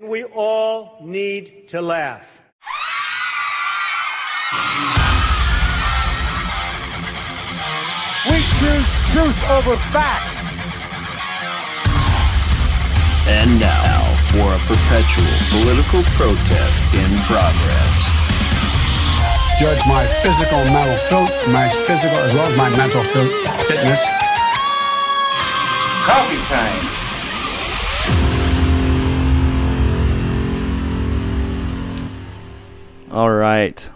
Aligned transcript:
We 0.00 0.24
all 0.24 0.98
need 1.04 1.68
to 1.68 1.80
laugh. 1.80 2.42
We 8.26 8.42
choose 8.58 8.88
truth 9.14 9.38
over 9.50 9.76
facts. 9.94 10.34
And 13.28 13.60
now 13.60 14.02
for 14.32 14.54
a 14.54 14.58
perpetual 14.66 15.30
political 15.50 16.02
protest 16.18 16.82
in 16.92 17.16
progress. 17.30 18.10
Judge 19.60 19.78
my 19.86 20.08
physical 20.08 20.58
mental 20.64 20.98
filth, 21.06 21.48
my 21.50 21.68
physical 21.68 22.18
as 22.18 22.34
well 22.34 22.46
as 22.46 22.56
my 22.56 22.68
mental 22.70 23.04
filth, 23.04 23.30
fitness. 23.68 24.04
Coffee 26.04 26.42
time. 26.52 27.03
All 33.14 33.30
right. 33.30 33.88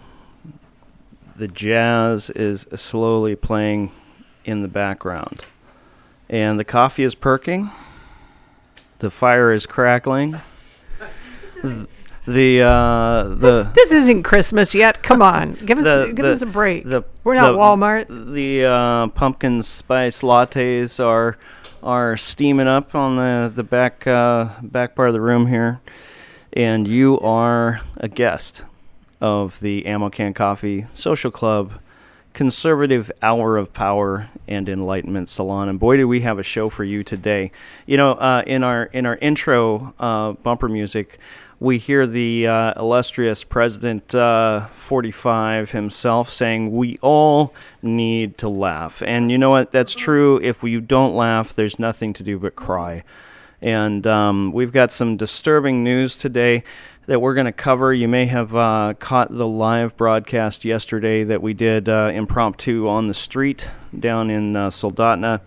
The 1.35 1.49
jazz 1.49 2.31
is 2.31 2.69
slowly 2.77 3.35
playing 3.35 3.91
in 4.45 4.63
the 4.63 4.69
background. 4.69 5.45
And 6.31 6.57
the 6.57 6.65
coffee 6.65 7.03
is 7.03 7.17
perking. 7.17 7.71
The 9.01 9.11
fire 9.11 9.53
is 9.53 9.67
crackling. 9.67 10.37
The 12.27 12.61
uh, 12.63 13.23
the 13.35 13.71
This 13.75 13.91
isn't 13.91 14.23
Christmas 14.23 14.73
yet. 14.73 15.03
Come 15.03 15.21
on, 15.23 15.53
give 15.55 15.79
us 15.79 15.85
the, 15.85 16.13
give 16.15 16.25
the- 16.27 16.31
us 16.33 16.43
a 16.43 16.47
break. 16.47 16.85
the- 16.85 17.03
We're 17.25 17.35
not 17.35 17.53
the- 17.53 17.59
Walmart. 17.59 18.33
The 18.35 18.65
uh, 18.67 19.07
pumpkin 19.09 19.63
spice 19.65 20.23
lattes 20.23 21.05
are 21.05 21.39
are 21.83 22.17
steaming 22.17 22.69
up 22.69 22.95
on 22.95 23.17
the 23.17 23.51
the 23.53 23.65
back 23.65 24.07
uh, 24.07 24.51
back 24.63 24.95
part 24.95 25.09
of 25.09 25.15
the 25.15 25.21
room 25.21 25.47
here, 25.47 25.81
and 26.53 26.87
you 26.87 27.19
are 27.21 27.81
a 27.97 28.09
guest 28.09 28.63
of 29.21 29.61
the 29.61 29.87
Ammo 29.87 30.11
Can 30.11 30.35
Coffee 30.35 30.87
Social 30.95 31.31
Club 31.31 31.81
conservative 32.39 33.11
hour 33.21 33.57
of 33.57 33.73
power 33.73 34.29
and 34.47 34.69
enlightenment 34.69 35.29
salon. 35.29 35.69
And 35.69 35.81
boy 35.81 35.97
do 35.97 36.07
we 36.07 36.21
have 36.21 36.39
a 36.39 36.45
show 36.45 36.69
for 36.69 36.85
you 36.85 37.03
today. 37.03 37.51
You 37.85 37.97
know 37.97 38.13
uh, 38.13 38.45
in 38.47 38.63
our 38.63 38.85
in 38.85 39.07
our 39.07 39.17
intro 39.17 39.93
uh, 39.99 40.33
bumper 40.33 40.69
music 40.69 41.19
we 41.61 41.79
hear 41.79 42.07
the 42.07 42.47
uh, 42.47 42.81
illustrious 42.81 43.43
president 43.43 44.15
uh, 44.15 44.67
45 44.67 45.73
himself 45.73 46.31
saying 46.31 46.71
we 46.71 46.97
all 47.03 47.53
need 47.83 48.39
to 48.39 48.49
laugh. 48.49 49.03
And 49.03 49.33
you 49.33 49.39
know 49.39 49.51
what? 49.51 49.73
That's 49.73 49.93
true. 49.93 50.39
If 50.41 50.63
you 50.63 50.81
don't 50.81 51.17
laugh 51.17 51.55
there's 51.55 51.81
nothing 51.81 52.13
to 52.13 52.23
do 52.23 52.39
but 52.39 52.55
cry. 52.55 53.03
And 53.61 54.07
um, 54.07 54.53
we've 54.53 54.71
got 54.71 54.93
some 54.93 55.17
disturbing 55.17 55.83
news 55.83 56.17
today 56.17 56.63
that 57.09 57.21
we're 57.21 57.33
going 57.33 57.47
to 57.47 57.53
cover. 57.53 57.95
You 57.95 58.07
may 58.07 58.27
have 58.27 58.55
uh, 58.55 58.93
caught 58.99 59.35
the 59.35 59.47
live 59.47 59.97
broadcast 59.97 60.67
yesterday 60.67 61.25
that 61.25 61.41
we 61.41 61.55
did 61.55 61.89
uh, 61.89 62.11
impromptu 62.13 62.87
on 62.87 63.09
the 63.09 63.15
street 63.15 63.71
down 63.99 64.29
in 64.29 64.55
uh, 64.55 64.69
Soldotna 64.69 65.41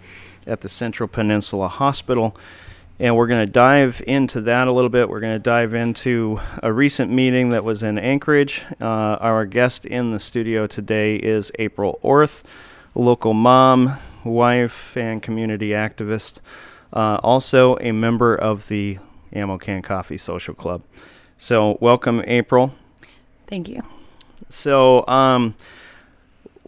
at 0.47 0.61
the 0.61 0.69
Central 0.69 1.07
Peninsula 1.07 1.67
Hospital. 1.67 2.35
And 2.97 3.15
we're 3.15 3.27
going 3.27 3.45
to 3.45 3.51
dive 3.51 4.01
into 4.07 4.41
that 4.41 4.67
a 4.67 4.71
little 4.71 4.89
bit. 4.89 5.07
We're 5.07 5.19
going 5.19 5.35
to 5.35 5.39
dive 5.39 5.75
into 5.75 6.39
a 6.63 6.73
recent 6.73 7.11
meeting 7.11 7.49
that 7.49 7.63
was 7.63 7.83
in 7.83 7.99
Anchorage. 7.99 8.63
Uh, 8.81 8.85
our 9.21 9.45
guest 9.45 9.85
in 9.85 10.13
the 10.13 10.19
studio 10.19 10.65
today 10.65 11.15
is 11.15 11.51
April 11.59 11.99
Orth, 12.01 12.41
local 12.95 13.35
mom, 13.35 13.99
wife, 14.23 14.97
and 14.97 15.21
community 15.21 15.69
activist. 15.69 16.39
Uh, 16.91 17.19
also, 17.21 17.77
a 17.77 17.91
member 17.91 18.33
of 18.33 18.67
the 18.67 18.97
Ammo 19.31 19.59
Can 19.59 19.83
Coffee 19.83 20.17
Social 20.17 20.55
Club. 20.55 20.81
So, 21.43 21.79
welcome, 21.81 22.21
April. 22.27 22.71
Thank 23.47 23.67
you. 23.67 23.81
So, 24.49 25.07
um, 25.07 25.55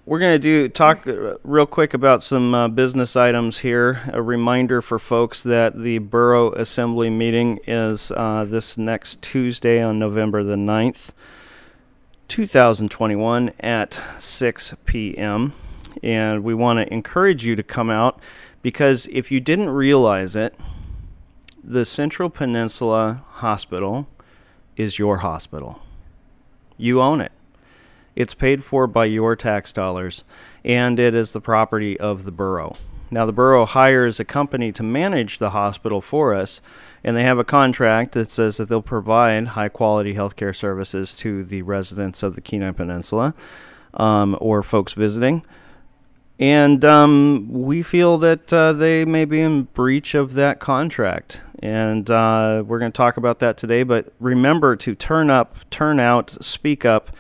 we're 0.04 0.18
going 0.18 0.34
to 0.34 0.40
do 0.40 0.68
talk 0.68 1.06
uh, 1.06 1.36
real 1.44 1.67
quick 1.67 1.94
about 1.94 2.23
some 2.23 2.56
uh, 2.56 2.67
business 2.70 3.16
items 3.16 3.60
here. 3.60 4.02
A 4.12 4.20
reminder 4.20 4.82
for 4.82 4.98
folks 4.98 5.44
that 5.44 5.78
the 5.78 6.00
Borough 6.00 6.54
Assembly 6.54 7.12
meeting 7.12 7.60
is 7.67 8.12
uh, 8.14 8.48
this 8.50 8.76
next 8.76 9.22
Tuesday 9.22 9.80
on 9.80 10.00
November 10.00 10.44
the 10.44 10.56
9th, 10.56 11.12
2021 12.28 13.52
at 13.60 14.02
6 14.17 14.73
p.m. 14.86 15.54
And 16.02 16.44
we 16.44 16.56
want 16.56 16.80
to 16.80 16.92
encourage 16.92 17.45
you 17.45 17.56
to 17.56 17.62
come 17.64 17.92
out 17.92 18.20
because 18.64 19.08
if 19.12 19.32
you 19.32 19.39
didn't 19.39 19.70
realize 19.70 20.36
it, 20.36 20.56
the 21.64 21.86
Central 21.86 22.32
Peninsula 22.32 23.23
Hospital 23.33 24.08
is 24.78 25.00
your 25.00 25.17
hospital. 25.17 25.82
You 26.78 27.02
own 27.02 27.22
it. 27.22 27.32
It's 28.16 28.34
paid 28.34 28.64
for 28.64 28.88
by 28.88 29.06
your 29.06 29.36
tax 29.36 29.73
dollars, 29.73 30.23
and 30.64 31.00
it 31.00 31.16
is 31.16 31.32
the 31.32 31.42
property 31.42 32.00
of 32.00 32.26
the 32.26 32.32
borough. 32.32 32.76
Now, 33.10 33.26
the 33.28 33.32
borough 33.32 33.66
hires 33.66 34.20
a 34.20 34.26
company 34.26 34.72
to 34.72 34.82
manage 34.82 35.38
the 35.38 35.52
hospital 35.52 36.02
for 36.02 36.33
us, 36.33 36.62
and 37.04 37.16
they 37.16 37.23
have 37.23 37.38
a 37.38 37.44
contract 37.44 38.14
that 38.14 38.32
says 38.32 38.58
that 38.58 38.70
they'll 38.70 38.82
provide 38.82 39.48
high 39.50 39.70
quality 39.70 40.16
healthcare 40.16 40.56
services 40.56 41.16
to 41.17 41.44
the 41.44 41.62
residents 41.62 42.23
of 42.23 42.33
the 42.33 42.42
Kenai 42.42 42.72
Peninsula 42.72 43.36
um, 43.94 44.36
or 44.42 44.64
folks 44.64 44.94
visiting. 44.94 45.45
And 46.39 46.83
um, 46.83 47.48
we 47.52 47.83
feel 47.83 48.17
that 48.17 48.52
uh, 48.52 48.73
they 48.73 49.06
may 49.06 49.26
be 49.26 49.42
in 49.42 49.64
breach 49.64 50.16
of 50.16 50.33
that 50.33 50.60
contract. 50.60 51.42
And 51.64 52.12
uh, 52.12 52.62
we're 52.68 52.80
going 52.80 52.92
to 52.92 52.96
talk 52.96 53.16
about 53.16 53.40
that 53.40 53.56
today. 53.56 53.84
But 53.84 54.12
remember 54.20 54.76
to 54.76 54.96
turn 54.96 55.30
up, 55.30 55.70
turn 55.70 55.98
out, 55.98 56.32
speak 56.44 56.84
up, 56.84 57.16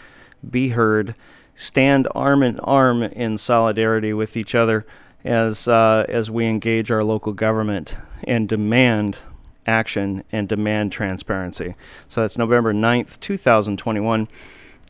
be 0.47 0.69
heard, 0.69 1.15
stand 1.55 2.09
arm 2.13 2.43
in 2.43 2.59
arm 2.59 3.03
in 3.03 3.37
solidarity 3.37 4.11
with 4.11 4.35
each 4.35 4.53
other 4.53 4.85
as, 5.23 5.65
uh, 5.69 6.05
as 6.09 6.29
we 6.29 6.45
engage 6.45 6.91
our 6.91 7.05
local 7.05 7.31
government 7.31 7.95
and 8.25 8.49
demand 8.49 9.17
action 9.65 10.25
and 10.29 10.49
demand 10.49 10.91
transparency. 10.91 11.75
So 12.09 12.19
that's 12.19 12.37
November 12.37 12.73
9th, 12.73 13.21
2021, 13.21 14.27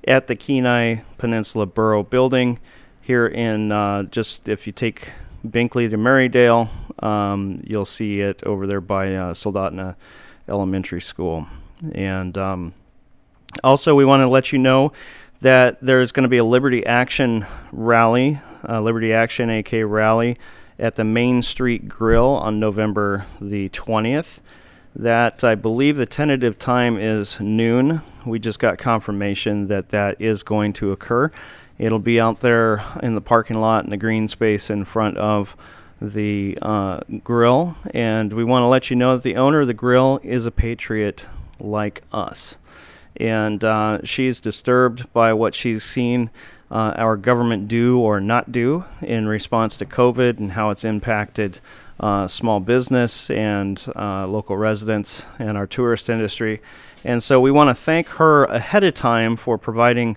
at 0.07 0.25
the 0.25 0.35
Kenai 0.35 1.01
Peninsula 1.19 1.67
Borough 1.67 2.01
Building 2.01 2.57
here 3.01 3.27
in 3.27 3.71
uh, 3.71 4.01
just 4.01 4.49
if 4.49 4.65
you 4.65 4.73
take 4.73 5.11
Binkley 5.45 5.89
to 5.89 5.97
Marydale, 5.97 6.69
um, 7.03 7.61
you'll 7.65 7.85
see 7.85 8.21
it 8.21 8.43
over 8.43 8.65
there 8.65 8.81
by 8.81 9.13
uh, 9.13 9.33
Soldotna 9.33 9.95
Elementary 10.47 11.01
School. 11.01 11.47
And 11.93 12.37
um, 12.37 12.73
also, 13.63 13.93
we 13.95 14.05
want 14.05 14.21
to 14.21 14.27
let 14.27 14.51
you 14.51 14.59
know 14.59 14.93
that 15.41 15.77
there's 15.81 16.13
going 16.13 16.23
to 16.23 16.29
be 16.29 16.37
a 16.37 16.43
Liberty 16.43 16.85
Action 16.85 17.45
rally, 17.71 18.39
uh, 18.67 18.79
Liberty 18.81 19.11
Action 19.11 19.49
AK 19.49 19.73
rally 19.83 20.37
at 20.79 20.95
the 20.95 21.03
Main 21.03 21.41
Street 21.41 21.87
Grill 21.87 22.29
on 22.29 22.59
November 22.59 23.25
the 23.41 23.69
20th. 23.69 24.39
That 24.95 25.43
I 25.43 25.55
believe 25.55 25.97
the 25.97 26.05
tentative 26.05 26.59
time 26.59 26.97
is 26.97 27.39
noon. 27.39 28.01
We 28.25 28.39
just 28.39 28.59
got 28.59 28.77
confirmation 28.77 29.67
that 29.67 29.89
that 29.89 30.21
is 30.21 30.43
going 30.43 30.73
to 30.73 30.91
occur. 30.91 31.31
It'll 31.83 31.99
be 31.99 32.17
out 32.17 32.39
there 32.39 32.81
in 33.03 33.13
the 33.13 33.19
parking 33.19 33.59
lot 33.59 33.83
in 33.83 33.89
the 33.89 33.97
green 33.97 34.29
space 34.29 34.69
in 34.69 34.85
front 34.85 35.17
of 35.17 35.57
the 36.01 36.57
uh, 36.61 37.01
grill. 37.25 37.75
And 37.93 38.31
we 38.31 38.45
want 38.45 38.63
to 38.63 38.67
let 38.67 38.89
you 38.89 38.95
know 38.95 39.17
that 39.17 39.23
the 39.23 39.35
owner 39.35 39.59
of 39.59 39.67
the 39.67 39.73
grill 39.73 40.21
is 40.23 40.45
a 40.45 40.51
patriot 40.51 41.25
like 41.59 42.01
us. 42.13 42.55
And 43.17 43.65
uh, 43.65 43.99
she's 44.05 44.39
disturbed 44.39 45.11
by 45.11 45.33
what 45.33 45.53
she's 45.53 45.83
seen 45.83 46.29
uh, 46.71 46.93
our 46.95 47.17
government 47.17 47.67
do 47.67 47.99
or 47.99 48.21
not 48.21 48.53
do 48.53 48.85
in 49.01 49.27
response 49.27 49.75
to 49.75 49.85
COVID 49.85 50.39
and 50.39 50.53
how 50.53 50.69
it's 50.69 50.85
impacted 50.85 51.59
uh, 51.99 52.27
small 52.29 52.61
business 52.61 53.29
and 53.29 53.85
uh, 53.93 54.25
local 54.25 54.55
residents 54.55 55.25
and 55.37 55.57
our 55.57 55.67
tourist 55.67 56.09
industry. 56.09 56.61
And 57.03 57.21
so 57.21 57.41
we 57.41 57.51
want 57.51 57.69
to 57.69 57.75
thank 57.75 58.07
her 58.07 58.45
ahead 58.45 58.85
of 58.85 58.93
time 58.93 59.35
for 59.35 59.57
providing 59.57 60.15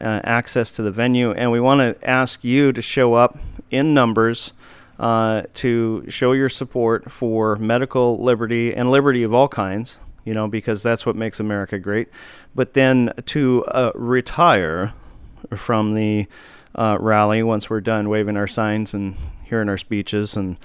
uh, 0.00 0.20
access 0.24 0.70
to 0.72 0.82
the 0.82 0.90
venue. 0.90 1.32
And 1.32 1.50
we 1.50 1.60
want 1.60 1.80
to 1.80 2.08
ask 2.08 2.44
you 2.44 2.72
to 2.72 2.82
show 2.82 3.14
up 3.14 3.38
in 3.70 3.94
numbers 3.94 4.52
uh, 4.98 5.42
to 5.54 6.04
show 6.08 6.32
your 6.32 6.48
support 6.48 7.10
for 7.10 7.56
medical 7.56 8.22
liberty 8.22 8.74
and 8.74 8.90
liberty 8.90 9.22
of 9.22 9.34
all 9.34 9.48
kinds, 9.48 9.98
you 10.24 10.32
know, 10.32 10.48
because 10.48 10.82
that's 10.82 11.04
what 11.04 11.16
makes 11.16 11.38
America 11.38 11.78
great. 11.78 12.08
But 12.54 12.74
then 12.74 13.12
to 13.26 13.64
uh, 13.66 13.92
retire 13.94 14.94
from 15.54 15.94
the 15.94 16.26
uh, 16.74 16.96
rally 16.98 17.42
once 17.42 17.68
we're 17.68 17.80
done 17.80 18.08
waving 18.08 18.36
our 18.36 18.46
signs 18.46 18.94
and 18.94 19.16
hearing 19.44 19.68
our 19.68 19.78
speeches 19.78 20.36
and 20.36 20.56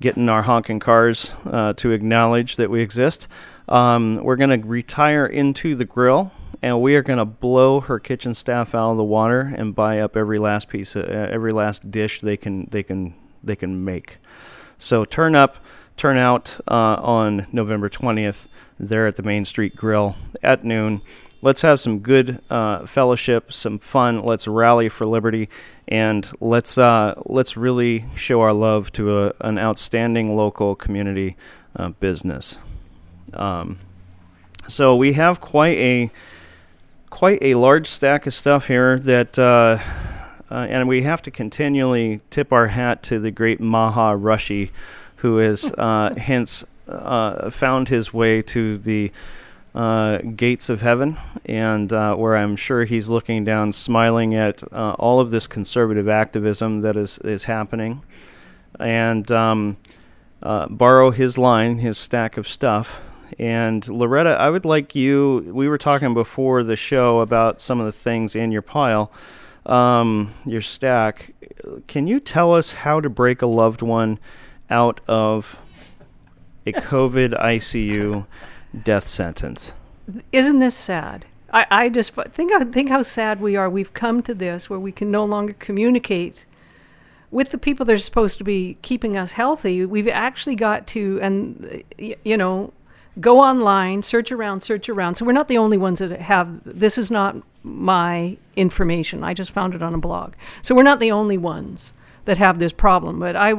getting 0.00 0.28
our 0.28 0.42
honking 0.42 0.80
cars 0.80 1.32
uh, 1.46 1.72
to 1.74 1.92
acknowledge 1.92 2.56
that 2.56 2.70
we 2.70 2.82
exist. 2.82 3.28
Um, 3.68 4.22
we're 4.22 4.36
going 4.36 4.60
to 4.60 4.66
retire 4.66 5.26
into 5.26 5.74
the 5.74 5.84
grill 5.84 6.32
and 6.62 6.80
we 6.80 6.94
are 6.94 7.02
going 7.02 7.18
to 7.18 7.24
blow 7.24 7.80
her 7.80 7.98
kitchen 7.98 8.34
staff 8.34 8.74
out 8.74 8.92
of 8.92 8.96
the 8.96 9.04
water 9.04 9.52
and 9.56 9.74
buy 9.74 9.98
up 9.98 10.16
every 10.16 10.38
last 10.38 10.68
piece 10.68 10.94
of, 10.94 11.04
uh, 11.04 11.12
every 11.12 11.52
last 11.52 11.90
dish 11.90 12.20
they 12.20 12.36
can 12.36 12.68
they 12.70 12.82
can 12.82 13.14
they 13.42 13.56
can 13.56 13.84
make. 13.84 14.18
So 14.78 15.04
turn 15.04 15.34
up, 15.34 15.56
turn 15.96 16.16
out 16.16 16.60
uh, 16.68 16.96
on 17.00 17.46
November 17.52 17.88
20th 17.88 18.48
there 18.78 19.06
at 19.06 19.16
the 19.16 19.22
Main 19.22 19.44
Street 19.44 19.76
Grill 19.76 20.16
at 20.42 20.64
noon. 20.64 21.02
Let's 21.44 21.62
have 21.62 21.80
some 21.80 21.98
good 21.98 22.40
uh, 22.50 22.86
fellowship, 22.86 23.52
some 23.52 23.80
fun. 23.80 24.20
Let's 24.20 24.46
rally 24.46 24.88
for 24.88 25.06
liberty, 25.06 25.48
and 25.88 26.30
let's 26.40 26.78
uh, 26.78 27.20
let's 27.26 27.56
really 27.56 28.04
show 28.14 28.40
our 28.40 28.52
love 28.52 28.92
to 28.92 29.24
a, 29.24 29.32
an 29.40 29.58
outstanding 29.58 30.36
local 30.36 30.76
community 30.76 31.36
uh, 31.74 31.88
business. 31.88 32.58
Um, 33.32 33.80
so 34.68 34.94
we 34.94 35.14
have 35.14 35.40
quite 35.40 35.76
a 35.78 36.10
quite 37.12 37.42
a 37.42 37.54
large 37.54 37.86
stack 37.86 38.26
of 38.26 38.32
stuff 38.32 38.68
here 38.68 38.98
that, 38.98 39.38
uh, 39.38 39.78
uh, 40.50 40.66
and 40.70 40.88
we 40.88 41.02
have 41.02 41.20
to 41.20 41.30
continually 41.30 42.22
tip 42.30 42.50
our 42.50 42.68
hat 42.68 43.02
to 43.02 43.20
the 43.20 43.30
great 43.30 43.60
Maha 43.60 44.16
Rushi, 44.18 44.70
who 45.16 45.36
has 45.36 45.70
uh, 45.78 46.14
hence 46.16 46.64
uh, 46.88 47.50
found 47.50 47.90
his 47.90 48.14
way 48.14 48.40
to 48.40 48.78
the 48.78 49.12
uh, 49.74 50.18
gates 50.34 50.70
of 50.70 50.80
heaven, 50.80 51.18
and 51.44 51.92
uh, 51.92 52.14
where 52.16 52.34
I'm 52.34 52.56
sure 52.56 52.84
he's 52.84 53.10
looking 53.10 53.44
down, 53.44 53.72
smiling 53.74 54.34
at 54.34 54.62
all 54.72 55.20
of 55.20 55.30
this 55.30 55.46
conservative 55.46 56.08
activism 56.08 56.80
that 56.80 56.96
is 56.96 57.18
is 57.18 57.44
happening, 57.44 58.02
and 58.80 59.30
um, 59.30 59.76
borrow 60.40 61.10
his 61.10 61.36
line, 61.36 61.78
his 61.78 61.98
stack 61.98 62.38
of 62.38 62.48
stuff. 62.48 63.02
And 63.38 63.86
Loretta, 63.88 64.30
I 64.30 64.50
would 64.50 64.64
like 64.64 64.94
you. 64.94 65.50
We 65.52 65.68
were 65.68 65.78
talking 65.78 66.14
before 66.14 66.62
the 66.62 66.76
show 66.76 67.20
about 67.20 67.60
some 67.60 67.80
of 67.80 67.86
the 67.86 67.92
things 67.92 68.36
in 68.36 68.52
your 68.52 68.62
pile, 68.62 69.12
um, 69.66 70.34
your 70.44 70.60
stack. 70.60 71.34
Can 71.86 72.06
you 72.06 72.20
tell 72.20 72.54
us 72.54 72.72
how 72.72 73.00
to 73.00 73.08
break 73.08 73.42
a 73.42 73.46
loved 73.46 73.82
one 73.82 74.18
out 74.70 75.00
of 75.08 75.58
a 76.66 76.72
COVID 76.72 77.40
ICU 77.40 78.26
death 78.82 79.06
sentence? 79.06 79.74
Isn't 80.32 80.58
this 80.58 80.74
sad? 80.74 81.26
I, 81.52 81.66
I 81.70 81.88
just 81.88 82.12
think 82.14 82.72
think 82.72 82.88
how 82.88 83.02
sad 83.02 83.40
we 83.40 83.56
are. 83.56 83.68
We've 83.68 83.92
come 83.92 84.22
to 84.22 84.34
this 84.34 84.70
where 84.70 84.80
we 84.80 84.90
can 84.90 85.10
no 85.10 85.24
longer 85.24 85.54
communicate 85.58 86.46
with 87.30 87.50
the 87.50 87.58
people 87.58 87.84
that 87.86 87.92
are 87.92 87.98
supposed 87.98 88.38
to 88.38 88.44
be 88.44 88.76
keeping 88.82 89.16
us 89.16 89.32
healthy. 89.32 89.84
We've 89.86 90.08
actually 90.08 90.54
got 90.54 90.86
to, 90.88 91.18
and 91.22 91.82
you 91.98 92.36
know, 92.36 92.72
go 93.20 93.40
online, 93.40 94.02
search 94.02 94.32
around, 94.32 94.60
search 94.60 94.88
around. 94.88 95.16
So 95.16 95.24
we're 95.24 95.32
not 95.32 95.48
the 95.48 95.58
only 95.58 95.78
ones 95.78 95.98
that 95.98 96.20
have 96.20 96.60
this 96.64 96.98
is 96.98 97.10
not 97.10 97.36
my 97.62 98.36
information. 98.56 99.22
I 99.22 99.34
just 99.34 99.50
found 99.50 99.74
it 99.74 99.82
on 99.82 99.94
a 99.94 99.98
blog. 99.98 100.34
So 100.62 100.74
we're 100.74 100.82
not 100.82 101.00
the 101.00 101.12
only 101.12 101.38
ones 101.38 101.92
that 102.24 102.38
have 102.38 102.58
this 102.58 102.72
problem, 102.72 103.18
but 103.20 103.36
I 103.36 103.50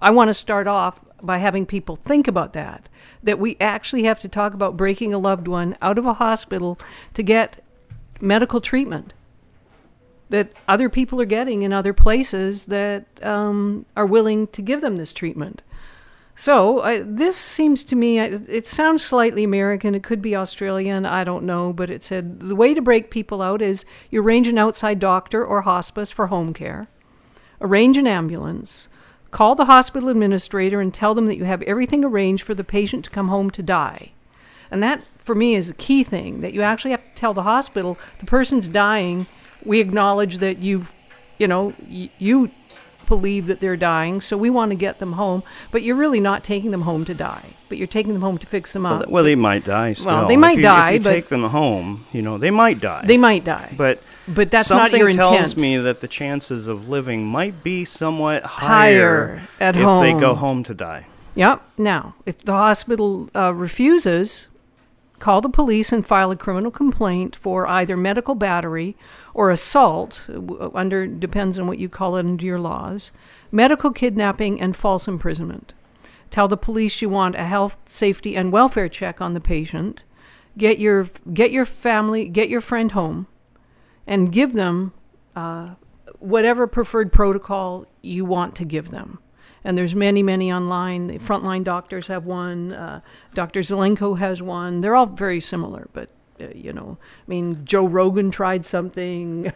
I 0.00 0.10
want 0.10 0.28
to 0.28 0.34
start 0.34 0.66
off 0.66 1.04
by 1.22 1.38
having 1.38 1.66
people 1.66 1.96
think 1.96 2.28
about 2.28 2.52
that 2.52 2.88
that 3.22 3.38
we 3.38 3.56
actually 3.60 4.04
have 4.04 4.20
to 4.20 4.28
talk 4.28 4.54
about 4.54 4.76
breaking 4.76 5.12
a 5.12 5.18
loved 5.18 5.48
one 5.48 5.76
out 5.82 5.98
of 5.98 6.06
a 6.06 6.14
hospital 6.14 6.78
to 7.14 7.22
get 7.22 7.64
medical 8.20 8.60
treatment 8.60 9.12
that 10.30 10.52
other 10.66 10.88
people 10.88 11.20
are 11.20 11.26
getting 11.26 11.62
in 11.62 11.72
other 11.72 11.92
places 11.92 12.66
that 12.66 13.06
um, 13.22 13.86
are 13.96 14.06
willing 14.06 14.46
to 14.48 14.62
give 14.62 14.80
them 14.80 14.96
this 14.96 15.12
treatment. 15.12 15.62
So 16.38 17.02
this 17.04 17.36
seems 17.36 17.82
to 17.82 17.96
me, 17.96 18.20
it 18.20 18.68
sounds 18.68 19.04
slightly 19.04 19.42
American. 19.42 19.96
It 19.96 20.04
could 20.04 20.22
be 20.22 20.36
Australian. 20.36 21.04
I 21.04 21.24
don't 21.24 21.42
know. 21.42 21.72
But 21.72 21.90
it 21.90 22.04
said 22.04 22.38
the 22.38 22.54
way 22.54 22.74
to 22.74 22.80
break 22.80 23.10
people 23.10 23.42
out 23.42 23.60
is 23.60 23.84
you 24.08 24.22
arrange 24.22 24.46
an 24.46 24.56
outside 24.56 25.00
doctor 25.00 25.44
or 25.44 25.62
hospice 25.62 26.12
for 26.12 26.28
home 26.28 26.54
care, 26.54 26.86
arrange 27.60 27.96
an 27.96 28.06
ambulance, 28.06 28.86
call 29.32 29.56
the 29.56 29.64
hospital 29.64 30.10
administrator 30.10 30.80
and 30.80 30.94
tell 30.94 31.12
them 31.12 31.26
that 31.26 31.38
you 31.38 31.44
have 31.44 31.62
everything 31.62 32.04
arranged 32.04 32.44
for 32.44 32.54
the 32.54 32.62
patient 32.62 33.04
to 33.06 33.10
come 33.10 33.26
home 33.26 33.50
to 33.50 33.60
die. 33.60 34.12
And 34.70 34.80
that, 34.80 35.02
for 35.02 35.34
me, 35.34 35.56
is 35.56 35.68
a 35.68 35.74
key 35.74 36.04
thing 36.04 36.40
that 36.42 36.54
you 36.54 36.62
actually 36.62 36.92
have 36.92 37.02
to 37.02 37.14
tell 37.16 37.34
the 37.34 37.42
hospital 37.42 37.98
the 38.20 38.26
person's 38.26 38.68
dying. 38.68 39.26
We 39.64 39.80
acknowledge 39.80 40.38
that 40.38 40.58
you've, 40.58 40.92
you 41.36 41.48
know, 41.48 41.74
y- 41.90 42.10
you 42.20 42.52
believe 43.08 43.46
that 43.46 43.60
they're 43.60 43.76
dying, 43.76 44.20
so 44.20 44.36
we 44.36 44.50
want 44.50 44.70
to 44.70 44.76
get 44.76 44.98
them 44.98 45.12
home. 45.14 45.42
But 45.70 45.82
you're 45.82 45.96
really 45.96 46.20
not 46.20 46.44
taking 46.44 46.70
them 46.70 46.82
home 46.82 47.04
to 47.06 47.14
die, 47.14 47.54
but 47.68 47.78
you're 47.78 47.86
taking 47.86 48.12
them 48.12 48.22
home 48.22 48.38
to 48.38 48.46
fix 48.46 48.72
them 48.72 48.86
up. 48.86 49.00
Well, 49.00 49.10
well 49.10 49.24
they 49.24 49.34
might 49.34 49.64
die 49.64 49.92
still. 49.94 50.12
Well, 50.12 50.28
they 50.28 50.36
might 50.36 50.52
if 50.52 50.56
you, 50.58 50.62
die, 50.62 50.90
If 50.90 50.94
you 50.94 51.04
but 51.04 51.10
take 51.10 51.28
them 51.28 51.44
home, 51.44 52.06
you 52.12 52.22
know, 52.22 52.38
they 52.38 52.50
might 52.50 52.80
die. 52.80 53.04
They 53.06 53.16
might 53.16 53.44
die. 53.44 53.74
But 53.76 54.02
but 54.26 54.50
that's 54.50 54.70
not 54.70 54.92
your 54.92 55.08
intent. 55.08 55.24
Something 55.24 55.40
tells 55.40 55.56
me 55.56 55.76
that 55.78 56.00
the 56.00 56.08
chances 56.08 56.68
of 56.68 56.88
living 56.88 57.26
might 57.26 57.64
be 57.64 57.84
somewhat 57.84 58.44
Higher 58.44 59.26
higher, 59.26 59.48
at 59.60 59.76
if 59.76 59.82
home. 59.82 60.04
If 60.04 60.14
they 60.14 60.20
go 60.20 60.34
home 60.34 60.62
to 60.64 60.74
die. 60.74 61.06
Yep. 61.34 61.62
Now, 61.78 62.14
if 62.26 62.38
the 62.38 62.52
hospital 62.52 63.30
uh, 63.34 63.54
refuses, 63.54 64.47
call 65.18 65.40
the 65.40 65.48
police 65.48 65.92
and 65.92 66.06
file 66.06 66.30
a 66.30 66.36
criminal 66.36 66.70
complaint 66.70 67.36
for 67.36 67.66
either 67.66 67.96
medical 67.96 68.34
battery 68.34 68.96
or 69.34 69.50
assault. 69.50 70.24
uh, 70.28 70.70
Under 70.74 71.06
depends 71.06 71.58
on 71.58 71.66
what 71.66 71.78
you 71.78 71.88
call 71.88 72.16
it 72.16 72.26
under 72.26 72.44
your 72.44 72.60
laws, 72.60 73.12
medical 73.50 73.92
kidnapping 73.92 74.60
and 74.60 74.76
false 74.76 75.08
imprisonment. 75.08 75.72
Tell 76.30 76.48
the 76.48 76.56
police 76.56 77.00
you 77.00 77.08
want 77.08 77.36
a 77.36 77.44
health, 77.44 77.78
safety, 77.86 78.36
and 78.36 78.52
welfare 78.52 78.88
check 78.88 79.20
on 79.20 79.34
the 79.34 79.40
patient. 79.40 80.02
Get 80.56 80.78
your 80.78 81.08
get 81.32 81.50
your 81.50 81.64
family, 81.64 82.28
get 82.28 82.48
your 82.48 82.60
friend 82.60 82.92
home, 82.92 83.26
and 84.06 84.32
give 84.32 84.52
them 84.52 84.92
uh, 85.36 85.74
whatever 86.18 86.66
preferred 86.66 87.12
protocol 87.12 87.86
you 88.02 88.24
want 88.24 88.54
to 88.56 88.64
give 88.64 88.90
them. 88.90 89.20
And 89.64 89.76
there's 89.76 89.94
many, 89.94 90.22
many 90.22 90.52
online. 90.52 91.08
The 91.08 91.18
frontline 91.18 91.64
doctors 91.64 92.06
have 92.06 92.24
one. 92.24 92.72
Uh, 92.72 93.00
Dr. 93.34 93.60
Zelenko 93.60 94.18
has 94.18 94.40
one. 94.40 94.80
They're 94.80 94.94
all 94.96 95.06
very 95.06 95.40
similar, 95.40 95.88
but 95.92 96.08
uh, 96.40 96.46
you 96.54 96.72
know, 96.72 96.96
I 97.00 97.24
mean, 97.26 97.64
Joe 97.64 97.86
Rogan 97.86 98.30
tried 98.30 98.64
something. 98.64 99.52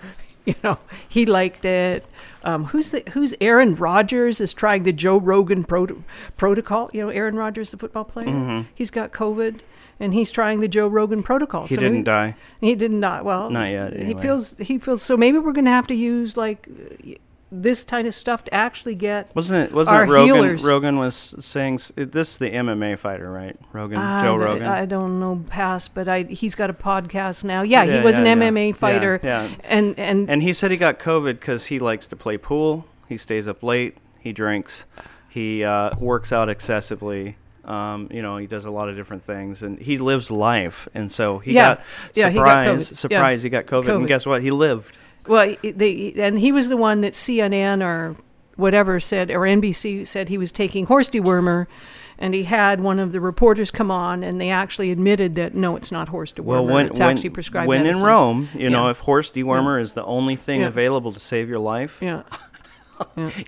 you 0.46 0.54
know, 0.62 0.78
he 1.08 1.26
liked 1.26 1.64
it. 1.64 2.06
Um, 2.44 2.64
who's 2.66 2.90
the 2.90 3.02
Who's 3.12 3.34
Aaron 3.40 3.74
Rodgers 3.74 4.40
is 4.40 4.52
trying 4.54 4.84
the 4.84 4.92
Joe 4.92 5.18
Rogan 5.18 5.64
proto- 5.64 6.04
protocol? 6.36 6.88
You 6.92 7.02
know, 7.02 7.08
Aaron 7.10 7.34
Rodgers, 7.36 7.70
the 7.72 7.76
football 7.76 8.04
player. 8.04 8.64
He's 8.74 8.90
got 8.90 9.12
COVID, 9.12 9.60
and 9.98 10.14
he's 10.14 10.30
trying 10.30 10.60
the 10.60 10.68
Joe 10.68 10.88
Rogan 10.88 11.22
protocol. 11.22 11.64
Mm-hmm. 11.64 11.68
He 11.68 11.74
So 11.74 11.80
didn't 11.80 11.92
maybe- 11.96 12.04
die. 12.04 12.36
he 12.60 12.74
did 12.76 12.92
not. 12.92 13.18
Die. 13.18 13.22
Well, 13.22 13.50
Not 13.50 13.66
yet, 13.66 13.94
He 13.94 14.14
feels. 14.14 14.56
He 14.56 14.78
feels. 14.78 15.02
So 15.02 15.16
maybe 15.16 15.38
we're 15.38 15.52
going 15.52 15.66
to 15.66 15.70
have 15.72 15.88
to 15.88 15.94
use 15.94 16.36
like 16.36 16.66
this 17.52 17.82
kind 17.82 18.06
of 18.06 18.14
stuff 18.14 18.44
to 18.44 18.54
actually 18.54 18.94
get. 18.94 19.34
Wasn't 19.34 19.68
it? 19.70 19.74
Wasn't 19.74 19.96
Our 19.96 20.04
it 20.04 20.08
Rogan? 20.08 20.34
healers. 20.34 20.64
Rogan 20.64 20.98
was 20.98 21.34
saying 21.40 21.76
this 21.96 22.32
is 22.32 22.38
the 22.38 22.50
MMA 22.50 22.98
fighter, 22.98 23.30
right? 23.30 23.56
Rogan, 23.72 23.98
I 23.98 24.22
Joe 24.22 24.36
Rogan. 24.36 24.68
I 24.68 24.86
don't 24.86 25.18
know 25.18 25.44
past, 25.48 25.92
but 25.94 26.08
I 26.08 26.22
he's 26.22 26.54
got 26.54 26.70
a 26.70 26.74
podcast 26.74 27.42
now. 27.44 27.62
Yeah, 27.62 27.82
Yeah, 27.82 27.98
he 27.98 28.04
was 28.04 28.18
yeah, 28.18 28.24
an 28.24 28.40
yeah. 28.40 28.48
MMA 28.50 28.76
fighter. 28.76 29.20
yeah. 29.22 29.48
And 29.64 29.98
and, 29.98 30.30
and 30.30 30.42
he 30.42 30.52
said 30.52 30.70
he 30.70 30.76
got 30.76 30.98
COVID 30.98 31.34
because 31.40 31.66
he 31.66 31.78
likes 31.78 32.06
to 32.08 32.16
play 32.16 32.38
pool. 32.38 32.86
He 33.08 33.16
stays 33.16 33.48
up 33.48 33.62
late. 33.62 33.96
He 34.20 34.32
drinks. 34.32 34.84
He 35.28 35.64
uh, 35.64 35.90
works 35.98 36.32
out 36.32 36.48
excessively. 36.48 37.36
Um, 37.64 38.08
you 38.10 38.22
know, 38.22 38.36
he 38.36 38.46
does 38.46 38.64
a 38.64 38.70
lot 38.70 38.88
of 38.88 38.96
different 38.96 39.22
things, 39.22 39.62
and 39.62 39.78
he 39.78 39.98
lives 39.98 40.30
life. 40.30 40.88
And 40.94 41.10
so 41.12 41.38
he 41.38 41.52
Yeah. 41.52 41.62
got 41.76 41.80
Yeah, 42.14 42.30
he 42.30 42.36
got 42.38 42.46
surprise, 42.46 42.90
Yeah. 42.90 42.96
surprise. 42.96 43.42
He 43.42 43.48
got 43.50 43.66
COVID, 43.66 43.84
COVID. 43.86 43.96
and 43.96 44.06
guess 44.08 44.24
what? 44.26 44.42
He 44.42 44.50
lived. 44.50 44.96
Well, 45.30 45.54
they 45.62 46.12
and 46.16 46.38
he 46.38 46.52
was 46.52 46.68
the 46.68 46.76
one 46.76 47.00
that 47.00 47.14
CNN 47.14 47.82
or 47.82 48.16
whatever 48.56 49.00
said 49.00 49.30
or 49.30 49.40
NBC 49.40 50.06
said 50.06 50.28
he 50.28 50.36
was 50.36 50.52
taking 50.52 50.86
horse 50.86 51.08
dewormer. 51.08 51.66
And 52.22 52.34
he 52.34 52.42
had 52.42 52.82
one 52.82 52.98
of 52.98 53.12
the 53.12 53.20
reporters 53.20 53.70
come 53.70 53.90
on, 53.90 54.22
and 54.22 54.38
they 54.38 54.50
actually 54.50 54.90
admitted 54.90 55.36
that 55.36 55.54
no, 55.54 55.74
it's 55.76 55.90
not 55.90 56.08
horse 56.08 56.32
dewormer. 56.34 56.44
Well, 56.44 56.66
when 56.66 56.86
it's 56.88 57.00
when, 57.00 57.08
actually 57.08 57.30
prescribed 57.30 57.66
when 57.66 57.86
in. 57.86 58.02
Rome, 58.02 58.50
you 58.54 58.68
know, 58.68 58.90
if 58.90 58.98
horse 58.98 59.30
dewormer 59.30 59.80
is 59.80 59.94
the 59.94 60.04
only 60.04 60.36
thing 60.36 60.60
Yeah. 60.60 60.66
available 60.66 61.12
to 61.14 61.18
save 61.18 61.48
your 61.48 61.60
life, 61.60 61.96
Yeah. 62.02 62.24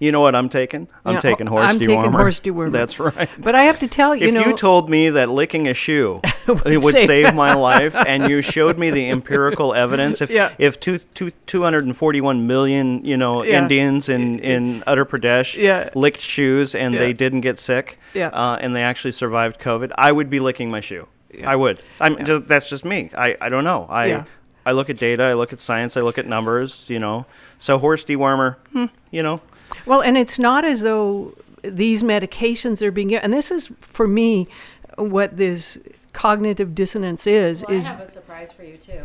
You 0.00 0.12
know 0.12 0.20
what 0.20 0.34
I'm 0.34 0.48
taking? 0.48 0.88
I'm 1.04 1.14
Yeah, 1.14 1.20
taking 1.20 1.48
oh, 1.48 1.52
horse 1.52 1.70
I'm 1.70 1.78
dewormer. 1.78 1.96
taking 1.96 2.12
horse 2.12 2.40
dewormer. 2.46 2.72
That's 2.72 2.98
right. 3.00 3.28
But 3.38 3.54
I 3.54 3.64
have 3.64 3.78
to 3.80 3.88
tell 3.88 4.14
you, 4.16 4.28
if 4.28 4.34
know, 4.34 4.44
you 4.44 4.56
told 4.56 4.88
me 4.90 5.10
that 5.10 5.28
licking 5.28 5.68
a 5.68 5.74
shoe 5.74 6.20
it 6.66 6.82
would 6.82 6.94
save- 6.94 7.06
save 7.06 7.34
my 7.34 7.54
life, 7.70 7.94
and 7.94 8.28
you 8.28 8.40
showed 8.40 8.78
me 8.78 8.90
the 8.90 9.08
empirical 9.10 9.74
evidence, 9.74 10.20
if 10.20 10.30
Yeah. 10.30 10.52
if 10.58 10.80
two, 10.80 10.98
two, 11.14 11.30
241 11.46 12.46
million 12.46 13.04
you 13.04 13.16
know. 13.16 13.44
Indians 13.44 14.08
in 14.08 14.38
in 14.40 14.82
Uttar 14.86 15.04
Pradesh 15.04 15.94
licked 15.94 16.20
shoes 16.20 16.74
and 16.74 16.94
they 16.94 17.12
didn't 17.12 17.40
get 17.42 17.58
sick, 17.58 17.98
Yeah. 18.14 18.28
uh, 18.28 18.56
and 18.60 18.74
they 18.74 18.82
actually 18.82 19.12
survived 19.12 19.60
COVID, 19.60 19.90
I 19.96 20.10
would 20.12 20.30
be 20.30 20.40
licking 20.40 20.70
my 20.70 20.80
shoe. 20.80 21.06
I 21.46 21.56
would. 21.56 21.80
I'm 22.00 22.24
just, 22.24 22.46
that's 22.46 22.68
just 22.68 22.84
me. 22.84 23.10
I, 23.16 23.36
I 23.40 23.48
don't 23.48 23.64
know. 23.64 23.86
I 23.88 24.06
Yeah. 24.06 24.24
I 24.64 24.72
look 24.72 24.90
at 24.90 24.98
data. 24.98 25.24
I 25.24 25.34
look 25.34 25.52
at 25.52 25.60
science. 25.60 25.96
I 25.96 26.00
look 26.00 26.18
at 26.18 26.26
numbers. 26.26 26.84
You 26.88 26.98
know. 26.98 27.26
So 27.58 27.78
horse 27.78 28.04
dewormer. 28.04 28.56
Hmm, 28.72 28.86
you 29.10 29.22
know. 29.22 29.40
Well, 29.86 30.02
and 30.02 30.16
it's 30.16 30.38
not 30.38 30.64
as 30.64 30.82
though 30.82 31.34
these 31.62 32.02
medications 32.02 32.82
are 32.82 32.90
being 32.90 33.08
given. 33.08 33.24
And 33.24 33.32
this 33.32 33.50
is, 33.50 33.72
for 33.80 34.06
me, 34.06 34.48
what 34.96 35.36
this 35.36 35.78
cognitive 36.12 36.74
dissonance 36.74 37.26
is. 37.26 37.64
Well, 37.66 37.76
is 37.76 37.86
I 37.86 37.92
have 37.92 38.00
a 38.00 38.10
surprise 38.10 38.52
for 38.52 38.64
you 38.64 38.76
too. 38.76 39.04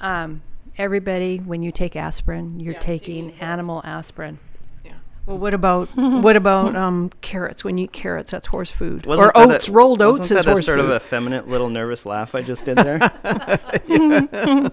Um, 0.00 0.42
everybody, 0.76 1.38
when 1.38 1.62
you 1.62 1.72
take 1.72 1.96
aspirin, 1.96 2.60
you're 2.60 2.74
Yeah, 2.74 2.80
taking 2.80 3.30
taking 3.30 3.40
animal 3.42 3.82
aspirin. 3.84 4.38
Well, 5.28 5.36
what 5.38 5.52
about 5.52 5.88
what 5.94 6.36
about 6.36 6.74
um, 6.74 7.10
carrots? 7.20 7.62
When 7.62 7.76
you 7.76 7.84
eat 7.84 7.92
carrots, 7.92 8.30
that's 8.32 8.46
horse 8.46 8.70
food. 8.70 9.04
Wasn't 9.04 9.28
or 9.28 9.32
that 9.36 9.50
a- 9.50 9.54
oats, 9.56 9.68
rolled 9.68 10.00
oats 10.00 10.20
wasn't 10.20 10.40
is 10.40 10.44
that 10.46 10.58
a 10.58 10.62
sort 10.62 10.78
food. 10.80 10.86
of 10.88 10.96
effeminate 10.96 11.46
little 11.48 11.68
nervous 11.68 12.06
laugh 12.06 12.34
I 12.34 12.40
just 12.42 12.64
did 12.64 12.78
there? 12.78 14.72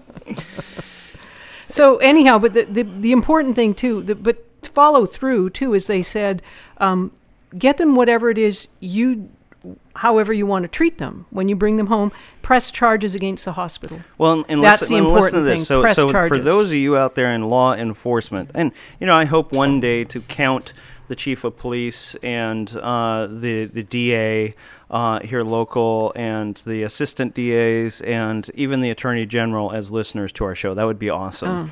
So 1.68 1.96
anyhow, 1.96 2.38
but 2.38 2.54
the, 2.54 2.62
the 2.64 2.82
the 2.84 3.12
important 3.12 3.56
thing 3.56 3.74
too, 3.74 4.00
the, 4.00 4.14
but 4.14 4.44
follow 4.62 5.04
through 5.04 5.50
too, 5.50 5.74
is 5.74 5.88
they 5.88 6.00
said, 6.02 6.40
um, 6.78 7.10
get 7.58 7.76
them 7.76 7.96
whatever 7.96 8.30
it 8.30 8.38
is 8.38 8.68
you, 8.78 9.28
however 9.96 10.32
you 10.32 10.46
want 10.46 10.62
to 10.64 10.68
treat 10.68 10.98
them 10.98 11.26
when 11.30 11.48
you 11.48 11.56
bring 11.56 11.76
them 11.76 11.86
home. 11.88 12.12
Press 12.42 12.70
charges 12.70 13.14
against 13.14 13.44
the 13.44 13.52
hospital. 13.52 14.02
Well, 14.18 14.44
and 14.48 14.62
That's 14.62 14.82
listen, 14.82 14.94
the 14.94 15.04
and 15.04 15.12
listen 15.12 15.32
to 15.32 15.38
important 15.38 15.44
this. 15.44 15.60
thing, 15.60 15.64
So, 15.64 15.80
press 15.82 15.96
so 15.96 16.28
for 16.28 16.38
those 16.38 16.70
of 16.70 16.76
you 16.76 16.96
out 16.96 17.14
there 17.14 17.32
in 17.32 17.48
law 17.48 17.74
enforcement, 17.74 18.50
and 18.54 18.72
you 19.00 19.06
know, 19.06 19.14
I 19.14 19.24
hope 19.24 19.52
one 19.52 19.80
day 19.80 20.04
to 20.04 20.20
count 20.20 20.72
the 21.08 21.14
chief 21.16 21.44
of 21.44 21.56
police 21.56 22.14
and 22.16 22.74
uh, 22.76 23.26
the 23.30 23.64
the 23.64 23.82
DA 23.82 24.54
uh, 24.90 25.20
here 25.20 25.42
local 25.42 26.12
and 26.14 26.56
the 26.66 26.82
assistant 26.82 27.34
DAs 27.34 28.00
and 28.02 28.50
even 28.54 28.80
the 28.80 28.90
attorney 28.90 29.26
general 29.26 29.72
as 29.72 29.90
listeners 29.90 30.32
to 30.32 30.44
our 30.44 30.54
show. 30.54 30.74
That 30.74 30.84
would 30.84 30.98
be 30.98 31.10
awesome. 31.10 31.48
Oh. 31.48 31.70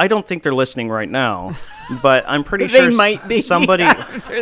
I 0.00 0.08
don't 0.08 0.26
think 0.26 0.42
they're 0.42 0.54
listening 0.54 0.88
right 0.88 1.08
now, 1.08 1.56
but 2.02 2.24
I'm 2.26 2.42
pretty 2.42 2.68
sure 2.68 2.90
might 2.90 3.26
be 3.28 3.40
somebody. 3.42 3.84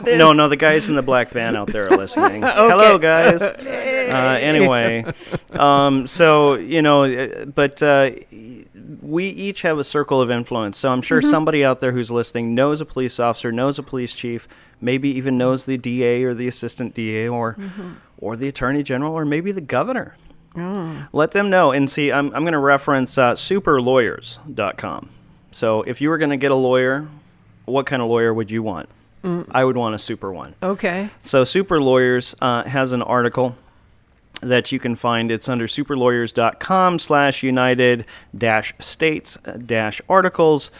No, 0.04 0.32
no, 0.32 0.48
the 0.48 0.56
guys 0.56 0.88
in 0.88 0.94
the 0.96 1.02
black 1.02 1.30
van 1.30 1.56
out 1.56 1.72
there 1.72 1.90
are 1.92 1.96
listening. 1.96 2.42
Hello, 2.46 2.98
guys. 2.98 3.42
Uh, 3.42 4.38
anyway, 4.40 5.04
um, 5.52 6.06
so 6.06 6.54
you 6.54 6.80
know, 6.82 7.04
uh, 7.04 7.44
but 7.46 7.82
uh, 7.82 8.10
we 9.02 9.24
each 9.28 9.62
have 9.62 9.78
a 9.78 9.84
circle 9.84 10.20
of 10.20 10.30
influence. 10.30 10.76
So 10.78 10.90
I'm 10.90 11.02
sure 11.02 11.20
Mm-hmm. 11.20 11.30
somebody 11.30 11.64
out 11.64 11.80
there 11.80 11.90
who's 11.92 12.10
listening 12.10 12.54
knows 12.54 12.80
a 12.80 12.86
police 12.86 13.18
officer, 13.18 13.50
knows 13.50 13.78
a 13.78 13.82
police 13.82 14.14
chief, 14.14 14.46
maybe 14.80 15.08
even 15.10 15.36
knows 15.38 15.64
the 15.66 15.76
DA 15.78 16.22
or 16.24 16.34
the 16.34 16.46
assistant 16.46 16.94
DA 16.94 17.28
or 17.28 17.54
Mm-hmm. 17.54 17.92
or 18.18 18.36
the 18.36 18.46
attorney 18.48 18.82
general 18.84 19.12
or 19.14 19.24
maybe 19.24 19.50
the 19.52 19.60
governor. 19.60 20.14
Oh. 20.56 21.06
Let 21.12 21.32
them 21.32 21.50
know 21.50 21.72
and 21.72 21.90
see. 21.90 22.12
I'm 22.12 22.26
I'm 22.34 22.42
going 22.42 22.52
to 22.52 22.58
reference 22.58 23.18
uh, 23.18 23.34
superlawyers.com. 23.34 25.10
So 25.58 25.82
if 25.82 26.00
you 26.00 26.08
were 26.08 26.18
going 26.18 26.30
to 26.30 26.36
get 26.36 26.52
a 26.52 26.54
lawyer, 26.70 27.08
what 27.64 27.84
kind 27.84 28.00
of 28.00 28.08
lawyer 28.08 28.32
would 28.32 28.48
you 28.48 28.62
want? 28.62 28.88
Mm. 29.24 29.48
I 29.50 29.64
would 29.64 29.76
want 29.76 29.96
a 29.96 29.98
super 29.98 30.32
one. 30.32 30.54
Okay. 30.62 31.10
So 31.22 31.42
Super 31.42 31.80
Lawyers 31.80 32.36
uh, 32.40 32.62
has 32.62 32.92
an 32.92 33.02
article 33.02 33.56
that 34.40 34.70
you 34.70 34.78
can 34.78 34.94
find. 34.94 35.32
It's 35.32 35.48
under 35.48 35.66
superlawyers.com 35.66 37.00
slash 37.00 37.42
united 37.42 38.06
dash 38.36 38.72
states 38.78 39.36
dash 39.66 40.00
articles 40.08 40.70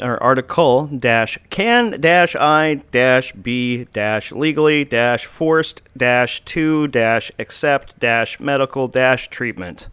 or 0.00 0.20
article 0.20 0.86
dash 0.86 1.38
can 1.48 2.00
dash 2.00 2.34
I 2.34 2.82
dash 2.90 3.30
B 3.30 3.86
dash 3.92 4.32
legally 4.32 4.84
dash 4.84 5.24
forced 5.24 5.82
dash 5.96 6.44
to 6.46 6.88
dash 6.88 7.30
accept 7.38 7.96
dash 8.00 8.40
medical 8.40 8.88
dash 8.88 9.28
treatment 9.28 9.88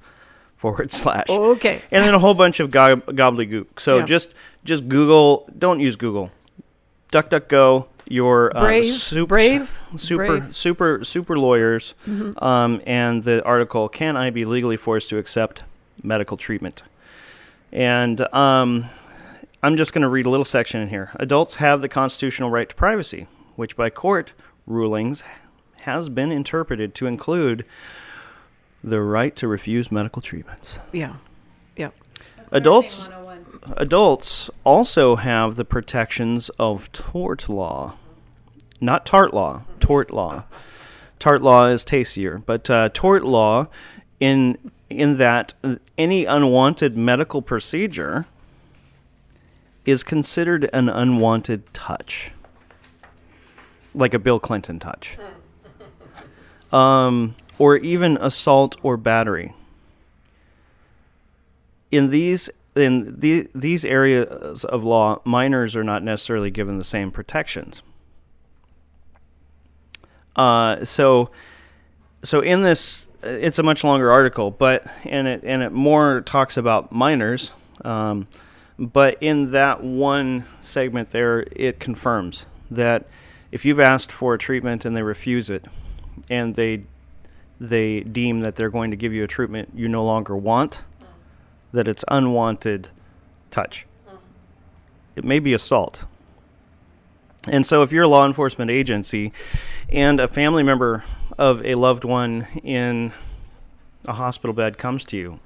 forward 0.64 0.92
slash. 1.02 1.28
Okay. 1.30 1.82
And 1.92 2.04
then 2.06 2.14
a 2.16 2.20
whole 2.20 2.34
bunch 2.34 2.60
of 2.62 2.72
gob- 2.72 3.06
gobbledygook. 3.08 3.80
So 3.80 3.98
Yeah. 3.98 4.06
just 4.06 4.34
just 4.64 4.88
Google. 4.88 5.46
Don't 5.60 5.80
use 5.82 5.96
Google. 5.98 6.32
DuckDuckGo. 7.12 7.88
Your 8.08 8.56
uh, 8.56 8.62
Brave, 8.62 8.86
super, 8.86 9.26
Brave, 9.28 9.80
super, 9.96 10.26
Brave. 10.28 10.42
Mm-hmm. 10.44 10.52
super, 10.52 11.04
super 11.06 11.40
lawyers, 11.40 11.96
um, 12.38 12.82
and 12.86 13.24
the 13.24 13.42
article 13.46 13.88
"Can 13.88 14.18
I 14.18 14.30
be 14.30 14.44
legally 14.44 14.76
forced 14.76 15.10
to 15.10 15.18
accept 15.18 15.64
medical 16.04 16.36
treatment?" 16.36 16.84
And 17.72 18.20
um, 18.36 18.86
I'm 19.64 19.78
just 19.78 19.94
going 19.94 20.02
to 20.02 20.10
read 20.10 20.26
a 20.26 20.30
little 20.30 20.46
section 20.46 20.82
in 20.82 20.90
here. 20.90 21.12
Adults 21.16 21.56
have 21.56 21.80
the 21.82 21.88
constitutional 21.88 22.50
right 22.50 22.68
to 22.68 22.76
privacy, 22.76 23.26
which 23.56 23.78
by 23.78 23.90
court 23.90 24.34
rulings 24.68 25.24
has 25.88 26.10
been 26.10 26.30
interpreted 26.32 26.94
to 26.96 27.08
include 27.08 27.64
the 28.84 29.02
right 29.02 29.36
to 29.38 29.48
refuse 29.48 29.92
medical 29.92 30.22
treatments. 30.22 30.80
Yeah. 30.92 31.16
Yeah. 31.76 31.90
Adults 32.52 33.10
adults 33.78 34.50
also 34.64 35.16
have 35.16 35.56
the 35.56 35.66
protections 35.66 36.50
of 36.60 36.92
tort 36.92 37.48
law. 37.48 37.96
Not 38.82 39.06
tart 39.06 39.34
law, 39.34 39.64
tort 39.80 40.12
law. 40.12 40.44
Tart 41.20 41.42
law 41.42 41.68
is 41.68 41.86
tastier, 41.86 42.44
but 42.46 42.70
uh, 42.70 42.90
tort 42.94 43.24
law 43.24 43.68
in 44.20 44.58
in 44.90 45.18
that 45.18 45.54
any 45.98 46.26
unwanted 46.26 46.98
medical 46.98 47.42
procedure 47.42 48.26
is 49.86 50.04
considered 50.04 50.70
an 50.74 50.90
unwanted 50.90 51.74
touch. 51.74 52.32
Like 53.96 54.14
a 54.14 54.20
Bill 54.20 54.40
Clinton 54.40 54.80
touch. 54.80 55.18
Um, 56.72 57.36
or 57.64 57.78
even 57.78 58.18
assault 58.18 58.76
or 58.84 58.98
battery 58.98 59.54
in 61.92 62.10
these 62.10 62.50
in 62.76 63.22
the, 63.22 63.48
these 63.56 63.86
areas 63.86 64.66
of 64.66 64.84
law, 64.84 65.22
minors 65.24 65.78
are 65.78 65.84
not 65.84 66.04
necessarily 66.04 66.52
given 66.52 66.78
the 66.78 66.84
same 66.84 67.10
protections. 67.10 67.82
Uh, 70.36 70.84
so, 70.84 71.30
so 72.22 72.42
in 72.42 72.64
this, 72.64 73.08
it's 73.22 73.60
a 73.60 73.64
much 73.64 73.82
longer 73.86 74.12
article, 74.12 74.52
but 74.52 74.86
and 75.06 75.26
it 75.26 75.42
and 75.46 75.64
it 75.64 75.72
more 75.72 76.20
talks 76.20 76.58
about 76.58 76.92
minors. 76.92 77.54
Um, 77.86 78.28
but 78.78 79.18
in 79.22 79.52
that 79.52 79.82
one 79.82 80.44
segment 80.60 81.12
there, 81.12 81.46
it 81.52 81.80
confirms 81.80 82.46
that 82.70 83.08
if 83.54 83.64
you've 83.64 83.80
asked 83.80 84.12
for 84.12 84.34
a 84.34 84.38
treatment 84.38 84.84
and 84.84 84.98
they 84.98 85.04
refuse 85.04 85.50
it, 85.50 85.64
and 86.30 86.56
they 86.56 86.84
they 87.64 88.02
deem 88.02 88.42
that 88.42 88.58
they're 88.58 88.70
going 88.70 88.92
to 88.92 88.98
give 88.98 89.14
you 89.14 89.24
a 89.24 89.28
treatment 89.28 89.70
you 89.74 89.88
no 89.88 90.04
longer 90.04 90.36
want, 90.36 90.84
that 91.72 91.88
it's 91.88 92.04
unwanted 92.10 92.90
touch. 93.52 93.86
It 95.16 95.24
may 95.24 95.40
be 95.40 95.54
assault. 95.54 96.04
And 97.48 97.66
so, 97.66 97.82
if 97.82 97.92
you're 97.92 98.04
a 98.04 98.08
law 98.08 98.26
enforcement 98.26 98.70
agency 98.70 99.32
and 99.90 100.20
a 100.20 100.28
family 100.28 100.64
member 100.64 101.04
of 101.38 101.66
a 101.66 101.76
loved 101.76 102.04
one 102.04 102.48
in 102.64 103.14
a 104.06 104.14
hospital 104.14 104.54
bed 104.54 104.78
comes 104.78 105.06
to 105.06 105.18
you 105.18 105.40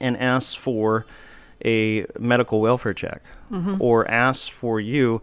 and 0.00 0.16
asks 0.16 0.54
for 0.54 1.04
a 1.64 2.06
medical 2.18 2.60
welfare 2.60 2.94
check 2.94 3.22
mm-hmm. 3.50 3.80
or 3.80 4.08
asks 4.08 4.46
for 4.46 4.80
you 4.80 5.20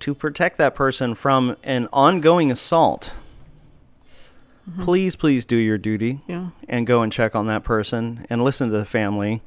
to 0.00 0.14
protect 0.14 0.56
that 0.56 0.74
person 0.74 1.14
from 1.14 1.56
an 1.62 1.88
ongoing 1.92 2.50
assault, 2.50 3.12
please, 4.80 5.16
please 5.16 5.44
do 5.44 5.56
your 5.56 5.78
duty 5.78 6.20
Yeah. 6.26 6.48
and 6.68 6.86
go 6.86 7.02
and 7.02 7.12
check 7.12 7.34
on 7.34 7.46
that 7.48 7.64
person 7.64 8.26
and 8.30 8.42
listen 8.44 8.70
to 8.70 8.78
the 8.78 8.84
family 8.84 9.42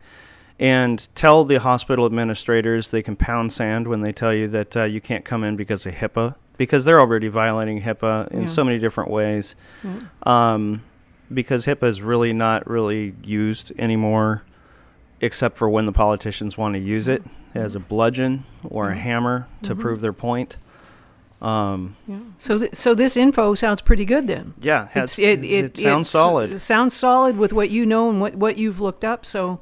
and 0.59 1.07
tell 1.15 1.43
the 1.45 1.59
hospital 1.59 2.05
administrators 2.05 2.89
they 2.89 3.01
can 3.03 3.15
pound 3.15 3.53
sand 3.53 3.87
when 3.87 4.01
they 4.01 4.11
tell 4.11 4.33
you 4.33 4.47
that 4.47 4.75
uh, 4.77 4.83
you 4.83 4.99
can't 5.01 5.23
come 5.25 5.43
in 5.43 5.55
because 5.55 5.85
of 5.85 5.93
HIPAA 5.93 6.35
because 6.57 6.85
they're 6.85 6.99
already 6.99 7.27
violating 7.27 7.81
HIPAA 7.81 8.29
in 8.31 8.41
Yeah. 8.41 8.45
so 8.47 8.63
many 8.63 8.79
different 8.79 9.11
ways. 9.11 9.55
Um, 10.23 10.81
because 11.33 11.65
HIPAA 11.65 11.87
is 11.87 12.01
really 12.01 12.33
not 12.33 12.67
really 12.67 13.13
used 13.23 13.71
anymore, 13.77 14.43
except 15.21 15.57
for 15.57 15.69
when 15.69 15.85
the 15.85 15.91
politicians 15.91 16.57
want 16.57 16.73
to 16.75 16.79
use 16.79 17.07
it 17.07 17.21
as 17.53 17.75
a 17.75 17.79
bludgeon 17.79 18.43
or 18.63 18.89
a 18.89 18.95
hammer 18.95 19.47
to 19.63 19.75
prove 19.75 20.01
their 20.01 20.13
point. 20.13 20.57
Um, 21.41 21.95
yeah. 22.07 22.19
So, 22.39 22.57
th- 22.57 22.73
so 22.75 22.95
this 22.95 23.15
info 23.15 23.53
sounds 23.53 23.81
pretty 23.81 24.05
good 24.05 24.25
then. 24.27 24.53
yeah, 24.59 24.85
it, 24.85 24.89
has, 24.91 25.19
It's- 25.19 25.45
it, 25.45 25.65
it, 25.65 25.77
sounds 25.77 26.09
solid. 26.09 26.51
It 26.51 26.59
sounds 26.59 26.95
solid 26.95 27.37
with 27.37 27.53
what 27.53 27.69
you 27.69 27.85
know 27.85 28.09
and 28.09 28.19
what, 28.19 28.35
what 28.35 28.57
you've 28.57 28.79
looked 28.79 29.05
up. 29.05 29.23
So 29.25 29.59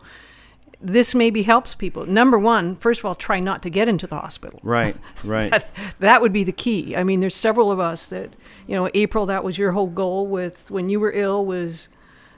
this 0.80 1.14
maybe 1.14 1.44
helps 1.44 1.76
people. 1.76 2.06
Number 2.06 2.40
one, 2.40 2.76
first 2.78 3.00
of 3.02 3.06
all, 3.06 3.16
try 3.16 3.40
not 3.40 3.62
to 3.64 3.70
get 3.70 3.90
into 3.90 4.08
the 4.08 4.16
hospital. 4.16 4.60
Right, 4.64 4.96
right. 5.26 5.52
That, 5.52 5.70
that 6.00 6.22
would 6.22 6.32
be 6.32 6.44
the 6.46 6.52
key. 6.54 6.96
I 6.96 7.04
mean, 7.04 7.20
there's 7.20 7.36
several 7.36 7.72
of 7.72 7.80
us 7.80 8.08
that, 8.08 8.36
you 8.68 8.76
know, 8.76 8.90
April, 8.94 9.26
that 9.26 9.44
was 9.44 9.58
your 9.58 9.74
whole 9.74 9.88
goal 9.88 10.28
with 10.28 10.72
when 10.72 10.88
you 10.88 11.00
were 11.02 11.12
ill 11.12 11.46
was 11.46 11.90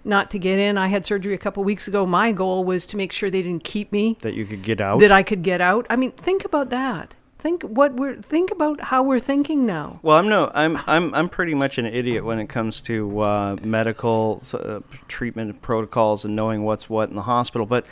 not 0.03 0.31
to 0.31 0.39
get 0.39 0.57
in. 0.57 0.77
I 0.77 0.87
had 0.87 1.05
surgery 1.05 1.33
a 1.33 1.37
couple 1.37 1.63
weeks 1.63 1.87
ago. 1.87 2.05
My 2.05 2.31
goal 2.31 2.63
was 2.63 2.85
to 2.87 2.97
make 2.97 3.11
sure 3.11 3.29
they 3.29 3.43
didn't 3.43 3.63
keep 3.65 3.91
me, 3.91 4.17
that 4.21 4.33
you 4.33 4.45
could 4.45 4.63
get 4.63 4.79
out. 4.81 4.99
that 5.01 5.11
I 5.11 5.21
could 5.21 5.43
get 5.43 5.59
out. 5.61 5.85
I 5.89 5.95
mean, 5.95 6.11
think 6.11 6.43
about 6.45 6.69
that. 6.71 7.15
Think 7.47 7.63
what 7.63 7.93
we're 7.93 8.17
think 8.17 8.51
about 8.51 8.81
how 8.81 9.03
we're 9.03 9.21
thinking 9.21 9.65
now. 9.65 10.01
Well, 10.01 10.17
I'm 10.17 10.27
no, 10.27 10.51
I'm 10.53 10.77
I'm 10.85 11.13
I'm 11.15 11.29
pretty 11.29 11.53
much 11.53 11.77
an 11.77 11.85
idiot 11.85 12.25
when 12.25 12.39
it 12.39 12.47
comes 12.47 12.81
to 12.81 13.21
uh, 13.21 13.55
medical 13.61 14.43
uh, 14.51 14.81
treatment 15.07 15.61
protocols 15.61 16.25
and 16.25 16.35
knowing 16.35 16.63
what's 16.63 16.89
what 16.89 17.07
in 17.07 17.15
the 17.15 17.21
hospital. 17.21 17.65
But 17.65 17.85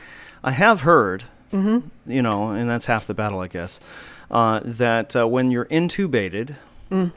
I 0.43 0.51
have 0.51 0.81
heard, 0.81 1.24
you 1.53 1.81
know, 2.05 2.50
and 2.50 2.69
that's 2.69 2.88
half 2.88 3.07
the 3.07 3.13
battle, 3.13 3.39
I 3.39 3.47
guess, 3.47 3.79
uh, 4.29 4.59
that 4.62 5.15
uh, 5.15 5.25
when 5.25 5.51
you're 5.51 5.67
intubated 5.67 6.55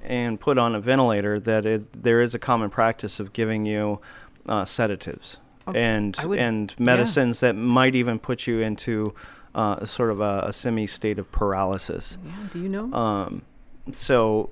and 0.04 0.38
put 0.38 0.58
on 0.58 0.76
a 0.76 0.80
ventilator, 0.80 1.40
that 1.40 1.66
it, 1.66 2.04
there 2.04 2.20
is 2.20 2.36
a 2.36 2.38
common 2.38 2.70
practice 2.70 3.18
of 3.18 3.32
giving 3.32 3.66
you 3.66 3.98
uh, 4.46 4.64
sedatives 4.64 5.38
and 5.74 6.16
would- 6.24 6.38
and 6.38 6.72
yeah. 6.78 6.84
medicines 6.84 7.40
that 7.40 7.56
might 7.56 7.96
even 7.96 8.20
put 8.20 8.46
you 8.46 8.60
into 8.60 9.12
uh, 9.58 9.84
sort 9.84 10.10
of 10.10 10.20
a, 10.20 10.44
a 10.46 10.52
semi 10.52 10.86
state 10.86 11.18
of 11.18 11.30
paralysis. 11.32 12.16
Yeah, 12.24 12.32
do 12.52 12.62
you 12.62 12.68
know? 12.68 12.92
Um, 12.92 13.42
so, 13.90 14.50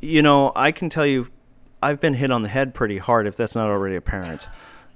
you 0.00 0.22
know, 0.22 0.50
I 0.56 0.72
can 0.72 0.90
tell 0.90 1.06
you, 1.06 1.28
I've 1.80 2.00
been 2.00 2.14
hit 2.14 2.32
on 2.32 2.42
the 2.42 2.48
head 2.48 2.74
pretty 2.74 2.98
hard. 2.98 3.28
If 3.28 3.36
that's 3.36 3.54
not 3.54 3.68
already 3.68 3.94
apparent, 3.94 4.48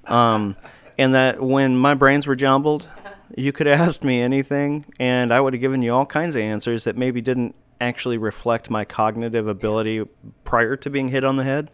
um, 0.07 0.57
and 0.99 1.15
that 1.15 1.41
when 1.41 1.77
my 1.77 1.95
brains 1.95 2.27
were 2.27 2.35
jumbled, 2.35 2.89
you 3.37 3.53
could 3.53 3.69
have 3.69 3.81
asked 3.81 4.03
me 4.03 4.21
anything, 4.21 4.87
and 4.99 5.33
I 5.33 5.41
would 5.41 5.53
have 5.53 5.61
given 5.61 5.83
you 5.83 5.95
all 5.95 6.05
kinds 6.05 6.35
of 6.35 6.43
answers 6.43 6.83
that 6.83 6.97
maybe 6.97 7.21
didn't 7.21 7.55
actually 7.81 8.19
reflect 8.19 8.71
my 8.71 8.85
cognitive 8.85 9.47
ability 9.47 10.05
prior 10.43 10.75
to 10.77 10.91
being 10.91 11.09
hit 11.09 11.23
on 11.23 11.37
the 11.37 11.45
head. 11.45 11.71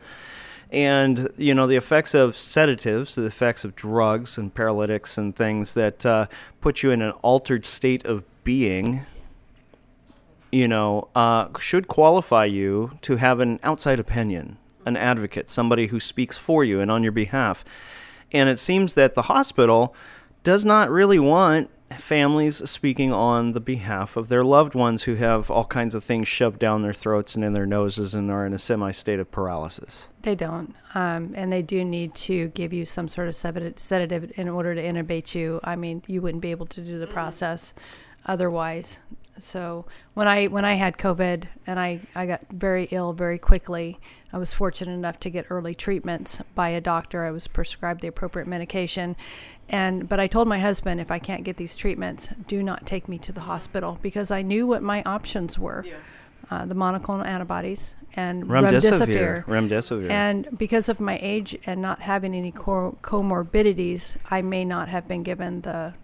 And 0.72 1.30
you 1.36 1.52
know 1.54 1.66
the 1.66 1.76
effects 1.76 2.14
of 2.14 2.36
sedatives, 2.36 3.16
the 3.16 3.24
effects 3.24 3.64
of 3.64 3.74
drugs 3.74 4.38
and 4.38 4.54
paralytics 4.54 5.18
and 5.18 5.34
things 5.34 5.74
that 5.74 6.06
uh, 6.06 6.26
put 6.60 6.82
you 6.82 6.90
in 6.90 7.02
an 7.02 7.12
altered 7.22 7.64
state 7.64 8.04
of 8.04 8.24
being 8.44 9.04
you 10.52 10.66
know, 10.66 11.08
uh, 11.14 11.46
should 11.58 11.88
qualify 11.88 12.44
you 12.44 12.98
to 13.02 13.16
have 13.16 13.40
an 13.40 13.60
outside 13.62 14.00
opinion, 14.00 14.58
an 14.84 14.96
advocate, 14.96 15.48
somebody 15.50 15.88
who 15.88 16.00
speaks 16.00 16.38
for 16.38 16.64
you 16.64 16.80
and 16.80 16.90
on 16.90 17.02
your 17.02 17.12
behalf. 17.12 17.64
And 18.32 18.48
it 18.48 18.58
seems 18.58 18.94
that 18.94 19.14
the 19.14 19.22
hospital 19.22 19.94
does 20.42 20.64
not 20.64 20.90
really 20.90 21.18
want 21.18 21.70
families 21.98 22.68
speaking 22.68 23.12
on 23.12 23.52
the 23.52 23.60
behalf 23.60 24.16
of 24.16 24.28
their 24.28 24.44
loved 24.44 24.74
ones 24.74 25.04
who 25.04 25.16
have 25.16 25.50
all 25.50 25.64
kinds 25.64 25.94
of 25.94 26.04
things 26.04 26.28
shoved 26.28 26.58
down 26.58 26.82
their 26.82 26.92
throats 26.92 27.34
and 27.34 27.44
in 27.44 27.52
their 27.52 27.66
noses 27.66 28.14
and 28.14 28.30
are 28.30 28.46
in 28.46 28.52
a 28.52 28.58
semi 28.58 28.90
state 28.90 29.18
of 29.18 29.30
paralysis. 29.30 30.08
They 30.22 30.34
don't. 30.34 30.74
Um, 30.94 31.32
and 31.34 31.52
they 31.52 31.62
do 31.62 31.84
need 31.84 32.14
to 32.16 32.48
give 32.48 32.72
you 32.72 32.84
some 32.84 33.08
sort 33.08 33.28
of 33.28 33.36
sedative 33.36 34.32
in 34.36 34.48
order 34.48 34.74
to 34.74 34.82
intubate 34.82 35.34
you. 35.34 35.60
I 35.64 35.76
mean, 35.76 36.02
you 36.06 36.20
wouldn't 36.20 36.42
be 36.42 36.50
able 36.50 36.66
to 36.66 36.80
do 36.80 36.98
the 36.98 37.06
process 37.06 37.74
otherwise. 38.26 39.00
So 39.38 39.86
when 40.14 40.28
I 40.28 40.46
when 40.46 40.64
I 40.64 40.74
had 40.74 40.98
COVID 40.98 41.44
and 41.66 41.80
I, 41.80 42.00
I 42.14 42.26
got 42.26 42.42
very 42.50 42.88
ill 42.90 43.12
very 43.12 43.38
quickly, 43.38 43.98
I 44.32 44.38
was 44.38 44.52
fortunate 44.52 44.92
enough 44.92 45.18
to 45.20 45.30
get 45.30 45.46
early 45.50 45.74
treatments 45.74 46.42
by 46.54 46.70
a 46.70 46.80
doctor. 46.80 47.24
I 47.24 47.30
was 47.30 47.46
prescribed 47.46 48.02
the 48.02 48.08
appropriate 48.08 48.46
medication, 48.46 49.16
and 49.68 50.08
but 50.08 50.20
I 50.20 50.26
told 50.26 50.46
my 50.46 50.58
husband 50.58 51.00
if 51.00 51.10
I 51.10 51.18
can't 51.18 51.44
get 51.44 51.56
these 51.56 51.76
treatments, 51.76 52.28
do 52.46 52.62
not 52.62 52.86
take 52.86 53.08
me 53.08 53.18
to 53.18 53.32
the 53.32 53.40
hospital 53.40 53.98
because 54.02 54.30
I 54.30 54.42
knew 54.42 54.66
what 54.66 54.82
my 54.82 55.02
options 55.04 55.58
were. 55.58 55.86
Uh, 56.50 56.66
the 56.66 56.74
monoclonal 56.74 57.24
antibodies 57.24 57.94
and 58.16 58.44
Remdesivir. 58.44 59.44
remdesivir. 59.44 59.44
Remdesivir. 59.44 60.10
And 60.10 60.58
because 60.58 60.88
of 60.88 60.98
my 60.98 61.16
age 61.22 61.56
and 61.64 61.80
not 61.80 62.00
having 62.00 62.34
any 62.34 62.50
co- 62.50 62.98
comorbidities, 63.02 64.16
I 64.30 64.42
may 64.42 64.64
not 64.64 64.88
have 64.88 65.06
been 65.06 65.22
given 65.22 65.60
the 65.60 65.94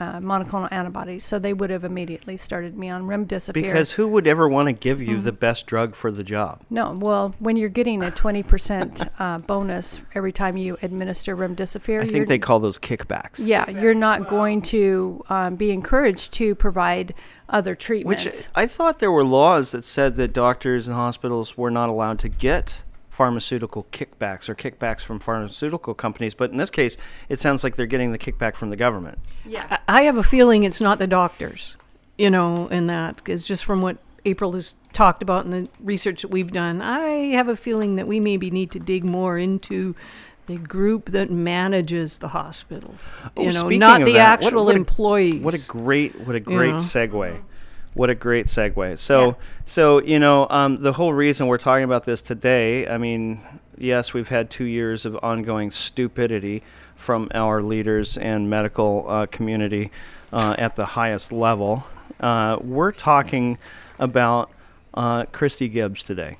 uh, 0.00 0.18
monoclonal 0.20 0.68
antibodies. 0.72 1.24
So 1.24 1.38
they 1.38 1.52
would 1.52 1.70
have 1.70 1.84
immediately 1.84 2.36
started 2.36 2.76
me 2.76 2.88
on 2.90 3.04
remdesivir. 3.04 3.52
because 3.54 3.92
who 3.92 4.08
would 4.08 4.26
ever 4.26 4.48
want 4.48 4.66
to 4.66 4.72
give 4.72 5.00
you 5.00 5.14
Mm-hmm. 5.16 5.22
the 5.24 5.32
best 5.32 5.66
drug 5.66 5.94
for 5.94 6.10
the 6.10 6.24
job? 6.24 6.62
no, 6.70 6.92
well, 6.98 7.34
when 7.38 7.56
you're 7.56 7.68
getting 7.68 8.02
a 8.02 8.06
20% 8.10 9.08
uh, 9.18 9.38
bonus 9.38 10.02
every 10.14 10.32
time 10.32 10.56
you 10.56 10.76
administer 10.82 11.36
remdesivir, 11.36 12.02
I 12.02 12.06
think 12.06 12.28
they 12.28 12.38
call 12.38 12.58
those 12.60 12.78
kickbacks. 12.78 13.34
yeah, 13.44 13.68
you're 13.70 13.94
not 13.94 14.28
going 14.28 14.62
to 14.62 15.24
um, 15.28 15.56
be 15.56 15.70
encouraged 15.70 16.32
to 16.34 16.54
provide 16.54 17.14
other 17.48 17.74
treatments. 17.74 18.24
Which 18.24 18.46
I 18.54 18.66
thought 18.66 18.98
there 18.98 19.12
were 19.12 19.22
laws 19.24 19.72
that 19.72 19.84
said 19.84 20.16
that 20.16 20.32
doctors 20.32 20.88
and 20.88 20.96
hospitals 20.96 21.56
were 21.56 21.70
not 21.70 21.88
allowed 21.88 22.18
to 22.20 22.28
get 22.28 22.82
pharmaceutical 23.14 23.86
kickbacks 23.92 24.48
or 24.48 24.54
kickbacks 24.56 25.00
from 25.00 25.20
pharmaceutical 25.20 25.94
companies. 25.94 26.34
But 26.34 26.50
in 26.50 26.56
this 26.56 26.70
case, 26.70 26.96
it 27.28 27.38
sounds 27.38 27.62
like 27.62 27.76
they're 27.76 27.86
getting 27.86 28.10
the 28.10 28.18
kickback 28.18 28.56
from 28.56 28.70
the 28.70 28.76
government. 28.76 29.18
yeah. 29.46 29.78
I 29.88 30.02
have 30.02 30.16
a 30.16 30.22
feeling 30.24 30.64
it's 30.64 30.80
not 30.80 30.98
the 30.98 31.06
doctors, 31.06 31.76
you 32.18 32.28
know, 32.28 32.66
in 32.68 32.88
that 32.88 33.16
because 33.16 33.44
just 33.44 33.64
from 33.64 33.80
what 33.82 33.98
April 34.24 34.52
has 34.52 34.74
talked 34.92 35.22
about 35.22 35.44
and 35.44 35.52
the 35.52 35.68
research 35.80 36.22
that 36.22 36.28
we've 36.32 36.50
done, 36.50 36.82
I 36.82 37.32
have 37.34 37.48
a 37.48 37.56
feeling 37.56 37.96
that 37.96 38.08
we 38.08 38.18
maybe 38.18 38.50
need 38.50 38.72
to 38.72 38.80
dig 38.80 39.04
more 39.04 39.38
into 39.38 39.94
the 40.46 40.56
group 40.56 41.06
that 41.10 41.30
manages 41.30 42.18
the 42.18 42.28
hospital. 42.28 42.96
Oh, 43.36 43.42
you 43.42 43.52
know, 43.52 43.68
not 43.68 44.04
the 44.04 44.12
that, 44.14 44.42
actual 44.42 44.64
what 44.64 44.74
a- 44.74 44.78
employees. 44.78 45.40
What 45.40 45.54
a 45.54 45.66
great, 45.68 46.20
what 46.26 46.34
a 46.34 46.40
great 46.40 46.72
know. 46.72 46.76
segue. 46.78 47.40
What 47.94 48.10
a 48.10 48.14
great 48.14 48.46
segue. 48.46 48.98
So, 48.98 49.26
Yeah. 49.26 49.32
so 49.66 50.02
you 50.02 50.18
know, 50.18 50.46
um, 50.50 50.78
the 50.78 50.92
whole 50.94 51.12
reason 51.12 51.46
we're 51.46 51.58
talking 51.58 51.84
about 51.84 52.04
this 52.04 52.20
today. 52.22 52.86
I 52.88 52.98
mean, 52.98 53.40
yes, 53.78 54.12
we've 54.12 54.28
had 54.28 54.50
two 54.50 54.64
years 54.64 55.04
of 55.06 55.16
ongoing 55.22 55.70
stupidity 55.70 56.62
from 56.96 57.28
our 57.34 57.62
leaders 57.62 58.16
and 58.18 58.50
medical 58.50 59.04
uh, 59.08 59.26
community 59.26 59.90
uh, 60.32 60.54
at 60.58 60.74
the 60.76 60.86
highest 60.86 61.32
level. 61.32 61.84
Uh, 62.20 62.56
we're 62.62 62.92
talking 62.92 63.58
about 63.98 64.50
uh, 64.94 65.24
Christy 65.32 65.68
Gibbs 65.68 66.02
today. 66.02 66.36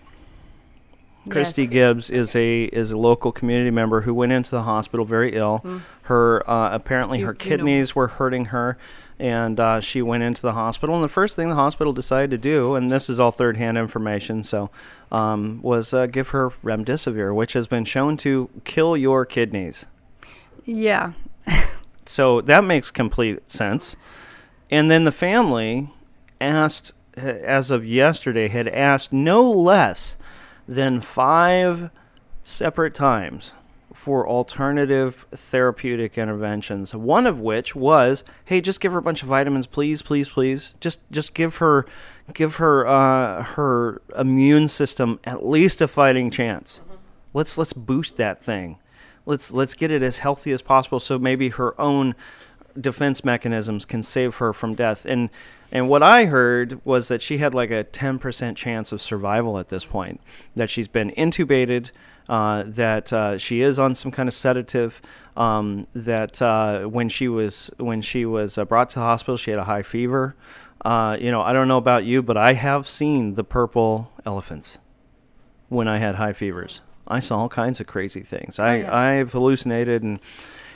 Christy 1.30 1.62
Yes. 1.62 1.70
Gibbs 1.70 2.10
is 2.10 2.36
a 2.36 2.64
is 2.64 2.92
a 2.92 2.98
local 2.98 3.32
community 3.32 3.70
member 3.70 4.02
who 4.02 4.12
went 4.12 4.30
into 4.32 4.50
the 4.50 4.62
hospital 4.64 5.06
very 5.06 5.34
ill. 5.34 5.64
Her 6.02 6.48
uh, 6.48 6.74
apparently 6.74 7.20
You- 7.20 7.26
her 7.26 7.32
you 7.32 7.38
know- 7.38 7.56
kidneys 7.56 7.94
were 7.96 8.08
hurting 8.08 8.46
her, 8.46 8.76
and 9.18 9.60
uh, 9.60 9.80
she 9.80 10.02
went 10.02 10.22
into 10.22 10.42
the 10.42 10.52
hospital. 10.52 10.94
And 10.94 11.04
the 11.04 11.08
first 11.08 11.36
thing 11.36 11.48
the 11.48 11.54
hospital 11.54 11.92
decided 11.92 12.30
to 12.30 12.38
do, 12.38 12.74
and 12.74 12.90
this 12.90 13.08
is 13.08 13.20
all 13.20 13.30
third 13.30 13.56
hand 13.56 13.78
information, 13.78 14.42
so 14.42 14.70
um, 15.12 15.60
was 15.62 15.94
uh, 15.94 16.06
give 16.06 16.30
her 16.30 16.50
remdesivir, 16.62 17.34
which 17.34 17.52
has 17.52 17.66
been 17.66 17.84
shown 17.84 18.16
to 18.18 18.50
kill 18.64 18.96
your 18.96 19.24
kidneys. 19.24 19.86
Yeah. 20.64 21.12
So 22.06 22.40
that 22.42 22.64
makes 22.64 22.90
complete 22.90 23.50
sense. 23.50 23.96
And 24.70 24.90
then 24.90 25.04
the 25.04 25.12
family 25.12 25.90
asked, 26.40 26.92
as 27.16 27.70
of 27.70 27.84
yesterday, 27.84 28.48
had 28.48 28.68
asked 28.68 29.12
no 29.12 29.50
less 29.50 30.16
than 30.66 31.00
five 31.00 31.90
separate 32.42 32.94
times 32.94 33.54
for 33.94 34.28
alternative 34.28 35.26
therapeutic 35.32 36.18
interventions. 36.18 36.94
One 36.94 37.26
of 37.26 37.40
which 37.40 37.74
was, 37.74 38.24
"Hey, 38.44 38.60
just 38.60 38.80
give 38.80 38.92
her 38.92 38.98
a 38.98 39.02
bunch 39.02 39.22
of 39.22 39.28
vitamins, 39.28 39.66
please, 39.66 40.02
please, 40.02 40.28
please. 40.28 40.76
Just, 40.80 41.00
just 41.10 41.34
give 41.34 41.56
her, 41.56 41.86
give 42.34 42.56
her 42.56 42.86
uh, 42.86 43.42
her 43.42 44.02
immune 44.18 44.68
system 44.68 45.20
at 45.24 45.46
least 45.46 45.80
a 45.80 45.88
fighting 45.88 46.30
chance. 46.30 46.80
Let's 47.32 47.56
let's 47.56 47.72
boost 47.72 48.16
that 48.16 48.44
thing. 48.44 48.78
Let's 49.26 49.52
let's 49.52 49.74
get 49.74 49.90
it 49.90 50.02
as 50.02 50.18
healthy 50.18 50.52
as 50.52 50.60
possible, 50.60 51.00
so 51.00 51.18
maybe 51.18 51.48
her 51.50 51.80
own 51.80 52.14
defense 52.78 53.24
mechanisms 53.24 53.84
can 53.84 54.02
save 54.02 54.36
her 54.36 54.52
from 54.52 54.74
death. 54.74 55.06
And 55.06 55.30
and 55.72 55.88
what 55.88 56.02
I 56.02 56.26
heard 56.26 56.84
was 56.84 57.08
that 57.08 57.20
she 57.20 57.38
had 57.38 57.52
like 57.52 57.70
a 57.70 57.82
10% 57.82 58.54
chance 58.54 58.92
of 58.92 59.00
survival 59.00 59.58
at 59.58 59.68
this 59.68 59.84
point. 59.84 60.20
That 60.54 60.70
she's 60.70 60.86
been 60.86 61.10
intubated, 61.12 61.90
uh, 62.28 62.64
that 62.66 63.12
uh, 63.12 63.38
she 63.38 63.60
is 63.60 63.78
on 63.78 63.94
some 63.94 64.12
kind 64.12 64.28
of 64.28 64.34
sedative. 64.34 65.02
Um, 65.36 65.88
that 65.94 66.40
uh, 66.40 66.84
when 66.84 67.08
she 67.08 67.28
was 67.28 67.70
when 67.78 68.02
she 68.02 68.24
was 68.24 68.56
uh, 68.56 68.64
brought 68.64 68.90
to 68.90 68.96
the 68.96 69.04
hospital, 69.04 69.36
she 69.36 69.50
had 69.50 69.58
a 69.58 69.64
high 69.64 69.82
fever. 69.82 70.36
Uh, 70.84 71.16
you 71.18 71.30
know, 71.30 71.40
I 71.40 71.52
don't 71.52 71.66
know 71.66 71.78
about 71.78 72.04
you, 72.04 72.22
but 72.22 72.36
I 72.36 72.52
have 72.52 72.86
seen 72.86 73.34
the 73.34 73.44
purple 73.44 74.12
elephants 74.26 74.78
when 75.68 75.88
I 75.88 75.98
had 75.98 76.16
high 76.16 76.34
fevers. 76.34 76.82
I 77.06 77.20
saw 77.20 77.38
all 77.38 77.48
kinds 77.48 77.80
of 77.80 77.86
crazy 77.86 78.22
things. 78.22 78.58
I, 78.58 78.76
yeah. 78.76 78.96
I've 78.96 79.32
hallucinated 79.32 80.02
and 80.02 80.20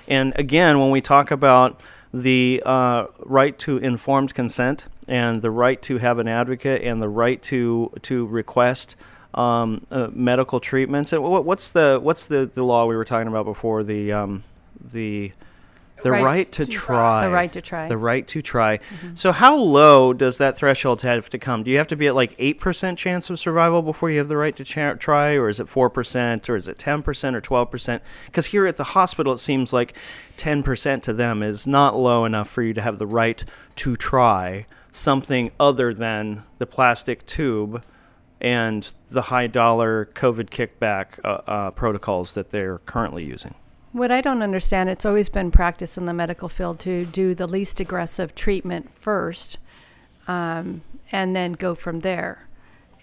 and 0.08 0.32
again, 0.36 0.80
when 0.80 0.90
we 0.90 1.00
talk 1.00 1.30
about 1.30 1.80
the 2.12 2.62
uh, 2.64 3.06
right 3.20 3.58
to 3.60 3.76
informed 3.76 4.34
consent 4.34 4.86
and 5.06 5.42
the 5.42 5.50
right 5.50 5.80
to 5.82 5.98
have 5.98 6.18
an 6.18 6.26
advocate 6.26 6.82
and 6.82 7.02
the 7.02 7.08
right 7.08 7.42
to 7.42 7.92
to 8.02 8.26
request 8.26 8.96
um, 9.34 9.86
uh, 9.90 10.08
medical 10.12 10.58
treatments, 10.58 11.12
and 11.12 11.22
what's 11.22 11.68
the 11.68 12.00
what's 12.02 12.26
the, 12.26 12.50
the 12.52 12.62
law 12.62 12.86
we 12.86 12.96
were 12.96 13.04
talking 13.04 13.28
about 13.28 13.44
before 13.44 13.84
the 13.84 14.12
um, 14.12 14.42
the 14.92 15.32
the 16.02 16.10
right, 16.10 16.24
Right 16.24 16.52
to 16.52 16.64
to 16.64 16.70
try. 16.70 17.22
The 17.22 17.30
right 17.30 17.52
to 17.52 17.60
try. 17.60 17.88
The 17.88 17.96
right 17.96 18.26
to 18.28 18.42
try. 18.42 18.80
So, 19.14 19.32
how 19.32 19.56
low 19.56 20.12
does 20.12 20.38
that 20.38 20.56
threshold 20.56 21.02
have 21.02 21.28
to 21.30 21.38
come? 21.38 21.62
Do 21.62 21.70
you 21.70 21.78
have 21.78 21.88
to 21.88 21.96
be 21.96 22.06
at 22.06 22.14
like 22.14 22.36
8% 22.36 22.96
chance 22.96 23.30
of 23.30 23.38
survival 23.38 23.82
before 23.82 24.10
you 24.10 24.18
have 24.18 24.28
the 24.28 24.36
right 24.36 24.54
to 24.56 24.64
cha- 24.64 24.94
try? 24.94 25.34
Or 25.34 25.48
is 25.48 25.60
it 25.60 25.66
4%? 25.66 26.48
Or 26.48 26.56
is 26.56 26.68
it 26.68 26.78
10% 26.78 27.34
or 27.34 27.40
12%? 27.40 28.00
Because 28.26 28.46
here 28.46 28.66
at 28.66 28.76
the 28.76 28.84
hospital, 28.84 29.32
it 29.32 29.38
seems 29.38 29.72
like 29.72 29.94
10% 30.36 31.02
to 31.02 31.12
them 31.12 31.42
is 31.42 31.66
not 31.66 31.96
low 31.96 32.24
enough 32.24 32.48
for 32.48 32.62
you 32.62 32.74
to 32.74 32.82
have 32.82 32.98
the 32.98 33.06
right 33.06 33.44
to 33.76 33.96
try 33.96 34.66
something 34.90 35.50
other 35.60 35.92
than 35.94 36.44
the 36.58 36.66
plastic 36.66 37.26
tube 37.26 37.82
and 38.40 38.94
the 39.08 39.22
high 39.22 39.46
dollar 39.46 40.06
COVID 40.14 40.50
kickback 40.50 41.18
uh, 41.24 41.42
uh, 41.50 41.70
protocols 41.72 42.34
that 42.34 42.50
they're 42.50 42.78
currently 42.78 43.24
using. 43.24 43.54
What 43.92 44.10
I 44.10 44.20
don't 44.20 44.42
understand, 44.42 44.90
it's 44.90 45.06
always 45.06 45.28
been 45.28 45.50
practice 45.50 45.96
in 45.96 46.04
the 46.04 46.12
medical 46.12 46.48
field 46.48 46.78
to 46.80 47.06
do 47.06 47.34
the 47.34 47.46
least 47.46 47.80
aggressive 47.80 48.34
treatment 48.34 48.92
first 48.92 49.58
um, 50.26 50.82
and 51.10 51.34
then 51.34 51.52
go 51.52 51.74
from 51.74 52.00
there. 52.00 52.48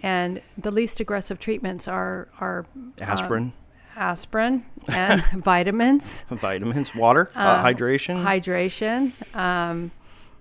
And 0.03 0.41
the 0.57 0.71
least 0.71 0.99
aggressive 0.99 1.39
treatments 1.39 1.87
are, 1.87 2.27
are 2.39 2.65
Aspirin, 3.01 3.53
aspirin 3.95 4.65
and 4.87 5.23
vitamins, 5.43 6.25
vitamins, 6.29 6.93
water, 6.93 7.31
uh, 7.33 7.63
hydration. 7.63 8.23
hydration. 8.23 9.11
Um, 9.35 9.91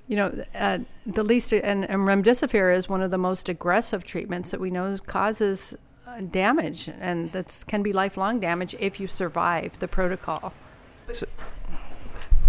you 0.06 0.16
know, 0.16 0.44
uh, 0.54 0.80
the 1.06 1.22
least, 1.22 1.54
and, 1.54 1.88
and 1.88 2.00
remdesivir 2.00 2.76
is 2.76 2.88
one 2.88 3.00
of 3.00 3.10
the 3.10 3.16
most 3.16 3.48
aggressive 3.48 4.04
treatments 4.04 4.50
that 4.50 4.60
we 4.60 4.70
know 4.70 4.98
causes 5.06 5.74
uh, 5.74 5.76
damage, 6.30 6.88
and 7.00 7.32
that 7.32 7.64
can 7.66 7.82
be 7.82 7.92
lifelong 7.92 8.40
damage 8.40 8.74
if 8.78 9.00
you 9.00 9.08
survive 9.08 9.78
the 9.78 9.88
protocol. 9.88 10.52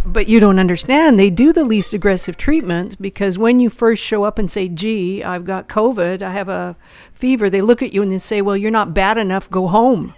But 0.05 0.27
you 0.27 0.39
don't 0.39 0.59
understand. 0.59 1.19
They 1.19 1.31
do 1.31 1.51
the 1.51 1.63
least 1.63 1.91
aggressive 1.91 2.37
treatment 2.37 3.01
because 3.01 3.39
when 3.39 3.59
you 3.59 3.71
first 3.71 4.03
show 4.03 4.23
up 4.23 4.37
and 4.37 4.51
say, 4.51 4.69
gee, 4.69 5.23
I've 5.23 5.45
got 5.45 5.67
COVID, 5.67 6.21
I 6.21 6.31
have 6.31 6.47
a 6.47 6.75
fever, 7.13 7.49
they 7.49 7.61
look 7.61 7.81
at 7.81 7.91
you 7.91 8.03
and 8.03 8.11
they 8.11 8.19
say, 8.19 8.41
well, 8.41 8.55
you're 8.55 8.69
not 8.69 8.93
bad 8.93 9.17
enough, 9.17 9.49
go 9.49 9.67
home. 9.67 10.13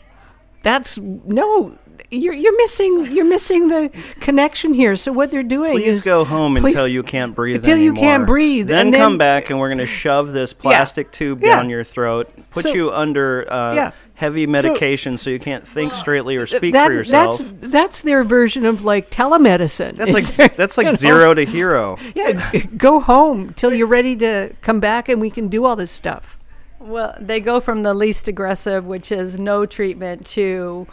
That's 0.62 0.97
no. 0.97 1.77
You're, 2.10 2.34
you're 2.34 2.56
missing 2.56 3.08
you're 3.12 3.26
missing 3.26 3.67
the 3.67 3.91
connection 4.22 4.74
here. 4.74 4.96
So 4.96 5.12
what 5.12 5.30
they're 5.30 5.43
doing 5.43 5.74
Please 5.74 5.98
is 5.98 6.06
go 6.06 6.24
home 6.24 6.56
please- 6.56 6.74
until 6.74 6.88
you 6.88 7.04
can't 7.04 7.36
breathe 7.36 7.58
until 7.58 7.78
you 7.78 7.93
can't 7.93 8.26
breathe, 8.26 8.67
Then, 8.67 8.88
and 8.88 8.96
come 8.96 9.17
back 9.17 9.50
and 9.50 9.60
we're 9.60 9.67
going 9.67 9.78
to 9.80 9.86
shove 9.86 10.32
this 10.32 10.54
plastic 10.54 11.12
tube 11.12 11.41
Yeah. 11.43 11.56
down 11.58 11.70
your 11.70 11.84
throat, 11.84 12.30
put 12.52 12.63
So- 12.63 12.74
you 12.74 12.91
under 12.91 13.52
uh, 13.52 13.74
Yeah. 13.74 13.91
heavy 14.13 14.48
medication 14.48 15.17
so, 15.17 15.30
you 15.30 15.39
can't 15.39 15.67
think 15.67 15.93
straightly 15.93 16.38
or 16.38 16.46
speak 16.48 16.74
that, 16.74 16.88
for 16.88 16.93
yourself. 16.93 17.39
That's 17.39 17.52
that's 17.72 18.02
their 18.04 18.24
version 18.24 18.65
of 18.65 18.86
like 18.86 19.10
telemedicine. 19.12 19.98
That's 19.98 20.12
It's- 20.12 20.39
like 20.39 20.56
that's 20.56 20.78
like 20.78 20.86
you 20.86 20.91
know? 20.91 20.96
zero 20.98 21.34
to 21.34 21.43
hero. 21.43 21.98
Yeah, 22.15 22.41
go 22.78 23.02
home 23.02 23.54
till 23.54 23.74
you're 23.74 23.86
ready 23.86 24.15
to 24.15 24.54
come 24.62 24.80
back 24.80 25.10
and 25.10 25.20
we 25.20 25.30
can 25.30 25.50
do 25.50 25.65
all 25.65 25.76
this 25.76 25.91
stuff. 25.91 26.38
Well, 26.80 27.17
they 27.20 27.41
go 27.41 27.60
from 27.60 27.84
the 27.84 27.93
least 27.93 28.30
aggressive, 28.30 28.86
which 28.86 29.12
is 29.12 29.38
no 29.38 29.65
treatment, 29.65 30.26
to 30.28 30.88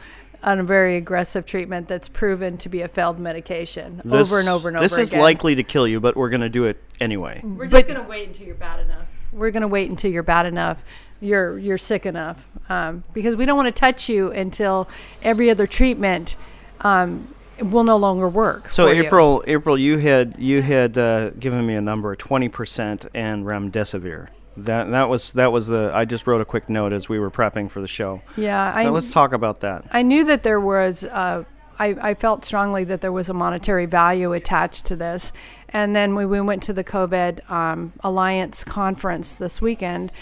a 0.44 0.62
very 0.62 0.96
aggressive 0.96 1.46
treatment 1.46 1.88
that's 1.88 2.08
proven 2.08 2.56
to 2.58 2.68
be 2.68 2.82
a 2.82 2.88
failed 2.88 3.18
medication 3.18 4.02
This- 4.04 4.30
over 4.30 4.40
and 4.40 4.48
over 4.48 4.68
and 4.68 4.76
over 4.76 4.84
This 4.84 4.98
is 4.98 5.10
again. 5.10 5.22
likely 5.22 5.54
to 5.54 5.62
kill 5.62 5.88
you, 5.88 6.00
but 6.00 6.16
we're 6.16 6.28
going 6.28 6.42
to 6.42 6.48
do 6.48 6.64
it 6.64 6.76
anyway. 7.00 7.40
We're 7.42 7.66
But- 7.66 7.86
just 7.86 7.88
gonna 7.88 8.08
wait 8.08 8.28
until 8.28 8.46
you're 8.46 8.54
bad 8.54 8.80
enough. 8.80 9.06
We're 9.32 9.50
gonna 9.50 9.66
wait 9.68 9.90
until 9.90 10.10
you're 10.12 10.22
bad 10.22 10.46
enough. 10.46 10.84
You're 11.20 11.58
you're 11.58 11.78
sick 11.78 12.06
enough 12.06 12.46
um, 12.68 13.02
because 13.14 13.34
we 13.36 13.46
don't 13.46 13.56
want 13.56 13.66
to 13.74 13.80
touch 13.80 14.08
you 14.08 14.30
until 14.30 14.88
every 15.22 15.50
other 15.50 15.66
treatment 15.66 16.36
um, 16.82 17.28
will 17.60 17.84
no 17.84 17.96
longer 17.96 18.28
work. 18.28 18.68
So 18.68 18.86
for 18.88 18.92
you. 18.94 19.02
April, 19.02 19.42
April, 19.46 19.78
you 19.78 19.98
had 19.98 20.34
you 20.38 20.60
had 20.62 20.98
uh, 20.98 21.30
given 21.30 21.66
me 21.66 21.74
a 21.74 21.80
number, 21.80 22.14
twenty 22.14 22.48
percent, 22.48 23.06
and 23.14 23.44
remdesivir. 23.44 24.28
That 24.56 24.90
that 24.90 25.08
was 25.08 25.32
that 25.32 25.52
was 25.52 25.66
the. 25.66 25.90
I 25.92 26.04
just 26.04 26.26
wrote 26.26 26.40
a 26.40 26.44
quick 26.44 26.68
note 26.68 26.92
as 26.92 27.08
we 27.08 27.18
were 27.18 27.30
prepping 27.30 27.70
for 27.70 27.80
the 27.80 27.88
show. 27.88 28.22
Yeah, 28.36 28.72
I 28.72 28.88
let's 28.88 29.12
talk 29.12 29.32
about 29.32 29.60
that. 29.60 29.84
I 29.90 30.02
knew 30.02 30.24
that 30.24 30.42
there 30.42 30.60
was, 30.60 31.04
uh, 31.04 31.44
I, 31.78 31.96
I 32.00 32.14
felt 32.14 32.44
strongly 32.44 32.84
that 32.84 33.00
there 33.00 33.12
was 33.12 33.28
a 33.28 33.34
monetary 33.34 33.86
value 33.86 34.32
attached 34.32 34.86
to 34.86 34.96
this. 34.96 35.32
And 35.68 35.94
then 35.94 36.14
when 36.14 36.28
we 36.28 36.40
went 36.40 36.62
to 36.64 36.72
the 36.72 36.84
COVID 36.84 37.50
um, 37.50 37.92
Alliance 38.00 38.62
conference 38.62 39.34
this 39.36 39.60
weekend, 39.60 40.12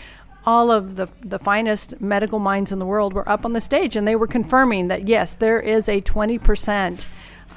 all 0.44 0.70
of 0.70 0.96
the, 0.96 1.08
the 1.22 1.38
finest 1.38 2.00
medical 2.00 2.38
minds 2.38 2.72
in 2.72 2.78
the 2.78 2.86
world 2.86 3.12
were 3.12 3.28
up 3.28 3.44
on 3.44 3.52
the 3.52 3.60
stage 3.60 3.96
and 3.96 4.08
they 4.08 4.16
were 4.16 4.26
confirming 4.26 4.88
that, 4.88 5.06
yes, 5.06 5.34
there 5.34 5.60
is 5.60 5.88
a 5.88 6.00
20% 6.00 7.06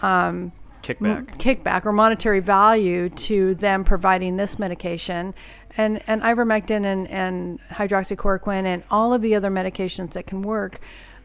um, 0.03 0.51
Kickback. 0.81 1.37
kickback 1.37 1.85
or 1.85 1.91
monetary 1.91 2.41
value 2.41 3.09
to 3.09 3.55
them 3.55 3.83
providing 3.83 4.37
this 4.37 4.59
medication. 4.59 5.33
And, 5.77 6.01
and 6.07 6.21
ivermectin 6.21 6.85
and, 6.85 7.07
and 7.09 7.59
hydroxychloroquine 7.69 8.63
and 8.65 8.83
all 8.89 9.13
of 9.13 9.21
the 9.21 9.35
other 9.35 9.49
medications 9.51 10.13
that 10.13 10.25
can 10.25 10.41
work, 10.41 10.79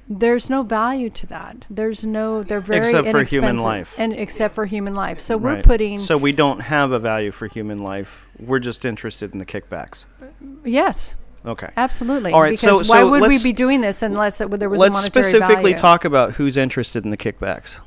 there's 0.08 0.50
no 0.50 0.64
value 0.64 1.08
to 1.10 1.26
that. 1.28 1.66
There's 1.70 2.04
no, 2.04 2.42
they're 2.42 2.60
very 2.60 2.80
Except 2.88 3.08
for 3.10 3.22
human 3.22 3.58
life. 3.58 3.94
And 3.96 4.12
except 4.12 4.56
for 4.56 4.66
human 4.66 4.94
life. 4.94 5.20
So 5.20 5.36
we're 5.36 5.62
putting, 5.62 6.00
So 6.00 6.16
we 6.18 6.32
don't 6.32 6.60
have 6.60 6.90
a 6.90 6.98
value 6.98 7.30
for 7.30 7.46
human 7.46 7.78
life. 7.78 8.26
We're 8.40 8.58
just 8.58 8.84
interested 8.84 9.32
in 9.32 9.38
the 9.38 9.46
kickbacks. 9.46 10.06
yes, 10.64 11.14
Okay. 11.46 11.68
absolutely. 11.76 12.32
All 12.32 12.42
right, 12.42 12.50
Because 12.50 12.60
so- 12.88 12.92
why 12.92 13.00
so 13.02 13.10
would 13.10 13.28
we 13.28 13.40
be 13.40 13.52
doing 13.52 13.80
this 13.82 14.02
unless 14.02 14.40
it, 14.40 14.50
there 14.50 14.68
was 14.68 14.80
Let's 14.80 14.96
a 14.96 15.00
monetary 15.00 15.24
specifically 15.26 15.62
value? 15.72 15.76
talk 15.76 16.04
about 16.04 16.32
who's 16.32 16.56
interested 16.56 17.04
in 17.04 17.10
the 17.10 17.16
kickbacks. 17.16 17.78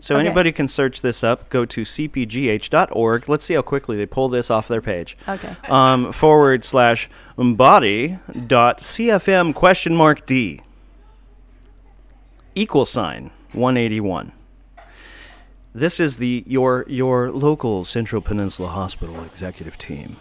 So 0.00 0.14
Okay. 0.16 0.26
anybody 0.26 0.52
can 0.52 0.68
search 0.68 1.00
this 1.00 1.24
up. 1.24 1.48
Go 1.48 1.64
to 1.64 1.82
cpgh.org. 1.82 3.28
Let's 3.28 3.44
see 3.44 3.54
how 3.54 3.62
quickly 3.62 3.96
they 3.96 4.06
pull 4.06 4.28
this 4.28 4.50
off 4.50 4.68
their 4.68 4.82
page. 4.82 5.16
Okay. 5.28 5.56
Um, 5.68 6.12
forward 6.12 6.64
slash 6.64 7.08
body 7.38 8.18
dot 8.46 8.80
cfm 8.80 9.54
question 9.54 9.94
mark 9.94 10.26
d 10.26 10.60
equal 12.54 12.84
sign 12.86 13.30
181. 13.52 14.32
This 15.74 16.00
is 16.00 16.16
the 16.16 16.42
your 16.46 16.84
your 16.88 17.30
local 17.30 17.84
Central 17.84 18.22
Peninsula 18.22 18.68
Hospital 18.68 19.22
executive 19.24 19.76
team. 19.76 20.16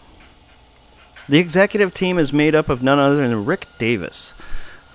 The 1.30 1.40
executive 1.40 1.94
team 1.94 2.18
is 2.20 2.32
made 2.34 2.54
up 2.54 2.70
of 2.70 2.84
none 2.84 3.00
other 3.00 3.18
than 3.18 3.46
Rick 3.46 3.68
Davis, 3.80 4.34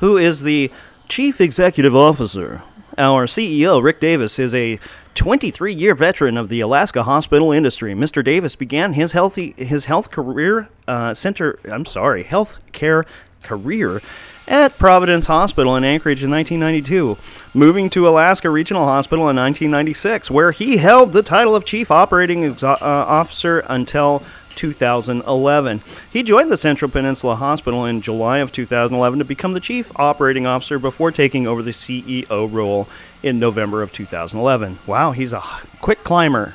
who 0.01 0.17
is 0.17 0.43
the 0.43 0.71
chief 1.09 1.41
executive 1.41 1.97
officer. 1.97 2.63
Our 2.99 3.27
CEO, 3.27 3.83
Rick 3.83 4.01
Davis, 4.01 4.39
is 4.39 4.55
a 4.55 4.79
23 5.15 5.73
year 5.73 5.95
veteran 5.95 6.37
of 6.37 6.49
the 6.49 6.61
Alaska 6.61 7.03
hospital 7.03 7.53
industry. 7.53 7.95
Mr. 7.95 8.25
Davis 8.25 8.57
began 8.57 8.95
his 8.95 9.13
healthy 9.13 9.55
his 9.57 9.85
health 9.85 10.11
career 10.11 10.69
uh, 10.89 11.15
center. 11.15 11.59
I'm 11.71 11.85
sorry, 11.85 12.23
health 12.23 12.59
care 12.73 13.05
career 13.43 14.01
at 14.49 14.77
Providence 14.79 15.27
Hospital 15.27 15.77
in 15.77 15.85
Anchorage 15.85 16.25
in 16.25 16.31
1992, 16.31 17.17
moving 17.55 17.89
to 17.91 18.09
Alaska 18.09 18.51
Regional 18.51 18.85
Hospital 18.85 19.29
in 19.31 19.37
1996, 19.37 20.31
where 20.31 20.51
he 20.51 20.79
held 20.79 21.13
the 21.13 21.23
title 21.23 21.55
of 21.55 21.65
Chief 21.65 21.91
Operating 21.91 22.43
Exo- 22.43 22.81
uh, 22.81 22.85
Officer 22.85 23.61
until 23.69 24.25
2011. 24.51 25.83
He 26.13 26.23
joined 26.23 26.51
the 26.51 26.57
Central 26.57 26.91
Peninsula 26.91 27.37
Hospital 27.37 27.85
in 27.85 28.01
July 28.01 28.39
of 28.39 28.53
2011 28.53 29.19
to 29.19 29.25
become 29.25 29.55
the 29.55 29.61
Chief 29.61 29.91
Operating 29.97 30.47
Officer 30.47 30.79
before 30.79 31.11
taking 31.11 31.47
over 31.47 31.63
the 31.63 31.71
CEO 31.71 32.53
role 32.53 32.89
in 33.23 33.39
November 33.39 33.83
of 33.83 33.93
2011. 33.93 34.79
Wow, 34.87 35.13
he's 35.13 35.33
a 35.33 35.41
quick 35.81 36.05
climber. 36.05 36.55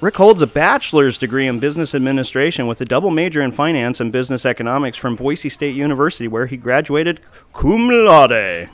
Rick 0.00 0.16
holds 0.16 0.40
a 0.40 0.46
bachelor's 0.46 1.18
degree 1.18 1.46
in 1.46 1.58
business 1.58 1.94
administration 1.94 2.66
with 2.66 2.80
a 2.80 2.84
double 2.84 3.10
major 3.10 3.42
in 3.42 3.52
finance 3.52 4.00
and 4.00 4.12
business 4.12 4.46
economics 4.46 4.96
from 4.96 5.16
Boise 5.16 5.48
State 5.48 5.74
University, 5.74 6.28
where 6.28 6.46
he 6.46 6.56
graduated 6.56 7.20
cum 7.52 7.88
laude. 7.88 8.70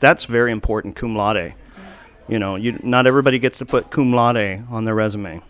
That's 0.00 0.24
very 0.24 0.50
important, 0.50 0.96
cum 0.96 1.14
laude. 1.14 1.54
You 2.28 2.38
know, 2.38 2.56
you, 2.56 2.80
not 2.82 3.06
everybody 3.06 3.38
gets 3.38 3.58
to 3.58 3.66
put 3.66 3.90
cum 3.90 4.12
laude 4.12 4.64
on 4.70 4.84
their 4.84 4.94
resume. 4.94 5.42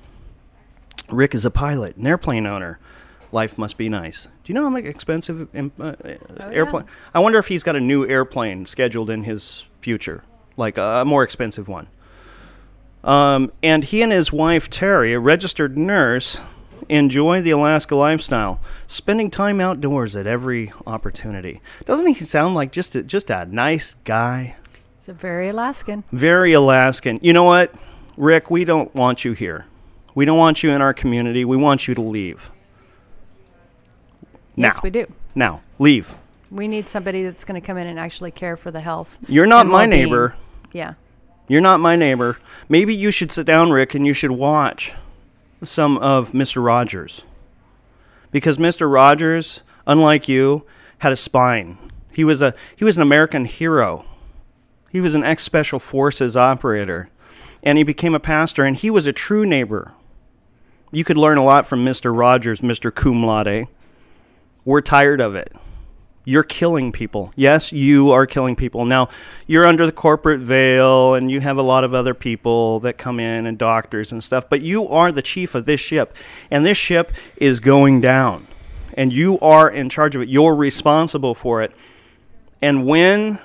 Rick 1.12 1.34
is 1.34 1.44
a 1.44 1.50
pilot, 1.50 1.96
an 1.96 2.06
airplane 2.06 2.46
owner. 2.46 2.78
Life 3.30 3.56
must 3.56 3.78
be 3.78 3.88
nice. 3.88 4.24
Do 4.24 4.52
you 4.52 4.54
know 4.54 4.64
how 4.64 4.70
much 4.70 4.84
expensive 4.84 5.48
um, 5.54 5.72
uh, 5.80 5.94
airplane? 6.38 6.84
I 7.14 7.20
wonder 7.20 7.38
if 7.38 7.48
he's 7.48 7.62
got 7.62 7.76
a 7.76 7.80
new 7.80 8.06
airplane 8.06 8.66
scheduled 8.66 9.08
in 9.08 9.24
his 9.24 9.66
future, 9.80 10.22
like 10.56 10.76
a, 10.76 11.00
a 11.00 11.04
more 11.04 11.22
expensive 11.22 11.68
one. 11.68 11.88
Um, 13.04 13.50
and 13.62 13.84
he 13.84 14.02
and 14.02 14.12
his 14.12 14.32
wife 14.32 14.68
Terry, 14.68 15.14
a 15.14 15.18
registered 15.18 15.78
nurse, 15.78 16.38
enjoy 16.88 17.40
the 17.40 17.50
Alaska 17.50 17.96
lifestyle, 17.96 18.60
spending 18.86 19.30
time 19.30 19.60
outdoors 19.60 20.14
at 20.14 20.26
every 20.26 20.72
opportunity. 20.86 21.60
Doesn't 21.84 22.06
he 22.06 22.14
sound 22.14 22.54
like 22.54 22.70
just 22.70 22.94
a, 22.94 23.02
just 23.02 23.30
a 23.30 23.46
nice 23.46 23.94
guy? 24.04 24.56
It's 24.98 25.08
a 25.08 25.14
very 25.14 25.48
Alaskan. 25.48 26.04
Very 26.12 26.52
Alaskan. 26.52 27.18
You 27.22 27.32
know 27.32 27.44
what, 27.44 27.74
Rick? 28.16 28.50
We 28.50 28.64
don't 28.64 28.94
want 28.94 29.24
you 29.24 29.32
here. 29.32 29.66
We 30.14 30.24
don't 30.24 30.38
want 30.38 30.62
you 30.62 30.70
in 30.70 30.82
our 30.82 30.92
community. 30.94 31.44
We 31.44 31.56
want 31.56 31.88
you 31.88 31.94
to 31.94 32.00
leave. 32.00 32.50
Yes, 34.54 34.82
we 34.82 34.90
do. 34.90 35.06
Now, 35.34 35.62
leave. 35.78 36.14
We 36.50 36.68
need 36.68 36.88
somebody 36.88 37.24
that's 37.24 37.44
going 37.44 37.60
to 37.60 37.66
come 37.66 37.78
in 37.78 37.86
and 37.86 37.98
actually 37.98 38.30
care 38.30 38.56
for 38.56 38.70
the 38.70 38.80
health. 38.80 39.18
You're 39.26 39.46
not 39.46 39.66
my 39.66 39.86
well-being. 39.86 40.04
neighbor. 40.04 40.36
Yeah. 40.72 40.94
You're 41.48 41.62
not 41.62 41.80
my 41.80 41.96
neighbor. 41.96 42.38
Maybe 42.68 42.94
you 42.94 43.10
should 43.10 43.32
sit 43.32 43.46
down, 43.46 43.70
Rick, 43.70 43.94
and 43.94 44.06
you 44.06 44.12
should 44.12 44.32
watch 44.32 44.94
some 45.62 45.96
of 45.98 46.32
Mr. 46.32 46.62
Rogers. 46.64 47.24
Because 48.30 48.58
Mr. 48.58 48.92
Rogers, 48.92 49.62
unlike 49.86 50.28
you, 50.28 50.66
had 50.98 51.12
a 51.12 51.16
spine. 51.16 51.78
He 52.12 52.24
was 52.24 52.42
a 52.42 52.54
he 52.76 52.84
was 52.84 52.96
an 52.96 53.02
American 53.02 53.44
hero. 53.46 54.04
He 54.90 55.00
was 55.00 55.14
an 55.14 55.24
ex 55.24 55.42
special 55.42 55.78
forces 55.78 56.36
operator. 56.36 57.08
And 57.62 57.78
he 57.78 57.84
became 57.84 58.14
a 58.14 58.20
pastor 58.20 58.64
and 58.64 58.76
he 58.76 58.90
was 58.90 59.06
a 59.06 59.12
true 59.12 59.46
neighbor. 59.46 59.92
You 60.94 61.04
could 61.04 61.16
learn 61.16 61.38
a 61.38 61.44
lot 61.44 61.66
from 61.66 61.84
Mr. 61.86 62.16
Rogers, 62.16 62.60
Mr. 62.60 62.94
Cum 62.94 63.24
Laude. 63.24 63.66
We're 64.66 64.82
tired 64.82 65.22
of 65.22 65.34
it. 65.34 65.50
You're 66.26 66.44
killing 66.44 66.92
people. 66.92 67.32
Yes, 67.34 67.72
you 67.72 68.12
are 68.12 68.26
killing 68.26 68.54
people. 68.54 68.84
Now, 68.84 69.08
you're 69.46 69.66
under 69.66 69.86
the 69.86 69.92
corporate 69.92 70.40
veil 70.40 71.14
and 71.14 71.30
you 71.30 71.40
have 71.40 71.56
a 71.56 71.62
lot 71.62 71.82
of 71.82 71.94
other 71.94 72.12
people 72.12 72.78
that 72.80 72.98
come 72.98 73.18
in 73.18 73.46
and 73.46 73.56
doctors 73.56 74.12
and 74.12 74.22
stuff, 74.22 74.50
but 74.50 74.60
you 74.60 74.86
are 74.86 75.10
the 75.10 75.22
chief 75.22 75.54
of 75.54 75.64
this 75.64 75.80
ship. 75.80 76.14
And 76.50 76.64
this 76.64 76.76
ship 76.76 77.10
is 77.38 77.58
going 77.58 78.02
down. 78.02 78.46
And 78.94 79.12
you 79.12 79.40
are 79.40 79.70
in 79.70 79.88
charge 79.88 80.14
of 80.14 80.20
it. 80.20 80.28
You're 80.28 80.54
responsible 80.54 81.34
for 81.34 81.62
it. 81.62 81.72
And 82.60 82.86
when 82.86 83.38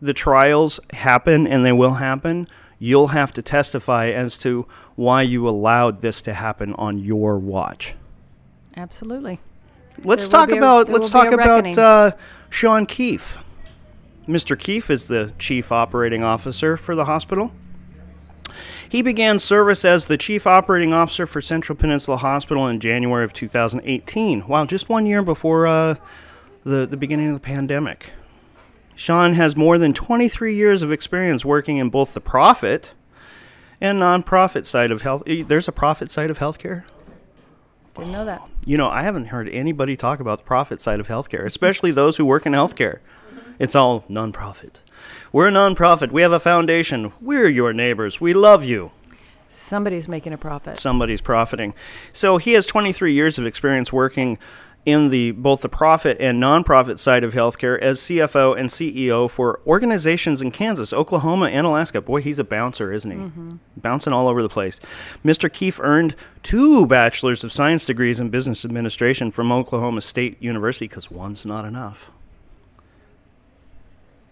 the 0.00 0.14
trials 0.14 0.78
happen, 0.92 1.46
and 1.46 1.66
they 1.66 1.72
will 1.72 1.94
happen, 1.94 2.48
you'll 2.84 3.08
have 3.08 3.32
to 3.32 3.40
testify 3.40 4.08
as 4.08 4.36
to 4.36 4.66
why 4.94 5.22
you 5.22 5.48
allowed 5.48 6.00
this 6.02 6.20
to 6.22 6.34
happen 6.34 6.74
on 6.74 6.98
your 6.98 7.38
watch. 7.38 7.94
Absolutely. 8.76 9.40
Let's 10.04 10.28
There 10.28 10.40
talk 10.40 10.48
be 10.50 10.56
a- 10.56 10.58
about 10.58 10.88
let's 10.90 11.08
talk 11.10 11.32
about 11.32 11.66
uh, 11.78 12.10
Sean 12.50 12.84
Keefe. 12.84 13.38
Mr. 14.28 14.58
Keefe 14.58 14.90
is 14.90 15.06
the 15.06 15.32
chief 15.38 15.70
operating 15.72 16.22
officer 16.22 16.76
for 16.76 16.94
the 16.94 17.04
hospital. 17.06 17.52
He 18.88 19.02
began 19.02 19.38
service 19.38 19.84
as 19.84 20.06
the 20.06 20.16
chief 20.16 20.46
operating 20.46 20.92
officer 20.92 21.26
for 21.26 21.40
Central 21.40 21.76
Peninsula 21.76 22.16
Hospital 22.18 22.66
in 22.68 22.80
January 22.80 23.24
of 23.24 23.32
2018. 23.32 24.46
Wow, 24.46 24.66
just 24.66 24.88
one 24.88 25.06
year 25.06 25.22
before 25.22 25.66
uh, 25.66 25.94
the 26.64 26.86
the 26.86 26.96
beginning 26.96 27.28
of 27.28 27.34
the 27.34 27.40
pandemic. 27.40 28.12
Sean 28.96 29.34
has 29.34 29.56
more 29.56 29.76
than 29.78 29.92
23 29.92 30.54
years 30.54 30.82
of 30.82 30.92
experience 30.92 31.44
working 31.44 31.78
in 31.78 31.90
both 31.90 32.14
the 32.14 32.20
profit 32.20 32.92
and 33.80 34.00
nonprofit 34.00 34.66
side 34.66 34.90
of 34.90 35.02
health. 35.02 35.22
eh, 35.26 35.42
There's 35.46 35.68
a 35.68 35.72
profit 35.72 36.10
side 36.10 36.30
of 36.30 36.38
healthcare. 36.38 36.84
Didn't 37.96 38.12
know 38.12 38.24
that. 38.24 38.48
You 38.64 38.76
know, 38.76 38.88
I 38.88 39.02
haven't 39.02 39.26
heard 39.26 39.48
anybody 39.48 39.96
talk 39.96 40.20
about 40.20 40.38
the 40.38 40.44
profit 40.44 40.80
side 40.80 41.00
of 41.00 41.08
healthcare, 41.08 41.44
especially 41.44 41.90
those 41.90 42.16
who 42.16 42.24
work 42.24 42.46
in 42.46 42.52
healthcare. 42.52 42.98
It's 43.58 43.74
all 43.76 44.02
nonprofit. 44.10 44.80
We're 45.32 45.48
a 45.48 45.52
nonprofit. 45.52 46.10
We 46.10 46.22
have 46.22 46.32
a 46.32 46.40
foundation. 46.40 47.12
We're 47.20 47.48
your 47.48 47.72
neighbors. 47.72 48.20
We 48.20 48.34
love 48.34 48.64
you. 48.64 48.90
Somebody's 49.48 50.08
making 50.08 50.32
a 50.32 50.38
profit. 50.38 50.78
Somebody's 50.78 51.20
profiting. 51.20 51.74
So 52.12 52.38
he 52.38 52.54
has 52.54 52.66
23 52.66 53.12
years 53.12 53.38
of 53.38 53.46
experience 53.46 53.92
working 53.92 54.38
in 54.86 55.10
the 55.10 55.30
both 55.32 55.62
the 55.62 55.68
profit 55.68 56.16
and 56.20 56.42
nonprofit 56.42 56.98
side 56.98 57.24
of 57.24 57.32
healthcare 57.32 57.78
as 57.80 58.00
CFO 58.00 58.58
and 58.58 58.68
CEO 58.68 59.30
for 59.30 59.60
organizations 59.66 60.42
in 60.42 60.50
Kansas, 60.50 60.92
Oklahoma, 60.92 61.46
and 61.46 61.66
Alaska. 61.66 62.00
Boy, 62.00 62.20
he's 62.20 62.38
a 62.38 62.44
bouncer, 62.44 62.92
isn't 62.92 63.10
he? 63.10 63.16
Mm-hmm. 63.16 63.50
Bouncing 63.76 64.12
all 64.12 64.28
over 64.28 64.42
the 64.42 64.48
place. 64.48 64.80
Mr. 65.24 65.52
Keefe 65.52 65.80
earned 65.80 66.14
two 66.42 66.86
bachelor's 66.86 67.44
of 67.44 67.52
science 67.52 67.84
degrees 67.84 68.20
in 68.20 68.30
business 68.30 68.64
administration 68.64 69.30
from 69.30 69.50
Oklahoma 69.50 70.02
State 70.02 70.42
University 70.42 70.86
because 70.86 71.10
one's 71.10 71.46
not 71.46 71.64
enough 71.64 72.10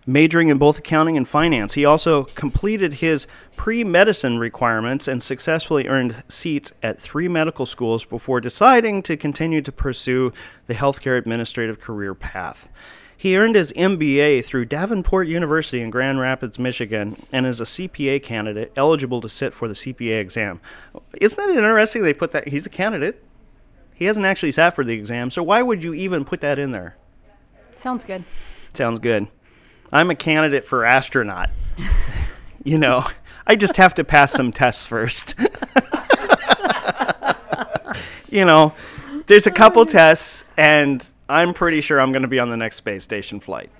majoring 0.06 0.48
in 0.48 0.58
both 0.58 0.78
accounting 0.78 1.16
and 1.16 1.28
finance. 1.28 1.74
He 1.74 1.84
also 1.84 2.24
completed 2.24 2.94
his 2.94 3.26
pre 3.56 3.84
medicine 3.84 4.38
requirements 4.38 5.08
and 5.08 5.22
successfully 5.22 5.86
earned 5.88 6.22
seats 6.28 6.72
at 6.82 6.98
three 6.98 7.28
medical 7.28 7.66
schools 7.66 8.04
before 8.04 8.40
deciding 8.40 9.02
to 9.04 9.16
continue 9.16 9.62
to 9.62 9.72
pursue 9.72 10.32
the 10.66 10.74
healthcare 10.74 11.18
administrative 11.18 11.80
career 11.80 12.14
path. 12.14 12.70
He 13.16 13.36
earned 13.36 13.54
his 13.54 13.72
MBA 13.74 14.44
through 14.44 14.64
Davenport 14.64 15.28
University 15.28 15.80
in 15.80 15.90
Grand 15.90 16.18
Rapids, 16.18 16.58
Michigan, 16.58 17.14
and 17.30 17.46
is 17.46 17.60
a 17.60 17.64
CPA 17.64 18.20
candidate 18.20 18.72
eligible 18.76 19.20
to 19.20 19.28
sit 19.28 19.54
for 19.54 19.68
the 19.68 19.74
CPA 19.74 20.18
exam. 20.18 20.60
Isn't 21.20 21.50
it 21.50 21.56
interesting 21.56 22.02
they 22.02 22.14
put 22.14 22.32
that? 22.32 22.48
He's 22.48 22.66
a 22.66 22.70
candidate. 22.70 23.22
He 23.94 24.06
hasn't 24.06 24.26
actually 24.26 24.50
sat 24.50 24.74
for 24.74 24.82
the 24.82 24.94
exam, 24.94 25.30
so 25.30 25.40
why 25.44 25.62
would 25.62 25.84
you 25.84 25.94
even 25.94 26.24
put 26.24 26.40
that 26.40 26.58
in 26.58 26.72
there? 26.72 26.96
Sounds 27.76 28.02
good. 28.02 28.24
Sounds 28.74 28.98
good. 28.98 29.28
I'm 29.92 30.10
a 30.10 30.14
candidate 30.14 30.66
for 30.66 30.84
astronaut. 30.84 31.50
you 32.64 32.78
know, 32.78 33.04
I 33.46 33.56
just 33.56 33.76
have 33.76 33.94
to 33.96 34.04
pass 34.04 34.32
some 34.32 34.52
tests 34.52 34.86
first. 34.86 35.34
you 38.30 38.44
know, 38.44 38.74
there's 39.26 39.46
a 39.46 39.50
couple 39.50 39.84
tests, 39.86 40.44
and 40.56 41.04
I'm 41.28 41.54
pretty 41.54 41.80
sure 41.80 42.00
I'm 42.00 42.12
going 42.12 42.22
to 42.22 42.28
be 42.28 42.38
on 42.38 42.50
the 42.50 42.56
next 42.56 42.76
space 42.76 43.04
station 43.04 43.40
flight. 43.40 43.70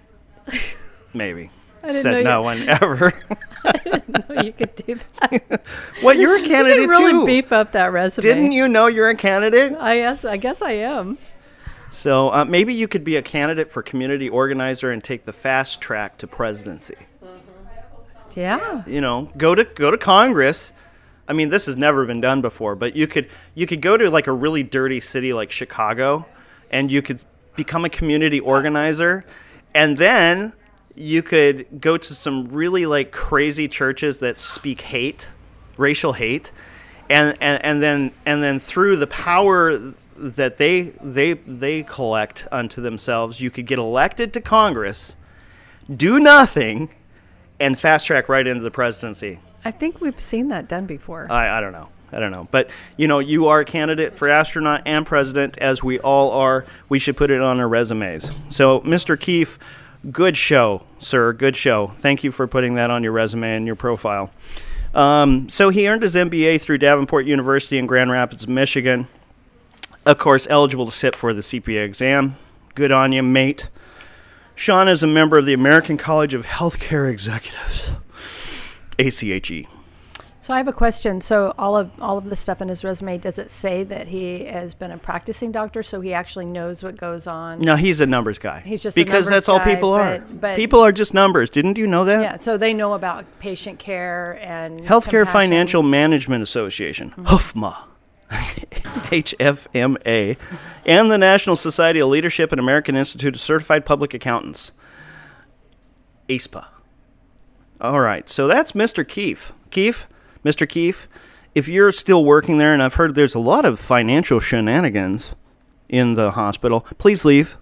Maybe. 1.14 1.50
didn't 1.82 2.02
Said 2.02 2.24
no 2.24 2.38
you- 2.38 2.44
one 2.44 2.68
ever. 2.68 3.12
Oh, 4.28 4.42
you 4.42 4.52
could 4.52 4.74
do 4.74 4.98
that. 5.20 5.62
what? 6.00 6.16
You're 6.16 6.34
a 6.36 6.40
You 6.40 6.46
candidate 6.48 6.90
could 6.90 6.98
really 6.98 7.12
too. 7.12 7.26
beef 7.26 7.52
up 7.52 7.70
that 7.72 7.92
resume. 7.92 8.22
Didn't 8.22 8.52
you 8.52 8.66
know 8.66 8.88
you're 8.88 9.08
a 9.08 9.14
candidate? 9.14 9.72
I 9.78 9.98
guess. 9.98 10.24
I 10.24 10.36
guess 10.36 10.60
I 10.60 10.72
am. 10.72 11.16
So 11.92 12.32
uh, 12.32 12.46
maybe 12.46 12.72
you 12.72 12.88
could 12.88 13.04
be 13.04 13.16
a 13.16 13.22
candidate 13.22 13.70
for 13.70 13.82
community 13.82 14.28
organizer 14.28 14.90
and 14.90 15.04
take 15.04 15.24
the 15.24 15.32
fast 15.32 15.80
track 15.80 16.16
to 16.18 16.26
presidency. 16.26 16.96
Yeah. 18.34 18.82
you 18.86 19.02
know, 19.02 19.30
go 19.36 19.54
to 19.54 19.64
go 19.64 19.90
to 19.90 19.98
Congress. 19.98 20.72
I 21.28 21.34
mean, 21.34 21.50
this 21.50 21.66
has 21.66 21.76
never 21.76 22.06
been 22.06 22.22
done 22.22 22.40
before, 22.40 22.74
but 22.74 22.96
you 22.96 23.06
could 23.06 23.28
you 23.54 23.66
could 23.66 23.82
go 23.82 23.98
to 23.98 24.08
like 24.08 24.26
a 24.26 24.32
really 24.32 24.62
dirty 24.62 25.00
city 25.00 25.34
like 25.34 25.50
Chicago, 25.50 26.26
and 26.70 26.90
you 26.90 27.02
could 27.02 27.22
become 27.56 27.84
a 27.84 27.90
community 27.90 28.40
organizer, 28.40 29.26
and 29.74 29.98
then 29.98 30.54
you 30.94 31.22
could 31.22 31.66
go 31.78 31.98
to 31.98 32.14
some 32.14 32.48
really 32.48 32.86
like 32.86 33.12
crazy 33.12 33.68
churches 33.68 34.20
that 34.20 34.38
speak 34.38 34.80
hate, 34.80 35.30
racial 35.76 36.14
hate, 36.14 36.52
and 37.10 37.36
and, 37.42 37.62
and 37.62 37.82
then 37.82 38.12
and 38.24 38.42
then 38.42 38.58
through 38.58 38.96
the 38.96 39.06
power 39.06 39.92
that 40.16 40.56
they 40.56 40.92
they 41.02 41.34
they 41.34 41.82
collect 41.82 42.46
unto 42.52 42.80
themselves, 42.80 43.40
you 43.40 43.50
could 43.50 43.66
get 43.66 43.78
elected 43.78 44.32
to 44.34 44.40
Congress, 44.40 45.16
do 45.94 46.20
nothing, 46.20 46.90
and 47.60 47.78
fast 47.78 48.06
track 48.06 48.28
right 48.28 48.46
into 48.46 48.62
the 48.62 48.70
presidency. 48.70 49.40
I 49.64 49.70
think 49.70 50.00
we've 50.00 50.20
seen 50.20 50.48
that 50.48 50.68
done 50.68 50.86
before. 50.86 51.30
I, 51.30 51.58
I 51.58 51.60
don't 51.60 51.72
know. 51.72 51.88
I 52.12 52.18
don't 52.18 52.30
know. 52.30 52.46
But, 52.50 52.70
you 52.96 53.08
know, 53.08 53.20
you 53.20 53.46
are 53.48 53.60
a 53.60 53.64
candidate 53.64 54.18
for 54.18 54.28
astronaut 54.28 54.82
and 54.84 55.06
president, 55.06 55.56
as 55.58 55.82
we 55.82 55.98
all 56.00 56.32
are. 56.32 56.66
We 56.88 56.98
should 56.98 57.16
put 57.16 57.30
it 57.30 57.40
on 57.40 57.58
our 57.58 57.68
resumes. 57.68 58.30
So, 58.50 58.80
Mr. 58.80 59.18
Keefe, 59.18 59.58
good 60.10 60.36
show, 60.36 60.84
sir. 60.98 61.32
Good 61.32 61.56
show. 61.56 61.86
Thank 61.88 62.22
you 62.22 62.30
for 62.30 62.46
putting 62.46 62.74
that 62.74 62.90
on 62.90 63.02
your 63.02 63.12
resume 63.12 63.56
and 63.56 63.66
your 63.66 63.76
profile. 63.76 64.30
Um, 64.94 65.48
so, 65.48 65.70
he 65.70 65.88
earned 65.88 66.02
his 66.02 66.14
MBA 66.14 66.60
through 66.60 66.78
Davenport 66.78 67.24
University 67.24 67.78
in 67.78 67.86
Grand 67.86 68.10
Rapids, 68.10 68.46
Michigan. 68.46 69.08
Of 70.04 70.18
course, 70.18 70.46
eligible 70.50 70.86
to 70.86 70.92
sit 70.92 71.14
for 71.14 71.32
the 71.32 71.42
CPA 71.42 71.84
exam. 71.84 72.36
Good 72.74 72.90
on 72.90 73.12
you, 73.12 73.22
mate. 73.22 73.68
Sean 74.54 74.88
is 74.88 75.02
a 75.02 75.06
member 75.06 75.38
of 75.38 75.46
the 75.46 75.52
American 75.54 75.96
College 75.96 76.34
of 76.34 76.44
Healthcare 76.46 77.10
Executives, 77.10 77.92
ACHE. 78.98 79.66
So 80.40 80.52
I 80.52 80.56
have 80.56 80.66
a 80.66 80.72
question. 80.72 81.20
So 81.20 81.54
all 81.56 81.76
of 81.76 81.90
all 82.00 82.18
of 82.18 82.28
the 82.28 82.34
stuff 82.34 82.60
in 82.60 82.66
his 82.68 82.82
resume, 82.82 83.16
does 83.18 83.38
it 83.38 83.48
say 83.48 83.84
that 83.84 84.08
he 84.08 84.44
has 84.46 84.74
been 84.74 84.90
a 84.90 84.98
practicing 84.98 85.52
doctor, 85.52 85.84
so 85.84 86.00
he 86.00 86.12
actually 86.12 86.46
knows 86.46 86.82
what 86.82 86.96
goes 86.96 87.28
on? 87.28 87.60
No, 87.60 87.76
he's 87.76 88.00
a 88.00 88.06
numbers 88.06 88.40
guy. 88.40 88.58
He's 88.60 88.82
just 88.82 88.96
because 88.96 89.28
that's 89.28 89.48
all 89.48 89.60
guy, 89.60 89.72
people 89.76 89.92
are. 89.92 90.18
but- 90.18 90.40
but- 90.40 90.56
people 90.56 90.80
are 90.80 90.90
just 90.90 91.14
numbers. 91.14 91.48
Didn't 91.48 91.78
you 91.78 91.86
know 91.86 92.04
that? 92.06 92.22
Yeah. 92.22 92.36
So 92.38 92.56
they 92.58 92.74
know 92.74 92.94
about 92.94 93.24
patient 93.38 93.78
care 93.78 94.38
and 94.42 94.80
Healthcare 94.80 94.86
compassion. 94.86 95.22
Mm-hmm. 95.22 95.32
Financial 95.32 95.82
Management 95.84 96.42
Association, 96.42 97.10
HFMA, 97.18 97.76
HFMA, 98.32 100.36
and 100.86 101.10
the 101.10 101.18
National 101.18 101.56
Society 101.56 102.00
of 102.00 102.08
Leadership 102.08 102.52
and 102.52 102.58
American 102.58 102.96
Institute 102.96 103.34
of 103.34 103.40
Certified 103.40 103.84
Public 103.84 104.14
Accountants, 104.14 104.72
ASPA. 106.28 106.66
All 107.80 108.00
right, 108.00 108.28
so 108.28 108.46
that's 108.46 108.72
Mr. 108.72 109.06
Keefe. 109.06 109.52
Keefe, 109.70 110.06
Mr. 110.44 110.68
Keefe, 110.68 111.08
if 111.54 111.68
you're 111.68 111.92
still 111.92 112.24
working 112.24 112.58
there, 112.58 112.72
and 112.72 112.82
I've 112.82 112.94
heard 112.94 113.14
there's 113.14 113.34
a 113.34 113.40
lot 113.40 113.64
of 113.64 113.78
financial 113.78 114.40
shenanigans 114.40 115.34
in 115.88 116.14
the 116.14 116.32
hospital, 116.32 116.86
please 116.98 117.24
leave. 117.24 117.56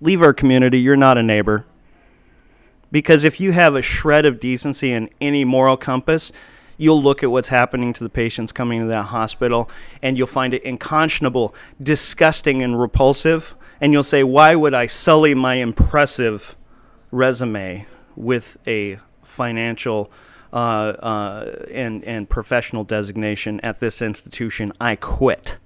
Leave 0.00 0.20
our 0.20 0.34
community. 0.34 0.80
You're 0.80 0.96
not 0.96 1.16
a 1.16 1.22
neighbor. 1.22 1.64
Because 2.90 3.24
if 3.24 3.40
you 3.40 3.52
have 3.52 3.74
a 3.74 3.80
shred 3.80 4.26
of 4.26 4.38
decency 4.38 4.92
and 4.92 5.08
any 5.20 5.44
moral 5.44 5.78
compass, 5.78 6.30
you'll 6.76 7.02
look 7.02 7.22
at 7.22 7.30
what's 7.30 7.48
happening 7.48 7.92
to 7.92 8.04
the 8.04 8.10
patients 8.10 8.52
coming 8.52 8.80
to 8.80 8.86
that 8.86 9.04
hospital 9.04 9.70
and 10.02 10.18
you'll 10.18 10.26
find 10.26 10.54
it 10.54 10.64
unconscionable, 10.64 11.54
disgusting, 11.82 12.62
and 12.62 12.78
repulsive. 12.78 13.54
And 13.80 13.92
you'll 13.92 14.02
say, 14.02 14.22
Why 14.22 14.54
would 14.54 14.74
I 14.74 14.86
sully 14.86 15.34
my 15.34 15.54
impressive 15.54 16.56
resume 17.10 17.86
with 18.16 18.56
a 18.66 18.98
financial 19.22 20.10
uh, 20.52 20.56
uh, 20.56 21.64
and, 21.70 22.04
and 22.04 22.28
professional 22.28 22.84
designation 22.84 23.60
at 23.60 23.80
this 23.80 24.00
institution? 24.02 24.72
I 24.80 24.96
quit. 24.96 25.58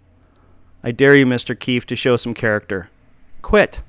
I 0.83 0.93
dare 0.93 1.17
you, 1.17 1.27
Mr. 1.27 1.59
Keefe, 1.59 1.87
to 1.87 1.97
show 1.97 2.17
some 2.17 2.33
character. 2.33 2.91
Quit 3.43 3.83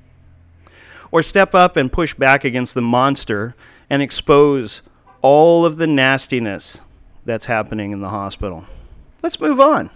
or 1.10 1.22
step 1.22 1.54
up 1.54 1.76
and 1.76 1.92
push 1.92 2.14
back 2.14 2.44
against 2.44 2.74
the 2.74 2.82
monster 2.82 3.54
and 3.88 4.02
expose 4.02 4.82
all 5.22 5.64
of 5.64 5.76
the 5.76 5.86
nastiness 5.86 6.80
that's 7.28 7.44
happening 7.44 7.92
in 7.92 8.00
the 8.00 8.08
hospital. 8.08 8.64
Let's 9.22 9.38
move 9.38 9.60
on. 9.60 9.90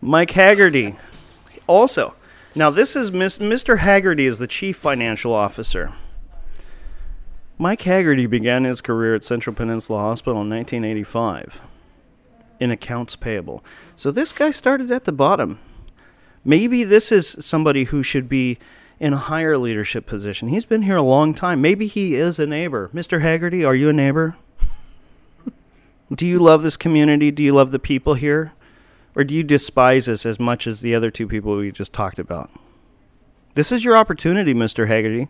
Mike 0.00 0.30
Haggerty. 0.30 0.94
Also, 1.66 2.14
now 2.54 2.70
this 2.70 2.94
is 2.94 3.10
Mr. 3.10 3.78
Haggerty 3.78 4.24
is 4.24 4.38
the 4.38 4.46
chief 4.46 4.76
financial 4.76 5.34
officer. 5.34 5.92
Mike 7.58 7.82
Haggerty 7.82 8.26
began 8.26 8.62
his 8.62 8.80
career 8.80 9.16
at 9.16 9.24
Central 9.24 9.54
Peninsula 9.54 9.98
Hospital 9.98 10.42
in 10.42 10.48
1985 10.48 11.60
in 12.60 12.70
accounts 12.70 13.16
payable. 13.16 13.64
So 13.96 14.12
this 14.12 14.32
guy 14.32 14.52
started 14.52 14.92
at 14.92 15.06
the 15.06 15.12
bottom. 15.12 15.58
Maybe 16.44 16.84
this 16.84 17.10
is 17.10 17.36
somebody 17.40 17.84
who 17.84 18.04
should 18.04 18.28
be 18.28 18.58
in 19.00 19.12
a 19.12 19.18
higher 19.18 19.58
leadership 19.58 20.06
position. 20.06 20.48
He's 20.48 20.66
been 20.66 20.82
here 20.82 20.96
a 20.96 21.02
long 21.02 21.34
time. 21.34 21.60
Maybe 21.60 21.88
he 21.88 22.14
is 22.14 22.38
a 22.38 22.46
neighbor. 22.46 22.90
Mr. 22.94 23.22
Haggerty, 23.22 23.64
are 23.64 23.74
you 23.74 23.88
a 23.88 23.92
neighbor? 23.92 24.36
Do 26.12 26.26
you 26.26 26.38
love 26.38 26.62
this 26.62 26.76
community? 26.76 27.30
Do 27.30 27.42
you 27.42 27.52
love 27.52 27.70
the 27.70 27.78
people 27.78 28.14
here? 28.14 28.52
Or 29.14 29.24
do 29.24 29.34
you 29.34 29.42
despise 29.42 30.08
us 30.08 30.24
as 30.26 30.40
much 30.40 30.66
as 30.66 30.80
the 30.80 30.94
other 30.94 31.10
two 31.10 31.26
people 31.26 31.56
we 31.56 31.70
just 31.70 31.92
talked 31.92 32.18
about? 32.18 32.50
This 33.54 33.72
is 33.72 33.84
your 33.84 33.96
opportunity, 33.96 34.54
Mr. 34.54 34.88
Haggerty. 34.88 35.28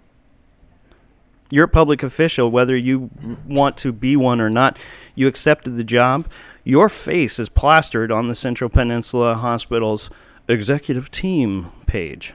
You're 1.51 1.65
a 1.65 1.69
public 1.69 2.03
official, 2.03 2.51
whether 2.51 2.77
you 2.77 3.11
want 3.47 3.77
to 3.79 3.93
be 3.93 4.17
one 4.17 4.41
or 4.41 4.51
not. 4.51 4.79
You 5.15 5.27
accepted 5.27 5.77
the 5.77 5.85
job. 5.85 6.29
Your 6.63 6.89
face 6.89 7.39
is 7.39 7.49
plastered 7.49 8.13
on 8.13 8.29
the 8.29 8.35
Central 8.35 8.71
Peninsula 8.71 9.35
Hospital's 9.35 10.11
executive 10.47 11.11
team 11.11 11.73
page. 11.87 12.35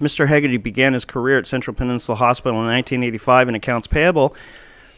Mr. 0.00 0.26
Haggerty 0.26 0.56
began 0.56 0.94
his 0.94 1.04
career 1.04 1.38
at 1.38 1.46
Central 1.46 1.74
Peninsula 1.74 2.16
Hospital 2.16 2.58
in 2.58 2.66
1985 2.66 3.50
in 3.50 3.54
accounts 3.54 3.86
payable, 3.86 4.34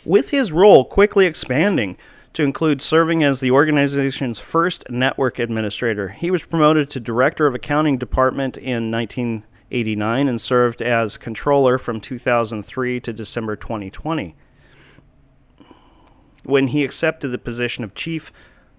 with 0.05 0.31
his 0.31 0.53
role 0.53 0.85
quickly 0.85 1.27
expanding 1.27 1.97
to 2.35 2.43
include 2.43 2.83
serving 2.83 3.23
as 3.23 3.41
the 3.41 3.51
organization's 3.51 4.41
first 4.41 4.91
network 4.91 5.39
administrator. 5.39 6.09
He 6.09 6.31
was 6.31 6.45
promoted 6.45 6.91
to 6.91 7.01
director 7.01 7.47
of 7.47 7.55
accounting 7.55 7.97
department 7.97 8.57
in 8.59 8.91
1989 8.91 10.29
and 10.29 10.41
served 10.41 10.83
as 10.83 11.17
controller 11.17 11.79
from 11.79 12.01
2003 12.01 13.01
to 13.01 13.13
December 13.13 13.57
2020 13.57 14.35
when 16.45 16.69
he 16.69 16.85
accepted 16.85 17.29
the 17.29 17.39
position 17.39 17.85
of 17.85 17.95
chief 17.95 18.33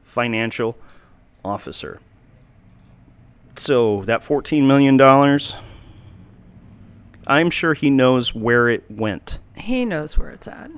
financial 0.03 0.77
officer. 1.43 1.99
So 3.57 4.03
that 4.03 4.19
$14 4.19 4.65
million, 4.65 4.99
I'm 7.25 7.49
sure 7.49 7.73
he 7.73 7.89
knows 7.89 8.35
where 8.35 8.69
it 8.69 8.83
went. 8.89 9.39
He 9.57 9.85
knows 9.85 10.17
where 10.17 10.29
it's 10.29 10.47
at. 10.47 10.69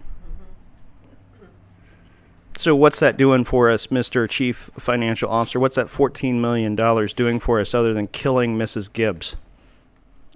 So 2.57 2.75
what's 2.75 2.99
that 3.01 3.17
doing 3.17 3.43
for 3.43 3.69
us, 3.69 3.87
Mr. 3.87 4.27
Chief 4.27 4.71
Financial 4.79 5.29
Officer? 5.29 5.59
What's 5.59 5.75
that 5.75 5.87
$14 5.87 6.35
million 6.39 6.73
doing 6.73 7.39
for 7.39 7.59
us 7.59 7.75
other 7.75 7.93
than 7.93 8.07
killing 8.07 8.57
Mrs. 8.57 8.91
Gibbs? 8.91 9.35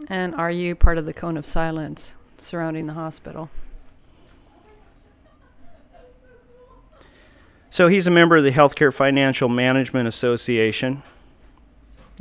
And 0.07 0.35
are 0.35 0.51
you 0.51 0.75
part 0.75 0.99
of 0.99 1.07
the 1.07 1.13
cone 1.13 1.35
of 1.35 1.47
silence 1.47 2.13
surrounding 2.37 2.85
the 2.85 2.93
hospital? 2.93 3.49
So 7.71 7.87
he's 7.87 8.05
a 8.05 8.11
member 8.11 8.35
of 8.35 8.43
the 8.43 8.51
Healthcare 8.51 8.93
Financial 8.93 9.49
Management 9.49 10.07
Association. 10.07 11.01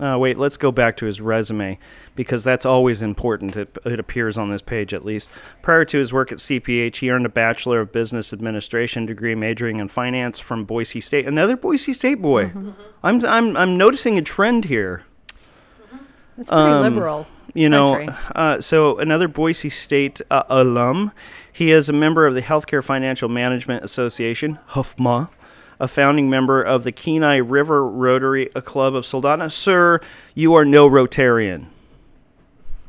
Uh, 0.00 0.16
wait, 0.18 0.38
let's 0.38 0.56
go 0.56 0.72
back 0.72 0.96
to 0.96 1.04
his 1.06 1.20
resume 1.20 1.78
because 2.16 2.42
that's 2.42 2.64
always 2.64 3.02
important. 3.02 3.54
It, 3.56 3.76
it 3.84 4.00
appears 4.00 4.38
on 4.38 4.50
this 4.50 4.62
page 4.62 4.94
at 4.94 5.04
least. 5.04 5.28
Prior 5.60 5.84
to 5.84 5.98
his 5.98 6.10
work 6.12 6.32
at 6.32 6.38
CPH, 6.38 6.96
he 6.96 7.10
earned 7.10 7.26
a 7.26 7.28
Bachelor 7.28 7.80
of 7.80 7.92
Business 7.92 8.32
Administration 8.32 9.04
degree 9.04 9.34
majoring 9.34 9.78
in 9.78 9.88
finance 9.88 10.38
from 10.38 10.64
Boise 10.64 11.00
State. 11.02 11.26
Another 11.26 11.56
Boise 11.56 11.92
State 11.92 12.22
boy. 12.22 12.50
I'm, 13.02 13.22
I'm, 13.26 13.56
I'm 13.56 13.76
noticing 13.76 14.16
a 14.16 14.22
trend 14.22 14.64
here. 14.66 15.04
That's 16.36 16.48
pretty 16.48 16.62
Um, 16.62 16.82
liberal. 16.82 17.26
You 17.52 17.68
know, 17.68 18.06
uh, 18.34 18.60
so 18.60 18.96
another 18.98 19.26
Boise 19.28 19.68
State 19.70 20.20
uh, 20.30 20.44
alum. 20.48 21.12
He 21.52 21.72
is 21.72 21.88
a 21.88 21.92
member 21.92 22.26
of 22.26 22.34
the 22.34 22.42
Healthcare 22.42 22.82
Financial 22.82 23.28
Management 23.28 23.84
Association, 23.84 24.58
HUFMA, 24.70 25.28
a 25.80 25.88
founding 25.88 26.28
member 26.28 26.62
of 26.62 26.84
the 26.84 26.92
Kenai 26.92 27.36
River 27.36 27.88
Rotary 27.88 28.46
Club 28.46 28.94
of 28.94 29.04
Soldotna. 29.04 29.50
Sir, 29.50 29.98
you 30.34 30.54
are 30.54 30.64
no 30.64 30.88
Rotarian. 30.88 31.66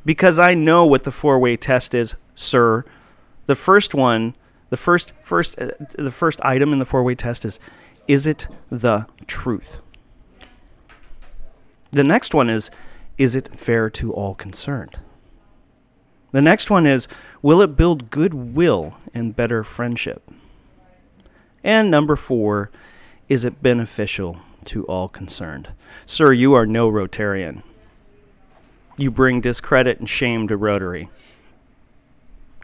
Because 0.06 0.38
I 0.38 0.54
know 0.54 0.86
what 0.86 1.04
the 1.04 1.12
four-way 1.12 1.56
test 1.56 1.94
is, 1.94 2.16
sir. 2.36 2.84
The 3.46 3.56
first 3.56 3.96
one, 3.96 4.36
the 4.70 4.78
first 4.78 5.14
first 5.24 5.58
uh, 5.60 5.72
the 5.98 6.12
first 6.12 6.42
item 6.44 6.74
in 6.74 6.80
the 6.80 6.86
four-way 6.86 7.16
test 7.16 7.46
is 7.46 7.60
is 8.08 8.28
it 8.28 8.48
the 8.70 9.08
truth? 9.26 9.80
The 11.92 12.04
next 12.04 12.34
one 12.34 12.50
is 12.50 12.72
is 13.18 13.36
it 13.36 13.48
fair 13.58 13.90
to 13.92 14.12
all 14.12 14.36
concerned? 14.36 14.98
The 16.32 16.42
next 16.42 16.70
one 16.70 16.86
is 16.86 17.08
will 17.42 17.62
it 17.62 17.76
build 17.76 18.10
goodwill 18.10 18.96
and 19.14 19.36
better 19.36 19.64
friendship? 19.64 20.30
And 21.64 21.92
number 21.92 22.16
four, 22.16 22.72
is 23.30 23.46
it 23.46 23.62
beneficial 23.62 24.38
to 24.66 24.84
all 24.86 25.08
concerned? 25.08 25.70
Sir, 26.06 26.34
you 26.34 26.54
are 26.54 26.66
no 26.66 26.90
Rotarian. 26.90 27.64
You 28.98 29.12
bring 29.12 29.42
discredit 29.42 30.00
and 30.00 30.10
shame 30.10 30.48
to 30.48 30.58
Rotary. 30.58 31.10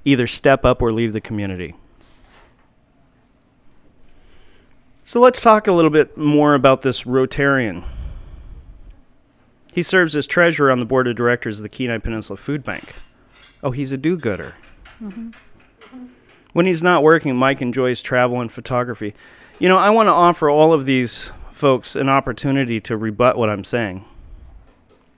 Either 0.06 0.28
step 0.28 0.66
up 0.66 0.82
or 0.82 0.92
leave 0.92 1.14
the 1.14 1.22
community. 1.22 1.76
So 5.06 5.20
let's 5.22 5.42
talk 5.42 5.68
a 5.68 5.72
little 5.72 5.90
bit 5.90 6.18
more 6.18 6.54
about 6.54 6.82
this 6.82 7.04
Rotarian. 7.04 7.86
He 9.74 9.84
serves 9.84 10.16
as 10.16 10.28
treasurer 10.28 10.72
on 10.72 10.80
the 10.80 10.86
board 10.86 11.08
of 11.08 11.16
directors 11.16 11.60
of 11.60 11.64
the 11.64 11.70
Kenai 11.70 12.00
Peninsula 12.00 12.36
Food 12.36 12.64
Bank. 12.64 12.96
Oh, 13.64 13.72
he's 13.72 13.92
a 13.92 13.98
do 13.98 14.18
gooder. 14.18 14.56
Mm-hmm. 15.02 15.30
When 16.54 16.66
he's 16.66 16.84
not 16.84 17.04
working, 17.04 17.36
Mike 17.36 17.62
enjoys 17.62 18.02
travel 18.02 18.42
and 18.42 18.52
photography. 18.52 19.14
You 19.60 19.70
know, 19.70 19.78
I 19.78 19.90
want 19.90 20.08
to 20.08 20.12
offer 20.12 20.50
all 20.50 20.74
of 20.74 20.86
these 20.86 21.32
folks 21.52 21.96
an 21.96 22.10
opportunity 22.10 22.80
to 22.82 22.96
rebut 22.96 23.38
what 23.38 23.50
I'm 23.50 23.64
saying. 23.64 24.06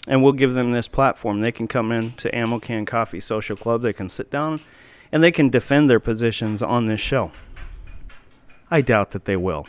And 0.07 0.23
we'll 0.23 0.33
give 0.33 0.53
them 0.53 0.71
this 0.71 0.87
platform. 0.87 1.41
They 1.41 1.51
can 1.51 1.67
come 1.67 1.91
in 1.91 2.13
to 2.13 2.35
Ammo 2.35 2.59
Can 2.59 2.85
Coffee 2.85 3.19
Social 3.19 3.55
Club, 3.55 3.81
they 3.81 3.93
can 3.93 4.09
sit 4.09 4.31
down, 4.31 4.59
and 5.11 5.23
they 5.23 5.31
can 5.31 5.49
defend 5.49 5.89
their 5.89 5.99
positions 5.99 6.63
on 6.63 6.85
this 6.85 7.01
show. 7.01 7.31
I 8.71 8.81
doubt 8.81 9.11
that 9.11 9.25
they 9.25 9.35
will. 9.35 9.67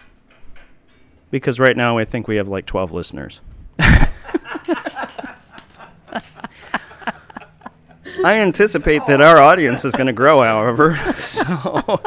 Because 1.31 1.61
right 1.61 1.77
now, 1.77 1.99
I 1.99 2.05
think 2.05 2.27
we 2.27 2.37
have 2.37 2.49
like 2.49 2.67
12 2.67 2.93
listeners. 2.93 3.41
I 8.23 8.41
anticipate 8.41 9.07
that 9.07 9.23
our 9.23 9.39
audience 9.39 9.85
is 9.85 9.93
going 9.93 10.07
to 10.07 10.13
grow, 10.13 10.43
however. 10.43 10.99
So, 11.21 12.01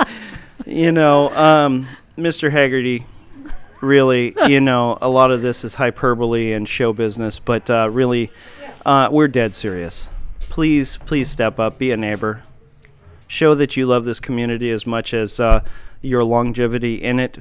you 0.66 0.92
know, 0.92 1.30
um, 1.36 1.88
Mr. 2.18 2.52
Haggerty, 2.52 3.06
really, 3.82 4.36
you 4.48 4.60
know, 4.62 4.98
a 5.02 5.10
lot 5.10 5.32
of 5.32 5.42
this 5.42 5.64
is 5.64 5.76
hyperbole 5.76 6.54
and 6.54 6.68
show 6.68 6.94
business, 6.94 7.40
but 7.40 7.70
uh, 7.70 7.90
really, 7.90 8.32
uh, 8.86 9.10
we're 9.12 9.28
dead 9.28 9.56
serious. 9.56 10.10
Please, 10.40 10.98
please 10.98 11.30
step 11.30 11.60
up, 11.60 11.78
be 11.78 11.92
a 11.92 11.98
neighbor. 11.98 12.44
Show 13.28 13.56
that 13.56 13.76
you 13.76 13.86
love 13.86 14.06
this 14.06 14.20
community 14.20 14.70
as 14.72 14.86
much 14.86 15.14
as 15.14 15.40
uh, 15.40 15.64
your 16.02 16.24
longevity 16.24 16.96
in 16.96 17.20
it 17.20 17.40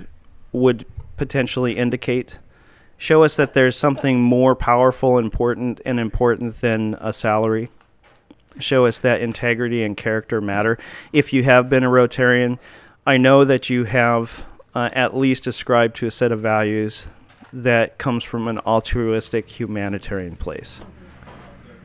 would 0.53 0.87
potentially 1.17 1.77
indicate. 1.77 2.39
Show 2.97 3.23
us 3.23 3.37
that 3.37 3.55
there's 3.55 3.77
something 3.77 4.23
more 4.23 4.55
powerful, 4.55 5.19
important, 5.19 5.81
and 5.85 6.01
important 6.01 6.61
than 6.61 6.95
a 7.01 7.13
salary 7.13 7.71
show 8.59 8.87
us 8.87 8.99
that 9.01 9.21
integrity 9.21 9.83
and 9.83 9.97
character 9.97 10.41
matter. 10.41 10.79
If 11.13 11.33
you 11.33 11.43
have 11.45 11.71
been 11.71 11.85
a 11.85 11.91
Rotarian, 11.91 12.59
I 13.07 13.17
know 13.17 13.45
that 13.45 13.71
you 13.71 13.85
have 13.85 14.47
uh, 14.75 14.91
at 14.93 15.17
least 15.17 15.47
ascribed 15.47 15.97
to 15.97 16.07
a 16.07 16.11
set 16.11 16.33
of 16.33 16.41
values 16.41 17.07
that 17.53 17.99
comes 17.99 18.25
from 18.25 18.49
an 18.49 18.59
altruistic 18.61 19.49
humanitarian 19.49 20.37
place. 20.37 20.81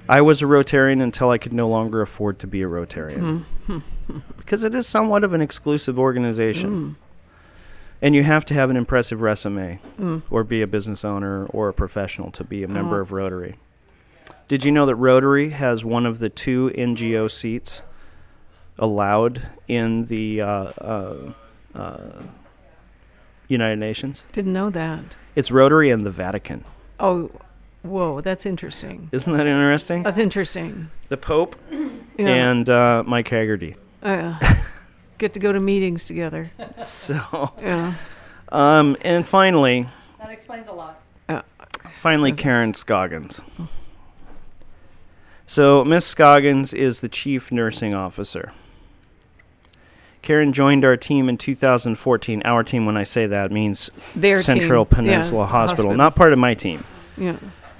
I 0.09 0.21
was 0.21 0.41
a 0.41 0.45
Rotarian 0.45 1.01
until 1.01 1.29
I 1.29 1.37
could 1.37 1.53
no 1.53 1.67
longer 1.67 2.01
afford 2.01 2.39
to 2.39 2.47
be 2.47 2.61
a 2.61 2.67
Rotarian. 2.67 3.43
Mm. 3.67 3.83
because 4.37 4.63
it 4.63 4.73
is 4.73 4.87
somewhat 4.87 5.23
of 5.23 5.33
an 5.33 5.41
exclusive 5.41 5.99
organization. 5.99 6.71
Mm. 6.71 6.95
And 8.01 8.15
you 8.15 8.23
have 8.23 8.45
to 8.45 8.53
have 8.53 8.69
an 8.69 8.77
impressive 8.77 9.21
resume 9.21 9.79
mm. 9.99 10.21
or 10.29 10.43
be 10.43 10.61
a 10.61 10.67
business 10.67 11.03
owner 11.03 11.45
or 11.47 11.67
a 11.67 11.73
professional 11.73 12.31
to 12.31 12.43
be 12.43 12.63
a 12.63 12.67
member 12.67 12.95
uh-huh. 12.95 13.01
of 13.01 13.11
Rotary. 13.11 13.57
Did 14.47 14.63
you 14.63 14.71
know 14.71 14.85
that 14.85 14.95
Rotary 14.95 15.49
has 15.49 15.83
one 15.83 16.05
of 16.05 16.19
the 16.19 16.29
two 16.29 16.71
NGO 16.75 17.29
seats 17.29 17.81
allowed 18.79 19.41
in 19.67 20.05
the 20.05 20.41
uh, 20.41 20.47
uh, 20.47 21.33
uh, 21.75 22.23
United 23.49 23.77
Nations? 23.79 24.23
Didn't 24.31 24.53
know 24.53 24.69
that. 24.69 25.15
It's 25.35 25.51
Rotary 25.51 25.89
and 25.91 26.03
the 26.03 26.11
Vatican. 26.11 26.63
Oh, 26.99 27.29
whoa, 27.81 28.21
that's 28.21 28.45
interesting. 28.45 29.09
Isn't 29.11 29.33
that 29.35 29.47
interesting? 29.47 30.03
That's 30.03 30.19
interesting. 30.19 30.89
The 31.09 31.17
Pope 31.17 31.55
Yeah. 32.17 32.27
and 32.49 32.69
uh, 32.69 33.03
Mike 33.05 33.27
Haggerty. 33.27 33.75
Uh, 34.01 34.39
get 35.17 35.33
to 35.33 35.39
go 35.39 35.51
to 35.51 35.59
meetings 35.59 36.07
together. 36.07 36.45
So, 36.79 37.51
Yeah. 37.61 37.95
um, 38.49 38.95
and 39.01 39.27
finally, 39.27 39.87
That 40.19 40.29
explains 40.29 40.67
a 40.67 40.73
lot. 40.73 41.01
Finally, 41.97 42.31
Karen 42.33 42.73
Scoggins. 42.73 43.41
So, 45.49 45.85
Miss 45.85 46.05
Scoggins 46.05 46.73
is 46.73 46.99
the 46.99 47.07
chief 47.09 47.51
nursing 47.53 47.93
officer. 47.93 48.51
Karen 50.21 50.51
joined 50.51 50.83
our 50.83 50.97
team 50.97 51.29
in 51.29 51.37
2014. 51.37 52.41
Our 52.43 52.63
team, 52.63 52.85
when 52.85 52.97
I 52.97 53.03
say 53.03 53.27
that, 53.27 53.49
means 53.49 53.89
Their 54.13 54.39
Central 54.39 54.83
team. 54.85 54.95
Peninsula 54.97 55.43
Yeah, 55.43 55.47
Hospital, 55.49 55.93
not 55.95 56.15
part 56.17 56.33
of 56.33 56.39
my 56.39 56.53
team. 56.53 56.83
Yeah. 57.17 57.37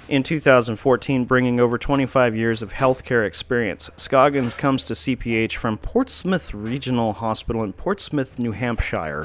in 0.08 0.22
2014, 0.22 1.26
bringing 1.26 1.60
over 1.60 1.76
25 1.76 2.34
years 2.34 2.62
of 2.62 2.72
healthcare 2.72 3.26
experience. 3.26 3.90
Scoggins 3.96 4.54
comes 4.54 4.84
to 4.84 4.94
CPH 4.94 5.56
from 5.56 5.76
Portsmouth 5.76 6.54
Regional 6.54 7.12
Hospital 7.12 7.62
in 7.62 7.74
Portsmouth, 7.74 8.38
New 8.38 8.52
Hampshire, 8.52 9.24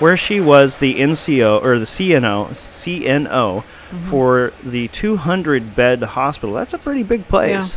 where 0.00 0.16
she 0.16 0.40
was 0.40 0.78
the 0.78 0.96
NCO 0.98 1.62
or 1.62 1.78
the 1.78 1.84
CNO 1.84 2.48
CNO 2.48 3.62
Mm-hmm. 3.88 4.10
for 4.10 4.52
the 4.62 4.88
200 4.88 5.74
bed 5.74 6.02
hospital. 6.02 6.54
That's 6.54 6.74
a 6.74 6.78
pretty 6.78 7.02
big 7.02 7.24
place. 7.24 7.74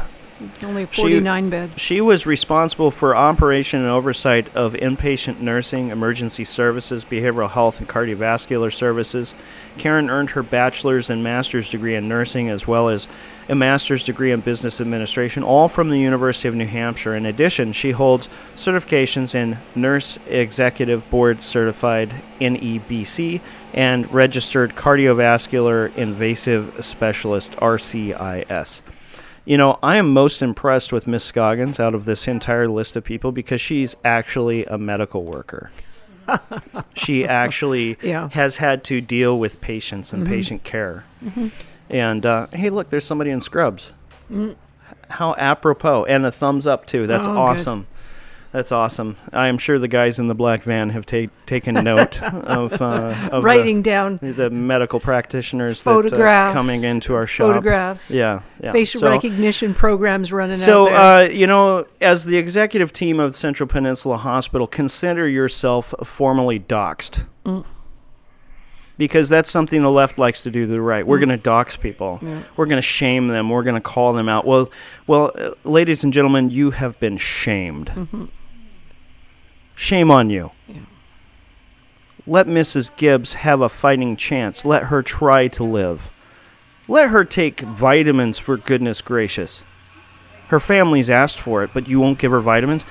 Only 0.62 0.86
49 0.86 1.50
bed. 1.50 1.70
She 1.78 2.02
was 2.02 2.26
responsible 2.26 2.92
for 2.92 3.16
operation 3.16 3.80
and 3.80 3.90
oversight 3.90 4.54
of 4.56 4.74
inpatient 4.74 5.40
nursing, 5.40 5.90
emergency 5.90 6.44
services, 6.44 7.06
behavioral 7.06 7.52
health, 7.52 7.80
and 7.80 7.88
cardiovascular 7.88 8.74
services. 8.74 9.36
Karen 9.78 10.10
earned 10.10 10.32
her 10.32 10.44
bachelor's 10.44 11.10
and 11.10 11.24
master's 11.24 11.70
degree 11.70 11.96
in 11.96 12.08
nursing, 12.10 12.50
as 12.50 12.68
well 12.68 12.90
as 12.90 13.08
a 13.48 13.56
master's 13.56 14.04
degree 14.04 14.32
in 14.32 14.42
business 14.42 14.82
administration, 14.82 15.44
all 15.44 15.70
from 15.70 15.90
the 15.90 16.00
University 16.00 16.48
of 16.48 16.56
New 16.56 16.68
Hampshire. 16.68 17.16
In 17.16 17.26
addition, 17.26 17.72
she 17.72 17.92
holds 17.92 18.28
certifications 18.56 19.36
in 19.36 19.60
Nurse 19.76 20.18
Executive 20.28 21.10
Board 21.10 21.42
Certified 21.42 22.10
NEBC 22.40 23.42
and 23.74 24.12
Registered 24.14 24.72
Cardiovascular 24.76 25.96
Invasive 25.96 26.84
Specialist 26.84 27.54
RCIS. 27.54 28.82
You 29.46 29.58
know, 29.58 29.80
I 29.82 29.98
am 29.98 30.14
most 30.14 30.42
impressed 30.42 30.94
with 30.94 31.08
Miss 31.08 31.24
Scoggins 31.24 31.80
out 31.80 31.96
of 31.96 32.06
this 32.06 32.28
entire 32.28 32.68
list 32.68 32.96
of 32.96 33.04
people 33.04 33.32
because 33.32 33.60
she's 33.60 33.96
actually 34.06 34.66
a 34.66 34.78
medical 34.78 35.24
worker. 35.24 35.72
she 36.96 37.26
actually 37.26 37.98
Yeah. 38.02 38.30
has 38.30 38.58
had 38.58 38.84
to 38.86 39.02
deal 39.02 39.40
with 39.40 39.60
patients 39.60 40.14
and 40.14 40.24
mm-hmm. 40.24 40.34
patient 40.34 40.64
care. 40.64 41.06
Mm-hmm. 41.24 41.48
And 41.90 42.26
uh, 42.26 42.48
hey, 42.54 42.70
look, 42.70 42.90
there's 42.90 43.04
somebody 43.06 43.32
in 43.32 43.42
scrubs. 43.42 43.94
Mm. 44.32 44.56
How 45.10 45.34
apropos. 45.36 46.06
And 46.06 46.26
a 46.26 46.32
thumbs 46.32 46.68
up, 46.68 46.86
too. 46.86 47.06
That's 47.08 47.28
Oh, 47.28 47.32
good. 47.34 47.86
That's 48.52 48.74
awesome. 48.74 49.16
I 49.32 49.48
am 49.48 49.58
sure 49.58 49.80
the 49.80 49.88
guys 49.88 50.20
in 50.20 50.28
the 50.28 50.36
black 50.36 50.64
van 50.64 50.90
have 50.90 51.06
ta- 51.06 51.28
taken 51.46 51.76
note 51.76 52.22
of, 52.34 52.82
uh, 52.82 53.16
of 53.32 53.32
the- 53.32 53.42
Writing 53.42 53.82
down 53.82 54.20
the, 54.22 54.50
medical 54.50 55.00
practitioners 55.00 55.82
Photographs, 55.82 56.20
that, 56.20 56.50
uh, 56.50 56.54
coming 56.54 56.84
into 56.84 57.14
our 57.14 57.26
shop. 57.26 57.48
photographs, 57.48 58.12
Yeah, 58.12 58.42
yeah. 58.62 58.74
facial 58.74 59.00
So- 59.00 59.10
recognition 59.10 59.74
programs 59.74 60.34
running 60.34 60.58
so, 60.58 60.90
out 60.90 60.90
there. 60.90 60.98
uh, 60.98 61.34
you 61.34 61.48
know, 61.48 61.86
as 62.02 62.26
the 62.26 62.36
executive 62.38 62.92
team 62.92 63.22
of 63.22 63.38
Central 63.38 63.68
Peninsula 63.68 64.18
Hospital, 64.18 64.68
consider 64.68 65.28
yourself 65.30 65.94
formally 66.04 66.60
doxed. 66.60 67.26
Mm. 67.46 67.64
Because 68.98 69.30
that's 69.30 69.50
something 69.50 69.82
the 69.82 69.90
left 69.90 70.20
likes 70.20 70.44
to 70.44 70.52
do 70.52 70.66
to 70.68 70.72
the 70.72 70.82
right. 70.82 71.06
Mm. 71.06 71.08
We're 71.08 71.20
going 71.20 71.30
to 71.30 71.38
dox 71.38 71.76
people. 71.78 72.20
We're 72.56 72.66
going 72.68 72.78
to 72.78 72.82
shame 72.84 73.30
them. 73.30 73.50
We're 73.50 73.64
going 73.64 73.76
to 73.76 73.82
call 73.82 74.14
them 74.14 74.28
out. 74.30 74.46
Well, 74.46 74.70
well, 75.08 75.32
uh, 75.36 75.52
ladies 75.64 76.04
and 76.04 76.12
gentlemen, 76.14 76.50
you 76.52 76.72
have 76.72 77.00
been 77.00 77.18
shamed. 77.18 77.88
Mm-hmm. 77.88 78.26
Shame 79.76 80.12
on 80.12 80.30
you. 80.30 80.52
Let 82.28 82.48
Mrs. 82.48 82.96
Gibbs 82.98 83.34
have 83.36 83.62
a 83.62 83.70
fighting 83.70 84.16
chance. 84.16 84.64
Let 84.64 84.84
her 84.84 85.02
try 85.02 85.48
to 85.50 85.64
live. 85.64 86.10
Let 86.88 87.10
her 87.10 87.26
take 87.26 87.62
vitamins 87.62 88.38
for 88.38 88.58
goodness 88.58 89.02
gracious. 89.02 89.64
Her 90.50 90.60
family's 90.60 91.10
asked 91.10 91.40
for 91.40 91.64
it, 91.64 91.72
but 91.74 91.88
you 91.88 92.00
won't 92.00 92.20
give 92.20 92.32
her 92.32 92.42
vitamins. 92.42 92.86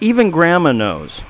Even 0.00 0.30
grandma 0.30 0.72
knows 0.72 1.22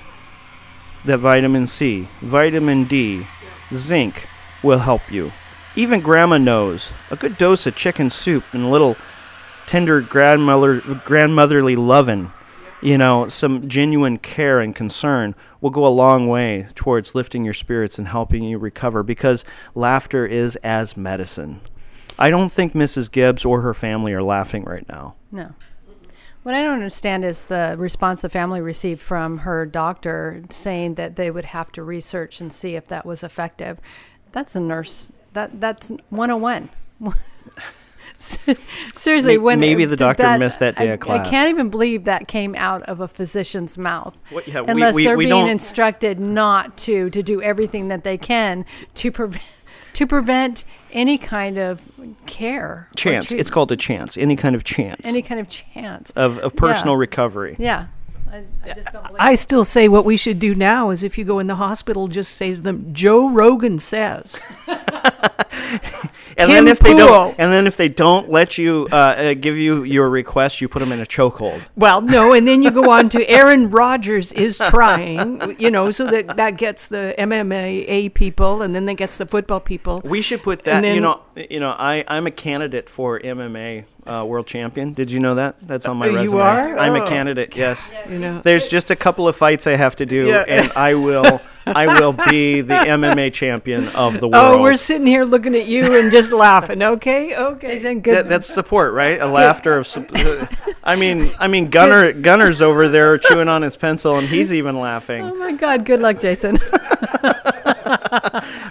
that 1.04 1.18
vitamin 1.18 1.66
C, 1.66 2.08
vitamin 2.20 2.84
D, 2.84 3.26
zinc 3.72 4.28
will 4.62 4.78
help 4.78 5.10
you. 5.10 5.32
Even 5.74 6.00
grandma 6.00 6.38
knows 6.38 6.92
a 7.10 7.16
good 7.16 7.38
dose 7.38 7.66
of 7.66 7.74
chicken 7.74 8.10
soup 8.10 8.44
and 8.52 8.64
a 8.64 8.68
little 8.68 8.96
tender 9.66 10.00
grandmother 10.00 10.80
grandmotherly 11.04 11.76
loving, 11.76 12.30
you 12.82 12.98
know, 12.98 13.28
some 13.28 13.68
genuine 13.68 14.18
care 14.18 14.60
and 14.60 14.74
concern 14.74 15.34
will 15.60 15.70
go 15.70 15.86
a 15.86 15.88
long 15.88 16.28
way 16.28 16.66
towards 16.74 17.14
lifting 17.14 17.44
your 17.44 17.54
spirits 17.54 17.98
and 17.98 18.08
helping 18.08 18.42
you 18.42 18.58
recover 18.58 19.02
because 19.02 19.44
laughter 19.74 20.26
is 20.26 20.56
as 20.56 20.96
medicine. 20.96 21.60
I 22.18 22.28
don't 22.28 22.50
think 22.50 22.74
Mrs. 22.74 23.10
Gibbs 23.10 23.44
or 23.44 23.62
her 23.62 23.72
family 23.72 24.12
are 24.12 24.22
laughing 24.22 24.64
right 24.64 24.86
now. 24.88 25.14
No. 25.30 25.54
What 26.42 26.56
I 26.56 26.62
don't 26.62 26.74
understand 26.74 27.24
is 27.24 27.44
the 27.44 27.76
response 27.78 28.22
the 28.22 28.28
family 28.28 28.60
received 28.60 29.00
from 29.00 29.38
her 29.38 29.64
doctor 29.64 30.42
saying 30.50 30.96
that 30.96 31.14
they 31.14 31.30
would 31.30 31.46
have 31.46 31.70
to 31.72 31.84
research 31.84 32.40
and 32.40 32.52
see 32.52 32.74
if 32.74 32.88
that 32.88 33.06
was 33.06 33.22
effective. 33.22 33.78
That's 34.32 34.56
a 34.56 34.60
nurse. 34.60 35.12
That 35.34 35.60
that's 35.60 35.92
101. 36.10 36.68
Seriously, 38.94 39.36
May- 39.36 39.42
when 39.42 39.60
maybe 39.60 39.84
the 39.84 39.96
doctor 39.96 40.38
missed 40.38 40.60
that 40.60 40.76
day 40.76 40.90
I, 40.90 40.94
of 40.94 41.00
class. 41.00 41.26
I 41.26 41.30
can't 41.30 41.50
even 41.50 41.70
believe 41.70 42.04
that 42.04 42.28
came 42.28 42.54
out 42.54 42.82
of 42.84 43.00
a 43.00 43.08
physician's 43.08 43.76
mouth. 43.78 44.20
What- 44.30 44.46
yeah, 44.48 44.62
unless 44.66 44.94
we- 44.94 45.04
they're 45.04 45.16
we 45.16 45.26
being 45.26 45.42
don't- 45.42 45.50
instructed 45.50 46.18
not 46.20 46.76
to 46.78 47.10
to 47.10 47.22
do 47.22 47.40
everything 47.42 47.88
that 47.88 48.04
they 48.04 48.18
can 48.18 48.64
to 48.94 49.10
prevent 49.10 49.42
to 49.94 50.06
prevent 50.06 50.64
any 50.92 51.16
kind 51.18 51.58
of 51.58 51.82
care. 52.26 52.88
Chance. 52.96 53.32
It's 53.32 53.50
called 53.50 53.72
a 53.72 53.76
chance. 53.76 54.16
Any 54.16 54.36
kind 54.36 54.54
of 54.54 54.62
chance 54.64 55.00
any 55.04 55.22
kind 55.22 55.40
of 55.40 55.48
chance. 55.48 56.10
of, 56.10 56.38
of 56.38 56.54
personal 56.56 56.94
Yeah. 56.94 57.00
recovery. 57.00 57.56
Yeah. 57.58 57.86
I, 58.30 58.44
I 58.64 58.72
just 58.72 58.90
don't 58.92 59.06
I 59.18 59.34
still 59.34 59.64
say 59.64 59.88
what 59.88 60.06
we 60.06 60.16
should 60.16 60.38
do 60.38 60.54
now 60.54 60.88
is 60.88 61.02
if 61.02 61.18
you 61.18 61.24
go 61.24 61.38
in 61.38 61.48
the 61.48 61.56
hospital, 61.56 62.08
just 62.08 62.32
say 62.34 62.54
to 62.54 62.60
them, 62.62 62.94
Joe 62.94 63.28
Rogan 63.30 63.78
says. 63.78 64.42
And 66.38 66.50
then 66.50 66.66
if 66.66 66.78
they 66.80 66.94
don't, 66.94 67.34
and 67.38 67.52
then 67.52 67.66
if 67.66 67.76
they 67.76 67.88
don't 67.88 68.30
let 68.30 68.58
you 68.58 68.88
uh, 68.90 68.96
uh, 68.96 69.34
give 69.34 69.56
you 69.56 69.84
your 69.84 70.08
request, 70.08 70.60
you 70.60 70.68
put 70.68 70.80
them 70.80 70.90
in 70.90 71.00
a 71.00 71.04
chokehold. 71.06 71.62
Well, 71.76 72.00
no, 72.00 72.32
and 72.36 72.48
then 72.48 72.62
you 72.62 72.70
go 72.70 72.90
on 72.90 73.08
to 73.10 73.28
Aaron 73.28 73.70
Rodgers 73.70 74.32
is 74.32 74.58
trying, 74.58 75.40
you 75.60 75.70
know, 75.70 75.90
so 75.90 76.06
that 76.06 76.36
that 76.36 76.56
gets 76.56 76.88
the 76.88 77.14
MMA 77.18 78.12
people, 78.14 78.62
and 78.62 78.74
then 78.74 78.86
that 78.86 78.94
gets 78.94 79.18
the 79.18 79.26
football 79.26 79.60
people. 79.60 80.00
We 80.04 80.22
should 80.22 80.42
put 80.42 80.64
that. 80.64 80.84
And 80.84 80.86
you 80.86 80.92
then- 80.94 81.02
know, 81.02 81.20
you 81.50 81.60
know, 81.60 81.70
I 81.78 82.04
I'm 82.08 82.26
a 82.26 82.30
candidate 82.30 82.88
for 82.88 83.20
MMA 83.20 83.84
uh, 84.06 84.24
world 84.26 84.46
champion. 84.46 84.94
Did 84.94 85.10
you 85.12 85.20
know 85.20 85.36
that? 85.36 85.60
That's 85.60 85.86
on 85.86 85.96
my 85.98 86.06
Oh, 86.08 86.10
you 86.10 86.16
resume. 86.18 86.40
are? 86.40 86.78
I'm 86.78 86.94
a 86.96 87.04
Oh. 87.04 87.08
candidate. 87.08 87.56
Yes. 87.56 87.92
You 88.10 88.18
know, 88.18 88.40
There's 88.42 88.66
just 88.68 88.90
a 88.90 88.96
couple 88.96 89.28
of 89.28 89.36
fights 89.36 89.66
I 89.68 89.76
have 89.76 89.94
to 89.96 90.06
do, 90.06 90.26
Yeah. 90.26 90.44
and 90.48 90.72
I 90.74 90.94
will 90.94 91.40
I 91.64 92.00
will 92.00 92.12
be 92.12 92.60
the 92.62 92.74
MMA 92.74 93.32
champion 93.32 93.86
of 93.94 94.18
the 94.18 94.26
world. 94.32 94.34
oh, 94.58 94.60
we're 94.60 94.74
sitting 94.74 95.06
here 95.06 95.24
looking 95.32 95.56
at 95.56 95.66
you 95.66 95.98
and 95.98 96.12
just 96.12 96.30
laughing. 96.30 96.82
Okay, 96.82 97.34
okay. 97.34 97.72
He's 97.72 97.84
in 97.84 98.00
good. 98.00 98.14
That, 98.14 98.28
that's 98.28 98.46
support, 98.46 98.92
right? 98.92 99.20
A 99.20 99.26
laughter 99.26 99.76
of. 99.76 99.86
sup- 99.86 100.10
I 100.84 100.94
mean, 100.94 101.28
I 101.40 101.48
mean, 101.48 101.70
Gunner 101.70 102.12
Gunner's 102.12 102.62
over 102.62 102.88
there 102.88 103.18
chewing 103.18 103.48
on 103.48 103.62
his 103.62 103.74
pencil, 103.74 104.16
and 104.18 104.28
he's 104.28 104.52
even 104.52 104.78
laughing. 104.78 105.24
oh 105.24 105.34
my 105.34 105.52
God! 105.52 105.84
Good 105.84 106.00
luck, 106.00 106.20
Jason. 106.20 106.58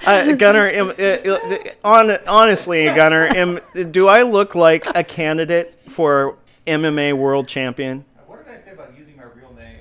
Uh, 0.04 0.34
Gunner, 0.34 0.68
am, 0.68 0.90
uh, 0.90 0.94
uh, 1.04 1.60
on, 1.84 2.18
honestly, 2.28 2.86
Gunner, 2.86 3.28
am, 3.28 3.60
do 3.92 4.08
I 4.08 4.24
look 4.24 4.56
like 4.56 4.86
a 4.96 5.04
candidate 5.04 5.72
for 5.72 6.38
MMA 6.66 7.14
world 7.16 7.48
champion? 7.48 8.04
What 8.26 8.46
did 8.46 8.56
I 8.56 8.58
say 8.58 8.72
about 8.72 8.98
using 8.98 9.16
my 9.18 9.24
real 9.24 9.54
name? 9.54 9.78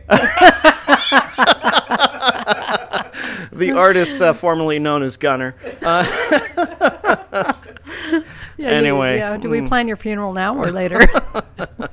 The 3.53 3.73
artist 3.73 4.21
uh, 4.23 4.33
formerly 4.33 4.79
known 4.79 5.03
as 5.03 5.17
Gunner. 5.17 5.55
Yeah, 8.61 8.73
you- 8.73 8.77
Anyway, 8.77 9.17
yeah. 9.17 9.39
Do 9.39 9.49
we 9.49 9.61
mm. 9.61 9.69
plan 9.69 9.89
your 9.89 9.97
funeral 9.97 10.35
now 10.35 10.55
or 10.55 10.71
later? 10.71 10.99
do 10.99 11.05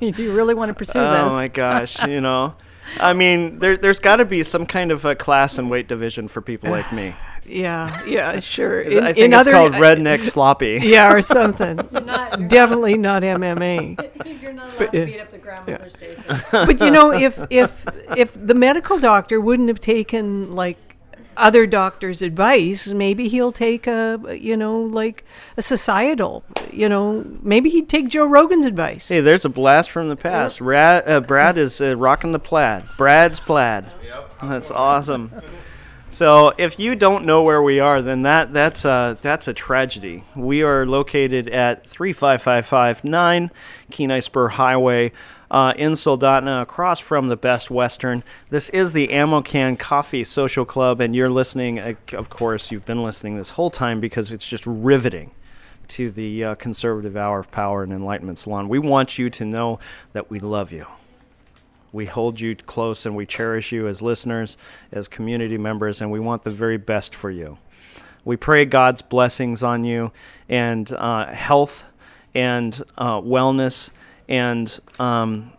you 0.22 0.34
really 0.34 0.52
want 0.52 0.68
to 0.68 0.74
pursue 0.74 0.98
this? 0.98 1.08
Oh 1.08 1.30
my 1.30 1.48
gosh, 1.48 2.02
you 2.06 2.20
know. 2.20 2.56
I 3.00 3.12
mean, 3.12 3.58
there, 3.58 3.76
there's 3.76 4.00
got 4.00 4.16
to 4.16 4.24
be 4.24 4.42
some 4.42 4.66
kind 4.66 4.90
of 4.90 5.04
a 5.04 5.14
class 5.14 5.58
and 5.58 5.70
weight 5.70 5.88
division 5.88 6.28
for 6.28 6.40
people 6.40 6.70
like 6.70 6.92
me. 6.92 7.14
yeah, 7.46 8.04
yeah, 8.04 8.40
sure. 8.40 8.80
I 9.02 9.12
think 9.12 9.32
it's 9.34 9.48
called 9.48 9.72
redneck 9.74 10.24
sloppy. 10.24 10.78
Yeah, 10.82 11.12
or 11.12 11.22
something. 11.22 11.76
Not, 11.92 12.48
Definitely 12.48 12.96
not 12.96 13.22
MMA. 13.22 14.40
you're 14.42 14.52
not 14.52 14.74
allowed 14.74 14.92
to 14.92 15.06
beat 15.06 15.20
up 15.20 15.30
the 15.30 15.38
grandmothers, 15.38 15.94
Jason. 15.94 16.40
But 16.50 16.80
you 16.80 16.90
know, 16.90 17.12
if 17.12 17.38
if 17.50 17.84
if 18.16 18.34
the 18.34 18.54
medical 18.54 18.98
doctor 18.98 19.40
wouldn't 19.40 19.68
have 19.68 19.80
taken 19.80 20.54
like 20.54 20.87
other 21.38 21.66
doctors' 21.66 22.22
advice, 22.22 22.88
maybe 22.88 23.28
he'll 23.28 23.52
take 23.52 23.86
a 23.86 24.20
you 24.38 24.56
know 24.56 24.80
like 24.80 25.24
a 25.56 25.62
societal. 25.62 26.44
You 26.72 26.88
know, 26.88 27.24
maybe 27.42 27.70
he'd 27.70 27.88
take 27.88 28.08
Joe 28.08 28.26
Rogan's 28.26 28.66
advice. 28.66 29.08
Hey, 29.08 29.20
there's 29.20 29.44
a 29.44 29.48
blast 29.48 29.90
from 29.90 30.08
the 30.08 30.16
past. 30.16 30.58
Brad, 30.58 31.08
uh, 31.08 31.20
Brad 31.20 31.58
is 31.58 31.80
uh, 31.80 31.96
rocking 31.96 32.32
the 32.32 32.38
plaid. 32.38 32.84
Brad's 32.96 33.40
plaid. 33.40 33.86
Yep. 34.04 34.34
That's 34.42 34.70
awesome. 34.70 35.32
So 36.10 36.52
if 36.56 36.78
you 36.80 36.94
don't 36.94 37.26
know 37.26 37.42
where 37.42 37.62
we 37.62 37.80
are, 37.80 38.00
then 38.00 38.22
that 38.22 38.52
that's 38.52 38.84
a 38.84 39.18
that's 39.20 39.46
a 39.46 39.52
tragedy. 39.52 40.24
We 40.34 40.62
are 40.62 40.86
located 40.86 41.50
at 41.50 41.86
35559 41.86 43.50
Kenai 43.90 44.20
Spur 44.20 44.48
Highway 44.48 45.12
uh, 45.50 45.72
in 45.76 45.92
Soldotna, 45.92 46.62
across 46.62 47.00
from 47.00 47.28
the 47.28 47.36
Best 47.36 47.70
Western. 47.70 48.22
This 48.50 48.68
is 48.70 48.92
the 48.92 49.10
Ammo 49.12 49.42
Can 49.42 49.76
Coffee 49.76 50.24
Social 50.24 50.64
Club, 50.64 51.00
and 51.00 51.14
you're 51.14 51.30
listening. 51.30 51.78
uh, 51.78 51.94
Of 52.12 52.30
course, 52.30 52.70
you've 52.70 52.86
been 52.86 53.02
listening 53.02 53.36
this 53.36 53.50
whole 53.50 53.70
time 53.70 54.00
because 54.00 54.32
it's 54.32 54.48
just 54.48 54.66
riveting 54.66 55.30
to 55.88 56.10
the 56.10 56.44
uh, 56.44 56.54
Conservative 56.56 57.16
Hour 57.16 57.38
of 57.38 57.50
Power 57.50 57.82
and 57.82 57.92
Enlightenment 57.92 58.38
Salon. 58.38 58.68
We 58.68 58.78
want 58.78 59.18
you 59.18 59.30
to 59.30 59.44
know 59.44 59.78
that 60.12 60.30
we 60.30 60.38
love 60.38 60.70
you. 60.70 60.86
We 61.92 62.04
hold 62.04 62.38
you 62.38 62.54
close 62.54 63.06
and 63.06 63.16
we 63.16 63.24
cherish 63.24 63.72
you 63.72 63.86
as 63.86 64.02
listeners, 64.02 64.58
as 64.92 65.08
community 65.08 65.56
members, 65.56 66.02
and 66.02 66.10
we 66.10 66.20
want 66.20 66.44
the 66.44 66.50
very 66.50 66.76
best 66.76 67.14
for 67.14 67.30
you. 67.30 67.56
We 68.26 68.36
pray 68.36 68.66
God's 68.66 69.00
blessings 69.00 69.62
on 69.62 69.84
you 69.84 70.12
and 70.50 70.92
uh, 70.92 71.32
health 71.32 71.86
and 72.34 72.78
uh, 72.98 73.22
wellness, 73.22 73.90
and 74.28 74.78
um, 74.98 75.52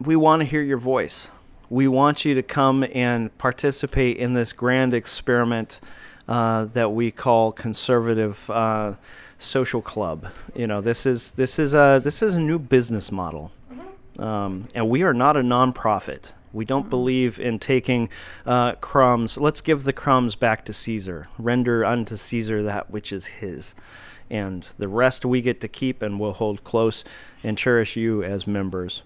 we 0.00 0.16
want 0.16 0.40
to 0.40 0.46
hear 0.46 0.62
your 0.62 0.78
voice. 0.78 1.30
We 1.70 1.88
want 1.88 2.24
you 2.24 2.34
to 2.34 2.42
come 2.42 2.84
and 2.92 3.36
participate 3.38 4.18
in 4.18 4.34
this 4.34 4.52
grand 4.52 4.94
experiment 4.94 5.80
uh, 6.28 6.66
that 6.66 6.92
we 6.92 7.10
call 7.10 7.52
conservative 7.52 8.48
uh, 8.50 8.96
social 9.38 9.82
club. 9.82 10.28
You 10.54 10.66
know, 10.66 10.80
this 10.80 11.06
is 11.06 11.32
this 11.32 11.58
is 11.58 11.74
a 11.74 12.00
this 12.02 12.22
is 12.22 12.34
a 12.34 12.40
new 12.40 12.58
business 12.58 13.10
model, 13.12 13.52
um, 14.18 14.68
and 14.74 14.88
we 14.88 15.02
are 15.02 15.14
not 15.14 15.36
a 15.36 15.40
nonprofit. 15.40 16.32
We 16.52 16.64
don't 16.64 16.88
believe 16.88 17.38
in 17.38 17.58
taking 17.58 18.08
uh, 18.46 18.72
crumbs. 18.76 19.36
Let's 19.36 19.60
give 19.60 19.84
the 19.84 19.92
crumbs 19.92 20.36
back 20.36 20.64
to 20.64 20.72
Caesar. 20.72 21.28
Render 21.38 21.84
unto 21.84 22.16
Caesar 22.16 22.62
that 22.62 22.90
which 22.90 23.12
is 23.12 23.26
his. 23.26 23.74
And 24.28 24.66
the 24.78 24.88
rest 24.88 25.24
we 25.24 25.40
get 25.40 25.60
to 25.60 25.68
keep 25.68 26.02
and 26.02 26.18
we'll 26.18 26.32
hold 26.32 26.64
close 26.64 27.04
and 27.44 27.56
cherish 27.56 27.96
you 27.96 28.22
as 28.22 28.46
members. 28.46 29.02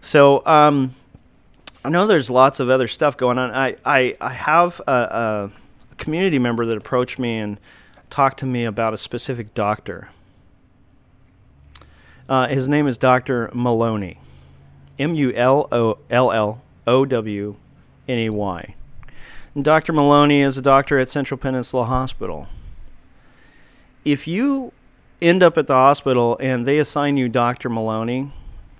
So, 0.00 0.44
um, 0.46 0.94
I 1.84 1.88
know 1.88 2.06
there's 2.08 2.28
lots 2.28 2.58
of 2.58 2.68
other 2.68 2.88
stuff 2.88 3.16
going 3.16 3.38
on. 3.38 3.52
I, 3.52 3.76
I, 3.84 4.16
I 4.20 4.32
have 4.32 4.80
a, 4.88 4.92
a 4.92 5.50
community 5.98 6.38
member 6.40 6.66
that 6.66 6.76
approached 6.76 7.18
me 7.18 7.38
and 7.38 7.60
talked 8.10 8.40
to 8.40 8.46
me 8.46 8.64
about 8.64 8.92
a 8.92 8.98
specific 8.98 9.54
doctor. 9.54 10.08
Uh, 12.28 12.48
his 12.48 12.66
name 12.66 12.88
is 12.88 12.98
Dr. 12.98 13.50
Maloney. 13.54 14.18
M 14.98 15.14
U 15.14 15.32
L 15.32 15.68
O 15.70 15.98
L 16.10 16.32
L 16.32 16.62
O 16.86 17.04
W 17.04 17.56
N 18.08 18.18
E 18.18 18.30
Y. 18.30 18.74
Dr. 19.60 19.92
Maloney 19.92 20.42
is 20.42 20.58
a 20.58 20.62
doctor 20.62 20.98
at 20.98 21.08
Central 21.08 21.38
Peninsula 21.38 21.84
Hospital. 21.84 22.48
If 24.06 24.28
you 24.28 24.72
end 25.20 25.42
up 25.42 25.58
at 25.58 25.66
the 25.66 25.74
hospital 25.74 26.36
and 26.38 26.64
they 26.64 26.78
assign 26.78 27.16
you 27.16 27.28
Dr. 27.28 27.68
Maloney, 27.68 28.30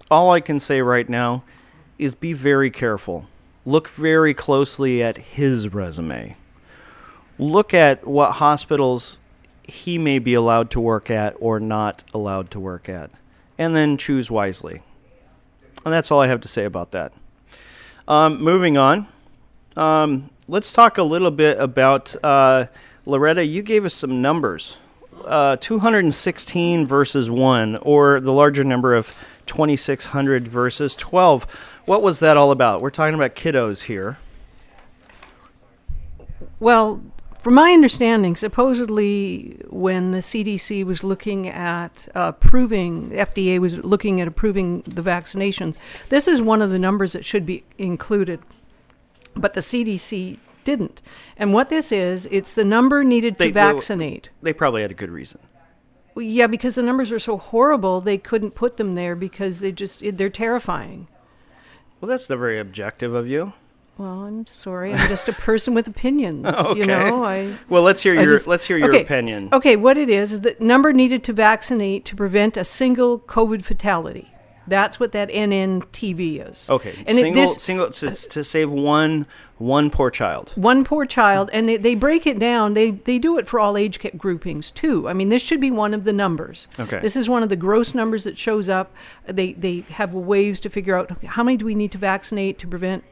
all 0.09 0.31
I 0.31 0.39
can 0.39 0.61
say 0.61 0.83
right 0.83 1.09
now 1.09 1.43
is 1.99 2.15
be 2.15 2.33
very 2.33 2.71
careful. 2.71 3.27
Look 3.65 3.89
very 3.89 4.35
closely 4.35 5.03
at 5.03 5.17
his 5.17 5.75
resume. 5.75 6.37
Look 7.41 7.75
at 7.75 8.07
what 8.07 8.35
hospitals 8.35 9.19
he 9.65 9.99
may 9.99 10.21
be 10.21 10.33
allowed 10.33 10.71
to 10.71 10.81
work 10.81 11.11
at 11.11 11.35
or 11.41 11.59
not 11.59 12.05
allowed 12.15 12.49
to 12.53 12.61
work 12.61 12.89
at, 12.89 13.11
and 13.59 13.75
then 13.75 13.97
choose 13.97 14.31
wisely. 14.31 14.81
And 15.85 15.93
that's 15.93 16.13
all 16.13 16.21
I 16.21 16.29
have 16.29 16.43
to 16.43 16.49
say 16.49 16.65
about 16.65 16.93
that. 16.93 17.13
Um, 18.07 18.41
moving 18.41 18.77
on, 18.77 19.09
um, 19.77 20.31
let's 20.47 20.71
talk 20.71 20.99
a 20.99 21.03
little 21.03 21.33
bit 21.33 21.59
about 21.59 22.15
uh, 22.23 22.67
Loretta. 23.05 23.45
You 23.45 23.63
gave 23.63 23.85
us 23.85 23.93
some 23.93 24.23
numbers 24.23 24.77
uh, 25.27 25.57
216 25.57 26.87
verses 26.87 27.31
1, 27.31 27.77
or 27.83 28.21
the 28.21 28.33
larger 28.33 28.65
number 28.65 28.95
of 28.95 29.15
2600 29.47 30.49
verses 30.49 30.95
12. 30.97 31.45
What 31.85 32.03
was 32.03 32.21
that 32.21 32.37
all 32.37 32.51
about? 32.51 32.81
We're 32.81 32.91
talking 32.91 33.15
about 33.15 33.35
kiddos 33.35 33.85
here. 33.85 34.19
Well, 36.59 37.03
from 37.47 37.55
my 37.55 37.73
understanding, 37.73 38.35
supposedly 38.35 39.61
when 39.69 40.11
the 40.11 40.19
CDC 40.19 40.85
was 40.85 41.05
looking 41.05 41.47
at 41.47 42.09
approving, 42.15 43.11
FDA 43.11 43.61
was 43.61 43.77
looking 43.85 44.21
at 44.21 44.27
approving 44.27 44.81
the 44.81 45.03
vaccinations, 45.03 45.79
this 46.09 46.27
is 46.27 46.43
one 46.43 46.61
of 46.61 46.71
the 46.71 46.79
numbers 46.79 47.13
that 47.13 47.25
should 47.25 47.47
be 47.47 47.63
included. 47.79 48.41
But 49.37 49.55
the 49.55 49.61
CDC 49.61 50.39
didn't. 50.67 51.01
And 51.39 51.55
what 51.55 51.71
this 51.71 51.91
is, 51.91 52.29
it's 52.31 52.53
the 52.53 52.65
number 52.65 53.03
needed 53.03 53.39
to 53.39 53.45
They- 53.45 53.53
well, 53.53 53.73
vaccinate. 53.75 54.29
They 54.43 54.53
probably 54.53 54.83
had 54.83 54.91
a 54.91 54.95
good 54.95 55.11
reason. 55.11 55.41
Well, 56.15 56.25
yeah, 56.25 56.47
because 56.47 56.75
the 56.75 56.83
numbers 56.83 57.11
are 57.13 57.19
so 57.19 57.39
horrible, 57.39 58.01
they 58.03 58.19
couldn't 58.19 58.51
put 58.55 58.77
them 58.77 58.95
there 58.95 59.15
because 59.17 59.61
they 59.61 59.73
just 59.73 60.03
they're 60.19 60.29
terrifying. 60.31 61.09
Well, 62.01 62.09
that's 62.11 62.29
not 62.29 62.39
very 62.39 62.59
objective 62.59 63.15
of 63.15 63.27
you. 63.27 63.55
Well, 63.99 64.25
I'm 64.27 64.47
sorry. 64.47 64.93
I'm 64.93 65.09
just 65.09 65.27
a 65.29 65.33
person 65.33 65.73
with 65.73 65.87
opinions. 65.89 66.47
Okay. 66.47 66.75
You 66.81 66.85
know, 66.87 67.25
I. 67.25 67.59
Well, 67.71 67.83
let's 67.83 68.03
hear 68.03 68.13
I 68.19 68.23
your 68.23 68.31
just- 68.31 68.47
let's 68.47 68.67
hear 68.67 68.77
your 68.77 68.91
okay, 68.91 69.03
opinion. 69.03 69.49
Okay, 69.53 69.77
what 69.77 69.97
it 69.97 70.11
is 70.11 70.33
is 70.33 70.41
the 70.43 70.55
number 70.61 70.93
needed 70.93 71.25
to 71.25 71.33
vaccinate 71.33 72.05
to 72.07 72.15
prevent 72.17 72.57
a 72.59 72.65
single 72.65 73.19
COVID 73.21 73.63
fatality. 73.65 74.31
That's 74.69 74.99
what 74.99 75.13
that 75.13 75.29
NNTV 75.31 76.51
is. 76.51 76.69
Okay, 76.69 76.95
and 77.07 77.19
it- 77.19 77.23
single 77.23 77.43
this 77.43 77.63
single 77.63 77.91
to, 77.91 78.11
to 78.11 78.45
save 78.45 78.71
one 78.71 79.27
one 79.59 79.91
poor 79.91 80.11
child. 80.11 80.53
one 80.55 80.85
poor 80.85 81.07
child, 81.07 81.49
and 81.53 81.69
they, 81.69 81.77
they 81.79 81.95
break 81.95 82.27
it 82.27 82.39
down. 82.39 82.75
They 82.75 82.91
they 82.91 83.19
do 83.19 83.39
it 83.39 83.47
for 83.47 83.59
all 83.59 83.77
age 83.77 83.99
groupings 84.17 84.71
too. 84.71 85.09
I 85.09 85.13
mean, 85.13 85.29
this 85.29 85.43
should 85.43 85.61
be 85.61 85.71
one 85.71 85.95
of 85.95 86.05
the 86.05 86.13
numbers. 86.13 86.69
Okay. 86.79 87.01
This 87.01 87.17
is 87.17 87.29
one 87.29 87.43
of 87.43 87.49
the 87.49 87.57
gross 87.57 87.95
numbers 87.95 88.25
that 88.25 88.39
shows 88.39 88.69
up. 88.69 88.95
They 89.27 89.53
they 89.53 89.81
have 89.91 90.13
ways 90.13 90.61
to 90.61 90.71
figure 90.71 90.97
out 90.97 91.11
okay, 91.11 91.27
how 91.27 91.43
many 91.43 91.57
do 91.57 91.65
we 91.65 91.75
need 91.75 91.93
to 91.93 91.99
vaccinate 91.99 92.59
to 92.59 92.69
prevent 92.69 93.05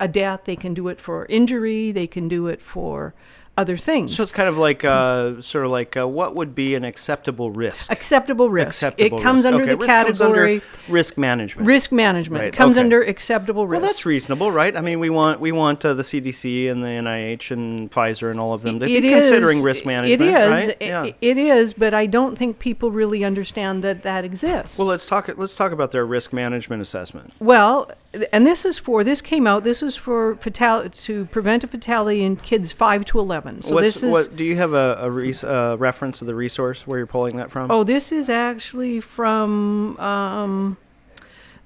a 0.00 0.08
death. 0.08 0.44
They 0.44 0.56
can 0.56 0.74
do 0.74 0.88
it 0.88 0.98
for 0.98 1.26
injury. 1.26 1.92
They 1.92 2.06
can 2.06 2.26
do 2.26 2.46
it 2.48 2.60
for 2.60 3.14
other 3.60 3.76
things. 3.76 4.16
So 4.16 4.22
it's 4.22 4.32
kind 4.32 4.48
of 4.48 4.56
like 4.58 4.84
uh, 4.84 5.40
sort 5.42 5.64
of 5.66 5.70
like 5.70 5.96
uh, 5.96 6.08
what 6.08 6.34
would 6.34 6.54
be 6.54 6.74
an 6.74 6.84
acceptable 6.84 7.50
risk? 7.50 7.92
acceptable 7.92 8.48
risk. 8.50 8.68
Acceptable 8.68 9.18
it 9.18 9.22
comes 9.22 9.44
risk. 9.44 9.46
under 9.54 9.62
okay, 9.62 9.70
the 9.72 9.76
risk 9.76 9.88
comes 9.90 10.20
under 10.20 10.34
category 10.34 10.62
risk 10.88 11.18
management. 11.18 11.66
risk 11.68 11.92
management. 11.92 12.40
Right, 12.40 12.48
It 12.48 12.56
comes 12.56 12.76
okay. 12.78 12.84
under 12.84 13.02
acceptable 13.02 13.66
risk. 13.66 13.80
Well, 13.82 13.88
that's 13.90 14.06
reasonable, 14.06 14.50
right? 14.50 14.74
I 14.76 14.80
mean, 14.80 14.98
we 14.98 15.10
want 15.10 15.40
we 15.40 15.52
want 15.52 15.84
uh, 15.84 15.94
the 15.94 16.02
CDC 16.02 16.70
and 16.70 16.82
the 16.82 16.88
NIH 16.88 17.50
and 17.50 17.90
Pfizer 17.90 18.30
and 18.30 18.40
all 18.40 18.54
of 18.54 18.62
them 18.62 18.80
to 18.80 18.86
It 18.86 19.02
be 19.02 19.08
is- 19.08 19.28
considering 19.28 19.62
risk 19.62 19.84
management. 19.84 20.22
It 20.22 20.26
is. 20.26 20.50
right? 20.68 20.76
Yeah. 20.80 21.10
It 21.20 21.36
is, 21.38 21.74
but 21.74 21.92
I 21.94 22.06
don't 22.06 22.36
think 22.36 22.58
people 22.58 22.90
really 22.90 23.22
understand 23.24 23.84
that 23.84 24.02
that 24.02 24.24
exists. 24.24 24.78
well, 24.78 24.88
let's 24.88 25.06
talk. 25.06 25.28
Let's 25.36 25.54
talk 25.56 25.72
about 25.72 25.90
their 25.90 26.06
risk 26.06 26.32
management 26.32 26.80
assessment. 26.82 27.32
Well, 27.40 27.90
and 28.32 28.46
this 28.46 28.64
is 28.64 28.78
for 28.78 29.04
this 29.04 29.20
came 29.20 29.46
out. 29.46 29.62
This 29.62 29.82
is 29.82 29.94
for 29.94 30.34
fatal 30.36 30.88
to 30.90 31.26
prevent 31.26 31.62
a 31.62 31.68
fatality 31.68 32.22
in 32.22 32.36
kids 32.36 32.72
five 32.72 33.04
to 33.06 33.18
eleven. 33.18 33.62
So 33.62 33.74
What's, 33.74 33.86
this 33.86 34.02
is. 34.02 34.12
what 34.12 34.36
do 34.36 34.44
you 34.44 34.56
have 34.56 34.72
a, 34.72 34.98
a 35.00 35.10
res, 35.10 35.44
uh, 35.44 35.76
reference 35.78 36.18
to 36.18 36.24
the 36.24 36.34
resource 36.34 36.86
where 36.86 36.98
you're 36.98 37.06
pulling 37.06 37.36
that 37.36 37.50
from? 37.50 37.70
Oh, 37.70 37.84
this 37.84 38.10
is 38.10 38.28
actually 38.28 39.00
from. 39.00 39.98
Um, 39.98 40.76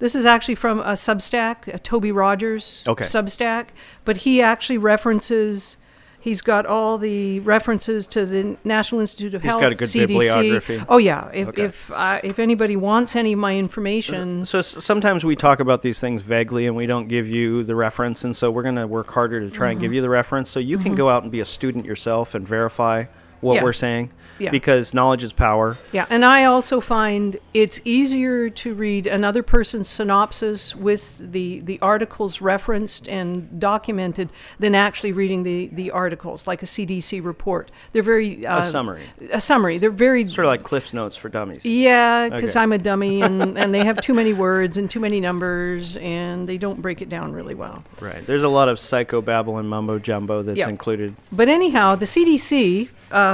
this 0.01 0.15
is 0.15 0.27
actually 0.27 0.57
from 0.57 0.81
a 0.81 0.93
Substack, 0.93 1.73
a 1.73 1.79
Toby 1.79 2.13
Rogers 2.13 2.85
Okay. 2.87 3.05
Substack, 3.05 3.69
but 4.05 4.19
he 4.19 4.43
actually 4.43 4.79
references. 4.79 5.79
He's 6.25 6.41
got 6.41 6.65
all 6.65 6.97
the 6.97 7.41
references 7.41 8.07
to 8.09 8.25
the 8.25 8.57
National 8.65 9.03
Institute 9.03 9.35
of 9.35 9.43
He's 9.43 9.51
Health. 9.51 9.61
got 9.61 9.73
a 9.73 9.75
good 9.75 9.89
CDC. 9.89 10.07
bibliography. 10.09 10.83
Oh 10.89 10.97
yeah, 10.97 11.29
if 11.35 11.49
Okay. 11.49 11.65
if 11.65 11.91
uh, 11.93 12.21
if 12.25 12.39
anybody 12.39 12.77
wants 12.77 13.15
any 13.15 13.35
of 13.35 13.39
my 13.39 13.55
information, 13.57 14.47
So 14.47 14.63
sometimes 14.63 15.23
we 15.25 15.37
talk 15.37 15.61
about 15.61 15.83
these 15.83 16.01
things 16.01 16.23
vaguely 16.23 16.67
and 16.67 16.75
we 16.75 16.87
don't 16.87 17.09
give 17.09 17.29
you 17.29 17.63
the 17.63 17.77
reference, 17.77 18.25
and 18.25 18.35
so 18.35 18.51
we're 18.51 18.63
going 18.63 18.77
to 18.77 18.87
work 18.87 19.11
harder 19.11 19.39
to 19.41 19.51
try 19.51 19.69
and 19.69 19.77
Mm-hmm. 19.77 19.83
give 19.83 19.93
you 19.93 20.01
the 20.01 20.09
reference 20.09 20.49
so 20.49 20.61
you 20.61 20.79
can 20.79 20.95
go 20.95 21.11
out 21.11 21.25
and 21.25 21.31
be 21.31 21.41
a 21.41 21.45
student 21.45 21.85
yourself 21.85 22.35
and 22.35 22.49
verify 22.49 23.05
what 23.45 23.55
Yeah. 23.57 23.63
we're 23.63 23.73
saying. 23.73 24.11
Yeah. 24.37 24.51
Because 24.51 24.93
knowledge 24.93 25.23
is 25.23 25.33
power. 25.33 25.79
Yeah, 25.93 26.07
and 26.11 26.25
I 26.25 26.45
also 26.45 26.81
find 26.81 27.39
it's 27.53 27.81
easier 27.85 28.51
to 28.51 28.75
read 28.75 29.07
another 29.07 29.45
person's 29.45 29.89
synopsis 29.89 30.75
with 30.75 31.19
the, 31.19 31.61
the 31.61 31.79
articles 31.81 32.41
referenced 32.41 33.09
and 33.09 33.61
documented 33.61 34.31
than 34.59 34.75
actually 34.75 35.13
reading 35.13 35.45
the, 35.45 35.69
the 35.73 35.93
articles, 35.93 36.49
like 36.49 36.65
a 36.65 36.67
CDC 36.67 37.25
report. 37.25 37.71
They're 37.93 38.03
very 38.03 38.45
uh, 38.45 38.59
a 38.59 38.65
summary, 38.65 39.05
A 39.31 39.41
summary. 39.41 39.79
They're 39.79 39.91
very 39.93 40.27
sort 40.29 40.47
of 40.47 40.49
like 40.49 40.65
Cliff's 40.65 40.93
Notes 40.93 41.17
for 41.17 41.29
dummies. 41.29 41.65
yeah, 41.65 42.29
because 42.29 42.57
Okay. 42.57 42.63
I'm 42.63 42.73
a 42.73 42.79
dummy 42.79 43.23
and, 43.23 43.57
and 43.57 43.73
they 43.73 43.85
have 43.85 44.01
too 44.01 44.15
many 44.15 44.33
words 44.33 44.77
and 44.77 44.91
too 44.91 44.99
many 45.01 45.21
numbers 45.21 45.97
and 45.99 46.49
they 46.49 46.59
don't 46.59 46.83
break 46.83 47.03
it 47.03 47.09
down 47.09 47.33
really 47.33 47.55
well. 47.55 47.85
Right. 48.01 48.27
There's 48.27 48.43
a 48.43 48.49
lot 48.49 48.69
of 48.69 48.79
psychobabble 48.79 49.61
and 49.61 49.69
mumbo 49.69 50.01
jumbo 50.01 50.43
that's 50.43 50.59
Yeah. 50.59 50.69
included. 50.69 51.15
But 51.31 51.49
anyhow, 51.49 51.95
the 51.95 52.07
CDC, 52.07 52.89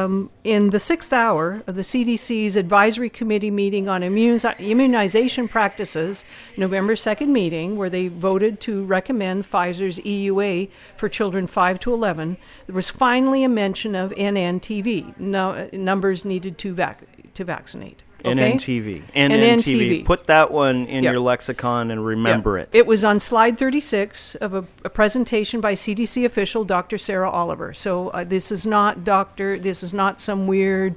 um, 0.05 0.31
in 0.45 0.71
the 0.71 0.79
sixth 0.79 1.13
hour 1.13 1.63
of 1.67 1.75
the 1.75 1.83
CDC's 1.83 2.57
advisory 2.57 3.11
committee 3.11 3.51
meeting 3.51 3.89
on 3.89 4.03
immun- 4.03 4.59
immunization 4.59 5.49
practices, 5.49 6.25
November 6.57 6.95
2nd 6.95 7.29
meeting, 7.29 7.77
where 7.77 7.91
they 7.91 8.09
voted 8.09 8.61
to 8.63 8.85
recommend 8.85 9.51
Pfizer's 9.51 9.99
EUA 10.01 10.71
for 10.97 11.09
children 11.09 11.47
5 11.47 11.81
to 11.81 11.93
11, 11.93 12.37
there 12.67 12.75
was 12.75 12.91
finally 12.91 13.45
a 13.45 13.49
mention 13.49 13.95
of 13.95 14.11
NNTV, 14.13 15.19
no, 15.19 15.53
uh, 15.53 15.69
numbers 15.73 16.25
needed 16.25 16.59
to, 16.59 16.75
vac- 16.75 17.35
to 17.35 17.45
vaccinate. 17.45 18.03
Okay? 18.25 18.53
NNTV. 18.53 19.03
NNTV. 19.15 19.57
NNTV. 19.59 20.05
Put 20.05 20.27
that 20.27 20.51
one 20.51 20.87
in 20.87 21.05
Yeah. 21.05 21.13
your 21.13 21.21
lexicon 21.21 21.91
and 21.91 22.05
remember 22.05 22.57
Yeah. 22.57 22.63
it. 22.65 22.69
It 22.73 22.87
was 22.87 23.05
on 23.05 23.21
slide 23.21 23.59
36 23.59 24.35
of 24.37 24.55
a, 24.55 24.65
a 24.85 24.91
presentation 24.91 25.61
by 25.61 25.75
CDC 25.75 26.25
official 26.25 26.65
Dr. 26.65 26.99
Sara 26.99 27.31
Oliver. 27.31 27.73
So 27.75 28.09
uh, 28.11 28.25
this 28.25 28.51
is 28.53 28.67
not 28.67 29.05
doctor. 29.05 29.59
This 29.59 29.83
is 29.83 29.93
not 29.93 30.21
some 30.21 30.47
weird 30.47 30.95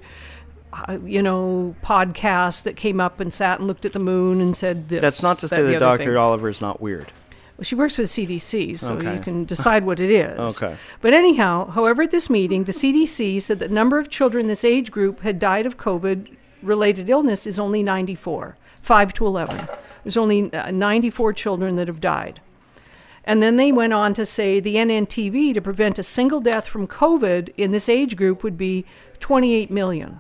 uh, 0.88 0.98
you 1.06 1.22
know, 1.22 1.76
podcasts 1.84 2.64
that 2.64 2.76
came 2.76 3.00
up 3.00 3.20
and 3.20 3.32
sat 3.32 3.60
and 3.60 3.68
looked 3.68 3.86
at 3.86 3.94
the 3.94 4.00
moon 4.00 4.42
and 4.42 4.58
said 4.58 4.90
this. 4.90 5.02
That's 5.02 5.22
not 5.22 5.38
to 5.40 5.48
that, 5.48 5.56
say 5.56 5.62
that 5.62 5.80
Dr. 5.80 6.18
Oliver 6.18 6.50
is 6.50 6.62
not 6.62 6.82
weird. 6.82 7.12
Well, 7.58 7.64
she 7.64 7.76
works 7.76 7.96
with 8.00 8.10
CDC, 8.10 8.80
so 8.80 8.96
Okay. 8.96 9.14
you 9.14 9.22
can 9.22 9.46
decide 9.46 9.86
what 9.86 10.00
it 10.00 10.10
is. 10.10 10.40
Okay. 10.64 10.76
But 11.00 11.14
anyhow, 11.14 11.70
however, 11.70 12.02
at 12.02 12.10
this 12.12 12.28
meeting, 12.28 12.64
the 12.64 12.72
CDC 12.72 13.40
said 13.40 13.60
that 13.60 13.70
number 13.70 14.00
of 14.00 14.10
children 14.10 14.46
in 14.46 14.48
this 14.48 14.64
age 14.64 14.90
group 14.90 15.20
had 15.22 15.38
died 15.38 15.68
of 15.68 15.78
COVID 15.78 16.30
related 16.64 17.10
illness 17.10 17.46
is 17.46 17.60
only 17.60 17.84
94, 17.84 18.58
5 18.82 19.14
to 19.14 19.28
11. 19.28 19.68
There's 20.04 20.18
only 20.18 20.52
uh, 20.54 20.72
94 20.72 21.34
children 21.34 21.76
that 21.76 21.88
have 21.88 22.02
died. 22.02 22.42
And 23.26 23.42
then 23.42 23.56
they 23.56 23.72
went 23.72 23.94
on 23.94 24.14
to 24.16 24.26
say 24.26 24.60
the 24.60 24.76
NNTV 24.76 25.54
to 25.54 25.62
prevent 25.62 25.98
a 25.98 26.04
single 26.04 26.42
death 26.42 26.68
from 26.68 26.88
COVID 26.88 27.54
in 27.56 27.72
this 27.72 27.88
age 27.88 28.18
group 28.18 28.44
would 28.44 28.58
be 28.58 28.86
28 29.20 29.72
million. 29.72 30.20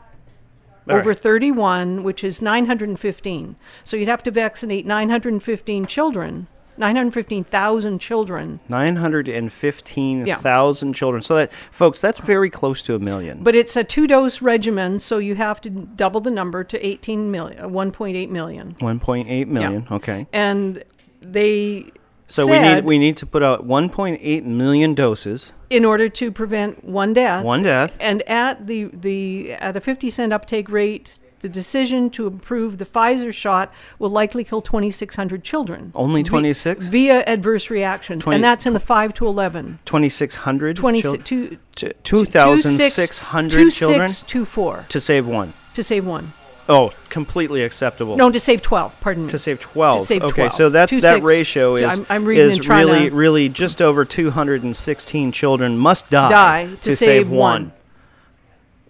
All 0.89 0.97
over 0.97 1.09
right. 1.09 1.19
31, 1.19 2.03
which 2.03 2.23
is 2.23 2.41
915. 2.41 3.55
So 3.83 3.97
you'd 3.97 4.07
have 4.07 4.23
to 4.23 4.31
vaccinate 4.31 4.85
915 4.85 5.85
children, 5.85 6.47
915,000 6.77 7.99
children. 7.99 8.59
915,000 8.69 10.93
children. 10.93 11.21
So 11.21 11.35
that 11.35 11.53
folks, 11.53 12.01
that's 12.01 12.19
very 12.19 12.49
close 12.49 12.81
to 12.83 12.95
a 12.95 12.99
million. 12.99 13.43
But 13.43 13.55
it's 13.55 13.75
a 13.75 13.83
two 13.83 14.07
dose 14.07 14.41
regimen, 14.41 14.99
so 14.99 15.17
you 15.17 15.35
have 15.35 15.59
to 15.61 15.69
double 15.69 16.21
the 16.21 16.31
number 16.31 16.63
to 16.63 16.85
18 16.85 17.31
million, 17.31 17.59
uh, 17.59 17.67
1.8 17.67 18.29
million. 18.29 18.75
1.8 18.79 19.47
million. 19.47 19.87
Okay. 19.91 20.27
And 20.33 20.83
they 21.21 21.91
So 22.27 22.47
we 22.47 22.59
need 22.59 22.85
we 22.85 22.97
need 22.97 23.17
to 23.17 23.25
put 23.25 23.43
out 23.43 23.67
1.8 23.67 24.43
million 24.43 24.95
doses, 24.95 25.53
in 25.69 25.85
order 25.85 26.09
to 26.09 26.31
prevent 26.31 26.83
one 26.83 27.13
death. 27.13 27.43
one 27.43 27.63
death. 27.63 27.97
And 27.99 28.21
at 28.23 28.67
the, 28.67 28.85
the 28.93 29.53
at 29.53 29.75
a 29.75 29.81
50 29.81 30.09
cent 30.09 30.33
uptake 30.33 30.69
rate, 30.69 31.19
the 31.43 31.49
decision 31.49 32.09
to 32.09 32.25
approve 32.25 32.77
the 32.77 32.85
Pfizer 32.85 33.33
shot 33.33 33.71
will 33.99 34.09
likely 34.09 34.45
kill 34.45 34.61
2,600 34.61 35.43
children. 35.43 35.91
Only 35.93 36.23
Vi- 36.23 36.29
26? 36.29 36.87
via 36.87 37.21
adverse 37.25 37.69
reactions, 37.69 38.23
20 38.23 38.35
and 38.37 38.43
that's 38.43 38.65
in 38.65 38.71
the 38.73 38.79
5 38.79 39.13
to 39.15 39.27
11. 39.27 39.79
2,600 39.83 40.77
20, 40.77 41.01
children. 41.01 41.23
two, 41.23 41.57
T- 41.75 41.91
2,600 42.03 43.51
two, 43.51 43.71
children 43.71 44.09
Six, 44.09 44.21
two, 44.21 44.45
four, 44.45 44.85
to 44.87 45.01
save 45.01 45.27
one. 45.27 45.51
to 45.73 45.83
save 45.83 46.05
one. 46.07 46.31
Oh, 46.69 46.93
completely 47.09 47.61
acceptable. 47.61 48.15
No, 48.15 48.31
to 48.31 48.39
save 48.39 48.61
12, 48.61 48.97
pardon 49.01 49.25
me. 49.25 49.29
to 49.31 49.37
save 49.37 49.59
12. 49.59 49.99
To 49.99 50.07
save 50.07 50.21
12. 50.21 50.31
okay, 50.31 50.47
so 50.47 50.69
that 50.69 50.87
Two 50.87 51.01
that 51.01 51.15
six- 51.15 51.23
ratio 51.25 51.75
is 51.75 51.81
I'm- 51.81 52.05
I'm 52.09 52.21
is 52.31 52.65
really 52.69 53.09
to- 53.09 53.15
really 53.15 53.49
just 53.49 53.81
over 53.81 54.05
216 54.05 55.33
children 55.33 55.77
must 55.77 56.09
die, 56.09 56.29
Die 56.67 56.69
to 56.83 56.95
save 56.95 57.29
one. 57.29 57.73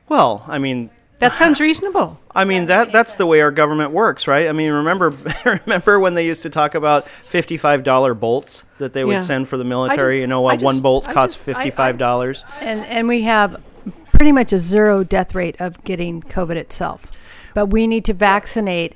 Well, 0.07 0.43
I 0.47 0.59
mean, 0.59 0.91
That 1.23 1.35
sounds 1.35 1.59
reasonable. 1.59 2.19
I 2.35 2.43
mean 2.45 2.65
that 2.67 2.91
that's 2.91 3.15
the 3.15 3.25
way 3.25 3.41
our 3.41 3.51
government 3.51 3.91
works, 3.91 4.27
right? 4.27 4.47
I 4.47 4.51
mean, 4.51 4.71
remember 4.71 5.13
remember 5.65 5.99
when 5.99 6.13
they 6.13 6.25
used 6.25 6.43
to 6.43 6.49
talk 6.49 6.75
about 6.75 7.05
fifty-five 7.07 7.83
dollar 7.83 8.13
bolts 8.13 8.63
that 8.79 8.93
they 8.93 9.03
would 9.05 9.13
Yeah. 9.13 9.19
send 9.19 9.47
for 9.49 9.57
the 9.57 9.63
military? 9.65 10.21
you 10.21 10.27
know, 10.27 10.45
I 10.45 10.55
uh, 10.55 10.59
one 10.59 10.81
bolt 10.81 11.07
I 11.07 11.13
costs 11.13 11.37
just- 11.37 11.47
I- 11.49 11.51
I- 11.51 11.55
fifty-five 11.55 11.97
dollars. 11.97 12.43
And 12.61 12.85
and 12.85 13.07
we 13.07 13.21
have 13.23 13.61
pretty 14.13 14.31
much 14.31 14.53
a 14.53 14.57
zero 14.59 15.03
death 15.03 15.33
rate 15.35 15.55
of 15.59 15.83
getting 15.83 16.21
COVID 16.21 16.55
itself, 16.55 17.07
but 17.53 17.67
we 17.67 17.87
need 17.87 18.05
to 18.05 18.13
vaccinate. 18.13 18.95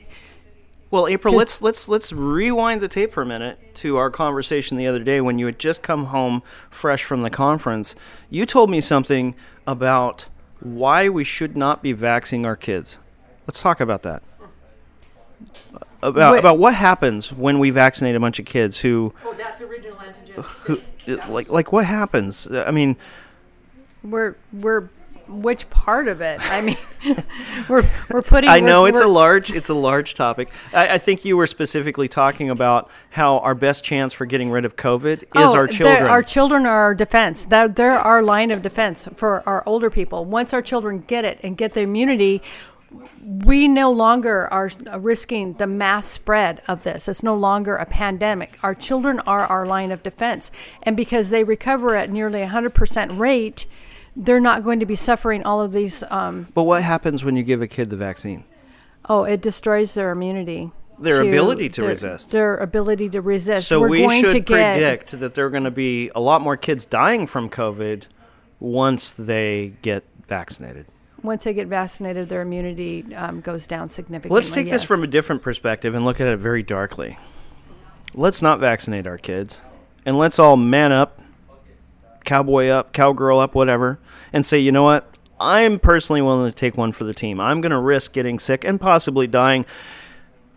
Well, 0.90 1.08
April, 1.08 1.34
Just- 1.34 1.62
let's 1.62 1.88
let's 1.88 1.90
let's 1.90 2.14
rewind 2.14 2.80
the 2.82 2.88
tape 2.88 3.12
for 3.12 3.22
a 3.22 3.26
minute 3.26 3.60
to 3.76 3.98
our 3.98 4.10
conversation 4.10 4.78
the 4.78 4.88
other 4.88 5.00
day 5.04 5.20
when 5.22 5.38
you 5.38 5.46
had 5.46 5.60
just 5.60 5.82
come 5.84 6.06
home 6.06 6.42
fresh 6.70 7.04
from 7.04 7.22
the 7.22 7.30
conference. 7.30 7.94
You 8.30 8.46
told 8.46 8.70
me 8.70 8.80
something 8.82 9.36
about 9.68 10.30
why 10.60 11.10
we 11.10 11.24
should 11.24 11.56
not 11.58 11.82
be 11.84 11.92
vaccinating 11.94 12.46
our 12.46 12.56
kids. 12.56 13.00
Let's 13.48 13.62
talk 13.62 13.80
about 13.80 14.04
that. 14.04 14.24
About 16.02 16.34
Wait. 16.34 16.40
about 16.40 16.58
what 16.60 16.74
happens 16.76 17.34
when 17.34 17.58
we 17.60 17.70
vaccinate 17.72 18.16
a 18.16 18.20
bunch 18.20 18.38
of 18.40 18.46
kids 18.46 18.80
who 18.80 19.14
Oh, 19.26 19.34
that's 19.34 19.62
original 19.62 19.98
antigen. 19.98 20.80
who 21.06 21.32
like 21.32 21.50
like 21.50 21.72
what 21.72 21.86
happens? 21.86 22.48
I 22.52 22.72
mean, 22.72 22.96
We're 24.04 24.36
we're 24.54 24.90
which 25.28 25.70
part 25.70 26.08
of 26.08 26.22
it? 26.22 26.40
I 26.42 26.62
mean, 26.62 26.78
we're 27.70 27.84
we're 28.10 28.22
putting. 28.22 28.50
I 28.50 28.60
know 28.60 28.86
it's 28.86 29.00
a 29.00 29.08
large 29.08 29.52
it's 29.52 29.70
a 29.70 29.74
large 29.74 30.16
topic. 30.16 30.50
I, 30.74 30.96
I 30.96 30.98
think 30.98 31.26
you 31.26 31.38
were 31.38 31.48
specifically 31.48 32.08
talking 32.08 32.50
about 32.50 32.90
how 33.10 33.40
our 33.40 33.56
best 33.56 33.84
chance 33.84 34.14
for 34.14 34.26
getting 34.26 34.50
rid 34.50 34.66
of 34.66 34.76
COVID 34.76 35.24
is 35.24 35.28
Oh, 35.36 35.56
our 35.56 35.68
children. 35.68 36.08
Our 36.08 36.24
children 36.24 36.66
are 36.66 36.78
our 36.78 36.96
defense. 36.96 37.46
They're, 37.46 37.68
they're 37.68 38.00
our 38.00 38.22
line 38.22 38.52
of 38.52 38.62
defense 38.62 39.08
for 39.16 39.48
our 39.48 39.64
older 39.66 39.90
people. 39.90 40.26
Once 40.26 40.54
our 40.54 40.62
children 40.62 41.04
get 41.08 41.26
it 41.26 41.40
and 41.44 41.58
get 41.58 41.74
the 41.74 41.82
immunity, 41.82 42.42
we 43.22 43.68
no 43.68 43.92
longer 43.92 44.48
are 44.54 44.72
risking 44.98 45.54
the 45.54 45.68
mass 45.68 46.08
spread 46.08 46.62
of 46.68 46.84
this. 46.84 47.08
It's 47.08 47.24
no 47.24 47.36
longer 47.36 47.76
a 47.76 47.86
pandemic. 47.86 48.58
Our 48.64 48.74
children 48.74 49.20
are 49.22 49.46
our 49.46 49.66
line 49.66 49.92
of 49.92 50.04
defense. 50.04 50.52
And 50.84 50.96
because 50.96 51.30
they 51.30 51.44
recover 51.44 51.96
at 51.96 52.10
nearly 52.10 52.40
100% 52.40 53.20
rate, 53.20 53.66
they're 54.18 54.40
not 54.40 54.64
going 54.64 54.80
to 54.80 54.86
be 54.86 54.96
suffering 54.96 55.44
all 55.44 55.62
of 55.62 55.72
these. 55.72 56.04
Um, 56.10 56.48
But 56.54 56.64
what 56.64 56.84
happens 56.84 57.24
when 57.24 57.36
you 57.36 57.44
give 57.44 57.62
a 57.62 57.68
kid 57.68 57.90
the 57.90 57.96
vaccine? 57.98 58.44
oh, 59.10 59.24
it 59.24 59.42
destroys 59.42 59.94
their 59.94 60.12
immunity. 60.12 60.70
Their 61.00 61.22
ability 61.22 61.70
to 61.70 61.82
their- 61.82 61.92
resist. 61.92 62.32
Their 62.32 62.58
ability 62.58 63.08
to 63.12 63.22
resist. 63.22 63.68
So 63.68 63.80
We're 63.80 63.90
we 63.90 64.00
going 64.00 64.24
to 64.24 64.30
should 64.32 64.46
get, 64.46 64.74
predict 64.74 65.20
that 65.22 65.34
there 65.36 65.46
are 65.46 65.50
going 65.50 65.64
to 65.64 65.72
be 65.72 66.10
a 66.16 66.20
lot 66.20 66.42
more 66.42 66.58
kids 66.58 66.86
dying 66.86 67.26
from 67.28 67.50
COVID 67.50 68.08
once 68.60 69.14
they 69.14 69.74
get 69.82 70.04
vaccinated. 70.28 70.88
once 71.24 71.44
they 71.46 71.54
get 71.54 71.68
vaccinated, 71.68 72.28
their 72.30 72.42
immunity 72.42 73.06
um, 73.16 73.40
goes 73.42 73.66
down 73.68 73.88
significantly. 73.88 74.36
Let's 74.36 74.52
take 74.52 74.70
this 74.70 74.84
from 74.84 75.04
a 75.04 75.08
different 75.08 75.42
perspective 75.42 75.94
and 75.96 76.04
look 76.04 76.20
at 76.20 76.28
it 76.28 76.38
very 76.40 76.64
darkly. 76.64 77.18
Let's 78.14 78.42
not 78.42 78.60
vaccinate 78.60 79.06
our 79.08 79.18
kids, 79.18 79.62
and 80.06 80.18
let's 80.18 80.38
all 80.40 80.58
man 80.58 80.92
up, 80.92 81.22
cowboy 82.28 82.68
up, 82.68 82.94
cowgirl 82.94 83.40
up, 83.40 83.56
whatever, 83.56 83.98
and 84.32 84.46
say, 84.46 84.60
you 84.60 84.72
know 84.72 84.84
what? 84.84 85.10
I'm 85.40 85.80
personally 85.80 86.22
willing 86.22 86.52
to 86.52 86.56
take 86.56 86.78
one 86.78 86.92
for 86.92 87.06
the 87.06 87.14
team. 87.14 87.40
I'm 87.40 87.62
going 87.62 87.72
to 87.72 87.80
risk 87.80 88.14
getting 88.14 88.38
sick 88.38 88.64
and 88.64 88.80
possibly 88.80 89.26
dying 89.26 89.66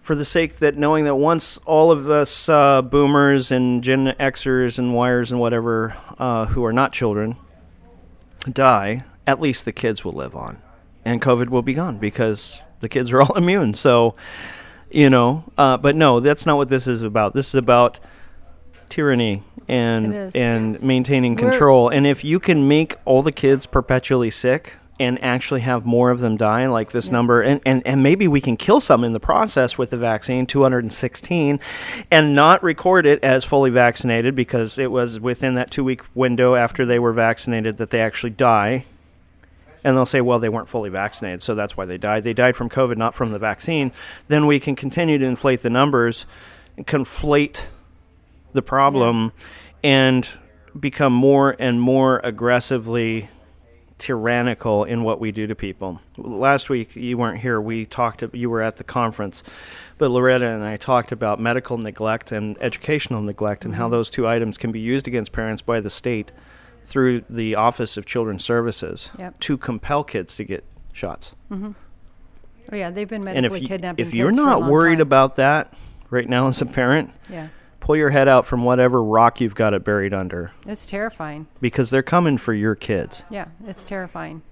for 0.03 0.15
the 0.15 0.25
sake 0.25 0.57
that 0.57 0.77
knowing 0.77 1.05
that 1.05 1.15
once 1.15 1.59
all 1.59 1.91
of 1.91 2.11
us 2.11 2.49
uh, 2.49 2.83
boomers 2.83 3.53
and 3.53 3.85
Gen 3.85 4.15
Xers 4.19 4.79
and 4.79 4.93
Yers 4.93 5.31
and 5.31 5.39
whatever 5.39 5.97
uh, 6.19 6.47
who 6.47 6.65
are 6.65 6.73
not 6.73 6.93
children 6.93 7.37
die, 8.51 9.05
at 9.27 9.41
least 9.41 9.65
the 9.65 9.73
kids 9.73 10.05
will 10.05 10.13
live 10.13 10.35
on, 10.35 10.61
and 11.05 11.23
COVID 11.23 11.51
will 11.51 11.63
be 11.63 11.75
gone 11.75 11.99
because 11.99 12.63
the 12.81 12.89
kids 12.89 13.13
are 13.13 13.23
all 13.23 13.35
immune. 13.37 13.75
So, 13.75 14.17
you 14.91 15.11
know, 15.11 15.45
uh, 15.57 15.77
but 15.77 15.95
no, 15.95 16.19
that's 16.19 16.47
not 16.47 16.57
what 16.57 16.71
this 16.71 16.89
is 16.89 17.03
about. 17.03 17.35
This 17.35 17.49
is 17.49 17.55
about 17.55 18.01
tyranny 18.89 19.45
and 19.71 20.15
is. 20.15 20.35
and 20.35 20.83
maintaining 20.83 21.37
We're- 21.37 21.51
control. 21.51 21.89
And 21.89 22.07
if 22.07 22.25
you 22.25 22.41
can 22.41 22.67
make 22.67 22.97
all 23.05 23.23
the 23.23 23.33
kids 23.33 23.67
perpetually 23.67 24.31
sick 24.31 24.75
and 24.99 25.23
actually 25.25 25.61
have 25.63 25.87
more 25.87 26.11
of 26.11 26.21
them 26.21 26.37
die, 26.37 26.67
like 26.67 26.91
this 26.91 27.11
number, 27.11 27.41
and, 27.41 27.61
and, 27.65 27.81
and 27.87 28.03
maybe 28.03 28.29
we 28.29 28.41
can 28.41 28.57
kill 28.57 28.81
some 28.81 29.03
in 29.03 29.15
the 29.15 29.21
process 29.21 29.79
with 29.79 29.89
the 29.89 29.97
vaccine, 29.97 30.45
216, 30.45 31.59
and 32.11 32.35
not 32.35 32.63
record 32.63 33.07
it 33.07 33.23
as 33.25 33.43
fully 33.43 33.71
vaccinated 33.71 34.35
because 34.35 34.77
it 34.77 34.91
was 34.91 35.19
within 35.19 35.55
that 35.55 35.71
two 35.71 35.85
week 35.85 36.03
window 36.15 36.55
after 36.55 36.85
they 36.85 36.99
were 36.99 37.15
vaccinated 37.15 37.79
that 37.79 37.89
they 37.91 38.01
actually 38.01 38.31
die. 38.31 38.85
And 39.83 39.97
they'll 39.97 40.05
say, 40.05 40.21
well, 40.21 40.39
they 40.39 40.51
weren't 40.51 40.69
fully 40.69 40.91
vaccinated, 40.91 41.43
so 41.43 41.55
that's 41.55 41.75
why 41.75 41.87
they 41.87 41.97
died. 41.97 42.23
They 42.23 42.35
died 42.35 42.55
from 42.55 42.69
COVID, 42.69 42.99
not 42.99 43.15
from 43.15 43.33
the 43.33 43.39
vaccine. 43.39 43.93
Then 44.29 44.47
we 44.47 44.61
can 44.61 44.77
continue 44.77 45.17
to 45.17 45.25
inflate 45.25 45.61
the 45.61 45.71
numbers 45.71 46.27
and 46.77 46.87
conflate 46.87 47.69
the 48.53 48.63
problem 48.63 49.33
and 49.83 50.29
become 50.79 51.13
more 51.13 51.57
and 51.59 51.81
more 51.81 52.21
aggressively 52.23 53.29
tyrannical 53.99 54.85
in 54.85 55.05
what 55.05 55.21
we 55.21 55.31
do 55.31 55.47
to 55.47 55.55
people. 55.55 56.01
Last 56.17 56.71
week 56.71 56.97
you 56.97 57.19
weren't 57.19 57.41
here. 57.41 57.61
We 57.61 57.85
talked 57.85 58.25
you 58.33 58.51
were 58.51 58.63
at 58.63 58.77
the 58.77 58.85
conference. 58.85 59.43
But 59.99 60.11
Loretta 60.11 60.47
and 60.47 60.65
I 60.65 60.77
talked 60.79 61.13
about 61.13 61.39
medical 61.39 61.77
neglect 61.77 62.33
and 62.33 62.57
educational 62.61 63.21
neglect 63.21 63.65
and 63.65 63.75
how 63.75 63.85
mm-hmm. 63.85 63.93
those 63.93 64.11
two 64.11 64.27
items 64.27 64.57
can 64.57 64.73
be 64.73 64.81
used 64.81 65.07
against 65.07 65.33
parents 65.33 65.61
by 65.61 65.81
the 65.81 65.91
state 65.91 66.33
through 66.87 67.25
the 67.29 67.55
Office 67.55 67.97
of 67.97 68.07
Children's 68.07 68.45
Services 68.45 69.11
Yep. 69.19 69.39
to 69.41 69.59
compel 69.59 70.03
kids 70.03 70.35
to 70.37 70.45
get 70.45 70.65
shots. 70.93 71.35
Mm-hmm. 71.51 71.73
Oh, 72.73 72.77
yeah, 72.77 72.91
they've 72.91 73.09
been 73.09 73.23
medically 73.23 73.47
And 73.47 73.47
if 73.55 73.63
you, 73.63 73.69
kidnapping 73.69 74.07
if 74.07 74.15
you're 74.15 74.31
kids 74.31 74.39
for 74.39 74.45
a 74.45 74.61
not 74.61 74.71
worried 74.71 74.97
time. 74.97 75.03
about 75.03 75.37
that 75.37 75.75
right 76.09 76.29
now 76.29 76.49
as 76.49 76.63
a 76.63 76.67
parent, 76.67 77.11
yeah, 77.29 77.49
pull 77.91 77.97
your 77.97 78.11
head 78.11 78.29
out 78.29 78.47
from 78.47 78.63
whatever 78.63 79.03
rock 79.03 79.41
you've 79.41 79.57
got 79.57 79.75
it 79.75 79.83
buried 79.83 80.15
under 80.15 80.53
it's 80.65 80.87
terrifying. 80.87 81.49
because 81.61 81.91
they're 81.91 82.05
coming 82.05 82.39
for 82.39 82.55
your 82.55 82.77
kids. 82.77 83.25
Yeah, 83.29 83.49
it's 83.67 83.83
terrifying. 83.83 84.43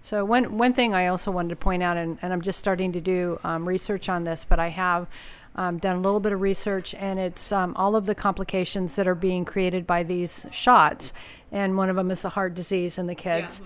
So 0.00 0.24
one 0.24 0.56
one 0.56 0.72
thing 0.72 0.94
I 0.94 1.08
also 1.08 1.30
wanted 1.30 1.50
to 1.50 1.56
point 1.56 1.82
out, 1.82 1.98
and, 1.98 2.18
and 2.22 2.32
I'm 2.32 2.40
just 2.40 2.58
starting 2.58 2.92
to 2.92 3.00
do 3.02 3.38
um, 3.44 3.68
research 3.68 4.08
on 4.08 4.24
this, 4.24 4.46
but 4.46 4.58
I 4.58 4.68
have 4.68 5.08
um, 5.56 5.76
done 5.76 5.96
a 5.96 6.00
little 6.00 6.20
bit 6.20 6.32
of 6.32 6.40
research, 6.40 6.94
and 6.94 7.18
it's 7.18 7.52
um, 7.52 7.74
all 7.76 7.96
of 7.96 8.06
the 8.06 8.14
complications 8.14 8.96
that 8.96 9.06
are 9.06 9.14
being 9.14 9.44
created 9.44 9.86
by 9.86 10.02
these 10.02 10.46
shots. 10.50 11.12
And 11.52 11.76
one 11.76 11.90
of 11.90 11.96
them 11.96 12.10
is 12.10 12.22
the 12.22 12.30
heart 12.30 12.54
disease 12.54 12.96
in 12.96 13.08
the 13.08 13.14
kids. 13.14 13.60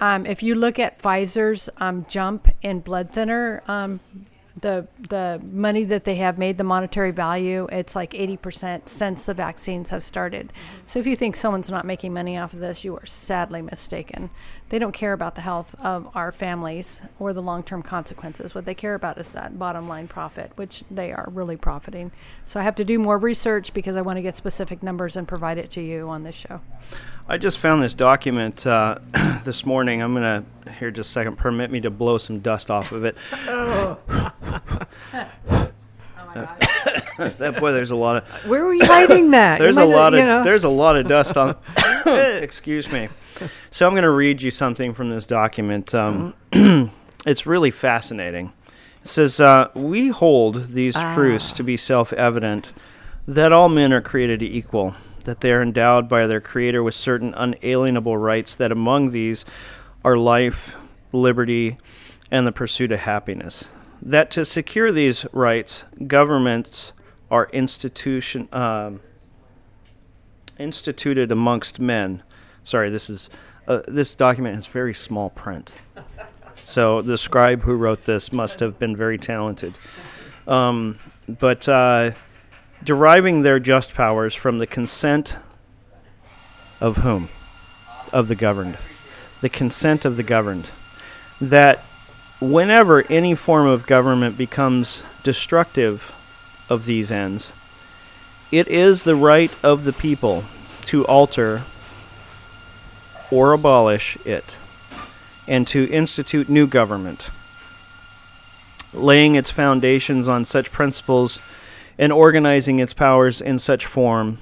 um, 0.00 0.26
if 0.26 0.42
you 0.42 0.54
look 0.56 0.78
at 0.78 0.98
Pfizer's 1.00 1.70
um, 1.78 2.04
jump 2.06 2.48
in 2.60 2.80
blood 2.80 3.12
thinner, 3.12 3.62
um, 3.66 4.00
the 4.60 4.86
the 5.08 5.40
money 5.44 5.84
that 5.84 6.04
they 6.04 6.16
have 6.16 6.38
made, 6.38 6.58
the 6.58 6.64
monetary 6.64 7.10
value, 7.10 7.66
it's 7.72 7.96
like 7.96 8.12
80% 8.12 8.88
since 8.88 9.26
the 9.26 9.34
vaccines 9.34 9.90
have 9.90 10.04
started. 10.04 10.48
Mm-hmm. 10.48 10.82
So 10.86 10.98
if 10.98 11.06
you 11.06 11.16
think 11.16 11.36
someone's 11.36 11.70
not 11.70 11.84
making 11.84 12.12
money 12.12 12.38
off 12.38 12.52
of 12.52 12.60
this, 12.60 12.84
you 12.84 12.96
are 12.96 13.06
sadly 13.06 13.62
mistaken. 13.62 14.30
They 14.70 14.78
don't 14.78 14.92
care 14.92 15.12
about 15.12 15.34
the 15.34 15.40
health 15.42 15.74
of 15.78 16.08
our 16.14 16.32
families 16.32 17.02
or 17.18 17.32
the 17.32 17.42
long-term 17.42 17.82
consequences. 17.82 18.54
What 18.54 18.64
they 18.64 18.74
care 18.74 18.94
about 18.94 19.18
is 19.18 19.32
that 19.32 19.58
bottom 19.58 19.88
line 19.88 20.08
profit, 20.08 20.52
which 20.56 20.84
they 20.90 21.12
are 21.12 21.28
really 21.32 21.56
profiting. 21.56 22.12
So 22.46 22.58
I 22.58 22.62
have 22.62 22.74
to 22.76 22.84
do 22.84 22.98
more 22.98 23.18
research 23.18 23.74
because 23.74 23.94
I 23.94 24.00
want 24.00 24.16
to 24.16 24.22
get 24.22 24.34
specific 24.34 24.82
numbers 24.82 25.16
and 25.16 25.28
provide 25.28 25.58
it 25.58 25.70
to 25.70 25.82
you 25.82 26.08
on 26.08 26.24
this 26.24 26.34
show. 26.34 26.60
I 27.28 27.38
just 27.38 27.58
found 27.58 27.82
this 27.82 27.94
document 27.94 28.66
uh, 28.66 28.98
this 29.44 29.64
morning. 29.64 30.02
I'm 30.02 30.14
gonna 30.14 30.44
here 30.78 30.90
just 30.90 31.10
a 31.10 31.12
second. 31.12 31.36
Permit 31.36 31.70
me 31.70 31.80
to 31.82 31.90
blow 31.90 32.18
some 32.18 32.40
dust 32.40 32.70
off 32.70 32.92
of 32.92 33.04
it. 33.04 33.16
that 37.38 37.60
boy, 37.60 37.72
there's 37.72 37.90
a 37.90 37.96
lot 37.96 38.18
of 38.22 38.46
Where 38.48 38.64
were 38.64 38.74
you 38.74 38.84
hiding 38.84 39.30
that? 39.32 39.58
There's 39.58 39.76
a 39.76 39.80
have- 39.80 39.88
lot 39.88 40.14
of 40.14 40.20
know. 40.20 40.42
there's 40.42 40.64
a 40.64 40.68
lot 40.68 40.96
of 40.96 41.06
dust 41.06 41.36
on. 41.36 41.56
excuse 42.06 42.90
me. 42.90 43.08
So 43.70 43.86
I'm 43.86 43.92
going 43.94 44.02
to 44.04 44.10
read 44.10 44.42
you 44.42 44.50
something 44.50 44.94
from 44.94 45.10
this 45.10 45.26
document. 45.26 45.94
Um, 45.94 46.34
it's 47.26 47.46
really 47.46 47.70
fascinating. 47.70 48.52
It 49.02 49.08
says, 49.08 49.40
uh, 49.40 49.68
"We 49.74 50.08
hold 50.08 50.72
these 50.72 50.94
truths 50.94 51.52
to 51.52 51.62
be 51.62 51.76
self-evident 51.76 52.72
that 53.26 53.52
all 53.52 53.68
men 53.68 53.92
are 53.92 54.00
created 54.00 54.42
equal, 54.42 54.94
that 55.24 55.40
they 55.40 55.52
are 55.52 55.62
endowed 55.62 56.08
by 56.08 56.26
their 56.26 56.40
Creator 56.40 56.82
with 56.82 56.94
certain 56.94 57.34
unalienable 57.34 58.16
rights. 58.16 58.54
That 58.54 58.72
among 58.72 59.10
these 59.10 59.44
are 60.04 60.16
life, 60.16 60.74
liberty, 61.12 61.78
and 62.30 62.46
the 62.46 62.52
pursuit 62.52 62.92
of 62.92 63.00
happiness. 63.00 63.64
That 64.02 64.30
to 64.32 64.44
secure 64.44 64.92
these 64.92 65.26
rights, 65.32 65.84
governments 66.06 66.92
are 67.30 67.48
institution." 67.52 68.48
Um, 68.52 69.00
instituted 70.58 71.30
amongst 71.30 71.80
men. 71.80 72.22
Sorry, 72.62 72.90
this 72.90 73.10
is 73.10 73.30
uh, 73.66 73.82
this 73.88 74.14
document 74.14 74.54
has 74.54 74.66
very 74.66 74.94
small 74.94 75.30
print. 75.30 75.72
So 76.56 77.02
the 77.02 77.18
scribe 77.18 77.62
who 77.62 77.74
wrote 77.74 78.02
this 78.02 78.32
must 78.32 78.60
have 78.60 78.78
been 78.78 78.94
very 78.94 79.18
talented. 79.18 79.74
Um, 80.46 80.98
but 81.28 81.68
uh, 81.68 82.12
deriving 82.82 83.42
their 83.42 83.58
just 83.58 83.94
powers 83.94 84.34
from 84.34 84.58
the 84.58 84.66
consent 84.66 85.38
of 86.80 86.98
whom? 86.98 87.28
Of 88.12 88.28
the 88.28 88.34
governed. 88.34 88.78
The 89.40 89.48
consent 89.48 90.04
of 90.04 90.16
the 90.16 90.22
governed. 90.22 90.70
That 91.40 91.80
whenever 92.40 93.04
any 93.10 93.34
form 93.34 93.66
of 93.66 93.86
government 93.86 94.36
becomes 94.38 95.02
destructive 95.22 96.12
of 96.68 96.86
these 96.86 97.10
ends, 97.10 97.52
it 98.50 98.68
is 98.68 99.02
the 99.02 99.16
right 99.16 99.54
of 99.62 99.84
the 99.84 99.92
people 99.92 100.44
to 100.82 101.04
alter 101.06 101.62
or 103.30 103.52
abolish 103.52 104.16
it 104.24 104.56
and 105.46 105.66
to 105.66 105.90
institute 105.90 106.48
new 106.48 106.66
government, 106.66 107.30
laying 108.92 109.34
its 109.34 109.50
foundations 109.50 110.28
on 110.28 110.46
such 110.46 110.70
principles 110.70 111.38
and 111.98 112.12
organizing 112.12 112.78
its 112.78 112.94
powers 112.94 113.40
in 113.40 113.58
such 113.58 113.86
form 113.86 114.38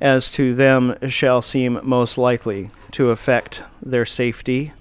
as 0.00 0.30
to 0.30 0.54
them 0.54 0.94
shall 1.08 1.40
seem 1.40 1.80
most 1.82 2.18
likely 2.18 2.70
to 2.90 3.10
affect 3.10 3.62
their 3.82 4.04
safety 4.04 4.72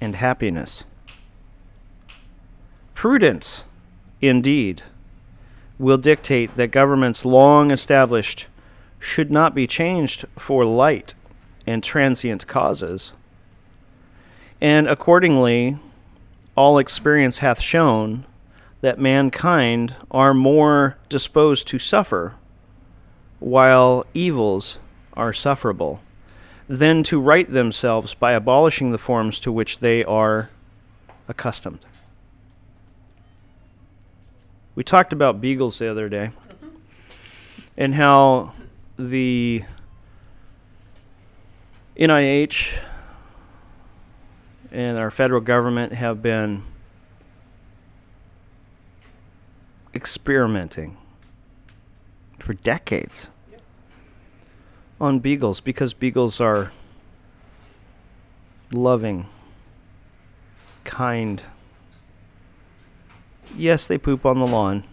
and 0.00 0.16
happiness. 0.16 0.84
Prudence, 2.94 3.64
indeed, 4.20 4.82
will 5.80 5.96
dictate 5.96 6.54
that 6.56 6.70
governments 6.70 7.24
long 7.24 7.70
established 7.70 8.46
should 8.98 9.30
not 9.30 9.54
be 9.54 9.66
changed 9.66 10.26
for 10.38 10.62
light 10.66 11.14
and 11.66 11.82
transient 11.82 12.46
causes. 12.46 13.14
And 14.60 14.86
accordingly, 14.86 15.78
all 16.54 16.76
experience 16.76 17.38
hath 17.38 17.62
shown 17.62 18.26
that 18.82 18.98
mankind 18.98 19.94
are 20.10 20.34
more 20.34 20.98
disposed 21.08 21.66
to 21.68 21.78
suffer, 21.78 22.34
while 23.38 24.04
evils 24.12 24.78
are 25.14 25.32
sufferable, 25.32 26.02
than 26.68 27.02
to 27.04 27.18
right 27.18 27.50
themselves 27.50 28.12
by 28.12 28.32
abolishing 28.32 28.92
the 28.92 28.98
forms 28.98 29.38
to 29.38 29.50
which 29.50 29.80
they 29.80 30.04
are 30.04 30.50
accustomed. 31.26 31.80
We 34.74 34.84
talked 34.84 35.12
about 35.12 35.40
beagles 35.40 35.78
the 35.78 35.90
other 35.90 36.08
day 36.08 36.30
and 37.76 37.94
how 37.94 38.52
the 38.96 39.64
NIH 41.98 42.82
and 44.70 44.96
our 44.96 45.10
federal 45.10 45.40
government 45.40 45.92
have 45.92 46.22
been 46.22 46.62
experimenting 49.94 50.96
for 52.38 52.54
decades 52.54 53.30
on 55.00 55.18
beagles 55.18 55.60
because 55.60 55.94
beagles 55.94 56.40
are 56.40 56.72
loving, 58.72 59.26
kind. 60.84 61.42
Yes, 63.56 63.86
they 63.86 63.98
poop 63.98 64.24
on 64.24 64.38
the 64.38 64.46
lawn. 64.46 64.84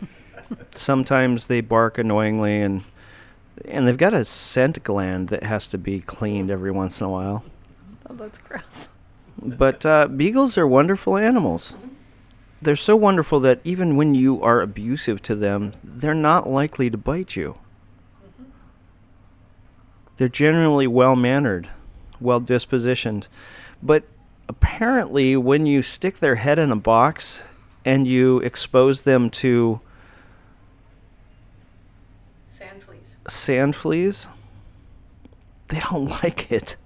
Sometimes 0.74 1.46
they 1.46 1.60
bark 1.60 1.98
annoyingly 1.98 2.60
and 2.60 2.84
and 3.64 3.88
they've 3.88 3.96
got 3.96 4.12
a 4.12 4.24
scent 4.24 4.82
gland 4.84 5.28
that 5.28 5.42
has 5.42 5.66
to 5.68 5.78
be 5.78 6.00
cleaned 6.00 6.50
every 6.50 6.70
once 6.70 7.00
in 7.00 7.06
a 7.06 7.10
while. 7.10 7.42
Oh, 8.08 8.14
that's 8.14 8.38
gross. 8.38 8.88
But 9.40 9.84
uh, 9.84 10.08
beagles 10.08 10.58
are 10.58 10.66
wonderful 10.66 11.16
animals. 11.16 11.74
They're 12.60 12.76
so 12.76 12.96
wonderful 12.96 13.40
that 13.40 13.60
even 13.64 13.96
when 13.96 14.14
you 14.14 14.42
are 14.42 14.60
abusive 14.60 15.22
to 15.22 15.34
them, 15.34 15.72
they're 15.82 16.14
not 16.14 16.48
likely 16.48 16.90
to 16.90 16.96
bite 16.96 17.36
you. 17.36 17.56
They're 20.16 20.28
generally 20.28 20.86
well 20.86 21.14
mannered, 21.14 21.68
well 22.20 22.40
dispositioned. 22.40 23.28
But 23.82 24.04
apparently, 24.48 25.36
when 25.36 25.66
you 25.66 25.82
stick 25.82 26.18
their 26.18 26.36
head 26.36 26.58
in 26.58 26.70
a 26.70 26.76
box 26.76 27.42
and 27.86 28.06
you 28.06 28.40
expose 28.40 29.02
them 29.02 29.30
to 29.30 29.80
Sand 32.50 32.82
fleas. 32.82 33.16
sand 33.28 33.76
fleas, 33.76 34.28
they 35.68 35.80
don't 35.80 36.08
like 36.22 36.50
it. 36.50 36.76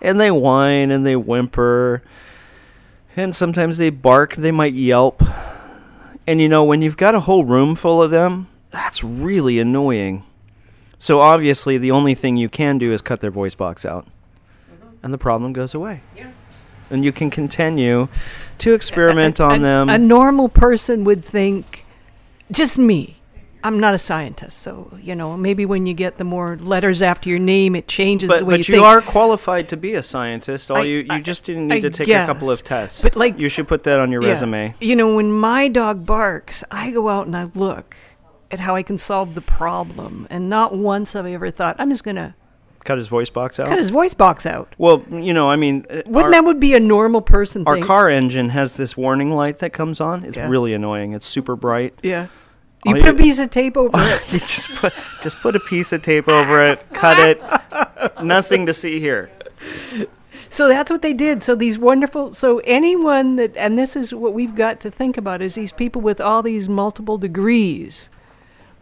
And 0.00 0.20
they 0.20 0.30
whine 0.30 0.90
and 0.90 1.04
they 1.04 1.16
whimper. 1.16 2.02
And 3.16 3.34
sometimes 3.34 3.78
they 3.78 3.90
bark, 3.90 4.36
they 4.36 4.52
might 4.52 4.74
yelp. 4.74 5.22
And 6.26 6.40
you 6.40 6.48
know, 6.48 6.64
when 6.64 6.82
you've 6.82 6.96
got 6.96 7.14
a 7.14 7.20
whole 7.20 7.44
room 7.44 7.74
full 7.74 8.02
of 8.02 8.10
them, 8.10 8.48
that's 8.70 9.02
really 9.02 9.58
annoying. 9.58 10.22
So 10.98 11.20
obviously, 11.20 11.78
the 11.78 11.90
only 11.90 12.14
thing 12.14 12.36
you 12.36 12.48
can 12.48 12.78
do 12.78 12.92
is 12.92 13.02
cut 13.02 13.20
their 13.20 13.30
voice 13.30 13.54
box 13.54 13.84
out. 13.84 14.06
Mm-hmm. 14.06 14.86
And 15.02 15.14
the 15.14 15.18
problem 15.18 15.52
goes 15.52 15.74
away. 15.74 16.02
Yeah. 16.16 16.30
And 16.90 17.04
you 17.04 17.12
can 17.12 17.30
continue 17.30 18.08
to 18.58 18.74
experiment 18.74 19.40
on 19.40 19.56
a, 19.60 19.62
them. 19.62 19.88
A 19.88 19.98
normal 19.98 20.48
person 20.48 21.04
would 21.04 21.24
think, 21.24 21.84
just 22.50 22.78
me. 22.78 23.14
I'm 23.64 23.80
not 23.80 23.94
a 23.94 23.98
scientist, 23.98 24.58
so 24.58 24.96
you 25.02 25.16
know 25.16 25.36
maybe 25.36 25.66
when 25.66 25.86
you 25.86 25.94
get 25.94 26.18
the 26.18 26.24
more 26.24 26.56
letters 26.56 27.02
after 27.02 27.28
your 27.28 27.40
name, 27.40 27.74
it 27.74 27.88
changes 27.88 28.28
but 28.28 28.38
the 28.38 28.44
way 28.44 28.58
but 28.58 28.68
you 28.68 28.74
you 28.76 28.80
think. 28.80 28.86
are 28.86 29.00
qualified 29.00 29.68
to 29.70 29.76
be 29.76 29.94
a 29.94 30.04
scientist. 30.04 30.70
All 30.70 30.76
I- 30.76 30.82
you 30.84 30.98
you 30.98 31.06
I- 31.10 31.20
just 31.20 31.42
didn't 31.44 31.66
need 31.66 31.78
I 31.78 31.80
to 31.80 31.90
take 31.90 32.08
a 32.08 32.26
couple 32.26 32.48
of 32.48 32.62
tests. 32.62 33.02
But, 33.02 33.16
like- 33.16 33.40
you 33.40 33.48
should 33.48 33.66
put 33.66 33.82
that 33.82 33.98
on 33.98 34.12
your 34.12 34.22
Yeah. 34.22 34.28
resume. 34.28 34.74
You 34.80 34.94
know, 34.94 35.16
when 35.16 35.32
my 35.32 35.66
dog 35.66 36.06
barks, 36.06 36.62
I 36.70 36.92
go 36.92 37.08
out 37.08 37.26
and 37.26 37.36
I 37.36 37.48
look 37.56 37.96
at 38.52 38.60
how 38.60 38.76
I 38.76 38.84
can 38.84 38.98
solve 38.98 39.34
the 39.34 39.40
problem, 39.40 40.28
and 40.30 40.48
not 40.48 40.76
once 40.76 41.14
have 41.14 41.26
I 41.26 41.32
ever 41.32 41.50
thought 41.50 41.74
I'm 41.80 41.90
just 41.90 42.04
gonna 42.04 42.36
Cut 42.86 42.96
his 42.98 43.08
voice 43.08 43.28
box 43.30 43.60
out. 43.60 43.66
cut 43.66 43.78
his 43.78 43.90
voice 43.90 44.14
box 44.14 44.46
out. 44.46 44.74
well, 44.78 45.04
you 45.10 45.34
know, 45.34 45.50
I 45.50 45.56
mean, 45.56 45.84
uh, 45.90 46.02
Wouldn't 46.06 46.16
our, 46.26 46.30
that 46.30 46.44
would 46.44 46.60
be 46.60 46.74
a 46.74 46.80
normal 46.80 47.20
person 47.20 47.64
our 47.66 47.74
thing? 47.74 47.84
car 47.84 48.08
engine 48.08 48.48
has 48.50 48.76
this 48.76 48.96
warning 48.96 49.30
light 49.30 49.58
that 49.58 49.72
comes 49.72 50.00
on. 50.00 50.24
It's 50.24 50.36
Yeah. 50.36 50.48
really 50.48 50.72
annoying. 50.72 51.12
It's 51.12 51.26
super 51.26 51.56
bright. 51.56 51.94
Yeah. 52.02 52.28
All 52.86 52.96
You 52.96 53.02
put 53.02 53.10
a 53.10 53.14
piece 53.14 53.38
of 53.40 53.50
tape 53.50 53.76
over 53.76 53.90
it. 53.98 54.22
you 54.32 54.38
just 54.38 54.72
put 54.76 54.92
just 55.20 55.40
put 55.40 55.56
a 55.56 55.60
piece 55.60 55.92
of 55.92 56.02
tape 56.02 56.28
over 56.28 56.64
it, 56.64 56.84
cut 56.92 57.18
it. 57.18 57.42
Nothing 58.22 58.66
to 58.66 58.72
see 58.72 59.00
here. 59.00 59.28
So 60.48 60.68
that's 60.68 60.90
what 60.90 61.02
they 61.02 61.12
did. 61.12 61.42
So 61.42 61.54
these 61.56 61.78
wonderful. 61.78 62.32
So 62.32 62.60
anyone 62.64 63.36
that, 63.36 63.56
and 63.56 63.76
this 63.76 63.96
is 63.96 64.14
what 64.14 64.32
we've 64.32 64.54
got 64.54 64.80
to 64.82 64.90
think 64.90 65.16
about, 65.16 65.42
is 65.42 65.56
these 65.56 65.72
people 65.72 66.00
with 66.00 66.20
all 66.20 66.42
these 66.42 66.68
multiple 66.68 67.18
degrees. 67.18 68.08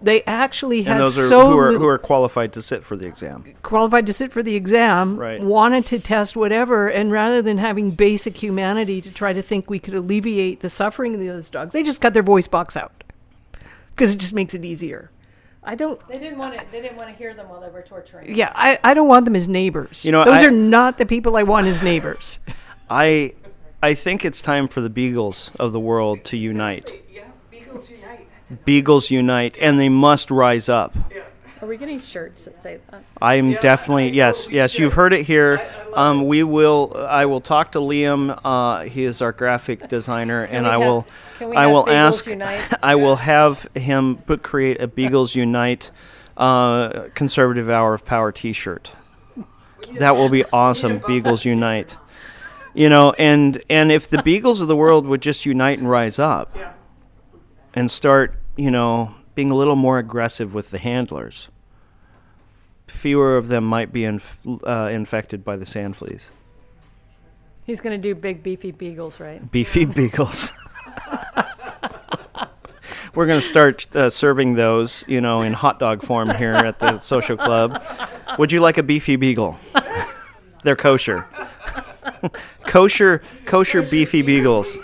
They 0.02 0.22
actually 0.24 0.82
had 0.82 0.98
and 0.98 1.06
those 1.06 1.18
are 1.18 1.28
so 1.28 1.50
who 1.50 1.58
are 1.58 1.72
who 1.72 1.86
are 1.86 1.96
qualified 1.98 2.52
to 2.54 2.62
sit 2.62 2.84
for 2.84 2.94
the 2.96 3.06
exam. 3.06 3.44
qualified 3.62 4.04
to 4.06 4.12
sit 4.12 4.32
for 4.32 4.42
the 4.42 4.54
exam, 4.54 5.16
Right. 5.18 5.40
wanted 5.40 5.86
to 5.86 5.98
test 5.98 6.36
whatever, 6.36 6.88
and 6.88 7.10
rather 7.10 7.40
than 7.40 7.56
having 7.58 7.92
basic 7.92 8.42
humanity 8.42 9.00
to 9.00 9.10
try 9.10 9.32
to 9.32 9.40
think 9.40 9.70
we 9.70 9.78
could 9.78 9.94
alleviate 9.94 10.60
the 10.60 10.68
suffering 10.68 11.14
of 11.14 11.20
those 11.20 11.48
dogs, 11.48 11.72
they 11.72 11.82
just 11.82 12.00
got 12.02 12.12
their 12.12 12.22
voice 12.22 12.48
box 12.48 12.76
out 12.76 12.92
because 13.94 14.12
it 14.12 14.18
just 14.18 14.34
makes 14.34 14.52
it 14.52 14.64
easier. 14.64 15.10
I 15.62 15.74
don't. 15.76 15.98
They 16.08 16.18
didn't 16.18 16.36
want 16.38 16.58
to. 16.58 16.64
They 16.70 16.82
didn't 16.82 16.98
want 16.98 17.08
to 17.10 17.16
hear 17.16 17.32
them 17.32 17.48
while 17.48 17.60
they 17.62 17.70
were 17.70 17.80
torturing. 17.80 18.36
Yeah, 18.36 18.52
I, 18.54 18.78
I 18.84 18.92
don't 18.92 19.08
want 19.08 19.24
them 19.24 19.34
as 19.36 19.48
neighbors. 19.48 20.04
You 20.04 20.12
know, 20.12 20.22
those 20.24 20.42
I- 20.42 20.46
are 20.48 20.50
not 20.50 20.98
the 20.98 21.06
people 21.06 21.36
I 21.38 21.42
want 21.44 21.66
as 21.68 21.82
neighbors. 21.82 22.38
I 22.90 23.32
I 23.82 23.94
think 23.94 24.26
it's 24.26 24.42
time 24.42 24.68
for 24.68 24.82
the 24.82 24.90
beagles 24.90 25.54
of 25.58 25.72
the 25.72 25.80
world 25.80 26.24
to 26.24 26.36
unite. 26.36 27.02
Yeah. 27.10 27.22
Beagles 27.50 27.88
unite, 27.90 28.23
and 29.60 29.78
they 29.78 29.88
must 29.88 30.30
rise 30.30 30.68
up. 30.68 30.94
Are 31.62 31.66
we 31.66 31.78
getting 31.78 31.98
shirts 32.00 32.44
that 32.44 32.60
say 32.60 32.78
that? 32.90 33.02
I 33.22 33.36
am 33.36 33.52
definitely 33.52 34.10
yes, 34.10 34.50
yes. 34.50 34.78
You've 34.78 34.92
heard 34.92 35.14
it 35.14 35.24
here. 35.24 35.66
Um, 35.94 36.26
we 36.26 36.42
will. 36.42 36.94
I 37.08 37.24
will 37.24 37.40
talk 37.40 37.72
to 37.72 37.78
Liam. 37.78 38.38
Uh, 38.44 38.82
he 38.82 39.04
is 39.04 39.22
our 39.22 39.32
graphic 39.32 39.88
designer, 39.88 40.42
and 40.44 40.66
I 40.66 40.72
have- 40.72 40.80
will. 40.80 41.06
can 41.38 41.48
we 41.48 41.56
I 41.56 41.62
have 41.62 41.70
will 41.70 41.84
Beagles 41.84 42.18
ask. 42.18 42.26
Unite? 42.26 42.72
I 42.82 42.94
will 42.96 43.16
have 43.16 43.66
him 43.74 44.16
put 44.16 44.42
create 44.42 44.78
a 44.80 44.86
Beagles 44.86 45.34
Unite 45.34 45.90
uh, 46.36 47.04
conservative 47.14 47.70
hour 47.70 47.94
of 47.94 48.04
power 48.04 48.30
T-shirt. 48.30 48.92
That 49.98 50.16
will 50.16 50.28
be 50.28 50.44
awesome. 50.52 50.98
Beagles 51.06 51.44
Unite. 51.46 51.96
You 52.74 52.88
know, 52.90 53.12
and 53.12 53.62
and 53.70 53.90
if 53.92 54.08
the 54.10 54.20
Beagles 54.22 54.60
of 54.60 54.68
the 54.68 54.76
world 54.76 55.06
would 55.06 55.22
just 55.22 55.46
unite 55.46 55.78
and 55.78 55.88
rise 55.88 56.18
up, 56.18 56.54
and 57.74 57.90
start, 57.90 58.34
you 58.56 58.70
know, 58.70 59.14
being 59.34 59.50
a 59.50 59.54
little 59.54 59.76
more 59.76 59.98
aggressive 59.98 60.54
with 60.54 60.70
the 60.70 60.78
handlers, 60.78 61.48
fewer 62.86 63.36
of 63.36 63.48
them 63.48 63.64
might 63.64 63.92
be 63.92 64.04
inf- 64.04 64.38
uh, 64.66 64.88
infected 64.90 65.44
by 65.44 65.56
the 65.56 65.66
sand 65.66 65.96
fleas. 65.96 66.30
He's 67.64 67.80
going 67.80 68.00
to 68.00 68.02
do 68.02 68.14
big 68.14 68.42
beefy 68.42 68.70
beagles, 68.70 69.18
right? 69.18 69.50
Beefy 69.50 69.86
beagles. 69.86 70.52
We're 73.14 73.26
going 73.26 73.40
to 73.40 73.46
start 73.46 73.94
uh, 73.94 74.10
serving 74.10 74.54
those, 74.54 75.04
you 75.06 75.20
know, 75.20 75.40
in 75.42 75.52
hot 75.52 75.78
dog 75.78 76.02
form 76.02 76.30
here 76.30 76.52
at 76.52 76.80
the 76.80 76.98
social 76.98 77.36
club. 77.36 77.82
Would 78.38 78.50
you 78.50 78.60
like 78.60 78.76
a 78.76 78.82
beefy 78.82 79.14
beagle? 79.16 79.56
They're 80.64 80.74
kosher. 80.76 81.26
kosher, 82.66 83.22
kosher 83.44 83.82
beefy 83.82 84.22
beagles. 84.22 84.78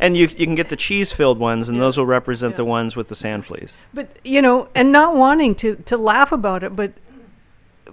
And 0.00 0.16
you 0.16 0.28
you 0.36 0.46
can 0.46 0.54
get 0.54 0.68
the 0.68 0.76
cheese 0.76 1.12
filled 1.12 1.38
ones, 1.38 1.68
and 1.68 1.80
those 1.80 1.98
will 1.98 2.06
represent 2.06 2.56
the 2.56 2.64
ones 2.64 2.96
with 2.96 3.08
the 3.08 3.14
sand 3.14 3.46
fleas. 3.46 3.76
But 3.92 4.16
you 4.24 4.42
know, 4.42 4.68
and 4.74 4.92
not 4.92 5.16
wanting 5.16 5.54
to 5.56 5.76
to 5.76 5.96
laugh 5.96 6.32
about 6.32 6.62
it, 6.62 6.74
but 6.74 6.92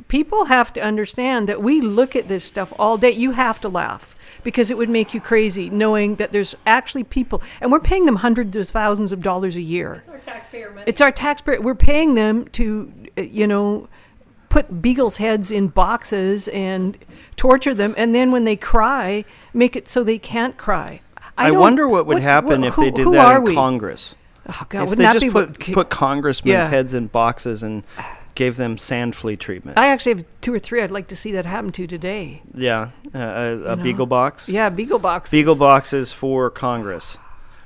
people 0.07 0.45
have 0.45 0.73
to 0.73 0.81
understand 0.81 1.47
that 1.49 1.61
we 1.61 1.81
look 1.81 2.15
at 2.15 2.27
this 2.27 2.43
stuff 2.43 2.73
all 2.77 2.97
day. 2.97 3.11
You 3.11 3.31
have 3.31 3.59
to 3.61 3.69
laugh 3.69 4.17
because 4.43 4.69
it 4.69 4.77
would 4.77 4.89
make 4.89 5.13
you 5.13 5.21
crazy 5.21 5.69
knowing 5.69 6.15
that 6.15 6.31
there's 6.31 6.55
actually 6.65 7.03
people, 7.03 7.41
and 7.61 7.71
we're 7.71 7.79
paying 7.79 8.05
them 8.05 8.17
hundreds 8.17 8.55
of 8.55 8.67
thousands 8.67 9.11
of 9.11 9.21
dollars 9.21 9.55
a 9.55 9.61
year. 9.61 9.95
It's 9.95 10.09
our 10.09 10.17
taxpayer 10.19 10.71
money. 10.71 10.83
It's 10.87 11.01
our 11.01 11.11
taxpayer. 11.11 11.61
We're 11.61 11.75
paying 11.75 12.15
them 12.15 12.47
to, 12.49 12.91
uh, 13.17 13.21
you 13.21 13.47
know, 13.47 13.87
put 14.49 14.81
beagles' 14.81 15.17
heads 15.17 15.49
in 15.49 15.69
boxes 15.69 16.47
and 16.49 16.97
torture 17.35 17.73
them, 17.73 17.95
and 17.97 18.13
then 18.13 18.31
when 18.31 18.43
they 18.43 18.55
cry, 18.55 19.25
make 19.53 19.75
it 19.75 19.87
so 19.87 20.03
they 20.03 20.19
can't 20.19 20.57
cry. 20.57 21.01
I, 21.37 21.49
don't- 21.49 21.59
wonder 21.59 21.87
what 21.87 22.05
would 22.05 22.21
happen 22.21 22.63
if 22.63 22.75
who- 22.75 22.83
they 22.83 22.91
did 22.91 23.07
that 23.13 23.35
in 23.37 23.43
we? 23.43 23.55
Congress. 23.55 24.15
Oh 24.47 24.65
God, 24.69 24.83
if 24.83 24.89
wouldn't 24.89 24.97
they 24.97 25.03
that 25.05 25.13
just 25.13 25.25
be 25.25 25.31
put 25.31 25.49
what- 25.67 25.73
put 25.73 25.89
congressmen's 25.89 26.51
Yeah. 26.53 26.69
heads 26.69 26.93
in 26.93 27.07
boxes 27.07 27.63
and 27.63 27.83
gave 28.35 28.57
them 28.57 28.77
sand 28.77 29.15
flea 29.15 29.37
treatment. 29.37 29.77
I 29.77 29.87
actually 29.89 30.15
have 30.15 30.25
two 30.41 30.53
or 30.53 30.59
three 30.59 30.81
I'd 30.81 30.91
like 30.91 31.07
to 31.09 31.15
see 31.15 31.31
that 31.33 31.45
happen 31.45 31.71
to 31.73 31.85
today. 31.87 32.41
yeah, 32.53 32.89
uh, 33.13 33.19
a, 33.19 33.59
a 33.73 33.75
beagle 33.77 34.05
box. 34.07 34.49
Yeah, 34.49 34.69
beagle 34.69 34.99
boxes. 34.99 35.31
Beagle 35.31 35.55
boxes 35.55 36.11
for 36.11 36.49
Congress. 36.49 37.17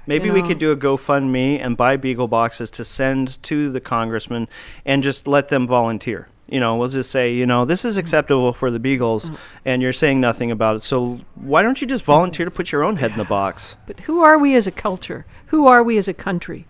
Maybe 0.05 0.27
You 0.27 0.33
we 0.33 0.41
could 0.41 0.59
do 0.59 0.71
a 0.71 0.77
GoFundMe 0.77 1.59
and 1.61 1.75
buy 1.75 1.97
beagle 1.97 2.27
boxes 2.29 2.69
to 2.71 2.85
send 2.85 3.41
to 3.43 3.69
the 3.71 3.81
congressman 3.81 4.47
and 4.85 5.03
just 5.03 5.27
let 5.27 5.49
them 5.49 5.67
volunteer. 5.67 6.29
You 6.49 6.59
know, 6.61 6.77
we'll 6.77 6.87
just 6.87 7.11
say, 7.11 7.33
you 7.33 7.45
know, 7.45 7.65
this 7.65 7.83
is 7.83 7.97
acceptable 7.97 8.53
for 8.53 8.71
the 8.71 8.79
beagles, 8.79 9.31
Mm. 9.31 9.37
and 9.65 9.81
you're 9.81 9.91
saying 9.93 10.21
nothing 10.21 10.49
about 10.49 10.77
it. 10.77 10.83
So 10.83 11.19
why 11.35 11.61
don't 11.61 11.81
you 11.81 11.87
just 11.87 12.05
volunteer 12.05 12.45
to 12.45 12.51
put 12.51 12.71
your 12.71 12.83
own 12.83 12.95
head 12.97 13.11
in 13.11 13.17
the 13.17 13.25
box? 13.25 13.75
But 13.85 13.99
who 14.01 14.21
are 14.23 14.37
we 14.39 14.55
as 14.55 14.65
a 14.67 14.71
culture? 14.71 15.25
Who 15.47 15.67
are 15.67 15.83
we 15.83 15.97
as 15.97 16.07
a 16.07 16.13
country? 16.13 16.65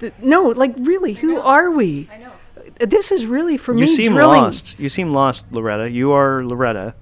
Th- 0.00 0.12
no, 0.20 0.42
like 0.48 0.74
really, 0.76 1.12
who 1.14 1.38
are 1.38 1.70
we? 1.70 2.08
I 2.12 2.18
know. 2.18 2.32
This 2.80 3.12
is 3.12 3.26
really 3.26 3.56
for 3.56 3.72
You 3.74 3.82
me 3.84 3.86
You 3.90 3.96
seem 3.96 4.12
drilling. 4.14 4.42
lost. 4.42 4.78
You 4.80 4.88
seem 4.88 5.12
lost, 5.12 5.44
Loretta. 5.52 5.88
You 5.90 6.12
are 6.12 6.44
Loretta. 6.44 6.94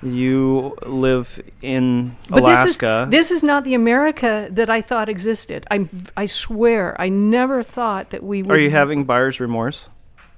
You 0.00 0.76
live 0.86 1.42
in 1.60 2.14
But 2.28 2.44
Alaska. 2.44 3.08
This 3.10 3.26
is, 3.26 3.28
this 3.30 3.38
is 3.38 3.42
not 3.42 3.64
the 3.64 3.74
America 3.74 4.46
that 4.52 4.70
I 4.70 4.80
thought 4.80 5.08
existed. 5.08 5.66
I 5.72 5.88
I 6.16 6.26
swear, 6.26 6.94
I 7.00 7.08
never 7.08 7.64
thought 7.64 8.10
that 8.10 8.22
we 8.22 8.44
would. 8.44 8.56
Are 8.56 8.60
you 8.60 8.70
having 8.70 9.02
buyer's 9.04 9.40
remorse? 9.40 9.88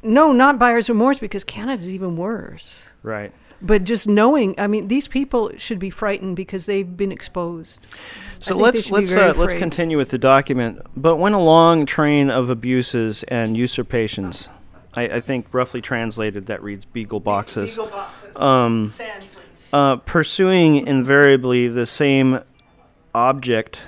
No, 0.02 0.32
not 0.32 0.58
buyer's 0.58 0.88
remorse 0.88 1.18
because 1.18 1.44
Canada's 1.44 1.92
even 1.92 2.16
worse. 2.16 2.82
Right. 3.02 3.32
But 3.62 3.84
just 3.84 4.08
knowing, 4.08 4.54
I 4.58 4.66
mean, 4.66 4.88
these 4.88 5.06
people 5.06 5.50
should 5.58 5.78
be 5.78 5.90
frightened 5.90 6.34
because 6.36 6.64
they've 6.64 6.96
been 6.96 7.12
exposed. 7.12 7.78
So 8.38 8.56
let's 8.56 8.90
let's 8.90 9.14
uh, 9.14 9.34
let's 9.36 9.52
continue 9.52 9.98
with 9.98 10.08
the 10.08 10.18
document. 10.18 10.80
But 10.96 11.16
when 11.16 11.34
a 11.34 11.42
long 11.42 11.84
train 11.84 12.30
of 12.30 12.48
abuses 12.48 13.22
and 13.24 13.58
usurpations, 13.58 14.48
I, 14.94 15.02
I 15.02 15.20
think 15.20 15.52
roughly 15.52 15.82
translated 15.82 16.46
that 16.46 16.62
reads 16.62 16.86
beagle 16.86 17.20
boxes, 17.20 17.78
um, 18.36 18.90
uh, 19.74 19.96
pursuing 19.96 20.86
invariably 20.86 21.68
the 21.68 21.84
same 21.84 22.40
object, 23.14 23.82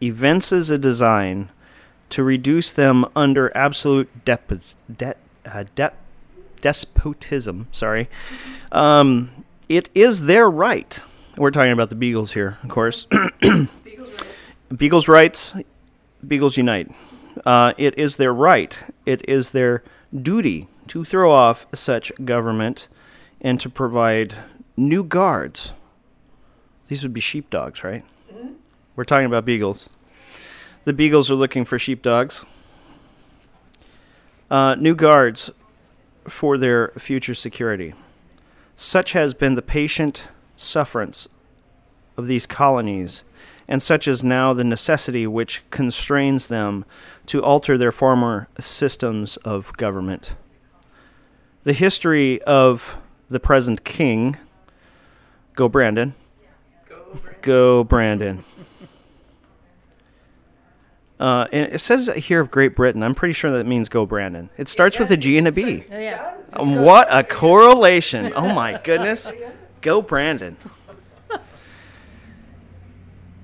evinces 0.00 0.70
a 0.70 0.78
design 0.78 1.50
to 2.12 2.22
reduce 2.22 2.70
them 2.70 3.04
under 3.16 3.54
absolute 3.56 4.24
depos- 4.24 4.74
de- 4.94 5.14
uh, 5.46 5.64
de- 5.74 5.92
despotism. 6.60 7.68
Sorry, 7.72 8.08
um, 8.70 9.30
it 9.68 9.88
is 9.94 10.26
their 10.26 10.48
right. 10.48 11.00
We're 11.36 11.50
talking 11.50 11.72
about 11.72 11.88
the 11.88 11.94
Beagles 11.94 12.32
here, 12.32 12.58
of 12.62 12.68
course. 12.68 13.06
Beagles' 14.76 15.08
rights, 15.08 15.54
Beagles 16.26 16.56
unite. 16.56 16.90
Uh, 17.46 17.72
it 17.78 17.98
is 17.98 18.16
their 18.16 18.32
right, 18.32 18.82
it 19.06 19.26
is 19.28 19.50
their 19.50 19.82
duty 20.14 20.68
to 20.88 21.04
throw 21.04 21.32
off 21.32 21.66
such 21.74 22.12
government 22.24 22.88
and 23.40 23.58
to 23.60 23.70
provide 23.70 24.34
new 24.76 25.02
guards. 25.02 25.72
These 26.88 27.02
would 27.02 27.14
be 27.14 27.20
sheepdogs, 27.20 27.82
right? 27.82 28.04
We're 28.94 29.04
talking 29.04 29.24
about 29.24 29.46
beagles. 29.46 29.88
The 30.84 30.92
beagles 30.92 31.30
are 31.30 31.36
looking 31.36 31.64
for 31.64 31.78
sheepdogs. 31.78 32.44
Uh, 34.50 34.74
new 34.74 34.96
guards 34.96 35.50
for 36.28 36.58
their 36.58 36.88
future 36.98 37.34
security. 37.34 37.94
Such 38.74 39.12
has 39.12 39.32
been 39.32 39.54
the 39.54 39.62
patient 39.62 40.28
sufferance 40.56 41.28
of 42.16 42.26
these 42.26 42.46
colonies, 42.46 43.22
and 43.68 43.80
such 43.80 44.08
is 44.08 44.24
now 44.24 44.52
the 44.52 44.64
necessity 44.64 45.24
which 45.24 45.62
constrains 45.70 46.48
them 46.48 46.84
to 47.26 47.44
alter 47.44 47.78
their 47.78 47.92
former 47.92 48.48
systems 48.58 49.36
of 49.38 49.76
government. 49.76 50.34
The 51.62 51.74
history 51.74 52.42
of 52.42 52.96
the 53.30 53.38
present 53.38 53.84
king, 53.84 54.36
go 55.54 55.68
Brandon, 55.68 56.14
go 57.40 57.84
Brandon. 57.84 58.44
Uh, 61.22 61.46
and 61.52 61.72
it 61.72 61.78
says 61.78 62.08
here 62.16 62.40
of 62.40 62.50
Great 62.50 62.74
Britain. 62.74 63.00
I'm 63.04 63.14
pretty 63.14 63.32
sure 63.32 63.52
that 63.52 63.64
means 63.64 63.88
go 63.88 64.04
Brandon. 64.04 64.50
It 64.58 64.68
starts 64.68 64.98
with 64.98 65.08
a 65.12 65.16
G 65.16 65.38
and 65.38 65.46
a 65.46 65.52
B. 65.52 65.84
Oh, 65.88 65.96
yeah. 65.96 66.36
Um, 66.56 66.82
what 66.82 67.06
a 67.16 67.22
correlation! 67.22 68.32
Oh 68.34 68.52
my 68.52 68.80
goodness. 68.82 69.32
Go 69.82 70.02
Brandon. 70.02 70.56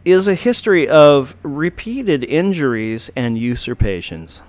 Is 0.05 0.27
a 0.27 0.35
history 0.35 0.89
of 0.89 1.37
repeated 1.45 2.25
injuries 2.25 3.13
and 3.15 3.39
usurpations, 3.39 4.43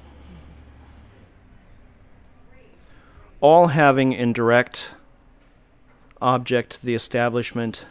all 3.41 3.67
having 3.67 4.11
in 4.11 4.33
direct 4.33 4.89
object 6.19 6.81
the 6.81 6.95
establishment 6.95 7.85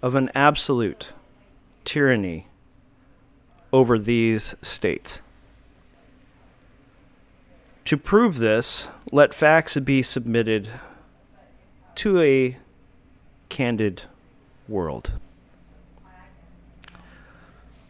of 0.00 0.14
an 0.14 0.30
absolute 0.34 1.08
tyranny 1.84 2.46
over 3.72 3.98
these 3.98 4.54
states. 4.62 5.20
To 7.86 7.96
prove 7.96 8.38
this, 8.38 8.88
let 9.10 9.34
facts 9.34 9.76
be 9.76 10.02
submitted 10.02 10.68
to 11.96 12.20
a 12.20 12.56
candid 13.48 14.02
world. 14.68 15.12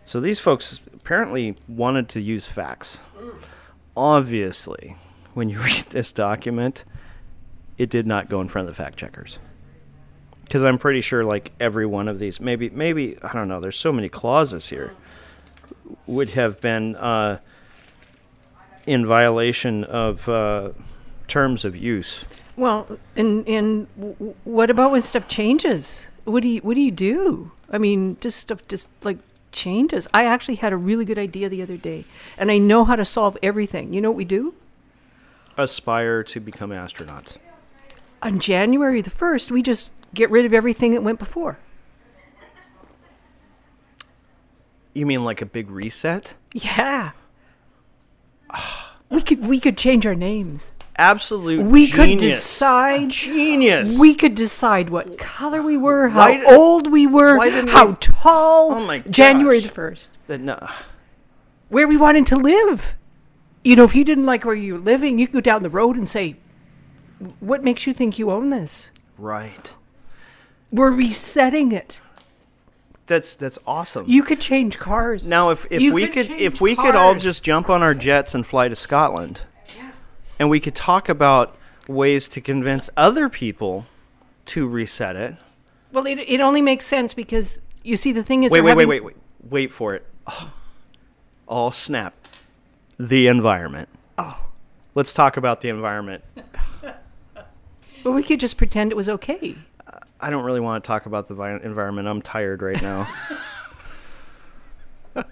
So 0.04 0.18
these 0.18 0.40
folks 0.40 0.80
apparently 0.92 1.54
wanted 1.68 2.08
to 2.10 2.20
use 2.20 2.48
facts. 2.48 2.98
Obviously, 3.96 4.96
when 5.34 5.48
you 5.48 5.60
read 5.62 5.84
this 5.90 6.10
document, 6.10 6.84
it 7.78 7.90
did 7.90 8.06
not 8.06 8.28
go 8.28 8.40
in 8.40 8.48
front 8.48 8.68
of 8.68 8.74
the 8.74 8.82
fact 8.82 8.96
checkers. 8.98 9.38
Because 10.44 10.64
I'm 10.64 10.78
pretty 10.78 11.00
sure, 11.00 11.22
like 11.24 11.52
every 11.60 11.86
one 11.86 12.08
of 12.08 12.18
these, 12.18 12.40
maybe, 12.40 12.70
maybe 12.70 13.16
I 13.22 13.32
don't 13.32 13.46
know. 13.46 13.60
There's 13.60 13.78
so 13.78 13.92
many 13.92 14.08
clauses 14.08 14.68
here, 14.68 14.94
would 16.06 16.30
have 16.30 16.60
been 16.60 16.96
uh, 16.96 17.38
in 18.86 19.06
violation 19.06 19.84
of 19.84 20.28
uh, 20.28 20.70
terms 21.28 21.64
of 21.64 21.76
use. 21.76 22.24
Well, 22.56 22.98
and 23.16 23.46
and 23.48 23.86
w- 23.96 24.34
what 24.44 24.70
about 24.70 24.90
when 24.92 25.02
stuff 25.02 25.28
changes? 25.28 26.08
What 26.24 26.42
do 26.42 26.48
you 26.48 26.60
what 26.60 26.74
do 26.74 26.82
you 26.82 26.90
do? 26.90 27.52
I 27.70 27.78
mean, 27.78 28.16
just 28.20 28.38
stuff 28.38 28.66
just 28.68 28.88
like 29.02 29.18
changes. 29.52 30.06
I 30.12 30.24
actually 30.24 30.56
had 30.56 30.72
a 30.72 30.76
really 30.76 31.04
good 31.04 31.18
idea 31.18 31.48
the 31.48 31.62
other 31.62 31.76
day, 31.76 32.04
and 32.36 32.50
I 32.50 32.58
know 32.58 32.84
how 32.84 32.96
to 32.96 33.04
solve 33.04 33.38
everything. 33.42 33.94
You 33.94 34.00
know 34.00 34.10
what 34.10 34.16
we 34.16 34.24
do? 34.24 34.54
Aspire 35.56 36.22
to 36.24 36.40
become 36.40 36.70
astronauts. 36.70 37.36
On 38.22 38.38
January 38.38 39.00
the 39.00 39.10
first, 39.10 39.50
we 39.50 39.62
just 39.62 39.92
get 40.14 40.30
rid 40.30 40.44
of 40.44 40.52
everything 40.52 40.92
that 40.92 41.02
went 41.02 41.18
before. 41.18 41.58
You 44.94 45.06
mean 45.06 45.24
like 45.24 45.40
a 45.40 45.46
big 45.46 45.70
reset? 45.70 46.34
Yeah. 46.52 47.12
we 49.08 49.22
could 49.22 49.46
we 49.46 49.60
could 49.60 49.76
change 49.76 50.06
our 50.06 50.14
names. 50.14 50.72
Absolute 50.96 51.64
We 51.64 51.88
could 51.88 52.06
genius. 52.18 52.32
decide 52.34 53.08
Genius. 53.10 53.98
We 53.98 54.14
could 54.14 54.34
decide 54.34 54.90
what 54.90 55.16
color 55.16 55.62
we 55.62 55.76
were, 55.78 56.08
how 56.10 56.18
Why 56.28 56.44
old 56.44 56.90
we 56.92 57.06
were, 57.06 57.38
why 57.38 57.48
didn't 57.48 57.70
how 57.70 57.86
we- 57.88 57.94
tall. 57.94 58.72
Oh 58.72 58.84
my 58.86 58.98
January 58.98 59.60
gosh. 59.60 59.68
the 59.68 59.74
first. 59.74 60.10
That- 60.26 60.40
no. 60.40 60.58
Where 61.68 61.88
we 61.88 61.96
wanted 61.96 62.26
to 62.26 62.36
live. 62.36 62.96
You 63.64 63.76
know, 63.76 63.84
if 63.84 63.94
you 63.94 64.04
didn't 64.04 64.26
like 64.26 64.44
where 64.44 64.54
you 64.54 64.74
were 64.74 64.80
living, 64.80 65.18
you 65.18 65.26
could 65.26 65.34
go 65.34 65.40
down 65.40 65.62
the 65.62 65.70
road 65.70 65.96
and 65.96 66.08
say, 66.08 66.36
"What 67.40 67.62
makes 67.62 67.86
you 67.86 67.94
think 67.94 68.18
you 68.18 68.30
own 68.30 68.50
this?" 68.50 68.90
Right. 69.16 69.76
We're 70.72 70.90
resetting 70.90 71.72
it. 71.72 72.00
That's 73.10 73.34
that's 73.34 73.58
awesome. 73.66 74.04
You 74.06 74.22
could 74.22 74.40
change 74.40 74.78
cars. 74.78 75.26
now, 75.26 75.50
if, 75.50 75.66
if 75.68 75.82
You 75.82 75.92
we 75.92 76.06
could 76.06 76.12
could 76.14 76.26
change 76.28 76.40
if 76.42 76.60
we 76.60 76.76
could 76.76 76.94
all 76.94 77.14
cars. 77.14 77.24
just 77.24 77.42
jump 77.42 77.68
on 77.68 77.82
our 77.82 77.92
jets 77.92 78.36
and 78.36 78.46
fly 78.46 78.68
to 78.68 78.76
Scotland, 78.76 79.42
and 80.38 80.48
we 80.48 80.60
could 80.60 80.76
talk 80.76 81.08
about 81.08 81.56
ways 81.88 82.28
to 82.28 82.40
convince 82.40 82.88
other 82.96 83.28
people 83.28 83.86
to 84.46 84.68
reset 84.68 85.16
it. 85.16 85.34
well, 85.90 86.06
it, 86.06 86.20
it 86.20 86.38
only 86.40 86.62
makes 86.62 86.86
sense 86.86 87.12
because 87.12 87.60
you 87.82 87.96
see, 87.96 88.12
the 88.12 88.22
thing 88.22 88.44
is, 88.44 88.52
Wait, 88.52 88.60
wait, 88.60 88.76
wait, 88.76 88.82
having- 88.84 88.88
wait, 88.88 89.04
wait, 89.04 89.16
wait 89.42 89.72
for 89.72 89.96
it. 89.96 90.06
Oh, 90.28 90.52
oh 91.48 91.70
snap! 91.70 92.14
The 92.96 93.26
environment. 93.26 93.88
Oh, 94.18 94.46
Let's 94.94 95.12
talk 95.12 95.36
about 95.36 95.62
the 95.62 95.68
environment. 95.68 96.22
but 98.04 98.12
we 98.12 98.22
could 98.22 98.38
just 98.38 98.56
pretend 98.56 98.92
it 98.92 98.96
was 98.96 99.08
okay. 99.08 99.56
I 100.22 100.30
don't 100.30 100.44
really 100.44 100.60
want 100.60 100.82
to 100.84 100.86
talk 100.88 101.06
about 101.06 101.28
the 101.28 101.34
vi- 101.34 101.60
environment. 101.62 102.06
I'm 102.08 102.22
tired 102.22 102.62
right 102.62 102.80
now. 102.82 103.08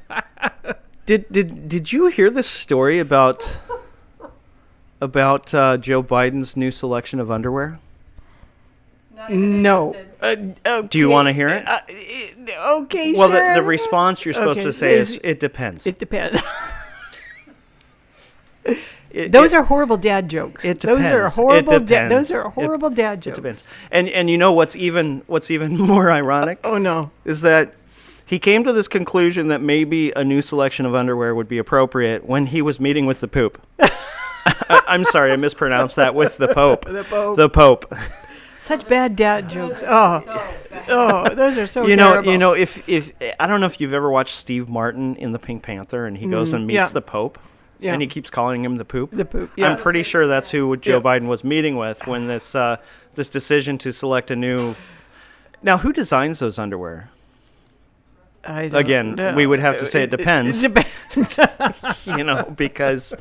did 1.06 1.26
did 1.30 1.68
did 1.68 1.92
you 1.92 2.06
hear 2.08 2.30
this 2.30 2.46
story 2.48 2.98
about 2.98 3.58
about 5.00 5.52
uh, 5.54 5.76
Joe 5.76 6.02
Biden's 6.02 6.56
new 6.56 6.70
selection 6.70 7.20
of 7.20 7.30
underwear? 7.30 7.78
No. 9.30 9.94
Uh, 10.22 10.82
Do 10.82 10.98
you 10.98 11.08
want 11.10 11.26
to 11.26 11.32
hear 11.32 11.48
it? 11.48 11.66
Uh, 11.68 11.80
uh, 12.56 12.80
okay, 12.82 13.12
well, 13.14 13.30
sure. 13.30 13.54
the, 13.54 13.60
the 13.60 13.66
response 13.66 14.24
you're 14.24 14.32
supposed 14.34 14.60
Okay, 14.60 14.68
to 14.68 14.72
say 14.72 14.94
is, 14.94 15.12
is- 15.12 15.20
"It 15.22 15.40
depends." 15.40 15.86
It 15.86 15.98
depends. 15.98 16.40
It- 19.10 19.32
Those 19.32 19.54
it- 19.54 19.56
are 19.56 19.62
horrible 19.64 19.96
dad 19.96 20.28
jokes. 20.28 20.64
It 20.64 20.80
depends. 20.80 21.08
Those 21.08 21.10
are 21.10 21.18
depends. 21.18 21.38
It 21.38 21.40
horrible. 21.40 21.78
Da- 21.86 22.08
those 22.08 22.30
are 22.30 22.40
It- 22.46 22.50
horrible 22.50 22.90
dad 22.90 23.18
It 23.18 23.20
jokes. 23.22 23.36
depends. 23.36 23.64
And 23.90 24.08
and 24.08 24.28
you 24.28 24.36
know 24.36 24.52
what's 24.52 24.76
even 24.76 25.22
what's 25.26 25.50
even 25.50 25.76
more 25.92 26.10
ironic 26.10 26.58
Oh 26.62 26.76
no. 26.78 27.10
is 27.24 27.40
that 27.40 27.72
he 28.26 28.38
came 28.38 28.64
to 28.64 28.72
this 28.74 28.86
conclusion 28.88 29.48
that 29.48 29.62
maybe 29.62 30.12
a 30.12 30.22
new 30.22 30.42
selection 30.42 30.84
of 30.84 30.94
underwear 30.94 31.34
would 31.34 31.48
be 31.48 31.56
appropriate 31.56 32.26
when 32.26 32.46
he 32.46 32.60
was 32.60 32.78
meeting 32.78 33.06
with 33.06 33.20
the 33.20 33.28
Pope. 33.28 33.58
I, 33.80 34.82
I'm 34.86 35.04
sorry, 35.04 35.32
I 35.32 35.36
mispronounced 35.36 35.96
that 35.96 36.14
with 36.14 36.36
the 36.36 36.48
Pope. 36.48 36.84
the 36.84 37.04
Pope. 37.04 37.36
The 37.36 37.48
Pope. 37.48 37.94
Such 38.60 38.86
bad 38.88 39.16
dad 39.16 39.48
jokes. 39.48 39.82
Oh, 39.86 40.22
oh, 40.88 41.34
those 41.34 41.56
are 41.56 41.66
so. 41.66 41.86
you 41.86 41.96
know, 41.96 42.10
terrible. 42.12 42.32
you 42.32 42.38
know, 42.38 42.52
if 42.54 42.86
if 42.88 43.12
I 43.40 43.46
don't 43.46 43.60
know 43.60 43.66
if 43.66 43.80
you've 43.80 43.94
ever 43.94 44.10
watched 44.10 44.34
Steve 44.34 44.68
Martin 44.68 45.16
in 45.16 45.32
the 45.32 45.38
Pink 45.38 45.62
Panther, 45.62 46.06
and 46.06 46.18
he 46.18 46.28
goes 46.28 46.48
mm-hmm. 46.48 46.56
and 46.56 46.66
meets 46.66 46.74
yeah. 46.76 46.88
the 46.88 47.00
Pope, 47.00 47.38
Yeah. 47.80 47.92
and 47.92 48.02
he 48.02 48.08
keeps 48.08 48.28
calling 48.30 48.64
him 48.64 48.76
the 48.76 48.84
Poop. 48.84 49.10
The 49.12 49.24
Poop, 49.24 49.50
yeah. 49.56 49.70
I'm 49.70 49.78
pretty 49.78 50.02
sure 50.02 50.26
that's 50.26 50.50
who 50.50 50.76
Joe 50.76 50.96
Yeah. 50.96 51.00
Biden 51.02 51.26
was 51.28 51.44
meeting 51.44 51.76
with 51.76 52.06
when 52.06 52.26
this 52.26 52.54
uh, 52.54 52.76
this 53.14 53.28
decision 53.28 53.78
to 53.78 53.92
select 53.92 54.30
a 54.30 54.36
new. 54.36 54.74
Now, 55.62 55.78
who 55.78 55.92
designs 55.92 56.38
those 56.40 56.58
underwear? 56.58 57.10
I 58.44 58.68
don't 58.68 58.80
Again, 58.80 59.14
know. 59.16 59.34
we 59.34 59.46
would 59.46 59.60
have 59.60 59.78
to 59.78 59.86
say 59.86 60.02
it 60.04 60.10
depends. 60.10 60.62
It 60.62 60.74
depends. 60.74 62.06
you 62.06 62.24
know, 62.24 62.44
because 62.56 63.12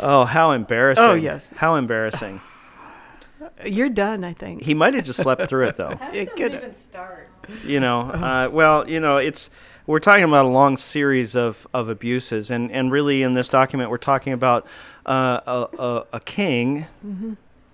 oh, 0.00 0.24
how 0.24 0.52
embarrassing! 0.52 1.04
Oh, 1.04 1.14
yes. 1.14 1.50
how 1.56 1.74
embarrassing. 1.76 2.40
You're 3.66 3.88
done. 3.88 4.22
I 4.24 4.34
think. 4.34 4.62
He 4.62 4.74
might 4.74 4.94
have 4.94 5.04
just 5.04 5.20
slept 5.20 5.48
through 5.48 5.66
it 5.68 5.76
though. 5.76 5.98
It 6.12 6.34
could- 6.36 6.52
even 6.54 6.74
start. 6.74 7.28
you 7.64 7.80
know 7.80 7.98
uh, 8.02 8.48
well 8.52 8.88
you 8.88 9.00
know 9.00 9.16
it's 9.16 9.50
we're 9.86 9.98
talking 9.98 10.24
about 10.24 10.44
a 10.44 10.48
long 10.48 10.76
series 10.76 11.34
of, 11.34 11.66
of 11.74 11.88
abuses. 11.88 12.50
And, 12.50 12.70
and 12.70 12.92
really 12.92 13.22
in 13.22 13.34
this 13.34 13.48
document 13.48 13.90
we're 13.90 13.96
talking 13.96 14.32
about 14.32 14.66
uh, 15.06 15.40
a, 15.46 15.68
a, 15.78 16.06
a 16.14 16.20
king 16.20 16.86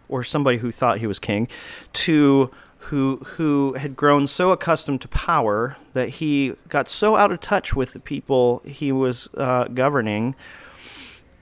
or 0.08 0.24
somebody 0.24 0.58
who 0.58 0.72
thought 0.72 0.98
he 0.98 1.06
was 1.06 1.18
king 1.18 1.48
to 1.92 2.50
who 2.78 3.16
who 3.16 3.74
had 3.74 3.94
grown 3.96 4.26
so 4.26 4.50
accustomed 4.50 5.00
to 5.02 5.08
power 5.08 5.76
that 5.92 6.08
he 6.08 6.54
got 6.68 6.88
so 6.88 7.16
out 7.16 7.30
of 7.30 7.40
touch 7.40 7.76
with 7.76 7.92
the 7.92 7.98
people 8.00 8.62
he 8.64 8.90
was 8.90 9.28
uh, 9.36 9.64
governing 9.64 10.34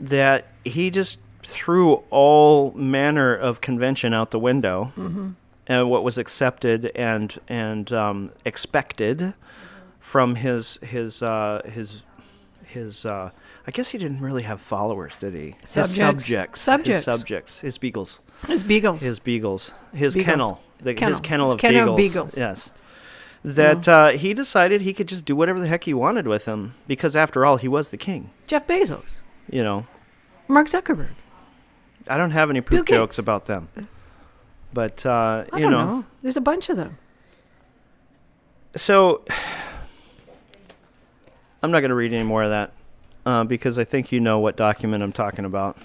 that 0.01 0.49
he 0.65 0.91
just 0.91 1.21
threw 1.43 2.03
all 2.11 2.73
manner 2.73 3.33
of 3.35 3.61
convention 3.61 4.13
out 4.13 4.33
the 4.33 4.39
window 4.39 4.93
and 5.69 5.89
what 5.89 6.03
was 6.03 6.19
accepted 6.19 6.91
and 6.97 7.39
and 7.47 7.93
um, 7.93 8.33
expected 8.45 9.35
from 10.07 10.37
his 10.37 10.79
his 10.83 11.21
uh, 11.21 11.63
his 11.65 12.05
his. 12.65 13.05
Uh, 13.05 13.31
I 13.67 13.73
guess 13.73 13.89
he 13.91 13.99
didn't 13.99 14.21
really 14.21 14.45
have 14.45 14.61
followers, 14.61 15.17
did 15.19 15.35
he? 15.35 15.57
His 15.63 15.71
Subjects. 15.71 15.97
subjects, 15.97 16.61
Subjects. 16.61 16.97
his 16.99 17.05
subjects, 17.05 17.61
his 17.61 17.79
beagles, 17.79 18.21
His 18.47 18.63
beagles. 18.63 19.03
his 19.03 19.19
beagles, 19.19 19.73
his 19.93 20.15
Beagles. 20.15 20.25
kennel, 20.25 20.61
the, 20.81 20.95
Kennel. 20.95 21.09
his 21.11 21.21
kennel 21.21 21.47
His 21.49 21.55
of 21.55 21.61
kennel 21.61 21.97
beagles. 21.97 22.35
beagles. 22.35 22.39
Yes. 22.39 22.73
That 23.43 23.89
uh, 23.89 24.09
he 24.11 24.35
decided 24.35 24.83
he 24.83 24.93
could 24.93 25.09
just 25.09 25.25
do 25.25 25.35
whatever 25.35 25.59
the 25.59 25.67
heck 25.67 25.83
he 25.83 25.95
wanted 25.95 26.29
with 26.29 26.45
them 26.45 26.75
because, 26.87 27.17
after 27.17 27.45
all, 27.45 27.57
he 27.57 27.67
was 27.69 27.91
the 27.91 27.97
king. 27.97 28.31
Jeff 28.47 28.67
Bezos. 28.69 29.21
You 29.51 29.65
know, 29.65 29.87
Mark 30.47 30.69
Zuckerberg. 30.69 31.15
I 32.09 32.17
don't 32.17 32.31
have 32.33 32.51
any 32.51 32.61
poop 32.61 32.87
jokes 32.87 33.19
about 33.19 33.47
them, 33.47 33.69
but 34.73 35.05
uh, 35.05 35.45
you 35.55 35.69
know, 35.69 35.71
know. 35.71 36.05
There's 36.23 36.37
a 36.37 36.41
bunch 36.41 36.69
of 36.69 36.77
them. 36.77 36.99
So 38.77 39.25
I'm 41.63 41.71
not 41.71 41.81
going 41.81 41.91
to 41.91 41.95
read 41.95 42.13
any 42.13 42.25
more 42.25 42.43
of 42.43 42.51
that 42.51 42.73
uh, 43.25 43.45
because 43.45 43.79
I 43.79 43.85
think 43.85 44.13
you 44.13 44.21
know 44.21 44.39
what 44.39 44.57
document 44.57 45.03
I'm 45.03 45.13
talking 45.13 45.45
about, 45.45 45.77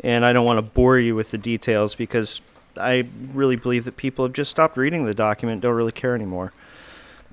and 0.00 0.24
I 0.24 0.32
don't 0.32 0.44
want 0.46 0.58
to 0.58 0.62
bore 0.62 0.98
you 0.98 1.14
with 1.14 1.30
the 1.30 1.38
details 1.38 1.94
because 1.94 2.40
I 2.76 3.04
really 3.32 3.56
believe 3.56 3.84
that 3.84 3.96
people 3.96 4.24
have 4.24 4.32
just 4.34 4.50
stopped 4.50 4.76
reading 4.76 5.04
the 5.04 5.14
document, 5.14 5.62
don't 5.62 5.74
really 5.74 5.92
care 5.92 6.14
anymore, 6.14 6.52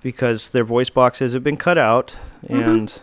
because 0.01 0.49
their 0.49 0.63
voice 0.63 0.89
boxes 0.89 1.33
have 1.33 1.43
been 1.43 1.57
cut 1.57 1.77
out, 1.77 2.17
and 2.47 3.01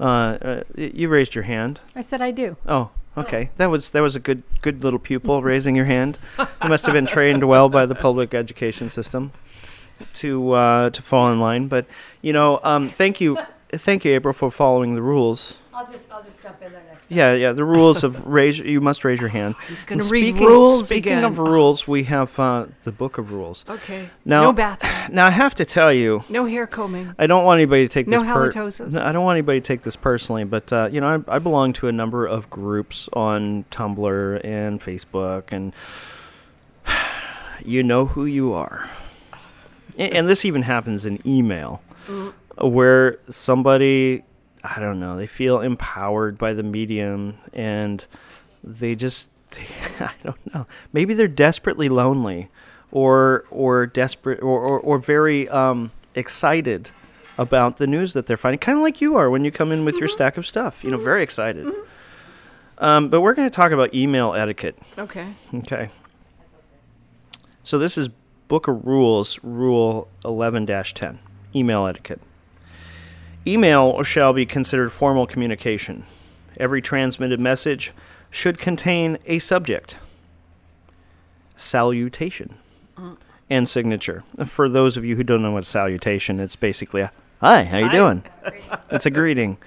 uh, 0.00 0.02
uh, 0.04 0.62
you 0.76 1.08
raised 1.08 1.34
your 1.34 1.44
hand. 1.44 1.80
I 1.94 2.02
said 2.02 2.20
I 2.20 2.30
do. 2.30 2.56
Oh, 2.66 2.90
okay. 3.16 3.50
That 3.56 3.66
was 3.66 3.90
that 3.90 4.00
was 4.00 4.16
a 4.16 4.20
good 4.20 4.42
good 4.62 4.82
little 4.82 4.98
pupil 4.98 5.42
raising 5.52 5.76
your 5.76 5.84
hand. 5.86 6.18
You 6.38 6.68
must 6.68 6.84
have 6.86 6.94
been 6.94 7.06
trained 7.06 7.44
well 7.44 7.68
by 7.68 7.86
the 7.86 7.94
public 7.94 8.34
education 8.34 8.88
system 8.88 9.32
to 10.14 10.52
uh, 10.52 10.90
to 10.90 11.02
fall 11.02 11.30
in 11.32 11.38
line. 11.40 11.68
But 11.68 11.86
you 12.22 12.32
know, 12.32 12.60
um, 12.64 12.88
thank 12.88 13.20
you, 13.20 13.38
thank 13.76 14.04
you, 14.04 14.12
April, 14.14 14.32
for 14.32 14.50
following 14.50 14.94
the 14.94 15.02
rules. 15.02 15.58
I'll 15.72 15.84
just 15.86 16.12
I'll 16.12 16.22
just 16.22 16.40
jump 16.40 16.62
in 16.62 16.70
there 16.70 16.82
next 16.88 17.08
time. 17.08 17.18
Yeah, 17.18 17.34
yeah. 17.34 17.52
The 17.52 17.64
rules 17.64 18.04
of 18.04 18.24
raise. 18.38 18.60
You 18.60 18.80
must 18.80 19.04
raise 19.04 19.20
your 19.20 19.28
hand. 19.30 19.56
He's 19.68 19.84
gonna 19.84 20.04
read 20.04 20.36
rules 20.36 20.86
Speaking 20.86 21.14
again. 21.14 21.24
of 21.24 21.38
rules, 21.40 21.88
we 21.88 22.04
have 22.04 22.38
uh, 22.38 22.66
the 22.84 22.92
book 22.92 23.18
of 23.18 23.32
rules. 23.32 23.64
Okay. 23.68 24.08
Now, 24.24 24.42
no 24.44 24.52
bathroom. 24.52 25.14
Now 25.16 25.26
I 25.26 25.30
have 25.30 25.56
to 25.56 25.64
tell 25.64 25.92
you, 25.92 26.22
No 26.28 26.46
hair 26.46 26.68
combing. 26.68 27.12
I 27.18 27.26
don't 27.26 27.44
want 27.44 27.58
anybody 27.58 27.88
to 27.88 27.92
take 27.92 28.06
No 28.06 28.20
this. 28.20 28.28
per- 28.32 28.50
halitosis. 28.52 28.92
No, 28.92 29.04
I 29.04 29.10
don't 29.10 29.24
want 29.24 29.36
anybody 29.36 29.60
to 29.60 29.66
take 29.66 29.82
this 29.82 29.96
personally, 29.96 30.44
but 30.44 30.72
uh, 30.72 30.88
you 30.92 31.00
know, 31.00 31.24
I, 31.28 31.36
I 31.36 31.38
belong 31.40 31.72
to 31.74 31.88
a 31.88 31.92
number 31.92 32.24
of 32.24 32.48
groups 32.50 33.08
on 33.12 33.64
Tumblr 33.72 34.40
and 34.44 34.80
Facebook, 34.80 35.50
and 35.52 35.72
you 37.64 37.82
know 37.82 38.06
who 38.06 38.24
you 38.26 38.52
are. 38.52 38.88
A- 39.98 40.02
And 40.16 40.28
this 40.28 40.44
even 40.44 40.62
happens 40.62 41.04
in 41.06 41.18
email, 41.26 41.82
where 42.60 43.18
somebody, 43.30 44.24
I 44.62 44.80
don't 44.80 45.00
know, 45.00 45.16
they 45.16 45.26
feel 45.26 45.60
empowered 45.60 46.38
by 46.38 46.52
the 46.54 46.62
medium, 46.62 47.38
and 47.52 48.04
they 48.62 48.94
just, 48.94 49.30
they, 49.50 49.66
I 50.04 50.12
don't 50.22 50.54
know, 50.54 50.66
maybe 50.92 51.14
they're 51.14 51.28
desperately 51.28 51.88
lonely, 51.88 52.50
or 52.92 53.44
or 53.50 53.86
desperate, 53.86 54.40
or 54.42 54.60
or, 54.60 54.78
or 54.80 54.98
very 54.98 55.48
um, 55.48 55.90
excited 56.14 56.90
about 57.36 57.78
the 57.78 57.86
news 57.86 58.12
that 58.12 58.26
they're 58.26 58.36
finding, 58.36 58.58
kind 58.58 58.78
of 58.78 58.82
like 58.82 59.00
you 59.00 59.16
are 59.16 59.28
when 59.28 59.44
you 59.44 59.50
come 59.50 59.72
in 59.72 59.84
with 59.84 59.96
your 59.96 60.08
stack 60.08 60.36
of 60.36 60.46
stuff. 60.46 60.84
You 60.84 60.90
know, 60.90 60.98
very 60.98 61.22
excited. 61.22 61.66
Um, 62.78 63.08
but 63.08 63.20
we're 63.20 63.34
going 63.34 63.48
to 63.48 63.54
talk 63.54 63.72
about 63.72 63.94
email 63.94 64.34
etiquette. 64.34 64.76
Okay. 64.98 65.34
Okay. 65.54 65.90
So 67.62 67.78
this 67.78 67.96
is 67.96 68.08
Book 68.48 68.68
of 68.68 68.84
Rules, 68.84 69.38
Rule 69.42 70.08
11 70.24 70.66
10, 70.66 71.18
email 71.54 71.86
etiquette. 71.86 72.20
Email 73.46 74.02
shall 74.02 74.32
be 74.32 74.46
considered 74.46 74.90
formal 74.90 75.26
communication. 75.26 76.04
Every 76.58 76.80
transmitted 76.80 77.38
message 77.38 77.92
should 78.30 78.58
contain 78.58 79.18
a 79.26 79.38
subject, 79.38 79.98
salutation, 81.56 82.56
and 83.50 83.68
signature. 83.68 84.24
For 84.46 84.68
those 84.68 84.96
of 84.96 85.04
you 85.04 85.16
who 85.16 85.22
don't 85.22 85.42
know 85.42 85.52
what 85.52 85.66
salutation, 85.66 86.40
it's 86.40 86.56
basically 86.56 87.02
a 87.02 87.12
hi, 87.40 87.64
how 87.64 87.78
you 87.78 87.90
doing? 87.90 88.24
it's 88.90 89.04
a 89.04 89.10
greeting. 89.10 89.58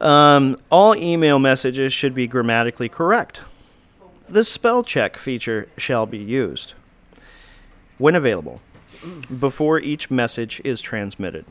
Um, 0.00 0.58
all 0.70 0.96
email 0.96 1.38
messages 1.38 1.92
should 1.92 2.14
be 2.14 2.26
grammatically 2.26 2.88
correct. 2.88 3.40
The 4.28 4.42
spell 4.42 4.82
check 4.82 5.16
feature 5.16 5.68
shall 5.76 6.06
be 6.06 6.18
used 6.18 6.72
when 7.98 8.14
available 8.14 8.62
before 9.38 9.78
each 9.78 10.10
message 10.10 10.62
is 10.64 10.80
transmitted. 10.80 11.44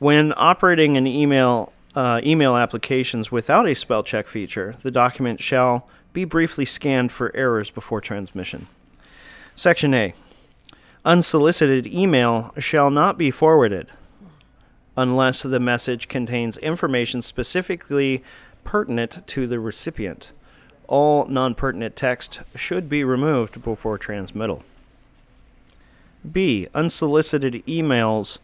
When 0.00 0.32
operating 0.38 0.96
an 0.96 1.06
email 1.06 1.74
uh, 1.94 2.22
email 2.24 2.56
applications 2.56 3.30
without 3.30 3.68
a 3.68 3.74
spell 3.74 4.02
check 4.02 4.26
feature, 4.28 4.76
the 4.82 4.90
document 4.90 5.42
shall 5.42 5.86
be 6.14 6.24
briefly 6.24 6.64
scanned 6.64 7.12
for 7.12 7.36
errors 7.36 7.70
before 7.70 8.00
transmission. 8.00 8.66
Section 9.54 9.92
A. 9.92 10.14
Unsolicited 11.04 11.86
email 11.86 12.54
shall 12.56 12.90
not 12.90 13.18
be 13.18 13.30
forwarded 13.30 13.88
unless 14.96 15.42
the 15.42 15.60
message 15.60 16.08
contains 16.08 16.56
information 16.58 17.20
specifically 17.20 18.24
pertinent 18.64 19.26
to 19.26 19.46
the 19.46 19.60
recipient. 19.60 20.30
All 20.88 21.26
non 21.26 21.54
pertinent 21.54 21.94
text 21.94 22.40
should 22.54 22.88
be 22.88 23.04
removed 23.04 23.62
before 23.62 23.98
transmittal. 23.98 24.62
B. 26.32 26.68
Unsolicited 26.74 27.62
emails 27.66 28.38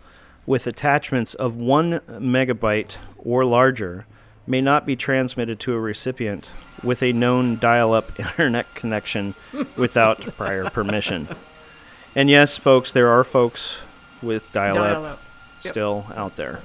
with 0.46 0.66
attachments 0.66 1.34
of 1.34 1.56
1 1.56 2.00
megabyte 2.08 2.96
or 3.18 3.44
larger 3.44 4.06
may 4.46 4.60
not 4.60 4.86
be 4.86 4.94
transmitted 4.94 5.58
to 5.60 5.74
a 5.74 5.80
recipient 5.80 6.48
with 6.82 7.02
a 7.02 7.12
known 7.12 7.58
dial 7.58 7.92
up 7.92 8.18
internet 8.20 8.72
connection 8.74 9.34
without 9.76 10.20
prior 10.36 10.70
permission. 10.70 11.26
And 12.14 12.30
yes, 12.30 12.56
folks, 12.56 12.92
there 12.92 13.08
are 13.08 13.24
folks 13.24 13.80
with 14.22 14.50
dial 14.52 14.78
up 14.78 15.20
Yep. 15.64 15.70
still 15.72 16.06
out 16.14 16.36
there. 16.36 16.60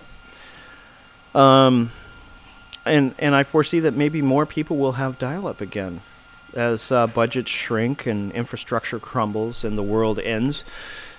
Um, 1.34 1.92
and 2.86 3.16
and 3.18 3.36
I 3.36 3.44
foresee 3.44 3.80
that 3.80 3.96
maybe 3.96 4.22
more 4.22 4.46
people 4.46 4.78
will 4.78 4.94
have 4.94 5.18
dial-up 5.18 5.62
again 5.62 6.02
as 6.54 6.92
uh, 6.92 7.08
budgets 7.08 7.50
shrink 7.50 8.06
and 8.06 8.32
infrastructure 8.34 9.00
crumbles 9.00 9.64
and 9.64 9.78
the 9.78 9.84
world 9.84 10.20
ends. 10.20 10.64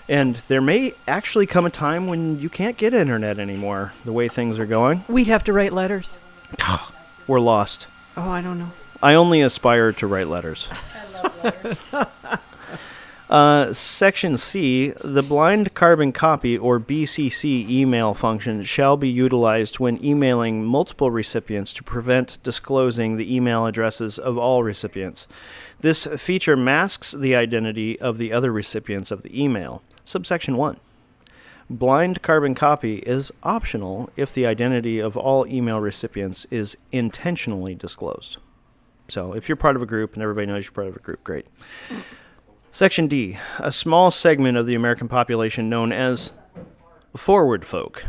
And 0.08 0.36
there 0.48 0.60
may 0.60 0.94
actually 1.06 1.46
come 1.46 1.64
a 1.64 1.70
time 1.70 2.06
when 2.06 2.38
you 2.40 2.48
can't 2.48 2.76
get 2.76 2.92
internet 2.92 3.38
anymore. 3.38 3.92
The 4.04 4.12
way 4.12 4.28
things 4.28 4.58
are 4.58 4.66
going, 4.66 5.04
We'd 5.08 5.28
have 5.28 5.44
to 5.44 5.52
write 5.52 5.72
letters. 5.72 6.18
we're 7.26 7.40
lost. 7.40 7.86
Oh, 8.16 8.28
I 8.28 8.42
don't 8.42 8.58
know. 8.58 8.72
I 9.02 9.14
only 9.14 9.40
aspire 9.40 9.92
to 9.92 10.06
write 10.06 10.28
letters. 10.28 10.68
Uh, 13.32 13.72
section 13.72 14.36
C, 14.36 14.92
the 15.02 15.22
blind 15.22 15.72
carbon 15.72 16.12
copy 16.12 16.58
or 16.58 16.78
BCC 16.78 17.66
email 17.66 18.12
function 18.12 18.62
shall 18.62 18.98
be 18.98 19.08
utilized 19.08 19.78
when 19.78 20.04
emailing 20.04 20.62
multiple 20.62 21.10
recipients 21.10 21.72
to 21.72 21.82
prevent 21.82 22.36
disclosing 22.42 23.16
the 23.16 23.34
email 23.34 23.64
addresses 23.64 24.18
of 24.18 24.36
all 24.36 24.62
recipients. 24.62 25.28
This 25.80 26.04
feature 26.18 26.58
masks 26.58 27.12
the 27.12 27.34
identity 27.34 27.98
of 27.98 28.18
the 28.18 28.34
other 28.34 28.52
recipients 28.52 29.10
of 29.10 29.22
the 29.22 29.42
email. 29.42 29.82
Subsection 30.04 30.56
1. 30.56 30.78
Blind 31.70 32.22
carbon 32.22 32.54
copy 32.54 32.96
is 32.98 33.32
optional 33.42 34.10
if 34.16 34.34
the 34.34 34.46
identity 34.46 34.98
of 34.98 35.16
all 35.16 35.46
email 35.46 35.80
recipients 35.80 36.46
is 36.50 36.76
intentionally 36.90 37.74
disclosed. 37.74 38.36
So, 39.08 39.32
if 39.32 39.48
you're 39.48 39.56
part 39.56 39.76
of 39.76 39.82
a 39.82 39.86
group 39.86 40.14
and 40.14 40.22
everybody 40.22 40.46
knows 40.46 40.64
you're 40.64 40.72
part 40.72 40.88
of 40.88 40.96
a 40.96 41.00
group, 41.00 41.24
great. 41.24 41.46
Section 42.70 43.06
D. 43.06 43.38
A 43.58 43.70
small 43.70 44.10
segment 44.10 44.56
of 44.56 44.66
the 44.66 44.74
American 44.74 45.08
population 45.08 45.68
known 45.68 45.92
as 45.92 46.32
forward 47.16 47.64
folk 47.64 48.06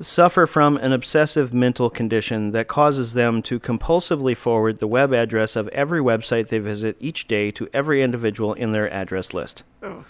suffer 0.00 0.46
from 0.46 0.76
an 0.76 0.92
obsessive 0.92 1.52
mental 1.52 1.90
condition 1.90 2.52
that 2.52 2.68
causes 2.68 3.14
them 3.14 3.42
to 3.42 3.58
compulsively 3.58 4.36
forward 4.36 4.78
the 4.78 4.86
web 4.86 5.12
address 5.12 5.56
of 5.56 5.68
every 5.68 6.00
website 6.00 6.48
they 6.48 6.58
visit 6.58 6.96
each 7.00 7.26
day 7.26 7.50
to 7.50 7.68
every 7.72 8.02
individual 8.02 8.52
in 8.52 8.72
their 8.72 8.92
address 8.92 9.34
list. 9.34 9.64
Oh. 9.82 10.04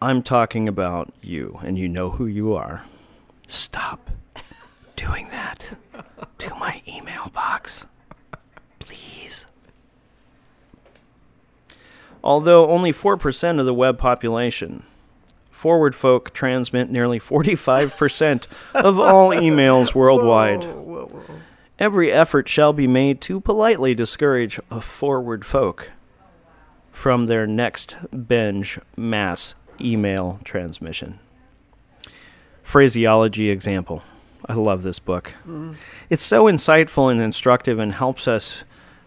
I'm 0.00 0.22
talking 0.22 0.68
about 0.68 1.12
you, 1.22 1.58
and 1.62 1.78
you 1.78 1.88
know 1.88 2.10
who 2.10 2.26
you 2.26 2.52
are. 2.54 2.84
Stop 3.46 4.10
doing 4.96 5.28
that 5.30 5.76
to 6.38 6.54
my 6.56 6.82
email 6.86 7.30
box. 7.34 7.86
Please. 8.78 9.46
Although 12.22 12.68
only 12.68 12.92
4% 12.92 13.60
of 13.60 13.66
the 13.66 13.74
web 13.74 13.98
population, 13.98 14.84
forward 15.64 15.96
folk 15.96 16.34
transmit 16.34 16.90
nearly 16.90 17.18
45% 17.18 18.46
of 18.74 19.00
all 19.00 19.30
emails 19.30 19.94
worldwide. 19.94 20.68
Every 21.78 22.12
effort 22.12 22.50
shall 22.50 22.74
be 22.74 22.86
made 22.86 23.22
to 23.22 23.40
politely 23.40 23.94
discourage 23.94 24.60
a 24.70 24.82
forward 24.82 25.46
folk 25.46 25.92
from 26.92 27.28
their 27.28 27.46
next 27.46 27.96
binge 28.28 28.78
mass 28.94 29.54
email 29.80 30.38
transmission. 30.44 31.18
Phraseology 32.62 33.48
example. 33.48 34.02
I 34.46 34.52
love 34.52 34.82
this 34.82 34.98
book. 34.98 35.34
It's 36.10 36.22
so 36.22 36.44
insightful 36.44 37.10
and 37.10 37.22
instructive 37.22 37.78
and 37.78 37.94
helps 37.94 38.28
us 38.28 38.64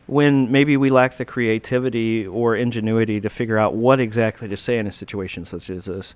when 0.08 0.51
maybe 0.51 0.78
we 0.78 0.89
lack 0.89 1.18
the 1.18 1.26
creativity 1.26 2.26
or 2.26 2.55
ingenuity 2.55 3.22
to 3.22 3.30
figure 3.30 3.58
out 3.58 3.76
what 3.76 3.99
exactly 3.99 4.47
to 4.47 4.58
say 4.58 4.78
in 4.78 4.88
a 4.88 4.91
situation 4.91 5.45
such 5.45 5.70
as 5.70 5.86
this. 5.86 6.16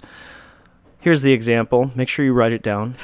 Here's 0.99 1.21
the 1.21 1.33
example. 1.33 1.91
Make 1.95 2.09
sure 2.09 2.25
you 2.25 2.33
write 2.33 2.53
it 2.53 2.63
down 2.63 2.95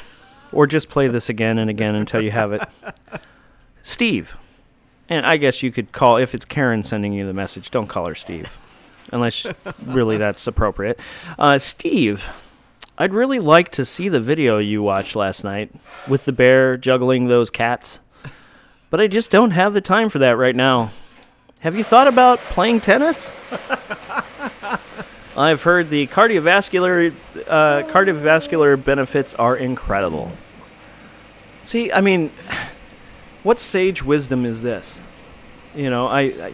or 0.52 0.66
just 0.66 0.88
play 0.88 1.08
this 1.08 1.28
again 1.28 1.58
and 1.58 1.68
again 1.68 1.94
until 1.94 2.22
you 2.22 2.30
have 2.30 2.52
it. 2.52 2.62
Steve. 3.82 4.36
And 5.08 5.24
I 5.24 5.36
guess 5.36 5.62
you 5.62 5.72
could 5.72 5.92
call, 5.92 6.18
if 6.18 6.34
it's 6.34 6.44
Karen 6.44 6.82
sending 6.82 7.12
you 7.12 7.26
the 7.26 7.32
message, 7.32 7.70
don't 7.70 7.86
call 7.86 8.06
her 8.06 8.14
Steve, 8.14 8.58
unless 9.10 9.46
really 9.82 10.18
that's 10.18 10.46
appropriate. 10.46 11.00
Uh, 11.38 11.58
Steve, 11.58 12.24
I'd 12.98 13.14
really 13.14 13.38
like 13.38 13.70
to 13.72 13.86
see 13.86 14.10
the 14.10 14.20
video 14.20 14.58
you 14.58 14.82
watched 14.82 15.16
last 15.16 15.44
night 15.44 15.72
with 16.06 16.26
the 16.26 16.32
bear 16.32 16.76
juggling 16.76 17.28
those 17.28 17.48
cats, 17.50 18.00
but 18.90 19.00
I 19.00 19.06
just 19.06 19.30
don't 19.30 19.50
have 19.52 19.74
the 19.74 19.80
time 19.80 20.08
for 20.08 20.18
that 20.20 20.36
right 20.36 20.56
now. 20.56 20.90
Have 21.60 21.76
you 21.76 21.84
thought 21.84 22.06
about 22.06 22.38
playing 22.38 22.80
tennis? 22.80 23.32
I've 25.36 25.62
heard 25.62 25.88
the 25.88 26.06
cardiovascular 26.08 27.12
uh, 27.46 27.82
cardiovascular 27.88 28.82
benefits 28.82 29.34
are 29.34 29.56
incredible. 29.56 30.32
See, 31.62 31.92
I 31.92 32.00
mean, 32.00 32.30
what 33.42 33.60
sage 33.60 34.02
wisdom 34.02 34.44
is 34.44 34.62
this? 34.62 35.00
You 35.74 35.90
know, 35.90 36.06
I, 36.06 36.20
I 36.20 36.52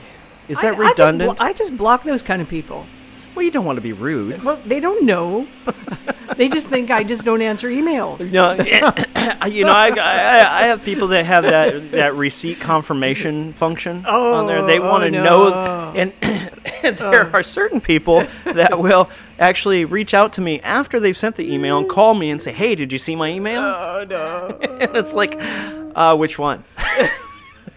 is 0.48 0.60
that 0.60 0.74
I, 0.74 0.84
I 0.84 0.88
just 0.88 0.98
redundant? 0.98 1.38
blo- 1.38 1.46
I 1.46 1.52
just 1.52 1.76
block 1.76 2.02
those 2.02 2.22
kind 2.22 2.42
of 2.42 2.48
people. 2.48 2.86
Well, 3.34 3.42
you 3.44 3.50
don't 3.50 3.64
want 3.64 3.76
to 3.76 3.82
be 3.82 3.92
rude. 3.92 4.42
Well, 4.42 4.56
they 4.64 4.80
don't 4.80 5.04
know. 5.04 5.46
They 6.36 6.48
just 6.48 6.66
think 6.68 6.90
I 6.90 7.04
just 7.04 7.24
don't 7.24 7.42
answer 7.42 7.68
emails. 7.68 8.32
No, 8.32 8.52
you 9.46 9.64
know, 9.64 9.72
I, 9.72 9.88
I, 9.90 10.62
I 10.62 10.66
have 10.66 10.82
people 10.84 11.08
that 11.08 11.26
have 11.26 11.44
that, 11.44 11.90
that 11.92 12.14
receipt 12.14 12.60
confirmation 12.60 13.52
function 13.52 14.04
on 14.06 14.46
there. 14.46 14.64
They 14.64 14.78
Oh, 14.78 14.90
want 14.90 15.12
to 15.12 15.18
oh, 15.18 15.22
know, 15.22 15.48
no. 15.50 15.92
and, 15.94 16.12
and 16.82 16.96
there 16.96 17.30
are 17.34 17.42
certain 17.42 17.80
people 17.80 18.26
that 18.44 18.78
will 18.78 19.08
actually 19.38 19.84
reach 19.84 20.14
out 20.14 20.32
to 20.34 20.40
me 20.40 20.60
after 20.60 20.98
they've 20.98 21.16
sent 21.16 21.36
the 21.36 21.52
email 21.52 21.78
and 21.78 21.88
call 21.88 22.14
me 22.14 22.30
and 22.30 22.40
say, 22.42 22.52
"Hey, 22.52 22.74
did 22.74 22.92
you 22.92 22.98
see 22.98 23.14
my 23.16 23.28
email?" 23.30 23.60
Oh 23.62 24.06
no. 24.08 24.58
and 24.62 24.82
it's 24.96 25.12
like, 25.12 25.36
uh, 25.94 26.16
which 26.16 26.38
one? 26.38 26.64